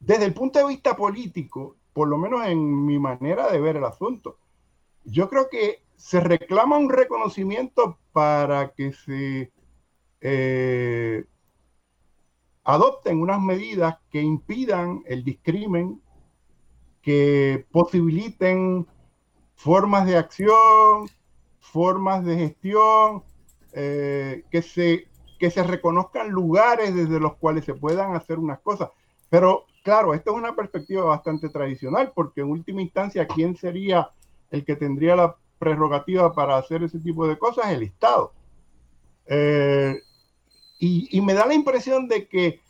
desde 0.00 0.26
el 0.26 0.34
punto 0.34 0.58
de 0.58 0.66
vista 0.66 0.94
político, 0.94 1.76
por 1.94 2.08
lo 2.08 2.18
menos 2.18 2.44
en 2.44 2.84
mi 2.84 2.98
manera 2.98 3.50
de 3.50 3.58
ver 3.58 3.76
el 3.76 3.84
asunto, 3.84 4.36
yo 5.06 5.28
creo 5.28 5.48
que 5.48 5.82
se 5.96 6.20
reclama 6.20 6.76
un 6.76 6.90
reconocimiento 6.90 7.98
para 8.12 8.72
que 8.72 8.92
se 8.92 9.52
eh, 10.20 11.24
adopten 12.64 13.20
unas 13.20 13.40
medidas 13.40 13.96
que 14.10 14.20
impidan 14.20 15.02
el 15.06 15.24
discrimen, 15.24 16.02
que 17.00 17.66
posibiliten 17.70 18.86
formas 19.54 20.06
de 20.06 20.16
acción, 20.16 21.08
formas 21.60 22.24
de 22.24 22.36
gestión, 22.36 23.22
eh, 23.72 24.44
que, 24.50 24.62
se, 24.62 25.06
que 25.38 25.50
se 25.50 25.62
reconozcan 25.62 26.30
lugares 26.30 26.94
desde 26.94 27.20
los 27.20 27.36
cuales 27.36 27.64
se 27.64 27.74
puedan 27.74 28.14
hacer 28.16 28.38
unas 28.38 28.58
cosas. 28.60 28.90
Pero 29.30 29.66
claro, 29.84 30.14
esta 30.14 30.30
es 30.30 30.36
una 30.36 30.56
perspectiva 30.56 31.04
bastante 31.04 31.48
tradicional, 31.48 32.12
porque 32.14 32.40
en 32.40 32.50
última 32.50 32.82
instancia, 32.82 33.26
¿quién 33.26 33.56
sería 33.56 34.10
el 34.50 34.64
que 34.64 34.76
tendría 34.76 35.16
la 35.16 35.36
prerrogativa 35.58 36.32
para 36.34 36.56
hacer 36.56 36.82
ese 36.82 36.98
tipo 36.98 37.26
de 37.26 37.38
cosas 37.38 37.70
el 37.70 37.82
Estado. 37.82 38.32
Eh, 39.26 40.00
y, 40.78 41.20
me 41.22 41.34
da 41.34 41.46
la 41.46 41.54
impresión 41.54 42.06
de 42.06 42.28
que 42.28 42.60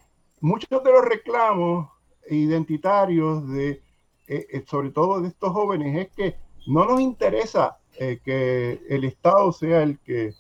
muchos 0.41 0.83
de 0.83 0.91
los 0.91 1.05
reclamos 1.05 1.89
identitarios, 2.31 3.49
de, 3.49 3.83
eh, 4.29 4.47
eh, 4.51 4.65
sobre 4.67 4.91
todo 4.91 5.21
de 5.21 5.29
estos 5.29 5.51
jóvenes, 5.51 6.07
es 6.07 6.17
que 6.17 6.37
no 6.67 6.85
nos 6.85 7.01
interesa 7.01 7.79
que 7.99 8.83
el 8.91 9.05
Estado 9.05 9.53
sea 9.53 9.83
el 9.83 9.99
que 10.01 10.35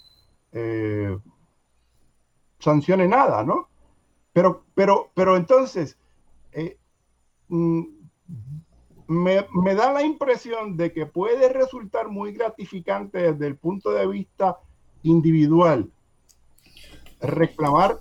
sancione 2.59 3.09
nada, 3.09 3.45
¿no? 3.45 3.69
Pero, 4.33 4.65
pero, 4.75 5.11
pero 5.15 5.37
entonces, 5.37 5.97
mm, 7.49 7.83
me, 9.09 9.75
da 9.75 9.93
la 9.93 10.03
impresión 10.03 10.77
de 10.77 10.93
que 10.93 11.07
puede 11.07 11.49
resultar 11.49 12.09
muy 12.09 12.33
gratificante 12.33 13.33
desde 13.33 13.47
el 13.47 13.57
punto 13.57 13.91
de 13.93 14.07
vista 14.07 14.59
individual 15.03 15.91
reclamar 17.21 17.99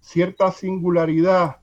cierta 0.00 0.50
singularidad, 0.52 1.60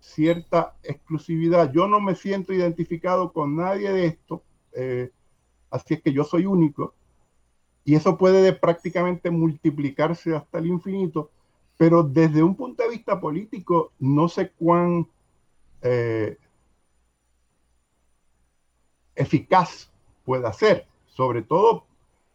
cierta 0.00 0.76
exclusividad. 0.82 1.72
Yo 1.72 1.86
no 1.88 2.00
me 2.00 2.14
siento 2.14 2.52
identificado 2.52 3.32
con 3.32 3.56
nadie 3.56 3.90
de 3.92 4.06
esto, 4.06 4.42
eh, 4.72 5.10
así 5.70 5.94
es 5.94 6.02
que 6.02 6.12
yo 6.12 6.24
soy 6.24 6.46
único 6.46 6.94
y 7.84 7.94
eso 7.94 8.18
puede 8.18 8.52
prácticamente 8.52 9.30
multiplicarse 9.30 10.34
hasta 10.34 10.58
el 10.58 10.66
infinito, 10.66 11.30
pero 11.78 12.02
desde 12.02 12.42
un 12.42 12.54
punto 12.54 12.82
de 12.82 12.90
vista 12.90 13.20
político 13.20 13.92
no 13.98 14.28
sé 14.28 14.50
cuán... 14.50 15.08
Eh, 15.82 16.36
eficaz 19.14 19.90
pueda 20.24 20.52
ser, 20.52 20.86
sobre 21.06 21.42
todo 21.42 21.84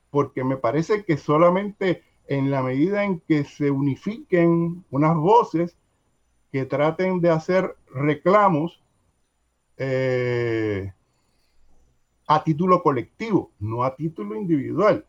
porque 0.09 0.43
me 0.43 0.57
parece 0.57 1.03
que 1.03 1.17
solamente 1.17 2.03
en 2.27 2.49
la 2.49 2.63
medida 2.63 3.03
en 3.03 3.19
que 3.19 3.43
se 3.43 3.69
unifiquen 3.69 4.85
unas 4.89 5.15
voces 5.15 5.77
que 6.51 6.65
traten 6.65 7.19
de 7.19 7.29
hacer 7.29 7.75
reclamos 7.93 8.81
eh, 9.77 10.93
a 12.27 12.43
título 12.43 12.81
colectivo, 12.81 13.51
no 13.59 13.83
a 13.83 13.95
título 13.95 14.35
individual. 14.35 15.05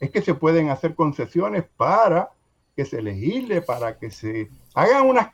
Es 0.00 0.10
que 0.10 0.22
se 0.22 0.34
pueden 0.34 0.70
hacer 0.70 0.94
concesiones 0.94 1.64
para 1.76 2.30
que 2.74 2.84
se 2.84 3.02
legisle, 3.02 3.60
para 3.60 3.98
que 3.98 4.10
se 4.10 4.48
hagan 4.74 5.06
unas, 5.08 5.28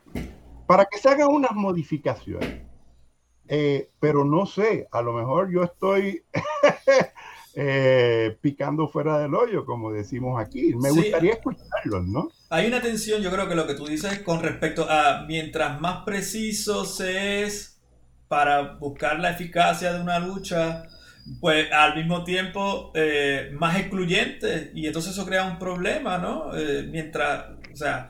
para 0.67 0.85
que 0.85 0.97
se 0.97 1.09
hagan 1.09 1.29
unas 1.29 1.53
modificaciones. 1.53 2.68
Eh, 3.51 3.89
pero 3.99 4.23
no 4.23 4.45
sé, 4.45 4.87
a 4.91 5.01
lo 5.01 5.11
mejor 5.11 5.51
yo 5.51 5.63
estoy 5.63 6.21
eh, 7.55 8.37
picando 8.41 8.87
fuera 8.87 9.17
del 9.17 9.33
hoyo, 9.33 9.65
como 9.65 9.91
decimos 9.91 10.39
aquí. 10.39 10.75
Me 10.75 10.91
gustaría 10.91 11.33
escucharlos, 11.33 12.07
¿no? 12.07 12.29
Hay 12.51 12.67
una 12.67 12.79
tensión, 12.79 13.23
yo 13.23 13.31
creo 13.31 13.49
que 13.49 13.55
lo 13.55 13.65
que 13.65 13.73
tú 13.73 13.87
dices 13.87 14.19
con 14.19 14.43
respecto 14.43 14.85
a 14.87 15.25
mientras 15.27 15.81
más 15.81 16.03
preciso 16.05 16.85
se 16.85 17.41
es 17.43 17.81
para 18.27 18.75
buscar 18.75 19.19
la 19.19 19.31
eficacia 19.31 19.93
de 19.93 20.01
una 20.01 20.19
lucha, 20.19 20.83
pues 21.41 21.71
al 21.71 21.95
mismo 21.95 22.23
tiempo 22.23 22.91
eh, 22.93 23.49
más 23.53 23.79
excluyente 23.79 24.71
y 24.75 24.85
entonces 24.85 25.13
eso 25.13 25.25
crea 25.25 25.45
un 25.45 25.57
problema, 25.57 26.19
¿no? 26.19 26.51
mientras, 26.91 27.45
o 27.73 27.75
sea, 27.75 28.09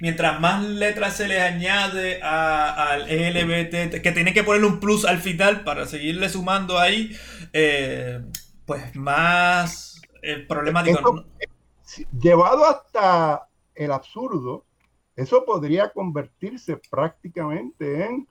mientras 0.00 0.40
más 0.40 0.64
letras 0.64 1.16
se 1.16 1.28
le 1.28 1.40
añade 1.40 2.20
al 2.22 3.02
LBT, 3.02 4.02
que 4.02 4.12
tiene 4.12 4.32
que 4.32 4.44
ponerle 4.44 4.66
un 4.66 4.80
plus 4.80 5.04
al 5.04 5.18
final 5.18 5.64
para 5.64 5.86
seguirle 5.86 6.28
sumando 6.28 6.78
ahí, 6.78 7.16
eh, 7.52 8.20
pues 8.66 8.94
más 8.96 10.00
eh, 10.22 10.44
problemático. 10.48 11.24
llevado 12.20 12.66
hasta 12.66 13.48
el 13.74 13.92
absurdo, 13.92 14.64
eso 15.16 15.44
podría 15.44 15.90
convertirse 15.90 16.80
prácticamente 16.90 18.04
en 18.04 18.28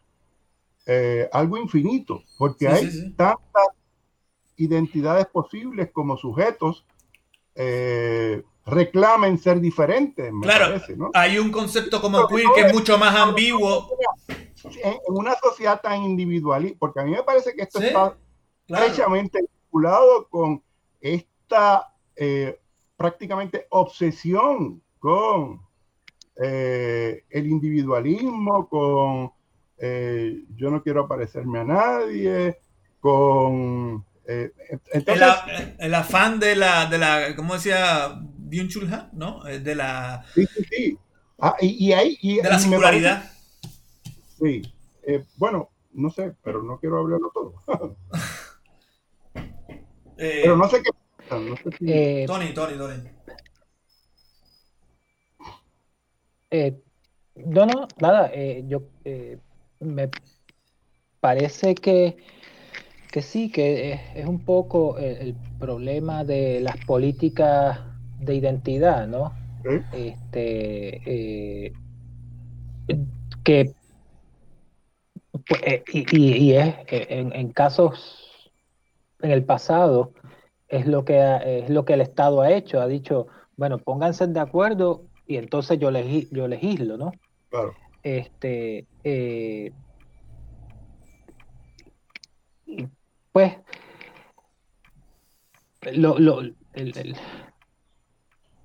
eh, 0.86 1.30
algo 1.34 1.58
infinito, 1.58 2.24
porque 2.38 2.68
hay 2.68 3.14
tantas 3.16 3.68
identidades 4.56 5.28
posibles 5.28 5.92
como 5.92 6.18
sujetos 6.18 6.86
reclamen 8.68 9.38
ser 9.38 9.60
diferentes. 9.62 10.32
claro, 10.42 10.80
hay 11.14 11.40
un 11.40 11.52
concepto 11.52 12.02
como 12.02 12.28
queer 12.28 12.46
que 12.54 12.62
es 12.62 12.74
mucho 12.74 12.98
más 12.98 13.16
ambiguo. 13.16 13.90
En, 14.84 14.98
una 15.08 15.36
sociedad 15.36 15.80
tan 15.82 16.04
individualista, 16.04 16.78
porque 16.80 17.00
a 17.00 17.04
mí 17.04 17.12
me 17.12 17.24
parece 17.24 17.54
que 17.56 17.62
esto 17.62 17.80
está 17.80 18.18
estrechamente 18.68 19.40
vinculado 19.40 20.28
con 20.28 20.62
esta 21.00 21.94
eh, 22.16 22.60
prácticamente 22.98 23.68
obsesión 23.70 24.82
con 25.00 25.62
eh, 26.36 27.24
el 27.30 27.48
individualismo, 27.48 28.68
con 28.68 29.32
eh, 29.78 30.44
yo 30.56 30.70
no 30.70 30.84
quiero 30.84 31.08
parecerme 31.08 31.60
a 31.60 31.64
nadie, 31.64 32.58
con 33.00 34.04
el, 34.26 35.94
afán 35.94 36.40
de 36.40 36.56
la, 36.58 36.88
de 36.88 36.98
la, 36.98 37.36
¿cómo 37.38 37.54
decía 37.54 38.20
byung 38.50 38.70
¿no? 39.14 39.48
Eh, 39.48 39.60
de 39.60 39.76
la... 39.76 40.26
Sí, 40.34 40.46
sí, 40.46 40.64
sí. 40.70 40.98
Ah, 41.40 41.56
y, 41.62 41.94
y, 42.22 42.42
de 42.42 42.50
la 42.50 42.60
singularidad. 42.60 43.32
sí. 44.40 44.62
Eh, 45.04 45.24
bueno, 45.38 45.70
no 45.94 46.10
sé, 46.10 46.34
pero 46.44 46.62
no 46.64 46.80
quiero 46.80 47.00
hablarlo 47.00 47.32
todo. 47.34 47.54
Eh, 50.20 50.40
pero 50.42 50.58
no 50.58 50.68
sé 50.68 50.82
qué... 50.82 50.90
Tony, 52.26 52.52
Tony, 52.52 52.76
Tony. 52.76 52.96
No, 57.46 57.66
no, 57.66 57.88
nada, 58.00 58.32
eh, 58.34 58.64
yo 58.68 58.84
eh, 59.06 59.38
me 59.80 60.10
parece 61.20 61.76
que, 61.76 62.18
que 63.12 63.22
sí, 63.22 63.52
que 63.52 63.94
es, 64.16 64.26
un 64.26 64.40
poco 64.40 64.98
el, 64.98 65.36
problema 65.60 66.24
de 66.24 66.60
las 66.62 66.78
políticas 66.86 67.80
de 68.20 68.36
identidad, 68.36 69.08
¿no? 69.08 69.34
Este, 69.92 71.74
que 73.44 73.74
pues, 75.48 75.62
y, 75.94 76.54
es 76.54 76.76
en, 76.88 77.34
en, 77.34 77.52
casos 77.52 78.52
en 79.22 79.32
el 79.32 79.44
pasado 79.44 80.14
es 80.70 80.88
lo 80.88 81.04
que 81.04 81.20
es 81.46 81.70
lo 81.70 81.86
que 81.86 81.94
el 81.94 82.02
Estado 82.02 82.42
ha 82.42 82.52
hecho, 82.52 82.82
ha 82.82 82.88
dicho, 82.88 83.28
bueno, 83.58 83.78
pónganse 83.78 84.28
de 84.28 84.40
acuerdo 84.40 85.04
y 85.26 85.38
entonces 85.38 85.80
yo, 85.80 85.92
yo 86.32 86.48
legislo, 86.48 86.98
¿no? 86.98 87.12
Claro. 87.50 87.74
Este, 88.04 88.86
eh, 89.04 89.72
pues, 93.32 93.54
lo, 95.94 96.18
lo, 96.20 96.42
el, 96.42 97.16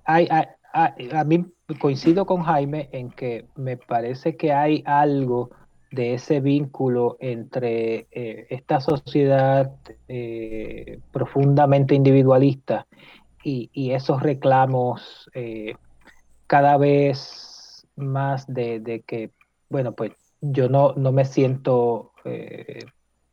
hay, 0.05 0.27
a 0.73 1.23
mí 1.25 1.45
coincido 1.79 2.25
con 2.25 2.41
Jaime 2.43 2.89
en 2.91 3.11
que 3.11 3.45
me 3.55 3.77
parece 3.77 4.35
que 4.35 4.51
hay 4.51 4.83
algo 4.85 5.51
de 5.93 6.15
ese 6.15 6.39
vínculo 6.39 7.17
entre 7.19 8.07
eh, 8.11 8.47
esta 8.49 8.81
sociedad 8.81 9.71
eh, 10.07 10.99
profundamente 11.11 11.93
individualista 11.93 12.87
y, 13.45 13.91
esos 13.91 14.23
reclamos 14.23 15.29
eh, 15.33 15.75
cada 16.47 16.77
vez 16.77 17.85
más 17.97 18.47
de, 18.47 19.03
que, 19.05 19.31
bueno, 19.69 19.91
pues 19.91 20.13
yo 20.39 20.69
no, 20.69 20.93
no 20.95 21.11
me 21.11 21.25
siento 21.25 22.13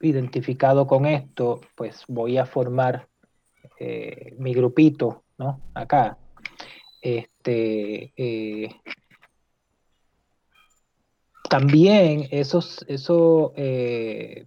identificado 0.01 0.89
con 0.89 1.07
esto, 1.07 1.61
pues 1.77 2.05
voy 2.09 2.39
a 2.39 2.45
formar 2.45 3.07
mi 4.37 4.53
grupito, 4.53 5.23
¿no? 5.39 5.61
Acá. 5.75 6.19
Este, 7.01 8.13
también 11.51 12.29
esos, 12.31 12.85
eso, 12.87 13.53
eh, 13.57 14.47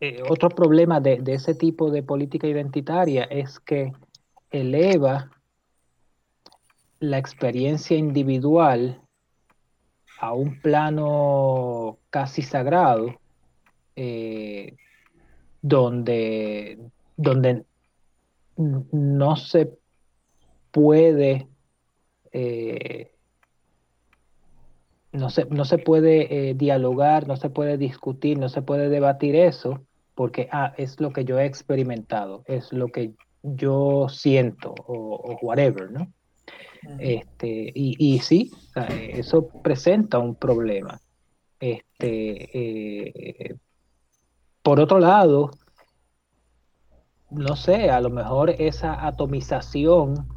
eh, 0.00 0.22
otro 0.28 0.50
problema 0.50 1.00
de, 1.00 1.22
ese 1.28 1.54
tipo 1.54 1.90
de 1.90 2.02
política 2.02 2.46
identitaria 2.46 3.24
es 3.24 3.58
que 3.58 3.92
eleva 4.50 5.30
la 7.00 7.16
experiencia 7.16 7.96
individual 7.96 9.00
a 10.18 10.34
un 10.34 10.60
plano 10.60 11.96
casi 12.10 12.42
sagrado, 12.42 13.18
eh, 13.96 14.76
donde, 15.62 16.78
donde 17.16 17.64
no 18.58 19.36
se 19.36 19.78
puede 20.76 21.48
no 25.16 25.30
se, 25.30 25.46
no 25.46 25.64
se 25.64 25.78
puede 25.78 26.50
eh, 26.50 26.54
dialogar, 26.54 27.26
no 27.26 27.36
se 27.36 27.50
puede 27.50 27.78
discutir, 27.78 28.38
no 28.38 28.48
se 28.48 28.62
puede 28.62 28.88
debatir 28.88 29.34
eso, 29.34 29.80
porque 30.14 30.48
ah, 30.52 30.74
es 30.76 31.00
lo 31.00 31.12
que 31.12 31.24
yo 31.24 31.38
he 31.38 31.46
experimentado, 31.46 32.44
es 32.46 32.72
lo 32.72 32.88
que 32.88 33.12
yo 33.42 34.08
siento 34.08 34.74
o, 34.86 35.38
whatever, 35.42 35.90
¿no? 35.90 36.12
este, 36.98 37.72
y, 37.74 37.96
y, 37.98 38.20
sí, 38.20 38.52
eso 39.08 39.48
presenta 39.62 40.18
un 40.18 40.36
problema. 40.36 41.00
Este, 41.58 43.48
eh, 43.48 43.56
por 44.62 44.78
otro 44.78 45.00
lado, 45.00 45.50
no 47.30 47.56
sé, 47.56 47.90
a 47.90 48.00
lo 48.00 48.10
mejor 48.10 48.50
esa 48.50 49.04
atomización 49.04 50.35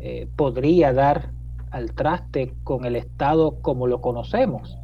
eh, 0.00 0.28
podría 0.36 0.92
dar 0.92 1.30
al 1.70 1.92
traste 1.92 2.54
con 2.64 2.84
el 2.84 2.96
Estado 2.96 3.60
como 3.62 3.86
lo 3.86 4.00
conocemos. 4.00 4.78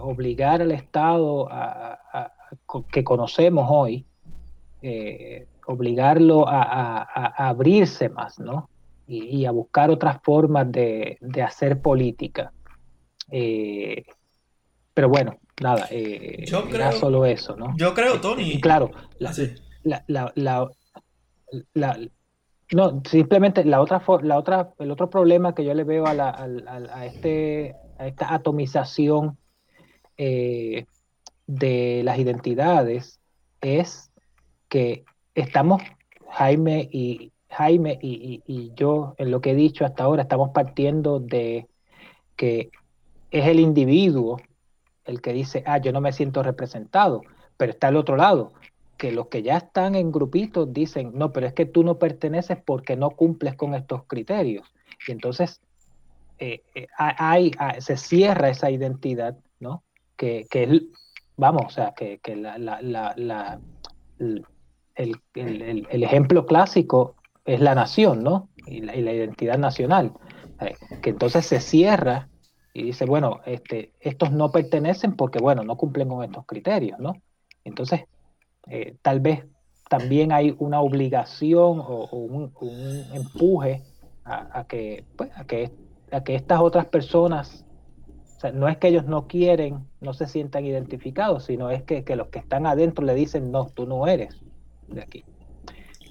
Obligar 0.00 0.60
al 0.60 0.72
Estado 0.72 1.48
que 2.90 3.04
conocemos 3.04 3.66
hoy, 3.70 4.04
eh, 4.82 5.46
obligarlo 5.66 6.46
a, 6.48 7.02
abrirse 7.48 8.08
más, 8.08 8.38
¿no? 8.38 8.70
Y, 9.06 9.46
a 9.46 9.50
buscar 9.50 9.90
otras 9.90 10.20
formas 10.22 10.70
de, 10.70 11.18
hacer 11.44 11.80
política. 11.80 12.52
Eh, 13.30 14.04
pero 14.92 15.08
bueno, 15.08 15.38
nada, 15.62 15.86
eh, 15.90 16.44
era 16.72 16.92
solo 16.92 17.24
eso, 17.24 17.56
¿no? 17.56 17.74
Yo 17.76 17.94
creo, 17.94 18.20
Tony. 18.20 18.52
Y, 18.52 18.60
claro, 18.60 18.90
la, 19.18 19.30
ah, 19.84 20.70
la, 21.74 21.98
no, 22.72 23.02
simplemente 23.08 23.64
la 23.64 23.80
otra, 23.80 24.02
la 24.22 24.38
otra, 24.38 24.74
el 24.78 24.90
otro 24.90 25.08
problema 25.08 25.54
que 25.54 25.64
yo 25.64 25.74
le 25.74 25.84
veo 25.84 26.06
a, 26.06 26.14
la, 26.14 26.30
a, 26.30 27.06
este, 27.06 27.76
a 27.98 28.06
esta 28.06 28.34
atomización 28.34 29.38
eh, 30.16 30.86
de 31.46 32.02
las 32.04 32.18
identidades 32.18 33.20
es 33.60 34.10
que 34.68 35.04
estamos, 35.34 35.82
Jaime 36.30 36.88
y 36.92 37.32
Jaime 37.48 37.98
y, 38.02 38.42
y, 38.46 38.72
yo, 38.74 39.14
en 39.16 39.30
lo 39.30 39.40
que 39.40 39.52
he 39.52 39.54
dicho 39.54 39.86
hasta 39.86 40.04
ahora, 40.04 40.22
estamos 40.22 40.50
partiendo 40.50 41.20
de 41.20 41.66
que 42.36 42.70
es 43.30 43.46
el 43.46 43.60
individuo 43.60 44.38
el 45.04 45.22
que 45.22 45.32
dice, 45.32 45.62
ah, 45.66 45.78
yo 45.78 45.90
no 45.92 46.02
me 46.02 46.12
siento 46.12 46.42
representado, 46.42 47.22
pero 47.56 47.72
está 47.72 47.88
al 47.88 47.96
otro 47.96 48.16
lado, 48.16 48.52
que 48.98 49.12
los 49.12 49.28
que 49.28 49.42
ya 49.42 49.56
están 49.56 49.94
en 49.94 50.10
grupitos 50.10 50.72
dicen, 50.72 51.12
no, 51.14 51.32
pero 51.32 51.46
es 51.46 51.54
que 51.54 51.66
tú 51.66 51.84
no 51.84 51.98
perteneces 51.98 52.58
porque 52.62 52.96
no 52.96 53.10
cumples 53.10 53.54
con 53.54 53.74
estos 53.74 54.02
criterios. 54.04 54.66
Y 55.06 55.12
entonces 55.12 55.60
eh, 56.38 56.62
eh, 56.74 56.88
hay, 56.96 57.52
se 57.78 57.96
cierra 57.96 58.50
esa 58.50 58.70
identidad, 58.70 59.38
¿no? 59.60 59.84
Que, 60.16 60.46
que 60.50 60.82
vamos, 61.36 61.62
o 61.66 61.70
sea, 61.70 61.94
que, 61.96 62.18
que 62.18 62.34
la, 62.34 62.56
el, 64.96 65.16
el, 65.34 66.02
ejemplo 66.02 66.44
clásico 66.44 67.14
es 67.44 67.60
la 67.60 67.76
nación, 67.76 68.24
¿no? 68.24 68.48
Y 68.66 68.80
la, 68.80 68.96
y 68.96 69.00
identidad 69.00 69.58
nacional. 69.58 70.12
Eh, 70.60 70.74
que 71.00 71.10
entonces 71.10 71.46
se 71.46 71.60
cierra 71.60 72.28
y 72.74 72.82
dice, 72.82 73.04
bueno, 73.04 73.40
este, 73.46 73.92
estos 74.00 74.32
no 74.32 74.50
pertenecen 74.50 75.14
porque, 75.14 75.38
bueno, 75.38 75.62
no 75.62 75.76
cumplen 75.76 76.08
con 76.08 76.24
estos 76.24 76.44
criterios, 76.46 76.98
¿no? 76.98 77.14
Entonces, 77.64 78.02
eh, 78.70 78.96
tal 79.02 79.20
vez 79.20 79.44
también 79.88 80.32
hay 80.32 80.54
una 80.58 80.80
obligación 80.80 81.80
o, 81.80 82.08
un, 82.12 82.52
empuje 83.14 83.82
a, 84.24 84.64
que, 84.68 85.04
pues, 85.16 85.30
a, 85.34 85.44
que, 85.44 85.70
a 86.12 86.22
que 86.22 86.34
estas 86.34 86.60
otras 86.60 86.86
personas, 86.86 87.64
o 88.36 88.40
sea, 88.40 88.52
no 88.52 88.68
es 88.68 88.76
que 88.76 88.88
ellos 88.88 89.06
no 89.06 89.26
quieren, 89.26 89.86
no 90.00 90.12
se 90.12 90.26
sientan 90.26 90.66
identificados, 90.66 91.44
sino 91.44 91.70
es 91.70 91.82
que, 91.82 92.04
que 92.04 92.16
los 92.16 92.28
que 92.28 92.38
están 92.38 92.66
adentro 92.66 93.04
le 93.06 93.14
dicen, 93.14 93.50
no, 93.50 93.66
tú 93.70 93.86
no 93.86 94.06
eres 94.06 94.36
de 94.88 95.00
aquí. 95.00 95.24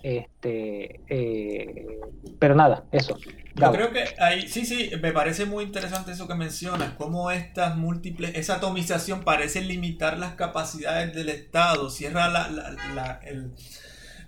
Este, 0.08 1.02
eh, 1.10 2.00
pero 2.40 2.56
nada, 2.56 2.86
eso. 2.94 3.18
Yo 3.56 3.72
creo 3.74 3.92
que 3.92 4.06
ahí, 4.20 4.48
sí, 4.48 4.66
sí, 4.66 4.90
me 5.02 5.12
parece 5.12 5.46
muy 5.46 5.66
interesante 5.66 6.14
eso 6.14 6.30
que 6.30 6.36
mencionas, 6.36 6.94
cómo 6.94 7.30
estas 7.30 7.76
múltiples, 7.76 8.32
esa 8.36 8.56
atomización 8.56 9.26
parece 9.26 9.60
limitar 9.60 10.18
las 10.18 10.36
capacidades 10.36 11.14
del 11.14 11.28
Estado, 11.28 11.90
cierra 11.90 12.30
la, 12.30 12.48
la, 12.50 13.20
el, 13.26 13.52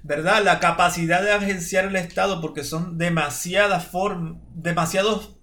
¿verdad? 0.03 0.43
la 0.43 0.59
capacidad 0.59 1.21
de 1.21 1.31
agenciar 1.31 1.85
el 1.85 1.95
Estado 1.95 2.41
porque 2.41 2.65
son 2.65 2.97
demasiadas 2.97 3.85
formas, 3.85 4.41
demasiados 4.53 5.37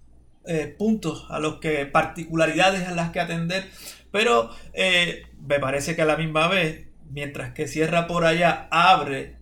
eh, 0.44 0.66
puntos 0.78 1.26
a 1.30 1.38
los 1.38 1.60
que, 1.60 1.86
particularidades 1.86 2.86
a 2.86 2.90
las 2.90 3.10
que 3.10 3.20
atender, 3.20 3.70
pero 4.10 4.50
eh, 4.74 5.22
me 5.40 5.58
parece 5.60 5.96
que 5.96 6.02
a 6.02 6.06
la 6.06 6.18
misma 6.18 6.48
vez, 6.48 6.88
mientras 7.08 7.54
que 7.54 7.66
cierra 7.68 8.06
por 8.06 8.26
allá, 8.26 8.68
abre, 8.70 9.35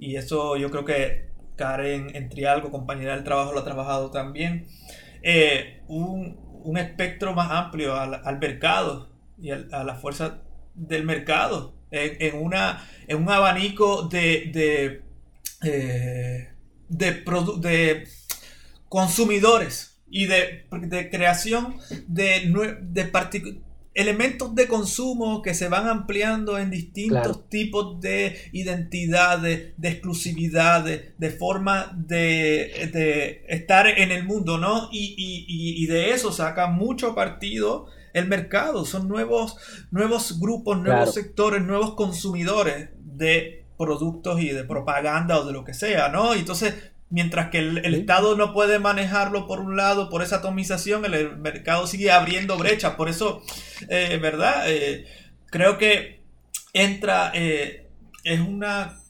y 0.00 0.16
eso 0.16 0.56
yo 0.56 0.70
creo 0.70 0.84
que 0.84 1.30
Karen 1.56 2.16
Entrialgo, 2.16 2.70
compañera 2.70 3.14
del 3.14 3.22
trabajo, 3.22 3.52
lo 3.52 3.60
ha 3.60 3.64
trabajado 3.64 4.10
también. 4.10 4.66
Eh, 5.22 5.82
un, 5.88 6.48
espectro 6.78 7.34
más 7.34 7.50
amplio 7.50 7.94
al, 7.94 8.38
mercado 8.38 9.10
y 9.38 9.50
a 9.50 9.84
la 9.84 9.94
fuerza 9.96 10.42
del 10.74 11.04
mercado. 11.04 11.74
En, 11.90 12.40
una, 12.40 12.86
en 13.08 13.18
un 13.18 13.30
abanico 13.30 14.02
de, 14.02 14.50
de, 14.52 15.02
eh, 15.62 16.48
de, 16.88 18.04
consumidores 18.88 20.00
y 20.08 20.26
de, 20.26 20.66
de 20.70 21.10
creación 21.10 21.76
de, 22.06 22.78
de 22.82 23.04
elementos 23.94 24.54
de 24.54 24.68
consumo 24.68 25.42
que 25.42 25.54
se 25.54 25.68
van 25.68 25.88
ampliando 25.88 26.58
en 26.58 26.70
distintos 26.70 27.48
tipos 27.48 28.00
de 28.00 28.36
identidades, 28.52 29.72
de 29.76 29.88
exclusividades, 29.88 31.12
de 31.18 31.30
forma 31.30 31.92
de, 31.96 33.44
estar 33.48 33.86
en 33.88 34.12
el 34.12 34.24
mundo, 34.24 34.58
¿no? 34.58 34.88
Y, 34.92 35.86
de 35.86 36.10
eso 36.10 36.32
saca 36.32 36.68
mucho 36.68 37.14
partido 37.14 37.86
el 38.12 38.28
mercado. 38.28 38.84
Son 38.84 39.08
nuevos, 39.08 39.56
nuevos 39.90 40.38
grupos, 40.38 40.80
nuevos 40.80 41.14
sectores, 41.14 41.62
nuevos 41.62 41.94
consumidores 41.94 42.90
de 42.98 43.64
productos 43.76 44.40
y 44.40 44.50
de 44.50 44.64
propaganda 44.64 45.38
o 45.38 45.46
de 45.46 45.52
lo 45.52 45.64
que 45.64 45.72
sea, 45.72 46.10
¿no? 46.10 46.34
entonces 46.34 46.74
Mientras 47.10 47.50
que 47.50 47.58
el, 47.58 47.94
Estado 47.94 48.36
no 48.36 48.52
puede 48.52 48.78
manejarlo 48.78 49.48
por 49.48 49.60
un 49.60 49.76
lado, 49.76 50.08
por 50.08 50.22
esa 50.22 50.36
atomización, 50.36 51.04
el, 51.04 51.36
mercado 51.36 51.86
sigue 51.86 52.12
abriendo 52.12 52.56
brechas. 52.56 52.94
Por 52.94 53.08
eso, 53.08 53.42
eh, 53.88 54.18
¿verdad? 54.22 54.62
Eh, 54.66 55.06
creo 55.46 55.76
que 55.76 56.20
entra, 56.72 57.32
eh, 57.34 57.88
es 58.22 58.40
una, 58.40 59.00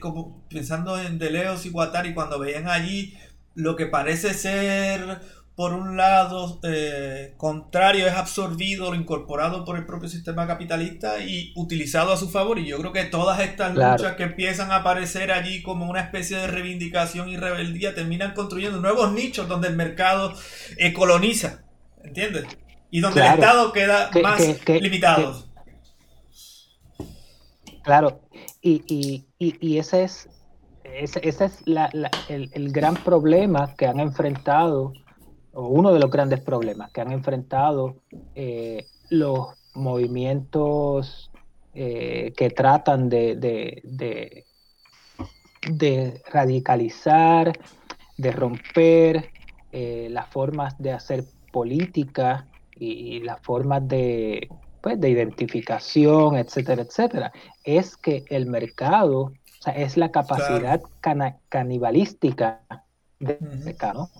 como 0.00 0.42
pensando 0.48 0.98
en 0.98 1.18
Deleuze 1.18 1.68
y 1.68 1.70
Guattari, 1.70 2.14
cuando 2.14 2.38
veían 2.38 2.68
allí 2.68 3.14
lo 3.54 3.76
que 3.76 3.86
parece 3.86 4.32
ser 4.32 5.20
por 5.56 5.74
un 5.74 5.96
lado, 5.96 6.58
eh, 6.62 7.34
contrario, 7.36 8.06
es 8.06 8.14
absorbido, 8.14 8.94
incorporado 8.94 9.64
por 9.64 9.76
el 9.76 9.84
propio 9.84 10.08
sistema 10.08 10.46
capitalista 10.46 11.18
y 11.22 11.52
utilizado 11.54 12.12
a 12.12 12.16
su 12.16 12.30
favor. 12.30 12.58
Y 12.58 12.66
yo 12.66 12.78
creo 12.78 12.92
que 12.92 13.04
todas 13.04 13.40
estas 13.40 13.74
luchas 13.74 14.16
que 14.16 14.22
empiezan 14.22 14.72
a 14.72 14.76
aparecer 14.76 15.30
allí 15.30 15.62
como 15.62 15.88
una 15.90 16.00
especie 16.00 16.38
de 16.38 16.46
reivindicación 16.46 17.28
y 17.28 17.36
rebeldía 17.36 17.94
terminan 17.94 18.32
construyendo 18.32 18.80
nuevos 18.80 19.12
nichos 19.12 19.48
donde 19.48 19.68
el 19.68 19.76
mercado 19.76 20.32
eh, 20.78 20.94
coloniza, 20.94 21.62
¿entiendes? 22.04 22.46
Y 22.90 23.00
donde 23.00 23.20
el 23.20 23.34
Estado 23.34 23.72
queda 23.72 24.10
más 24.22 24.40
limitado. 24.66 25.44
claro, 27.82 28.22
y, 28.62 29.26
ese 29.60 30.04
es, 30.04 30.28
ese, 30.84 31.20
es 31.22 31.40
el, 31.66 32.08
el 32.28 32.72
gran 32.72 32.94
problema 32.94 33.74
que 33.76 33.86
han 33.86 34.00
enfrentado 34.00 34.94
o 35.52 35.66
uno 35.66 35.92
de 35.92 36.00
los 36.00 36.10
grandes 36.10 36.40
problemas 36.40 36.90
que 36.92 37.00
han 37.00 37.12
enfrentado 37.12 37.96
eh, 38.34 38.86
los 39.08 39.48
movimientos 39.74 41.30
eh, 41.74 42.32
que 42.36 42.50
tratan 42.50 43.08
de, 43.08 43.36
de, 45.62 46.22
radicalizar, 46.30 47.52
de 48.16 48.32
romper 48.32 49.30
eh, 49.72 50.08
las 50.10 50.28
formas 50.28 50.76
de 50.78 50.92
hacer 50.92 51.24
política 51.52 52.46
y, 52.76 53.20
las 53.20 53.40
formas 53.40 53.86
de, 53.86 54.48
pues, 54.80 55.00
de 55.00 55.10
identificación, 55.10 56.36
etcétera, 56.36 56.82
etcétera, 56.82 57.32
es 57.62 57.96
que 57.96 58.24
el 58.30 58.46
mercado, 58.46 59.20
o 59.20 59.62
sea, 59.62 59.74
es 59.74 59.96
la 59.96 60.10
capacidad 60.10 60.80
canibalística 61.48 62.62
del 63.18 63.38
mercado 63.64 64.10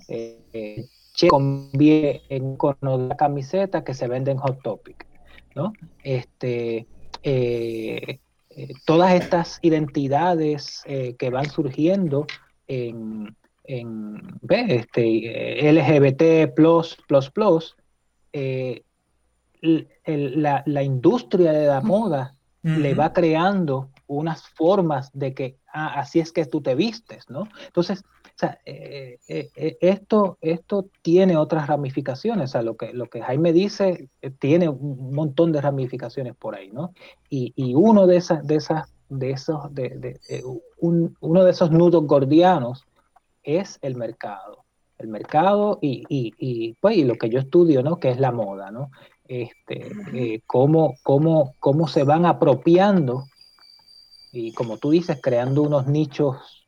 conviene 1.27 2.21
en 2.29 2.55
con 2.55 2.77
la 2.81 3.15
camiseta 3.15 3.83
que 3.83 3.93
se 3.93 4.07
vende 4.07 4.31
en 4.31 4.37
Hot 4.37 4.61
Topic, 4.61 5.05
¿no? 5.55 5.73
Este, 6.03 6.87
eh, 7.23 8.19
eh, 8.49 8.73
todas 8.85 9.13
estas 9.13 9.59
identidades 9.61 10.83
eh, 10.85 11.15
que 11.17 11.29
van 11.29 11.49
surgiendo 11.49 12.27
en, 12.67 13.35
Este, 14.49 15.71
LGBT 15.71 16.53
plus, 16.53 16.97
plus, 17.07 17.29
plus, 17.29 17.75
la, 19.61 20.83
industria 20.83 21.53
de 21.53 21.67
la 21.67 21.81
moda 21.81 22.35
le 22.63 22.93
va 22.93 23.13
creando 23.13 23.89
unas 24.07 24.47
formas 24.49 25.09
de 25.13 25.33
que 25.33 25.57
ah, 25.73 25.93
así 25.99 26.19
es 26.19 26.31
que 26.33 26.45
tú 26.45 26.61
te 26.61 26.75
vistes, 26.75 27.29
¿no? 27.29 27.47
Entonces, 27.65 28.03
eh, 28.65 29.19
eh, 29.27 29.49
eh, 29.55 29.77
esto, 29.81 30.37
esto 30.41 30.87
tiene 31.01 31.37
otras 31.37 31.67
ramificaciones, 31.67 32.49
o 32.49 32.51
sea, 32.51 32.61
lo 32.61 32.75
que, 32.75 32.93
lo 32.93 33.07
que 33.07 33.21
Jaime 33.21 33.53
dice 33.53 34.09
tiene 34.39 34.69
un 34.69 35.13
montón 35.13 35.51
de 35.51 35.61
ramificaciones 35.61 36.35
por 36.35 36.55
ahí, 36.55 36.71
¿no? 36.71 36.93
Y, 37.29 37.73
uno 37.75 38.07
de 38.07 38.17
esas, 38.17 38.45
de 38.45 38.55
esas, 38.55 38.93
de 39.09 39.31
esos, 39.31 39.73
de, 39.73 40.19
uno 40.79 41.43
de 41.43 41.51
esos 41.51 41.71
nudos 41.71 42.05
gordianos 42.05 42.85
es 43.43 43.79
el 43.81 43.95
mercado. 43.95 44.65
El 44.97 45.07
mercado 45.07 45.79
y, 45.81 46.03
y, 46.09 46.73
pues, 46.75 46.97
y 46.97 47.03
lo 47.03 47.15
que 47.15 47.29
yo 47.29 47.39
estudio, 47.39 47.81
¿no? 47.81 47.99
Que 47.99 48.09
es 48.09 48.19
la 48.19 48.31
moda, 48.31 48.69
¿no? 48.69 48.91
Este, 49.27 50.43
cómo, 50.45 50.95
cómo, 51.03 51.53
cómo 51.59 51.87
se 51.87 52.03
van 52.03 52.25
apropiando 52.25 53.23
y 54.31 54.53
como 54.53 54.77
tú 54.77 54.91
dices, 54.91 55.19
creando 55.21 55.63
unos 55.63 55.87
nichos 55.87 56.60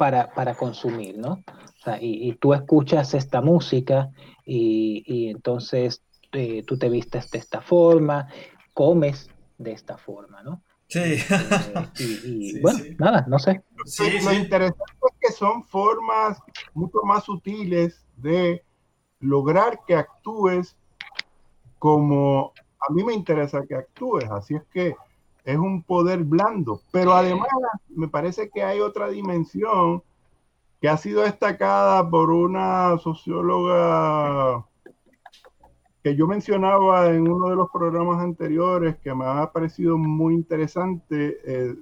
para, 0.00 0.54
consumir, 0.54 1.18
¿no? 1.18 1.32
O 1.32 1.82
sea, 1.84 1.98
y, 2.00 2.32
tú 2.36 2.54
escuchas 2.54 3.12
esta 3.12 3.42
música 3.42 4.08
y, 4.46 5.28
entonces 5.28 6.02
eh, 6.32 6.62
tú 6.66 6.78
te 6.78 6.88
vistes 6.88 7.30
de 7.30 7.38
esta 7.38 7.60
forma, 7.60 8.26
comes 8.72 9.28
de 9.58 9.72
esta 9.72 9.98
forma, 9.98 10.42
¿no? 10.42 10.62
Sí. 10.88 11.00
Eh, 11.00 11.20
y, 12.24 12.60
bueno, 12.60 12.78
nada, 12.98 13.26
no 13.28 13.38
sé. 13.38 13.62
Sí, 13.84 14.20
lo 14.24 14.32
interesante 14.32 14.82
es 15.10 15.16
que 15.20 15.32
son 15.36 15.64
formas 15.66 16.38
mucho 16.72 17.00
más 17.04 17.24
sutiles 17.24 18.02
de 18.16 18.64
lograr 19.18 19.80
que 19.86 19.96
actúes 19.96 20.78
como 21.78 22.54
a 22.88 22.90
mí 22.90 23.04
me 23.04 23.12
interesa 23.12 23.66
que 23.68 23.74
actúes. 23.74 24.30
Así 24.30 24.54
es 24.54 24.62
que 24.72 24.94
es 25.50 25.58
un 25.58 25.82
poder 25.82 26.24
blando, 26.24 26.80
pero 26.92 27.12
además 27.12 27.48
me 27.88 28.08
parece 28.08 28.50
que 28.50 28.62
hay 28.62 28.80
otra 28.80 29.08
dimensión 29.08 30.02
que 30.80 30.88
ha 30.88 30.96
sido 30.96 31.22
destacada 31.22 32.08
por 32.08 32.30
una 32.30 32.96
socióloga 32.98 34.64
que 36.02 36.16
yo 36.16 36.26
mencionaba 36.26 37.10
en 37.10 37.28
uno 37.28 37.50
de 37.50 37.56
los 37.56 37.68
programas 37.70 38.22
anteriores, 38.22 38.96
que 39.00 39.14
me 39.14 39.26
ha 39.26 39.50
parecido 39.52 39.98
muy 39.98 40.34
interesante, 40.34 41.38
eh, 41.44 41.74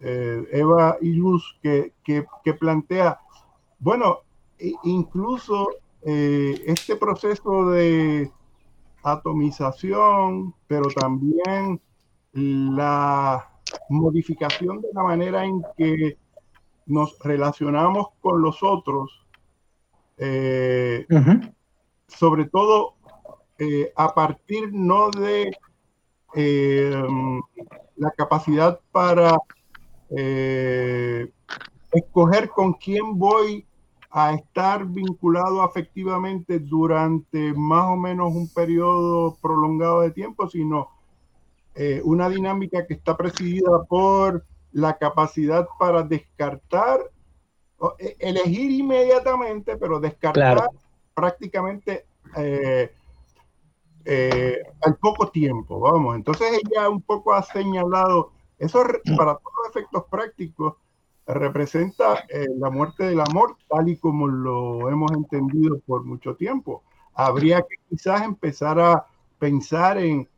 eh, 0.00 0.48
Eva 0.52 0.96
Illus, 1.00 1.58
que, 1.60 1.92
que, 2.04 2.54
plantea, 2.54 3.18
bueno, 3.80 4.20
incluso 4.84 5.70
eh, 6.02 6.62
este 6.66 6.94
proceso 6.94 7.70
de 7.70 8.30
atomización, 9.02 10.54
pero 10.68 10.88
también 10.94 11.80
la 12.34 13.48
modificación 13.88 14.80
de 14.80 14.88
la 14.92 15.02
manera 15.02 15.44
en 15.44 15.62
que 15.76 16.18
nos 16.86 17.18
relacionamos 17.20 18.08
con 18.20 18.42
los 18.42 18.62
otros, 18.62 19.24
eh, 20.18 21.06
sobre 22.08 22.46
todo 22.46 22.94
eh, 23.58 23.92
a 23.96 24.12
partir 24.14 24.72
no 24.72 25.10
de 25.10 25.56
eh, 26.34 27.02
la 27.96 28.10
capacidad 28.10 28.80
para 28.90 29.36
escoger 31.92 32.50
con 32.50 32.74
quién 32.74 33.18
voy 33.18 33.66
a 34.10 34.34
estar 34.34 34.86
vinculado 34.86 35.62
afectivamente 35.62 36.60
durante 36.60 37.52
más 37.54 37.86
o 37.88 37.96
menos 37.96 38.32
un 38.32 38.48
periodo 38.48 39.36
prolongado 39.40 40.02
de 40.02 40.12
tiempo, 40.12 40.48
sino 40.48 40.93
eh, 41.76 42.00
una 42.04 42.28
dinámica 42.28 42.86
que 42.86 42.94
está 42.94 43.16
presidida 43.16 43.82
por 43.88 44.44
la 44.70 44.96
capacidad 44.96 45.66
para 45.76 46.04
descartar, 46.04 47.00
e, 47.98 48.16
elegir 48.20 48.70
inmediatamente, 48.70 49.76
pero 49.76 49.98
descartar 49.98 50.68
prácticamente 51.14 52.06
eh, 52.36 52.92
eh, 54.04 54.62
al 54.82 54.96
poco 54.96 55.30
tiempo, 55.30 55.80
vamos. 55.80 56.14
Entonces 56.14 56.60
ella 56.64 56.88
un 56.88 57.02
poco 57.02 57.32
ha 57.32 57.42
señalado, 57.42 58.30
eso 58.58 58.84
para 59.16 59.34
todos 59.34 59.54
los 59.64 59.70
efectos 59.70 60.04
prácticos 60.08 60.74
representa 61.26 62.24
la 62.56 62.70
muerte 62.70 63.04
del 63.04 63.20
amor 63.20 63.56
tal 63.68 63.88
y 63.88 63.96
como 63.96 64.28
lo 64.28 64.90
hemos 64.90 65.10
entendido 65.12 65.80
por 65.86 66.04
mucho 66.04 66.36
tiempo. 66.36 66.84
Habría 67.14 67.62
que 67.62 67.76
quizás 67.88 68.22
empezar 68.22 68.78
a 68.78 69.06
pensar 69.38 69.98
en 69.98 70.28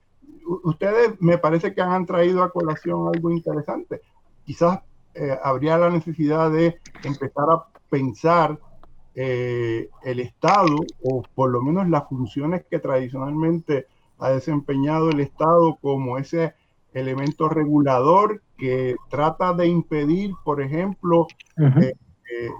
ustedes 0.47 1.21
me 1.21 1.39
parece 1.39 1.75
que 1.75 1.81
han 1.81 2.07
traído 2.07 2.43
a 2.43 2.51
colación 2.51 3.09
algo 3.13 3.31
interesante. 3.31 4.01
Quizás 4.45 4.81
eh, 5.15 5.37
habría 5.43 5.79
la 5.79 5.91
necesidad 5.91 6.51
de 6.51 6.79
empezar 7.03 7.51
a 7.51 7.65
pensar 7.89 8.59
eh, 9.15 9.89
el 10.05 10.21
Estado, 10.21 10.77
o 11.03 11.23
por 11.35 11.51
lo 11.51 11.63
menos 11.63 11.89
las 11.89 12.09
funciones 12.09 12.65
que 12.71 12.79
tradicionalmente 12.79 13.87
ha 14.19 14.31
desempeñado 14.31 15.11
el 15.11 15.21
Estado 15.21 15.79
como 15.81 16.19
ese 16.19 16.55
elemento 16.93 17.49
regulador 17.49 18.43
que 18.57 18.97
trata 19.11 19.53
de 19.53 19.69
impedir, 19.69 20.33
por 20.45 20.63
ejemplo, 20.63 21.27
eh, 21.59 22.51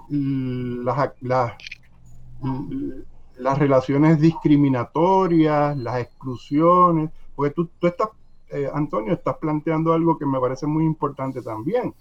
las 3.37 3.59
relaciones 3.59 4.19
discriminatorias, 4.19 5.77
las 5.77 5.99
exclusiones, 6.01 7.11
porque 7.37 7.53
tú, 7.53 7.69
tú 7.79 7.85
estás, 7.85 8.09
eh, 8.49 8.67
Antonio, 8.73 9.13
estás 9.13 9.37
planteando 9.37 9.93
algo 9.93 10.17
que 10.17 10.25
me 10.25 10.39
parece 10.39 10.65
muy 10.65 10.83
importante 10.83 11.43
también. 11.43 11.93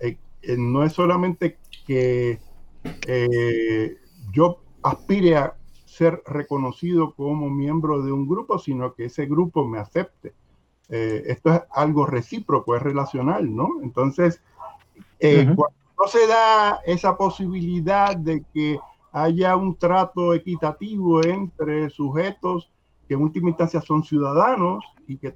Eh, 0.00 0.16
eh, 0.40 0.56
no 0.56 0.82
es 0.82 0.94
solamente 0.94 1.58
que 1.86 2.40
yo 4.32 4.62
aspire 4.82 5.36
a 5.36 5.54
ser 5.84 6.22
reconocido 6.26 7.14
como 7.14 7.50
miembro 7.50 8.00
de 8.00 8.12
un 8.12 8.26
grupo, 8.26 8.58
sino 8.58 8.94
que 8.94 9.04
ese 9.04 9.26
grupo 9.26 9.68
me 9.68 9.78
acepte. 9.78 10.32
esto 10.88 11.52
es 11.52 11.62
algo 11.70 12.06
recíproco, 12.06 12.74
es 12.74 12.82
relacional, 12.82 13.54
¿no? 13.54 13.68
Entonces, 13.82 14.40
cuando 15.20 15.74
no 15.98 16.06
se 16.08 16.26
da 16.26 16.80
esa 16.86 17.16
posibilidad 17.16 18.16
de 18.16 18.42
que 18.54 18.80
haya 19.12 19.54
un 19.54 19.76
trato 19.76 20.32
equitativo 20.32 21.22
entre 21.22 21.90
sujetos 21.90 22.72
que 23.12 23.16
en 23.16 23.22
última 23.22 23.50
instancia 23.50 23.82
son 23.82 24.02
ciudadanos 24.02 24.82
y 25.06 25.18
que 25.18 25.34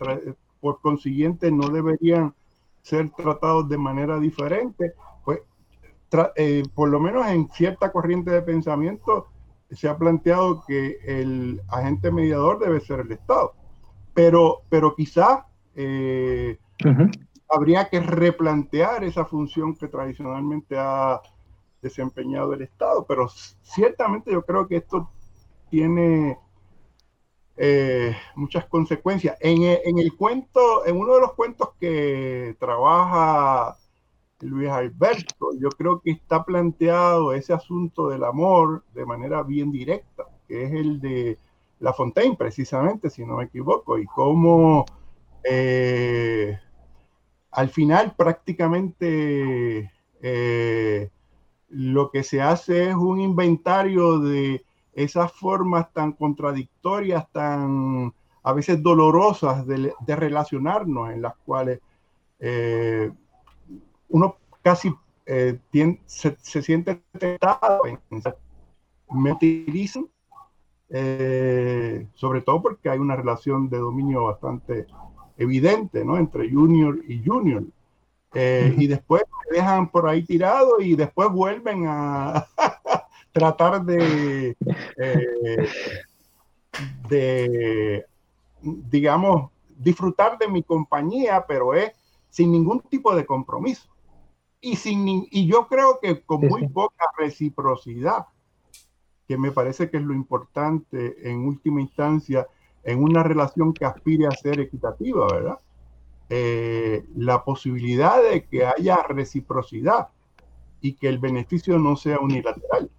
por 0.60 0.80
consiguiente 0.80 1.52
no 1.52 1.68
deberían 1.68 2.34
ser 2.80 3.10
tratados 3.10 3.68
de 3.68 3.76
manera 3.76 4.18
diferente, 4.18 4.94
pues 5.22 5.40
eh, 6.36 6.62
por 6.74 6.88
lo 6.88 6.98
menos 6.98 7.26
en 7.26 7.50
cierta 7.50 7.92
corriente 7.92 8.30
de 8.30 8.40
pensamiento 8.40 9.26
se 9.70 9.88
ha 9.88 9.98
planteado 9.98 10.64
que 10.66 10.96
el 11.04 11.60
agente 11.68 12.10
mediador 12.10 12.58
debe 12.58 12.80
ser 12.80 13.00
el 13.00 13.12
Estado. 13.12 13.52
Pero, 14.14 14.62
pero 14.70 14.94
quizá 14.94 15.44
eh, 15.74 16.56
habría 17.50 17.90
que 17.90 18.00
replantear 18.00 19.04
esa 19.04 19.26
función 19.26 19.76
que 19.76 19.88
tradicionalmente 19.88 20.78
ha 20.78 21.20
desempeñado 21.82 22.54
el 22.54 22.62
Estado, 22.62 23.04
pero 23.06 23.28
ciertamente 23.28 24.32
yo 24.32 24.46
creo 24.46 24.66
que 24.66 24.76
esto 24.76 25.10
tiene 25.68 26.38
eh, 27.56 28.14
muchas 28.34 28.66
consecuencias. 28.66 29.36
En, 29.40 29.62
en, 29.62 29.98
el 29.98 30.14
cuento, 30.14 30.86
en 30.86 30.96
uno 30.96 31.14
de 31.14 31.20
los 31.20 31.32
cuentos 31.34 31.70
que 31.80 32.56
trabaja 32.58 33.76
Luis 34.40 34.68
Alberto, 34.68 35.50
yo 35.58 35.70
creo 35.70 36.00
que 36.00 36.10
está 36.10 36.44
planteado 36.44 37.32
ese 37.32 37.54
asunto 37.54 38.08
del 38.08 38.24
amor 38.24 38.84
de 38.92 39.06
manera 39.06 39.42
bien 39.42 39.72
directa, 39.72 40.24
que 40.46 40.64
es 40.64 40.72
el 40.72 41.00
de 41.00 41.38
La 41.80 41.94
Fontaine, 41.94 42.36
precisamente, 42.36 43.08
si 43.08 43.24
no 43.24 43.36
me 43.38 43.44
equivoco, 43.44 43.98
y 43.98 44.04
cómo 44.06 44.84
eh, 45.42 46.58
al 47.52 47.70
final 47.70 48.14
prácticamente 48.16 49.90
eh, 50.20 51.10
lo 51.68 52.10
que 52.10 52.22
se 52.22 52.42
hace 52.42 52.90
es 52.90 52.94
un 52.94 53.20
inventario 53.20 54.18
de 54.18 54.65
esas 54.96 55.32
formas 55.32 55.92
tan 55.92 56.12
contradictorias, 56.12 57.30
tan 57.30 58.12
a 58.42 58.52
veces 58.52 58.82
dolorosas 58.82 59.66
de, 59.66 59.92
relacionarnos, 60.06 61.10
en 61.10 61.22
las 61.22 61.36
cuales 61.44 61.80
eh, 62.38 63.10
uno 64.08 64.36
casi 64.62 64.92
eh, 65.26 65.58
se, 66.06 66.36
siente 66.62 67.02
tentado 67.18 67.86
en 67.86 67.98
me 69.10 69.32
utilizan, 69.32 70.08
sobre 72.14 72.40
todo 72.40 72.62
porque 72.62 72.88
hay 72.88 72.98
una 72.98 73.16
relación 73.16 73.68
de 73.68 73.78
dominio 73.78 74.24
bastante 74.24 74.86
evidente, 75.36 76.04
¿no? 76.04 76.16
Entre 76.16 76.50
junior 76.50 76.98
y 77.06 77.24
junior. 77.24 77.64
Eh, 78.34 78.74
y 78.76 78.86
después 78.86 79.22
me 79.48 79.56
dejan 79.56 79.88
por 79.88 80.08
ahí 80.08 80.22
tirado 80.22 80.80
y 80.80 80.94
después 80.94 81.30
vuelven 81.30 81.86
a 81.86 82.46
tratar 83.38 83.84
de, 83.84 84.56
eh, 84.96 85.68
de, 87.08 88.06
digamos, 88.62 89.50
disfrutar 89.76 90.38
de 90.38 90.48
mi 90.48 90.62
compañía, 90.62 91.44
pero 91.46 91.74
es 91.74 91.92
sin 92.30 92.50
ningún 92.50 92.80
tipo 92.80 93.14
de 93.14 93.26
compromiso. 93.26 93.88
Y, 94.60 94.76
sin, 94.76 95.26
y 95.30 95.46
yo 95.46 95.68
creo 95.68 95.98
que 96.00 96.22
con 96.22 96.40
muy 96.40 96.66
poca 96.68 97.04
reciprocidad, 97.18 98.26
que 99.28 99.36
me 99.36 99.52
parece 99.52 99.90
que 99.90 99.98
es 99.98 100.02
lo 100.02 100.14
importante 100.14 101.30
en 101.30 101.46
última 101.46 101.80
instancia 101.80 102.46
en 102.84 103.02
una 103.02 103.22
relación 103.22 103.74
que 103.74 103.84
aspire 103.84 104.26
a 104.28 104.30
ser 104.30 104.60
equitativa, 104.60 105.26
¿verdad? 105.26 105.58
Eh, 106.30 107.04
la 107.16 107.44
posibilidad 107.44 108.22
de 108.22 108.44
que 108.44 108.64
haya 108.64 109.02
reciprocidad 109.02 110.08
y 110.80 110.94
que 110.94 111.08
el 111.08 111.18
beneficio 111.18 111.78
no 111.78 111.96
sea 111.96 112.20
unilateral. 112.20 112.90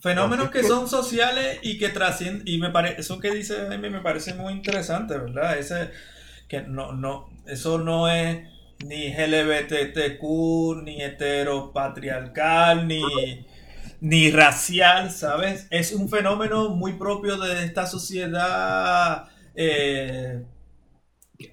Fenómenos 0.00 0.50
que, 0.50 0.62
son 0.62 0.88
sociales 0.88 1.58
y 1.62 1.78
que 1.78 1.90
trascienden, 1.90 2.42
y 2.46 2.58
me 2.58 2.70
parece, 2.70 3.00
eso 3.00 3.18
que 3.18 3.30
dice 3.32 3.66
Jaime 3.68 3.90
me 3.90 4.00
parece 4.00 4.34
muy 4.34 4.52
interesante, 4.52 5.18
¿verdad? 5.18 5.58
Ese, 5.58 5.90
que 6.48 6.62
no, 6.62 6.92
no, 6.92 7.28
eso 7.46 7.78
no 7.78 8.08
es 8.08 8.48
ni 8.84 9.12
LGBTQ, 9.12 10.82
ni 10.84 11.02
heteropatriarcal, 11.02 12.88
ni 12.88 13.02
ni 14.00 14.30
racial, 14.30 15.10
¿sabes? 15.10 15.66
Es 15.70 15.92
un 15.92 16.08
fenómeno 16.08 16.70
muy 16.70 16.94
propio 16.94 17.36
de 17.36 17.64
esta 17.64 17.86
sociedad, 17.86 19.28
eh, 19.54 20.42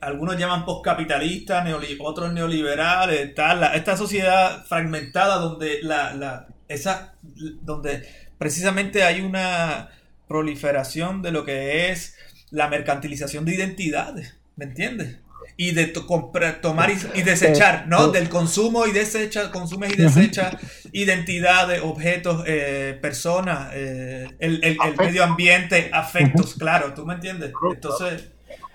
algunos 0.01 0.37
llaman 0.37 0.65
postcapitalista, 0.65 1.65
otros 1.99 2.33
neoliberales, 2.33 3.33
tal, 3.35 3.63
esta 3.75 3.97
sociedad 3.97 4.65
fragmentada 4.65 5.37
donde, 5.37 5.81
la, 5.83 6.47
esa, 6.67 7.15
donde 7.61 8.07
precisamente 8.37 9.03
hay 9.03 9.21
una 9.21 9.89
proliferación 10.27 11.21
de 11.21 11.31
lo 11.31 11.45
que 11.45 11.91
es 11.91 12.15
la 12.49 12.67
mercantilización 12.67 13.45
de 13.45 13.55
identidades, 13.55 14.37
¿me 14.55 14.65
entiendes? 14.65 15.17
y 15.59 15.71
de 15.71 15.87
tomar 15.87 16.91
y, 17.15 17.21
desechar, 17.23 17.87
¿no? 17.87 18.09
Del 18.09 18.29
consumo 18.29 18.85
y 18.85 18.91
desecha, 18.91 19.51
consumes 19.51 19.93
y 19.93 19.97
desechas 19.97 20.55
identidades, 20.91 21.81
objetos, 21.81 22.43
eh, 22.45 22.97
personas, 23.01 23.71
eh, 23.73 24.27
el, 24.37 24.63
el, 24.63 24.77
medio 24.95 25.23
ambiente, 25.23 25.89
afectos, 25.91 26.53
claro, 26.53 26.93
¿tú 26.93 27.05
me 27.05 27.15
entiendes? 27.15 27.51
Entonces... 27.73 28.29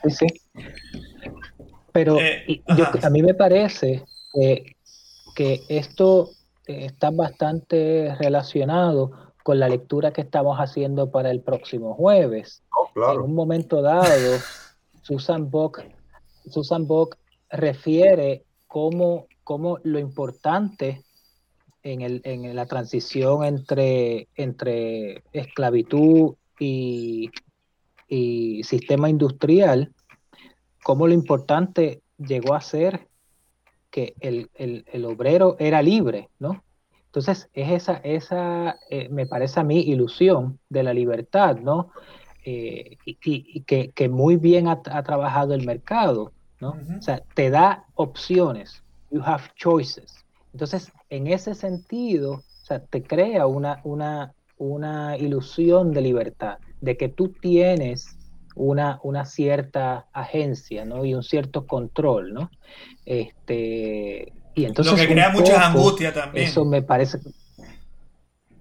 Sí, 0.09 0.27
Pero 1.93 2.19
eh, 2.19 2.63
a 3.01 3.11
mí 3.11 3.23
me 3.23 3.35
parece 3.35 4.03
que 5.37 5.61
esto 5.69 6.33
está 6.67 7.11
bastante 7.11 8.15
relacionado 8.19 9.11
con 9.43 9.59
la 9.59 9.69
lectura 9.69 10.13
que 10.13 10.21
estamos 10.21 10.59
haciendo 10.59 11.11
para 11.11 11.31
el 11.31 11.41
próximo 11.41 11.95
jueves. 11.95 12.63
Oh, 12.71 13.13
en 13.13 13.21
un 13.21 13.35
momento 13.35 13.83
dado, 13.83 14.39
Susan 15.03 15.51
Bock 15.51 15.83
Susan 16.51 16.87
Bock 16.87 17.17
refiere 17.51 18.45
cómo, 18.67 19.27
cómo 19.45 19.79
lo 19.83 19.99
importante 19.99 21.03
en, 21.83 22.01
el, 22.01 22.21
en, 22.25 22.55
la 22.55 22.67
transición 22.67 23.45
entre, 23.45 24.29
entre 24.37 25.23
esclavitud 25.33 26.35
y, 26.59 27.31
y, 28.09 28.63
sistema 28.65 29.11
industrial, 29.11 29.93
cómo 30.83 31.07
lo 31.07 31.15
importante 31.15 32.03
llegó 32.19 32.55
a 32.55 32.61
ser 32.61 33.09
que 33.93 34.15
el, 34.19 34.51
el, 34.55 34.85
el 34.91 35.05
obrero 35.05 35.55
era 35.61 35.83
libre, 35.83 36.31
¿no? 36.41 36.65
Entonces, 37.13 37.51
es 37.53 37.71
esa, 37.71 38.01
esa 38.05 38.79
eh, 38.89 39.11
me 39.11 39.27
parece 39.27 39.61
a 39.61 39.65
mí, 39.65 39.81
ilusión 39.81 40.59
de 40.71 40.83
la 40.83 40.95
libertad, 40.95 41.59
¿no? 41.59 41.91
Eh, 42.43 42.97
y, 43.05 43.61
que, 43.65 44.09
muy 44.09 44.37
bien 44.37 44.67
ha, 44.67 44.81
trabajado 44.81 45.53
el 45.53 45.67
mercado, 45.67 46.33
¿no? 46.59 46.71
O 46.71 47.03
sea, 47.03 47.23
te 47.35 47.51
da 47.51 47.85
opciones, 47.97 48.83
you 49.11 49.21
have 49.23 49.45
choices. 49.57 50.25
Entonces, 50.55 50.91
en 51.11 51.27
ese 51.27 51.55
sentido, 51.55 52.37
o 52.37 52.65
sea, 52.65 52.81
te 52.81 53.03
crea 53.03 53.47
una, 53.47 53.83
una, 53.85 54.33
una 54.57 55.19
ilusión 55.19 55.93
de 55.93 56.01
libertad, 56.01 56.61
de 56.81 56.97
que 56.97 57.11
tú 57.11 57.29
tienes 57.29 58.17
una, 58.55 59.01
una 59.03 59.25
cierta 59.25 60.07
agencia, 60.13 60.85
¿no? 60.85 61.05
Y 61.05 61.15
un 61.15 61.23
cierto 61.23 61.67
control, 61.67 62.33
¿no? 62.35 62.51
Este, 63.05 64.33
y 64.55 64.65
entonces... 64.65 64.93
Lo 64.93 64.99
que 64.99 65.09
crea 65.13 65.31
mucha 65.31 65.67
angustia 65.67 66.13
también. 66.13 66.47
Eso 66.47 66.65
me 66.65 66.83
parece... 66.83 67.19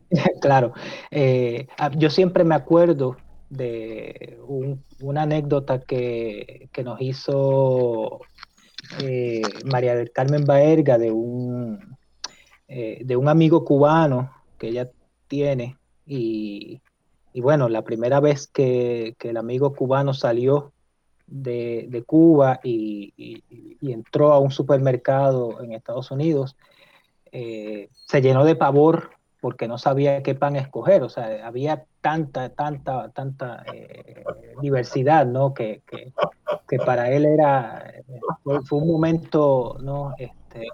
claro. 0.42 0.74
Eh, 1.10 1.68
yo 1.98 2.10
siempre 2.10 2.44
me 2.44 2.56
acuerdo 2.56 3.18
de 3.50 4.40
una 5.02 5.24
anécdota 5.24 5.82
que, 5.82 6.70
nos 6.84 7.02
hizo 7.02 8.22
eh, 9.02 9.42
María 9.66 9.96
del 9.96 10.12
Carmen 10.12 10.46
Baerga 10.46 10.98
de 10.98 11.12
un, 11.12 11.98
eh, 12.68 13.02
de 13.04 13.16
un 13.18 13.28
amigo 13.28 13.66
cubano 13.66 14.32
que 14.58 14.70
ella 14.70 14.90
tiene 15.28 15.78
y, 16.06 16.82
bueno, 17.40 17.70
la 17.70 17.84
primera 17.84 18.20
vez 18.20 18.48
que, 18.48 19.16
el 19.22 19.38
amigo 19.38 19.74
cubano 19.74 20.14
salió 20.14 20.74
de, 21.28 22.04
Cuba 22.06 22.60
y, 22.64 23.14
entró 23.82 24.34
a 24.34 24.40
un 24.40 24.52
supermercado 24.52 25.62
en 25.62 25.72
Estados 25.72 26.12
Unidos, 26.12 26.58
eh, 27.32 27.88
se 28.08 28.22
llenó 28.22 28.44
de 28.44 28.56
pavor 28.56 29.12
porque 29.40 29.68
no 29.68 29.78
sabía 29.78 30.22
qué 30.22 30.36
pan 30.36 30.56
escoger, 30.56 31.02
o 31.02 31.10
sea, 31.10 31.48
había 31.48 31.86
tanta, 32.02 32.50
tanta, 32.50 33.10
tanta 33.10 33.64
eh, 33.74 34.24
diversidad, 34.62 35.26
¿no? 35.26 35.54
Que, 35.54 35.82
que, 35.88 36.14
que, 36.68 36.78
para 36.78 37.12
él 37.12 37.26
era, 37.26 37.92
fue, 38.44 38.78
un 38.78 38.88
momento, 38.88 39.78
¿no? 39.82 40.14
Este, 40.20 40.68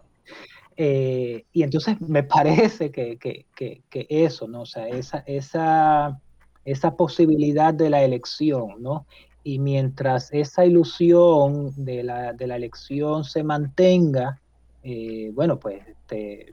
eh, 0.76 1.46
y 1.54 1.64
entonces 1.64 2.00
me 2.02 2.24
parece 2.24 2.92
que, 2.92 3.18
que, 3.18 3.46
que, 3.56 4.08
eso, 4.10 4.48
¿no? 4.48 4.62
O 4.62 4.66
sea, 4.66 4.88
esa, 4.90 5.24
esa, 5.26 6.20
esa 6.68 6.98
posibilidad 6.98 7.74
de 7.74 7.90
la 7.90 8.04
elección, 8.04 8.84
¿no? 8.84 9.06
Y 9.42 9.58
mientras 9.58 10.34
esa 10.34 10.66
ilusión 10.66 11.72
de 11.78 12.04
la, 12.04 12.34
de 12.34 12.46
la 12.46 12.58
elección 12.58 13.24
se 13.24 13.42
mantenga, 13.42 14.42
eh, 14.84 15.32
bueno, 15.34 15.58
pues 15.58 15.88
este, 15.88 16.52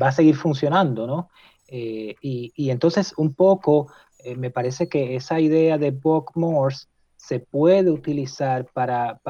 va 0.00 0.08
a 0.08 0.12
seguir 0.12 0.36
funcionando, 0.36 1.08
¿no? 1.08 1.28
Eh, 1.66 2.14
y, 2.20 2.70
entonces 2.70 3.14
un 3.16 3.34
poco 3.34 3.88
eh, 4.22 4.36
me 4.36 4.50
parece 4.50 4.88
que 4.88 5.16
esa 5.16 5.40
idea 5.40 5.76
de 5.76 5.90
Buck 5.90 6.36
Morse 6.36 6.86
se 7.16 7.40
puede 7.40 7.90
utilizar 7.90 8.66
para, 8.66 9.20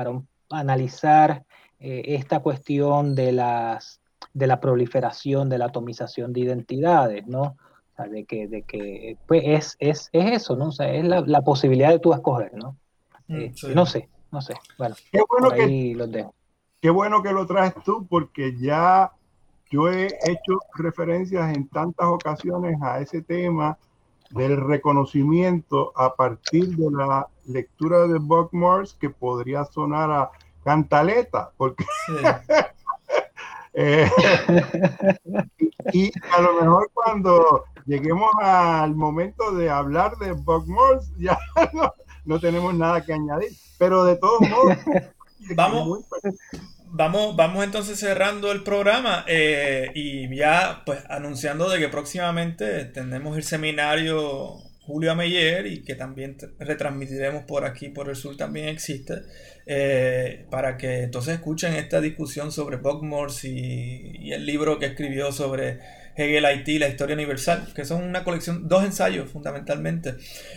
analizar 0.50 1.44
esta 1.78 2.40
cuestión 2.40 3.14
de, 3.16 3.32
las, 3.32 4.00
de 4.34 4.46
la 4.46 4.60
proliferación, 4.60 5.48
de 5.48 5.58
la 5.58 5.66
atomización 5.66 6.32
de 6.32 6.40
identidades, 6.40 7.26
¿no? 7.26 7.56
Sea, 8.02 8.12
de 8.12 8.24
que, 8.24 8.48
de 8.48 8.62
que 8.62 9.16
pues 9.26 9.42
es, 9.44 9.76
es, 9.78 10.10
es 10.12 10.32
eso, 10.32 10.56
¿no? 10.56 10.68
O 10.68 10.72
sea, 10.72 10.92
es 10.92 11.04
la, 11.04 11.42
posibilidad 11.42 11.90
de 11.90 11.98
tú 11.98 12.12
escoger, 12.12 12.52
¿no? 12.54 12.76
Mm, 13.28 13.74
no 13.74 13.86
sé, 13.86 14.08
no 14.30 14.40
sé. 14.40 14.54
Bueno, 14.78 14.94
ahí 15.52 15.94
los 15.94 16.10
dejo 16.10 16.34
qué 16.82 16.90
bueno 16.90 17.22
que 17.22 17.32
lo 17.32 17.46
traes 17.46 17.74
tú 17.84 18.06
porque 18.08 18.58
ya 18.58 19.12
yo 19.70 19.88
he 19.88 20.06
hecho 20.06 20.58
referencias 20.74 21.56
en 21.56 21.68
tantas 21.68 22.08
ocasiones 22.08 22.76
a 22.82 23.00
ese 23.00 23.22
tema 23.22 23.78
del 24.30 24.60
reconocimiento 24.60 25.92
a 25.96 26.14
partir 26.16 26.76
de 26.76 26.90
la 26.90 27.28
lectura 27.46 28.08
de 28.08 28.18
Buck 28.18 28.52
Morse 28.52 28.96
que 29.00 29.10
podría 29.10 29.64
sonar 29.64 30.10
a 30.10 30.30
cantaleta, 30.64 31.52
porque 31.56 31.84
eh, 33.74 34.10
y, 35.92 36.12
a 36.30 36.40
lo 36.40 36.60
mejor 36.60 36.90
cuando 36.92 37.64
lleguemos 37.86 38.30
al 38.40 38.94
momento 38.94 39.52
de 39.52 39.70
hablar 39.70 40.16
de 40.18 40.32
Buck 40.32 40.66
Morse 40.66 41.10
ya 41.18 41.38
no, 41.72 41.92
no 42.24 42.40
tenemos 42.40 42.74
nada 42.74 43.04
que 43.04 43.12
añadir, 43.12 43.50
pero 43.78 44.04
de 44.04 44.16
todos 44.16 44.40
modos 44.40 44.76
Vamos, 45.56 46.04
vamos, 46.86 47.36
vamos 47.36 47.64
entonces 47.64 47.98
cerrando 47.98 48.52
el 48.52 48.62
programa 48.62 49.24
eh, 49.26 49.90
y 49.94 50.34
ya 50.34 50.82
pues 50.86 51.00
anunciando 51.08 51.68
de 51.68 51.78
que 51.78 51.88
próximamente 51.88 52.84
tenemos 52.86 53.36
el 53.36 53.42
seminario 53.42 54.58
Julio 54.80 55.12
Ameyer 55.12 55.66
y 55.66 55.82
que 55.82 55.94
también 55.94 56.36
retransmitiremos 56.58 57.44
por 57.44 57.64
aquí, 57.64 57.88
por 57.88 58.08
el 58.08 58.16
sur 58.16 58.36
también 58.36 58.68
existe, 58.68 59.14
eh, 59.66 60.46
para 60.50 60.76
que 60.76 61.02
entonces 61.02 61.34
escuchen 61.34 61.74
esta 61.74 62.00
discusión 62.00 62.50
sobre 62.52 62.76
Buckmores 62.76 63.44
y, 63.44 64.12
y, 64.18 64.32
el 64.32 64.44
libro 64.44 64.78
que 64.78 64.86
escribió 64.86 65.32
sobre 65.32 65.78
Hegel 66.16 66.44
Haití, 66.44 66.78
la 66.78 66.88
historia 66.88 67.14
universal, 67.14 67.68
que 67.74 67.84
son 67.84 68.02
una 68.02 68.24
colección, 68.24 68.68
dos 68.68 68.84
ensayos 68.84 69.30
fundamentalmente, 69.30 70.14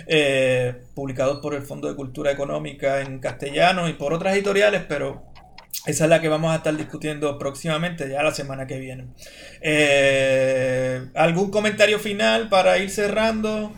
eh, 0.08 0.76
publicados 0.94 1.40
por 1.40 1.54
el 1.54 1.62
Fondo 1.62 1.88
de 1.88 1.96
Cultura 1.96 2.32
Económica 2.32 3.02
en 3.02 3.20
castellano 3.20 3.88
y 3.88 3.94
por 3.94 4.14
otras 4.14 4.36
editoriales, 4.36 4.84
pero 4.88 5.24
esa 5.86 6.06
es 6.06 6.10
la 6.10 6.20
que 6.20 6.30
vamos 6.30 6.52
a 6.52 6.58
estar 6.58 6.76
discutiendo 6.76 7.38
próximamente, 7.38 8.10
ya 8.10 8.24
la 8.24 8.34
semana 8.34 8.68
que 8.68 8.80
viene. 8.80 9.08
Eh, 9.62 11.08
¿Algún 11.14 11.52
comentario 11.52 12.00
final 12.00 12.50
para 12.50 12.78
ir 12.80 12.90
cerrando? 12.90 13.72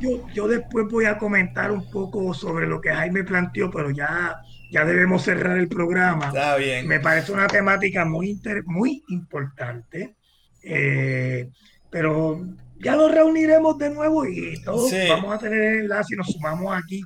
Yo, 0.00 0.28
yo 0.32 0.48
después 0.48 0.86
voy 0.90 1.04
a 1.04 1.18
comentar 1.18 1.70
un 1.70 1.90
poco 1.90 2.32
sobre 2.34 2.66
lo 2.66 2.80
que 2.80 2.92
Jaime 2.92 3.24
planteó, 3.24 3.70
pero 3.70 3.90
ya, 3.90 4.36
ya 4.70 4.84
debemos 4.84 5.22
cerrar 5.22 5.58
el 5.58 5.68
programa. 5.68 6.28
Está 6.28 6.56
bien. 6.56 6.86
Me 6.86 7.00
parece 7.00 7.32
una 7.32 7.46
temática 7.46 8.04
muy, 8.04 8.40
muy 8.66 9.02
importante, 9.08 10.16
eh, 10.62 11.50
pero 11.90 12.44
ya 12.78 12.96
lo 12.96 13.08
reuniremos 13.08 13.78
de 13.78 13.90
nuevo 13.90 14.26
y 14.26 14.60
todos 14.62 14.92
vamos 15.08 15.34
a 15.34 15.38
tener 15.38 15.80
enlace 15.80 16.14
y 16.14 16.16
nos 16.16 16.28
sumamos 16.28 16.76
aquí 16.76 17.02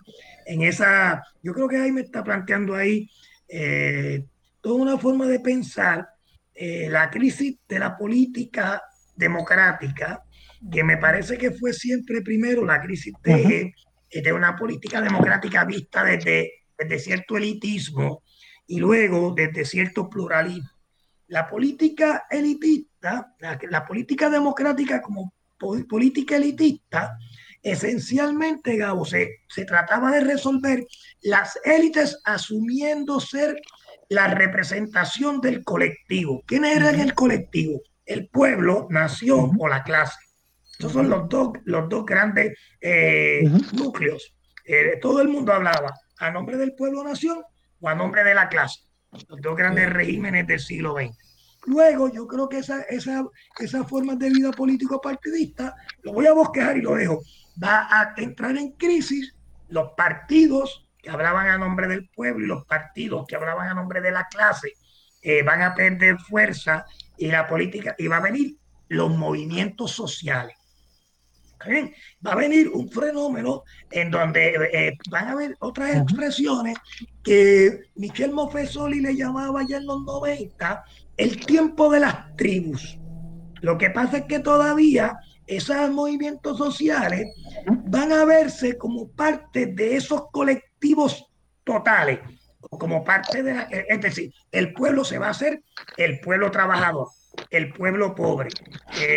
en 0.47 0.63
esa. 0.63 1.23
Yo 1.43 1.53
creo 1.53 1.69
que 1.69 1.79
Jaime 1.79 2.01
está 2.01 2.25
planteando 2.25 2.75
ahí 2.75 3.11
eh, 3.49 4.25
toda 4.61 4.83
una 4.83 4.99
forma 4.99 5.27
de 5.27 5.41
pensar 5.41 6.09
eh, 6.55 6.89
la 6.91 7.11
crisis 7.11 7.59
de 7.69 7.79
la 7.79 7.97
política 7.97 8.83
democrática, 9.15 10.23
que 10.71 10.85
me 10.85 10.97
parece 10.97 11.39
que 11.39 11.51
fue 11.51 11.73
siempre 11.73 12.23
primero 12.23 12.65
la 12.65 12.81
crisis 12.81 13.15
de, 13.23 13.75
de 14.11 14.33
una 14.33 14.57
política 14.57 15.01
democrática 15.01 15.65
vista 15.65 16.05
desde, 16.05 16.65
desde 16.79 16.99
cierto 16.99 17.37
elitismo 17.37 18.23
y 18.67 18.79
luego 18.79 19.35
desde 19.35 19.65
cierto 19.65 20.09
pluralismo. 20.09 20.71
La 21.29 21.47
política 21.47 22.27
elitista, 22.31 23.35
la, 23.41 23.59
la 23.69 23.85
política 23.85 24.31
democrática 24.31 25.03
como 25.03 25.33
política 25.59 26.37
elitista, 26.37 27.19
esencialmente, 27.63 28.77
Gabo, 28.77 29.05
se, 29.05 29.41
trataba 29.67 30.11
de 30.13 30.21
resolver 30.21 30.87
las 31.23 31.59
élites 31.65 32.21
asumiendo 32.25 33.21
ser 33.21 33.61
la 34.09 34.29
representación 34.29 35.41
del 35.41 35.65
colectivo. 35.65 36.43
¿Quién 36.47 36.65
era 36.65 36.91
el 36.91 37.15
colectivo? 37.15 37.81
El 38.05 38.29
pueblo, 38.29 38.87
nación 38.91 39.57
o 39.59 39.69
la 39.69 39.83
clase. 39.83 40.19
Esos 40.79 40.93
son 40.93 41.09
los 41.09 41.29
dos, 41.29 41.53
los 41.65 41.89
dos 41.89 42.05
grandes 42.05 42.59
eh, 42.81 43.43
núcleos. 43.73 44.35
Eh, 44.65 44.99
todo 45.01 45.21
el 45.21 45.29
mundo 45.29 45.53
hablaba 45.53 45.95
a 46.19 46.31
nombre 46.31 46.57
del 46.57 46.75
pueblo-nación 46.75 47.43
o 47.81 47.89
a 47.89 47.95
nombre 47.95 48.25
de 48.25 48.35
la 48.35 48.49
clase. 48.49 48.81
Los 49.11 49.41
dos 49.41 49.57
grandes 49.57 49.91
regímenes 49.93 50.47
del 50.47 50.61
siglo 50.61 50.95
XX. 50.95 51.17
Luego, 51.67 52.13
yo 52.13 52.27
creo 52.27 52.49
que 52.49 52.59
esa, 52.59 52.83
esa, 52.83 53.25
esa 53.59 53.85
forma 53.85 54.15
de 54.15 54.31
vida 54.31 54.53
político 54.53 55.01
partidista, 55.01 55.75
lo 56.03 56.13
voy 56.13 56.27
a 56.27 56.33
bosquejar 56.33 56.77
y 56.77 56.83
lo 56.83 56.95
dejo, 56.95 57.23
va 57.63 57.89
a 57.91 58.15
entrar 58.17 58.57
en 58.57 58.73
crisis 58.73 59.35
los 59.69 59.91
partidos 59.97 60.89
que 61.03 61.11
hablaban 61.11 61.49
a 61.49 61.59
nombre 61.59 61.89
del 61.89 62.09
pueblo 62.09 62.45
y 62.45 62.49
los 62.49 62.65
partidos 62.67 63.27
que 63.27 63.37
hablaban 63.37 63.69
a 63.69 63.75
nombre 63.75 64.01
de 64.01 64.13
la 64.13 64.27
clase 64.29 64.75
eh, 65.23 65.43
van 65.43 65.63
a 65.63 65.75
perder 65.75 66.19
fuerza 66.19 66.85
y 67.17 67.29
la 67.29 67.49
política, 67.49 67.97
y 67.99 68.07
va 68.07 68.19
a 68.19 68.21
venir 68.21 68.57
los 68.89 69.11
movimientos 69.17 69.91
sociales. 69.91 70.57
Va 72.25 72.33
a 72.33 72.37
venir 72.37 72.69
un 72.69 72.91
fenómeno 72.91 73.63
en 73.91 74.11
donde 74.11 74.55
eh, 74.73 74.99
van 75.11 75.29
a 75.29 75.33
haber 75.33 75.57
otras 75.61 75.97
expresiones 75.97 76.77
que 77.23 77.81
Michel 77.95 78.33
Mofesoli 78.33 79.01
le 79.01 79.17
llamaba 79.17 79.65
ya 79.67 79.79
en 79.79 79.87
los 79.87 80.03
90 80.03 80.85
el 81.17 81.45
tiempo 81.45 81.91
de 81.91 82.01
las 82.01 82.37
tribus. 82.37 82.99
Lo 83.63 83.79
que 83.79 83.91
pasa 83.91 84.19
es 84.19 84.25
que 84.27 84.39
todavía 84.39 85.19
esos 85.47 85.91
movimientos 85.91 86.59
sociales 86.59 87.27
van 87.67 88.13
a 88.13 88.25
verse 88.25 88.77
como 88.77 89.09
parte 89.09 89.67
de 89.67 89.97
esos 89.97 90.31
colectivos 90.31 91.27
totales, 91.65 92.21
como 92.61 93.05
parte 93.05 93.43
de 93.43 93.55
la, 93.55 93.63
es 93.63 94.01
decir, 94.01 94.33
el 94.51 94.73
pueblo 94.73 95.05
se 95.05 95.19
va 95.19 95.29
a 95.29 95.31
hacer 95.31 95.63
el 95.97 96.21
pueblo 96.21 96.51
trabajador, 96.51 97.09
el 97.51 97.73
pueblo 97.73 98.15
pobre, 98.15 98.51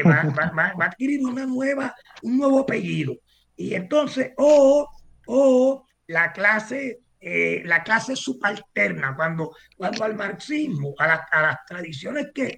va, 0.06 0.82
a 0.82 0.86
adquirir 0.86 1.26
una 1.26 1.46
nueva, 1.46 1.96
un 2.24 2.38
nuevo 2.38 2.60
apellido. 2.60 3.16
Y 3.56 3.76
entonces, 3.76 4.32
o, 4.38 4.88
o 5.28 5.86
la 6.08 6.32
clase, 6.32 7.02
eh, 7.20 7.62
la 7.66 7.84
clase 7.84 8.16
subalterna, 8.16 9.16
cuando, 9.16 9.56
cuando 9.76 10.04
al 10.04 10.16
marxismo, 10.16 10.96
a, 10.98 11.14
a 11.32 11.42
las 11.42 11.66
tradiciones 11.68 12.28
que 12.34 12.58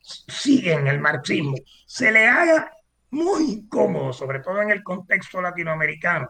siguen 0.00 0.86
el 0.86 1.00
marxismo, 1.00 1.54
se 1.86 2.10
le 2.10 2.26
haga 2.26 2.70
muy 3.10 3.50
incómodo, 3.50 4.12
sobre 4.12 4.40
todo 4.40 4.62
en 4.62 4.70
el 4.70 4.82
contexto 4.82 5.40
latinoamericano 5.40 6.28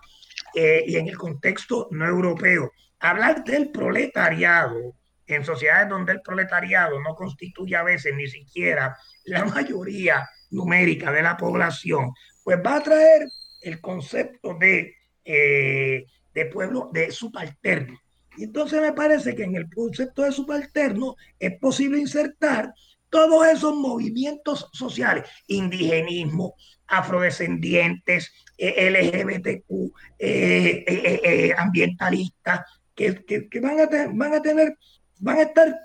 eh, 0.55 0.85
y 0.87 0.97
en 0.97 1.09
el 1.09 1.17
contexto 1.17 1.89
no 1.91 2.07
europeo. 2.07 2.73
Hablar 2.99 3.45
del 3.45 3.71
proletariado 3.71 4.95
en 5.35 5.45
sociedades 5.45 5.89
donde 5.89 6.13
el 6.13 6.21
proletariado 6.23 7.01
no 7.01 7.15
constituye 7.15 7.77
a 7.77 7.83
veces 7.83 8.15
ni 8.15 8.27
siquiera 8.27 8.97
la 9.25 9.45
mayoría 9.45 10.29
numérica 10.51 11.13
de 11.13 11.23
la 11.23 11.37
población, 11.37 12.11
pues 12.43 12.59
va 12.65 12.77
a 12.77 12.83
traer 12.83 13.29
el 13.63 13.81
concepto 13.81 14.55
de, 14.59 14.95
eh, 15.25 16.05
de 16.35 16.47
pueblo 16.47 16.91
de 16.93 17.11
subalterno. 17.11 17.99
Y 18.37 18.45
entonces 18.45 18.81
me 18.81 18.93
parece 18.93 19.35
que 19.35 19.45
en 19.45 19.57
el 19.57 19.69
concepto 19.73 20.23
de 20.23 20.33
subalterno 20.33 21.17
es 21.39 21.59
posible 21.59 21.99
insertar 21.99 22.73
todos 23.09 23.47
esos 23.47 23.75
movimientos 23.75 24.69
sociales, 24.73 25.29
indigenismo, 25.49 26.55
afrodescendientes, 26.87 28.33
eh, 28.57 28.89
LGBTQ, 28.91 29.93
eh, 30.19 31.55
ambientalistas, 31.57 32.61
que, 32.95 33.09
a 33.09 34.09
van 34.13 34.35
a 34.35 34.43
tener, 34.43 34.77
van 35.21 35.39
a 35.39 35.43
estar 35.43 35.77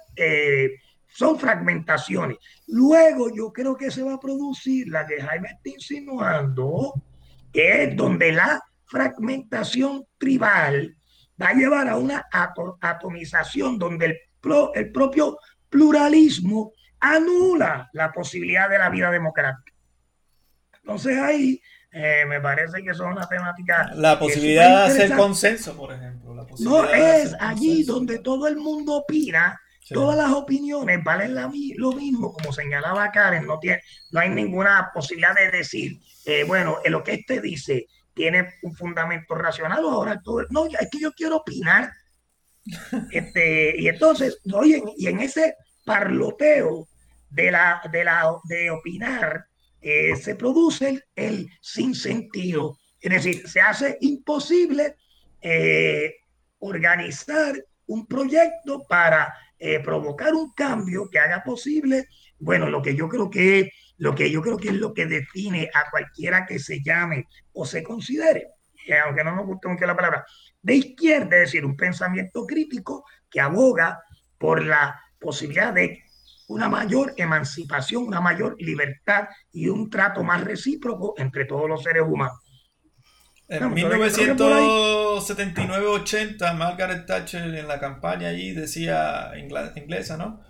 son 1.07 1.39
fragmentaciones. 1.39 2.37
Luego 2.67 3.33
yo 3.33 3.51
creo 3.53 3.77
que 3.77 3.89
se 3.89 4.03
va 4.03 4.15
a 4.15 4.19
producir 4.19 4.89
la 4.89 5.05
que 5.07 5.21
Jaime 5.21 5.49
está 5.49 5.69
insinuando, 5.69 6.93
que 7.53 7.83
es 7.83 7.95
donde 7.95 8.33
la 8.33 8.61
fragmentación 8.85 10.05
tribal 10.17 10.97
va 11.41 11.49
a 11.49 11.53
llevar 11.53 11.87
a 11.87 11.97
una 11.97 12.25
atomización 12.81 13.79
donde 13.79 14.05
el, 14.07 14.17
el 14.73 14.91
propio 14.91 15.37
pluralismo 15.69 16.73
anula 16.99 17.89
la 17.93 18.11
posibilidad 18.11 18.69
de 18.69 18.77
la 18.77 18.89
vida 18.89 19.09
democrática. 19.09 19.73
Entonces 20.81 21.17
ahí 21.17 21.61
eh, 21.97 22.25
me 22.27 22.41
parece 22.41 22.83
que 22.83 22.93
son 22.93 23.13
una 23.13 23.25
temática. 23.25 23.89
La 23.95 24.19
posibilidad 24.19 24.85
de 24.85 24.93
hacer 24.93 25.15
consenso, 25.15 25.77
por 25.77 25.93
ejemplo. 25.93 26.45
no 26.59 26.89
es 26.89 27.33
allí 27.39 27.83
donde 27.83 28.19
todo 28.19 28.49
el 28.49 28.57
mundo 28.57 28.95
opina, 28.95 29.57
todas 29.87 30.17
las 30.17 30.31
opiniones 30.31 31.01
valen 31.05 31.33
lo 31.33 31.93
mismo, 31.93 32.33
como 32.33 32.51
señalaba 32.51 33.09
Karen, 33.11 33.45
no, 33.47 33.59
tiene, 33.59 33.81
no 34.11 34.19
hay 34.19 34.29
ninguna 34.29 34.91
posibilidad 34.93 35.33
de 35.35 35.51
decir, 35.51 36.01
eh, 36.25 36.43
bueno, 36.43 36.79
en 36.83 36.91
lo 36.91 37.01
que 37.01 37.13
este 37.13 37.39
dice 37.39 37.87
tiene 38.13 38.55
un 38.63 38.75
fundamento 38.75 39.33
racional, 39.33 39.79
ahora 39.79 40.19
todo, 40.21 40.45
no, 40.49 40.65
es 40.65 40.89
que 40.91 40.99
yo 40.99 41.13
quiero 41.13 41.37
opinar. 41.37 41.91
Este, 43.11 43.79
y 43.79 43.87
entonces, 43.87 44.41
oye, 44.51 44.83
y 44.97 45.07
en 45.07 45.21
ese 45.21 45.55
parloteo 45.85 46.89
de, 47.29 47.51
la, 47.51 47.81
de, 47.89 48.03
la, 48.03 48.33
de 48.49 48.71
opinar, 48.71 49.45
se 50.15 50.35
produce 50.35 50.89
el, 50.89 51.03
el, 51.15 51.49
sinsentido. 51.61 52.77
Es 52.99 53.11
decir, 53.11 53.47
se 53.47 53.61
hace 53.61 53.97
imposible 54.01 54.95
eh, 55.41 56.15
organizar 56.59 57.53
un 57.85 58.07
proyecto 58.07 58.85
para 58.87 59.31
eh, 59.59 59.79
provocar 59.79 60.33
un 60.33 60.51
cambio 60.53 61.07
que 61.09 61.19
haga 61.19 61.43
posible, 61.43 62.07
bueno, 62.39 62.67
lo 62.69 62.81
que 62.81 62.95
yo 62.95 63.07
creo 63.07 63.29
que 63.29 63.69
lo 63.97 64.13
que 64.13 64.29
yo 64.29 64.41
creo 64.41 64.57
que 64.57 64.69
es 64.69 64.73
lo 64.73 64.93
que 64.93 65.05
define 65.05 65.69
a 65.73 65.89
cualquiera 65.89 66.45
que 66.45 66.59
se 66.59 66.81
llame 66.83 67.27
o 67.53 67.65
se 67.65 67.81
considere, 67.81 68.49
aunque 69.05 69.23
no 69.23 69.35
nos 69.35 69.45
guste 69.45 69.69
mucho 69.69 69.85
la 69.85 69.95
palabra, 69.95 70.25
de 70.61 70.75
izquierda, 70.75 71.37
es 71.37 71.43
decir, 71.43 71.63
un 71.63 71.77
pensamiento 71.77 72.45
crítico 72.45 73.05
que 73.29 73.39
aboga 73.39 74.01
por 74.37 74.65
la 74.65 74.99
posibilidad 75.19 75.71
de 75.73 76.03
una 76.47 76.69
mayor 76.69 77.13
emancipación, 77.17 78.05
una 78.05 78.21
mayor 78.21 78.55
libertad 78.59 79.27
y 79.51 79.67
un 79.67 79.89
trato 79.89 80.23
más 80.23 80.43
recíproco 80.43 81.15
entre 81.17 81.45
todos 81.45 81.67
los 81.69 81.83
seres 81.83 82.03
humanos. 82.07 82.39
En 83.47 83.75
1979-80, 83.75 86.55
Margaret 86.55 87.05
Thatcher 87.05 87.53
en 87.53 87.67
la 87.67 87.79
campaña 87.79 88.29
allí 88.29 88.53
decía, 88.53 89.33
inglesa, 89.37 90.17
¿no? 90.17 90.41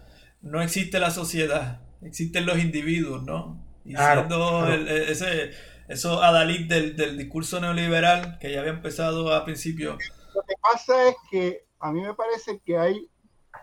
No 0.41 0.61
existe 0.61 0.97
la 0.99 1.11
sociedad, 1.11 1.81
existen 2.01 2.45
los 2.45 2.57
individuos, 2.59 3.23
¿no? 3.23 3.61
Y 3.83 3.97
siendo 3.97 4.69
ese, 4.69 5.51
eso 5.87 6.23
adalid 6.23 6.69
del, 6.69 6.95
del 6.95 7.17
discurso 7.17 7.59
neoliberal 7.59 8.37
que 8.39 8.49
ya 8.51 8.61
había 8.61 8.71
empezado 8.71 9.33
a 9.33 9.43
principio. 9.43 9.97
Lo 10.33 10.43
que 10.43 10.53
pasa 10.61 11.09
es 11.09 11.15
que 11.29 11.65
a 11.79 11.91
mí 11.91 12.01
me 12.01 12.13
parece 12.13 12.61
que 12.65 12.77
hay 12.77 13.09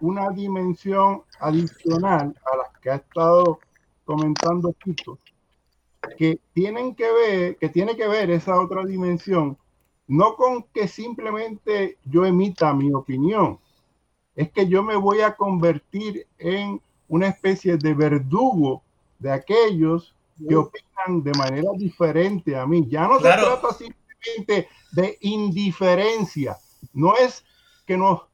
una 0.02 0.30
dimensión 0.30 1.22
adicional 1.38 2.34
a 2.52 2.56
las 2.56 2.78
que 2.80 2.90
ha 2.90 2.96
estado 2.96 3.60
comentando 4.04 4.74
Quito, 4.82 5.16
que 6.18 6.40
tienen 6.52 6.96
que 6.96 7.10
ver, 7.12 7.56
que 7.56 7.68
tiene 7.68 7.96
que 7.96 8.08
ver 8.08 8.28
esa 8.30 8.60
otra 8.60 8.84
dimensión, 8.84 9.56
no 10.08 10.34
con 10.34 10.64
que 10.74 10.88
simplemente 10.88 11.98
yo 12.04 12.26
emita 12.26 12.74
mi 12.74 12.92
opinión, 12.92 13.60
es 14.34 14.50
que 14.50 14.66
yo 14.66 14.82
me 14.82 14.96
voy 14.96 15.20
a 15.20 15.36
convertir 15.36 16.26
en 16.36 16.80
una 17.06 17.28
especie 17.28 17.76
de 17.76 17.94
verdugo 17.94 18.82
de 19.20 19.30
aquellos 19.30 20.16
que 20.48 20.56
opinan 20.56 21.22
de 21.22 21.32
manera 21.38 21.70
diferente 21.76 22.56
a 22.56 22.66
mí. 22.66 22.84
Ya 22.88 23.06
no 23.06 23.20
se 23.20 23.28
trata 23.28 23.72
simplemente 23.72 24.68
de 24.90 25.16
indiferencia, 25.20 26.56
no 26.92 27.16
es 27.16 27.44
que 27.86 27.96
nos 27.96 28.31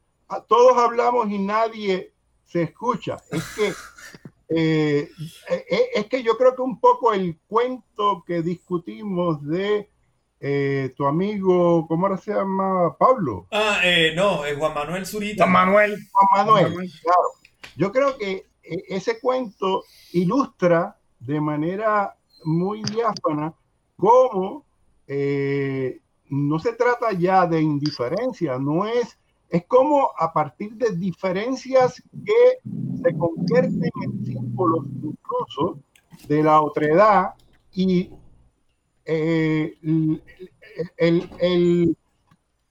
todos 0.49 0.77
hablamos 0.77 1.31
y 1.31 1.39
nadie 1.39 2.13
se 2.45 2.63
escucha. 2.63 3.17
Es 3.31 3.45
que, 3.55 3.69
eh, 4.49 5.11
eh, 5.51 5.65
eh, 5.71 5.89
es 5.95 6.07
que 6.07 6.23
yo 6.23 6.37
creo 6.37 6.55
que 6.55 6.63
un 6.63 6.81
poco 6.81 7.13
el 7.13 7.39
cuento 7.47 8.25
que 8.27 8.43
discutimos 8.43 9.45
de 9.47 9.91
tu 10.97 11.05
amigo, 11.05 11.87
¿cómo 11.89 12.17
se 12.17 12.33
llama? 12.33 12.97
Pablo. 12.97 13.49
Ah, 13.51 13.81
no, 14.15 14.43
Juan 14.57 14.73
Manuel 14.75 15.05
Zurita. 15.05 15.45
Juan 15.45 15.53
Manuel. 15.53 15.99
Juan 16.13 16.47
Manuel, 16.47 16.91
claro. 17.03 17.29
Yo 17.77 17.91
creo 17.91 18.17
que 18.17 18.47
ese 18.63 19.19
cuento 19.19 19.83
ilustra 20.13 20.97
de 21.19 21.41
manera 21.41 22.17
muy 22.45 22.85
diáfana 22.85 23.53
cómo 23.97 24.65
no 26.31 26.59
se 26.61 26.73
trata 26.75 27.13
ya 27.13 27.45
de 27.47 27.61
indiferencia, 27.61 28.61
no 28.61 28.87
es 28.87 29.18
es 29.49 29.65
como 29.67 30.11
a 30.19 30.33
partir 30.33 30.75
de 30.75 30.95
diferencias 30.97 32.03
que 32.25 32.59
se 33.03 33.17
convierten 33.17 33.91
en 34.03 34.25
símbolos 34.25 34.85
incluso 35.03 35.81
de 36.27 36.43
la 36.43 36.61
otredad 36.61 37.35
y 37.73 38.11
eh, 39.05 39.79
el, 40.99 41.97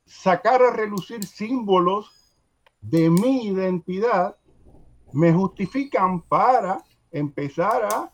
sacar 0.05 0.61
a 0.61 0.71
relucir 0.71 1.25
símbolos 1.25 2.35
de 2.81 3.09
mi 3.09 3.47
identidad 3.47 4.35
me 5.13 5.33
justifican 5.33 6.21
para 6.21 6.83
empezar 7.11 7.85
a 7.85 8.13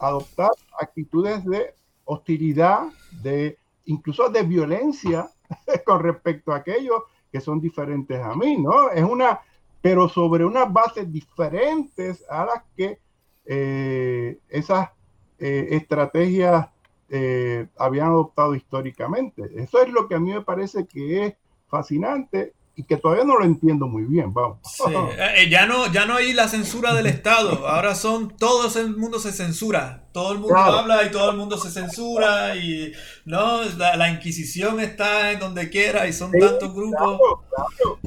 adoptar 0.00 0.50
actitudes 0.80 1.44
de 1.44 1.74
hostilidad, 2.04 2.88
de 3.22 3.56
incluso 3.84 4.28
de 4.28 4.42
violencia 4.42 5.30
con 5.86 6.02
respecto 6.02 6.52
a 6.52 6.56
aquellos 6.56 7.02
que 7.30 7.40
son 7.40 7.60
diferentes 7.60 8.20
a 8.20 8.34
mí, 8.34 8.56
¿no? 8.56 8.90
Es 8.90 9.04
una, 9.04 9.40
pero 9.80 10.08
sobre 10.08 10.44
unas 10.44 10.72
bases 10.72 11.10
diferentes 11.10 12.24
a 12.28 12.44
las 12.44 12.62
que 12.76 12.98
eh, 13.46 14.38
esas 14.48 14.90
eh, 15.38 15.68
estrategias 15.70 16.68
eh, 17.08 17.66
habían 17.78 18.08
adoptado 18.08 18.54
históricamente. 18.54 19.50
Eso 19.56 19.82
es 19.82 19.88
lo 19.88 20.06
que 20.06 20.14
a 20.14 20.20
mí 20.20 20.32
me 20.32 20.42
parece 20.42 20.86
que 20.86 21.26
es 21.26 21.34
fascinante 21.68 22.54
y 22.80 22.84
que 22.84 22.96
todavía 22.96 23.24
no 23.24 23.38
lo 23.38 23.44
entiendo 23.44 23.86
muy 23.86 24.04
bien, 24.04 24.32
vamos. 24.32 24.58
Eh, 24.88 25.34
eh, 25.36 25.48
ya, 25.50 25.66
no, 25.66 25.92
ya 25.92 26.06
no 26.06 26.16
hay 26.16 26.32
la 26.32 26.48
censura 26.48 26.94
del 26.94 27.06
Estado, 27.06 27.68
ahora 27.68 27.94
son, 27.94 28.34
todo 28.38 28.70
el 28.80 28.96
mundo 28.96 29.18
se 29.18 29.32
censura, 29.32 30.04
todo 30.12 30.32
el 30.32 30.38
mundo 30.38 30.56
habla 30.56 31.04
y 31.04 31.10
todo 31.10 31.30
el 31.30 31.36
mundo 31.36 31.58
se 31.58 31.70
censura 31.70 32.56
y 32.56 32.92
no, 33.26 33.62
la, 33.76 34.08
Inquisición 34.08 34.80
está 34.80 35.32
en 35.32 35.40
donde 35.40 35.68
quiera 35.68 36.08
y 36.08 36.14
son 36.14 36.32
tantos 36.32 36.74
grupos. 36.74 37.20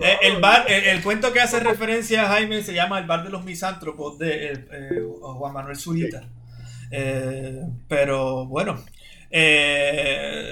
Eh, 0.01 0.17
el, 0.23 0.41
bar, 0.41 0.65
el, 0.67 1.03
cuento 1.03 1.31
que 1.31 1.41
hace 1.41 1.59
referencia 1.59 2.23
a 2.23 2.29
Jaime 2.29 2.63
se 2.63 2.73
llama 2.73 2.97
El 2.97 3.05
bar 3.05 3.23
de 3.23 3.29
los 3.29 3.45
misántropos 3.45 4.17
de 4.17 5.07
Juan 5.21 5.53
Manuel 5.53 5.77
Zurita. 5.77 6.23
pero 7.87 8.47
bueno, 8.47 8.83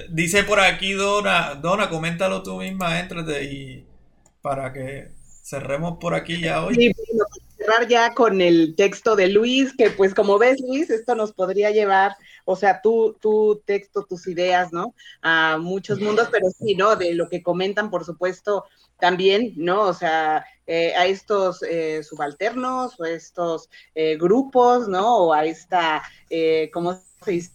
dice 0.10 0.43
por 0.43 0.60
aquí 0.60 0.93
Dona, 0.93 1.56
Dona, 1.56 1.89
coméntalo 1.89 2.43
tú 2.43 2.57
misma, 2.57 2.99
entrate 2.99 3.43
y 3.45 3.90
para 4.41 4.73
que 4.73 5.09
cerremos 5.43 5.97
por 5.99 6.13
aquí 6.13 6.39
ya 6.39 6.63
hoy. 6.65 6.76
Sí, 6.76 6.93
cerrar 7.57 7.88
ya 7.88 8.13
con 8.13 8.41
el 8.41 8.76
texto 8.76 9.15
de 9.15 9.27
Luis, 9.27 9.73
que 9.77 9.89
pues 9.91 10.13
como 10.13 10.39
ves 10.39 10.59
Luis, 10.61 10.89
esto 10.89 11.15
nos 11.15 11.34
podría 11.34 11.72
llevar, 11.72 12.15
o 12.45 12.55
sea, 12.55 12.81
tu, 12.81 13.18
tu 13.22 13.61
texto, 13.65 14.03
tus 14.03 14.27
ideas, 14.27 14.73
¿no? 14.73 14.95
A 15.22 15.57
muchos 15.59 15.99
mundos, 15.99 16.30
pero 16.31 16.47
sí, 16.49 16.76
¿no? 16.76 16.95
De 16.95 17.13
lo 17.13 17.30
que 17.30 17.43
comentan, 17.43 17.91
por 17.91 18.05
supuesto, 18.05 18.65
también, 18.99 19.53
¿no? 19.57 19.81
O 19.81 19.93
sea, 19.93 20.45
eh, 20.65 20.93
a 20.95 21.05
estos 21.05 21.63
eh, 21.63 22.01
subalternos 22.03 22.97
o 22.99 23.05
estos 23.05 23.69
eh, 23.93 24.15
grupos, 24.18 24.88
¿no? 24.88 25.26
O 25.26 25.34
a 25.34 25.45
esta, 25.45 26.01
¿cómo 26.72 26.99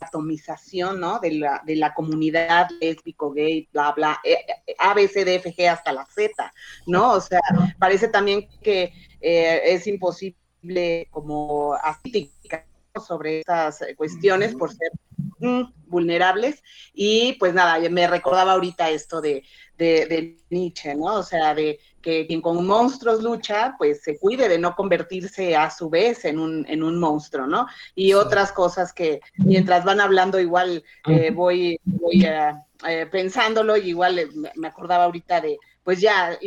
atomización, 0.01 1.01
¿no? 1.01 1.19
De 1.19 1.33
la, 1.33 1.63
de 1.65 1.77
la 1.77 1.95
comunidad 1.95 2.69
lésbico, 2.81 3.33
gay, 3.33 3.69
bla, 3.73 3.93
bla, 3.93 4.21
eh, 4.25 4.39
eh, 4.67 4.75
A, 4.79 4.95
B, 4.95 5.09
C, 5.09 5.25
D, 5.25 5.37
F, 5.37 5.55
G 5.55 5.69
hasta 5.69 5.93
la 5.93 6.07
Z, 6.07 6.53
¿no? 6.87 7.13
O 7.13 7.21
sea, 7.21 7.41
parece 7.79 8.09
también 8.09 8.49
que 8.63 8.93
eh, 9.21 9.61
es 9.65 9.87
imposible 9.87 11.09
como 11.11 11.75
asítica 11.75 12.67
sobre 13.05 13.41
estas 13.41 13.85
cuestiones 13.97 14.55
por 14.55 14.73
ser 14.73 14.91
mm, 15.39 15.73
vulnerables 15.87 16.63
y 16.95 17.35
pues 17.35 17.53
nada, 17.53 17.79
me 17.91 18.07
recordaba 18.07 18.53
ahorita 18.53 18.89
esto 18.91 19.21
de, 19.21 19.43
de, 19.77 20.07
de 20.07 20.37
Nietzsche, 20.51 20.95
¿no? 20.95 21.17
O 21.17 21.23
sea, 21.23 21.55
de 21.55 21.79
que 22.07 22.24
quien 22.24 22.41
con 22.41 22.65
monstruos 22.65 23.20
lucha, 23.20 23.74
pues 23.77 24.01
se 24.05 24.16
cuide 24.16 24.49
de 24.49 24.61
no 24.61 24.77
convertirse 24.77 25.57
a 25.57 25.70
su 25.70 25.91
vez 25.91 26.24
en 26.24 26.39
un, 26.39 26.65
en 26.69 26.85
un 26.85 27.01
monstruo, 27.01 27.49
¿no? 27.49 27.66
Y 27.97 28.12
otras 28.12 28.53
cosas 28.53 28.93
que 28.93 29.20
mientras 29.39 29.85
van 29.85 30.01
hablando 30.01 30.39
igual 30.39 30.85
eh, 31.09 31.33
voy, 31.33 31.81
voy 31.83 32.24
eh, 32.24 33.07
pensándolo 33.11 33.77
y 33.77 33.89
igual 33.89 34.20
me 34.55 34.69
acordaba 34.69 35.03
ahorita 35.03 35.41
de, 35.41 35.59
pues 35.83 36.01
ya, 36.01 36.39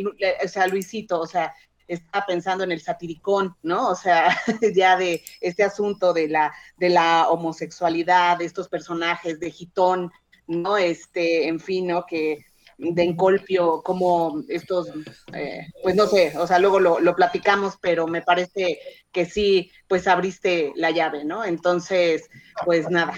o 0.42 0.48
sea, 0.48 0.66
Luisito, 0.66 1.20
o 1.20 1.26
sea, 1.26 1.52
estaba 1.86 2.24
pensando 2.24 2.64
en 2.64 2.72
el 2.72 2.80
satiricón, 2.80 3.54
¿no? 3.62 3.90
O 3.90 3.94
sea, 3.94 4.34
ya 4.74 4.96
de 4.96 5.22
este 5.42 5.62
asunto 5.62 6.14
de 6.14 6.28
la, 6.28 6.54
de 6.78 6.88
la 6.88 7.28
homosexualidad, 7.28 8.38
de 8.38 8.46
estos 8.46 8.66
personajes 8.70 9.38
de 9.38 9.50
Gitón, 9.50 10.10
¿no? 10.46 10.78
Este, 10.78 11.48
en 11.48 11.60
fin, 11.60 11.88
¿no? 11.88 12.06
Que 12.06 12.46
de 12.80 13.02
Encolpio, 13.02 13.82
como 13.82 14.42
estos, 14.48 14.88
eh, 15.34 15.66
pues 15.82 15.94
no 15.94 16.06
sé, 16.06 16.32
o 16.38 16.46
sea, 16.46 16.58
luego 16.58 16.80
lo, 16.80 17.14
platicamos, 17.14 17.76
pero 17.80 18.06
me 18.06 18.22
parece 18.22 18.78
que 19.12 19.26
sí, 19.26 19.70
pues 19.86 20.08
abriste 20.08 20.72
la 20.76 20.90
llave, 20.90 21.24
¿no? 21.24 21.44
Entonces, 21.44 22.30
pues 22.64 22.88
nada, 22.88 23.14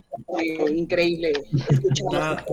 increíble 0.71 1.33
escuchar. 1.69 2.45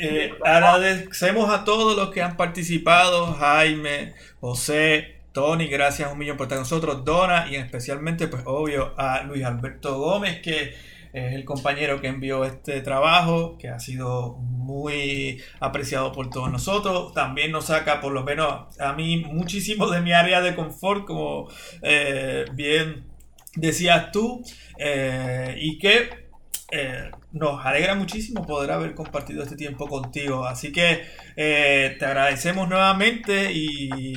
Eh, 0.00 0.32
agradecemos 0.44 1.50
a 1.50 1.64
todos 1.64 1.96
los 1.96 2.10
que 2.10 2.22
han 2.22 2.36
participado, 2.36 3.34
Jaime, 3.34 4.14
José, 4.40 5.18
Tony, 5.32 5.68
gracias 5.68 6.10
un 6.12 6.18
millón 6.18 6.36
por 6.36 6.44
estar 6.44 6.58
con 6.58 6.62
nosotros, 6.62 7.04
Dona 7.04 7.48
y 7.50 7.56
especialmente, 7.56 8.28
pues 8.28 8.42
obvio, 8.46 8.94
a 8.96 9.22
Luis 9.22 9.44
Alberto 9.44 9.98
Gómez, 9.98 10.40
que 10.40 10.74
es 11.12 11.34
el 11.34 11.44
compañero 11.44 12.00
que 12.00 12.08
envió 12.08 12.44
este 12.44 12.80
trabajo, 12.80 13.56
que 13.58 13.68
ha 13.68 13.78
sido 13.78 14.36
muy 14.36 15.40
apreciado 15.60 16.12
por 16.12 16.30
todos 16.30 16.50
nosotros. 16.50 17.14
También 17.14 17.52
nos 17.52 17.66
saca, 17.66 18.00
por 18.00 18.12
lo 18.12 18.22
menos 18.24 18.78
a 18.78 18.92
mí, 18.92 19.24
muchísimo 19.24 19.88
de 19.88 20.00
mi 20.00 20.12
área 20.12 20.40
de 20.40 20.54
confort, 20.54 21.06
como 21.06 21.48
eh, 21.82 22.44
bien 22.52 23.06
decías 23.54 24.12
tú, 24.12 24.42
eh, 24.78 25.56
y 25.58 25.78
que 25.78 26.28
eh, 26.70 27.10
nos 27.32 27.64
alegra 27.64 27.94
muchísimo 27.94 28.46
poder 28.46 28.70
haber 28.70 28.94
compartido 28.94 29.42
este 29.42 29.56
tiempo 29.56 29.88
contigo. 29.88 30.44
Así 30.44 30.72
que 30.72 31.04
te 31.34 32.04
agradecemos 32.04 32.68
nuevamente 32.68 33.52
y 33.52 34.14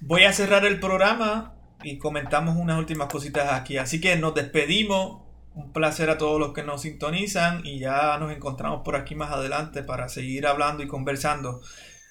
voy 0.00 0.24
a 0.24 0.32
cerrar 0.32 0.64
el 0.64 0.78
programa 0.78 1.54
y 1.82 1.98
comentamos 1.98 2.56
unas 2.56 2.78
últimas 2.78 3.08
cositas 3.08 3.52
aquí. 3.52 3.78
Así 3.78 4.00
que 4.00 4.16
nos 4.16 4.34
despedimos 4.34 5.27
un 5.58 5.72
placer 5.72 6.08
a 6.08 6.18
todos 6.18 6.38
los 6.38 6.52
que 6.52 6.62
nos 6.62 6.82
sintonizan 6.82 7.66
y 7.66 7.80
ya 7.80 8.16
nos 8.18 8.30
encontramos 8.30 8.82
por 8.84 8.94
aquí 8.94 9.16
más 9.16 9.32
adelante 9.32 9.82
para 9.82 10.08
seguir 10.08 10.46
hablando 10.46 10.84
y 10.84 10.86
conversando. 10.86 11.60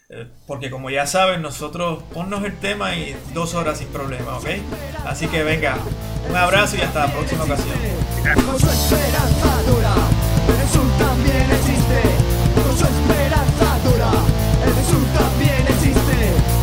Eh, 0.10 0.28
porque 0.46 0.70
como 0.70 0.90
ya 0.90 1.08
saben, 1.08 1.42
nosotros 1.42 2.04
ponnos 2.14 2.44
el 2.44 2.58
tema 2.60 2.96
y 2.96 3.16
dos 3.34 3.56
horas 3.56 3.78
sin 3.78 3.88
problema, 3.88 4.38
¿ok? 4.38 4.48
Así 5.06 5.28
que 5.28 5.44
venga, 5.44 5.78
un 6.30 6.36
abrazo 6.36 6.76
y 6.76 6.82
hasta 6.82 7.08
la 7.08 7.14
próxima 7.14 7.46
ocasión. 7.46 7.76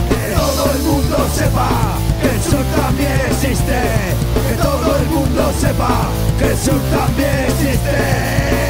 Que 0.09 0.35
todo 0.35 0.73
el 0.73 0.83
mundo 0.83 1.17
sepa 1.33 1.99
que 2.21 2.29
el 2.29 2.43
sur 2.43 2.65
también 2.77 3.21
existe 3.31 4.24
todo 4.85 4.97
el 4.97 5.07
mundo 5.09 5.53
sepa 5.59 6.09
que 6.39 6.57
Sur 6.57 6.81
también 6.91 7.47
existe. 7.49 8.64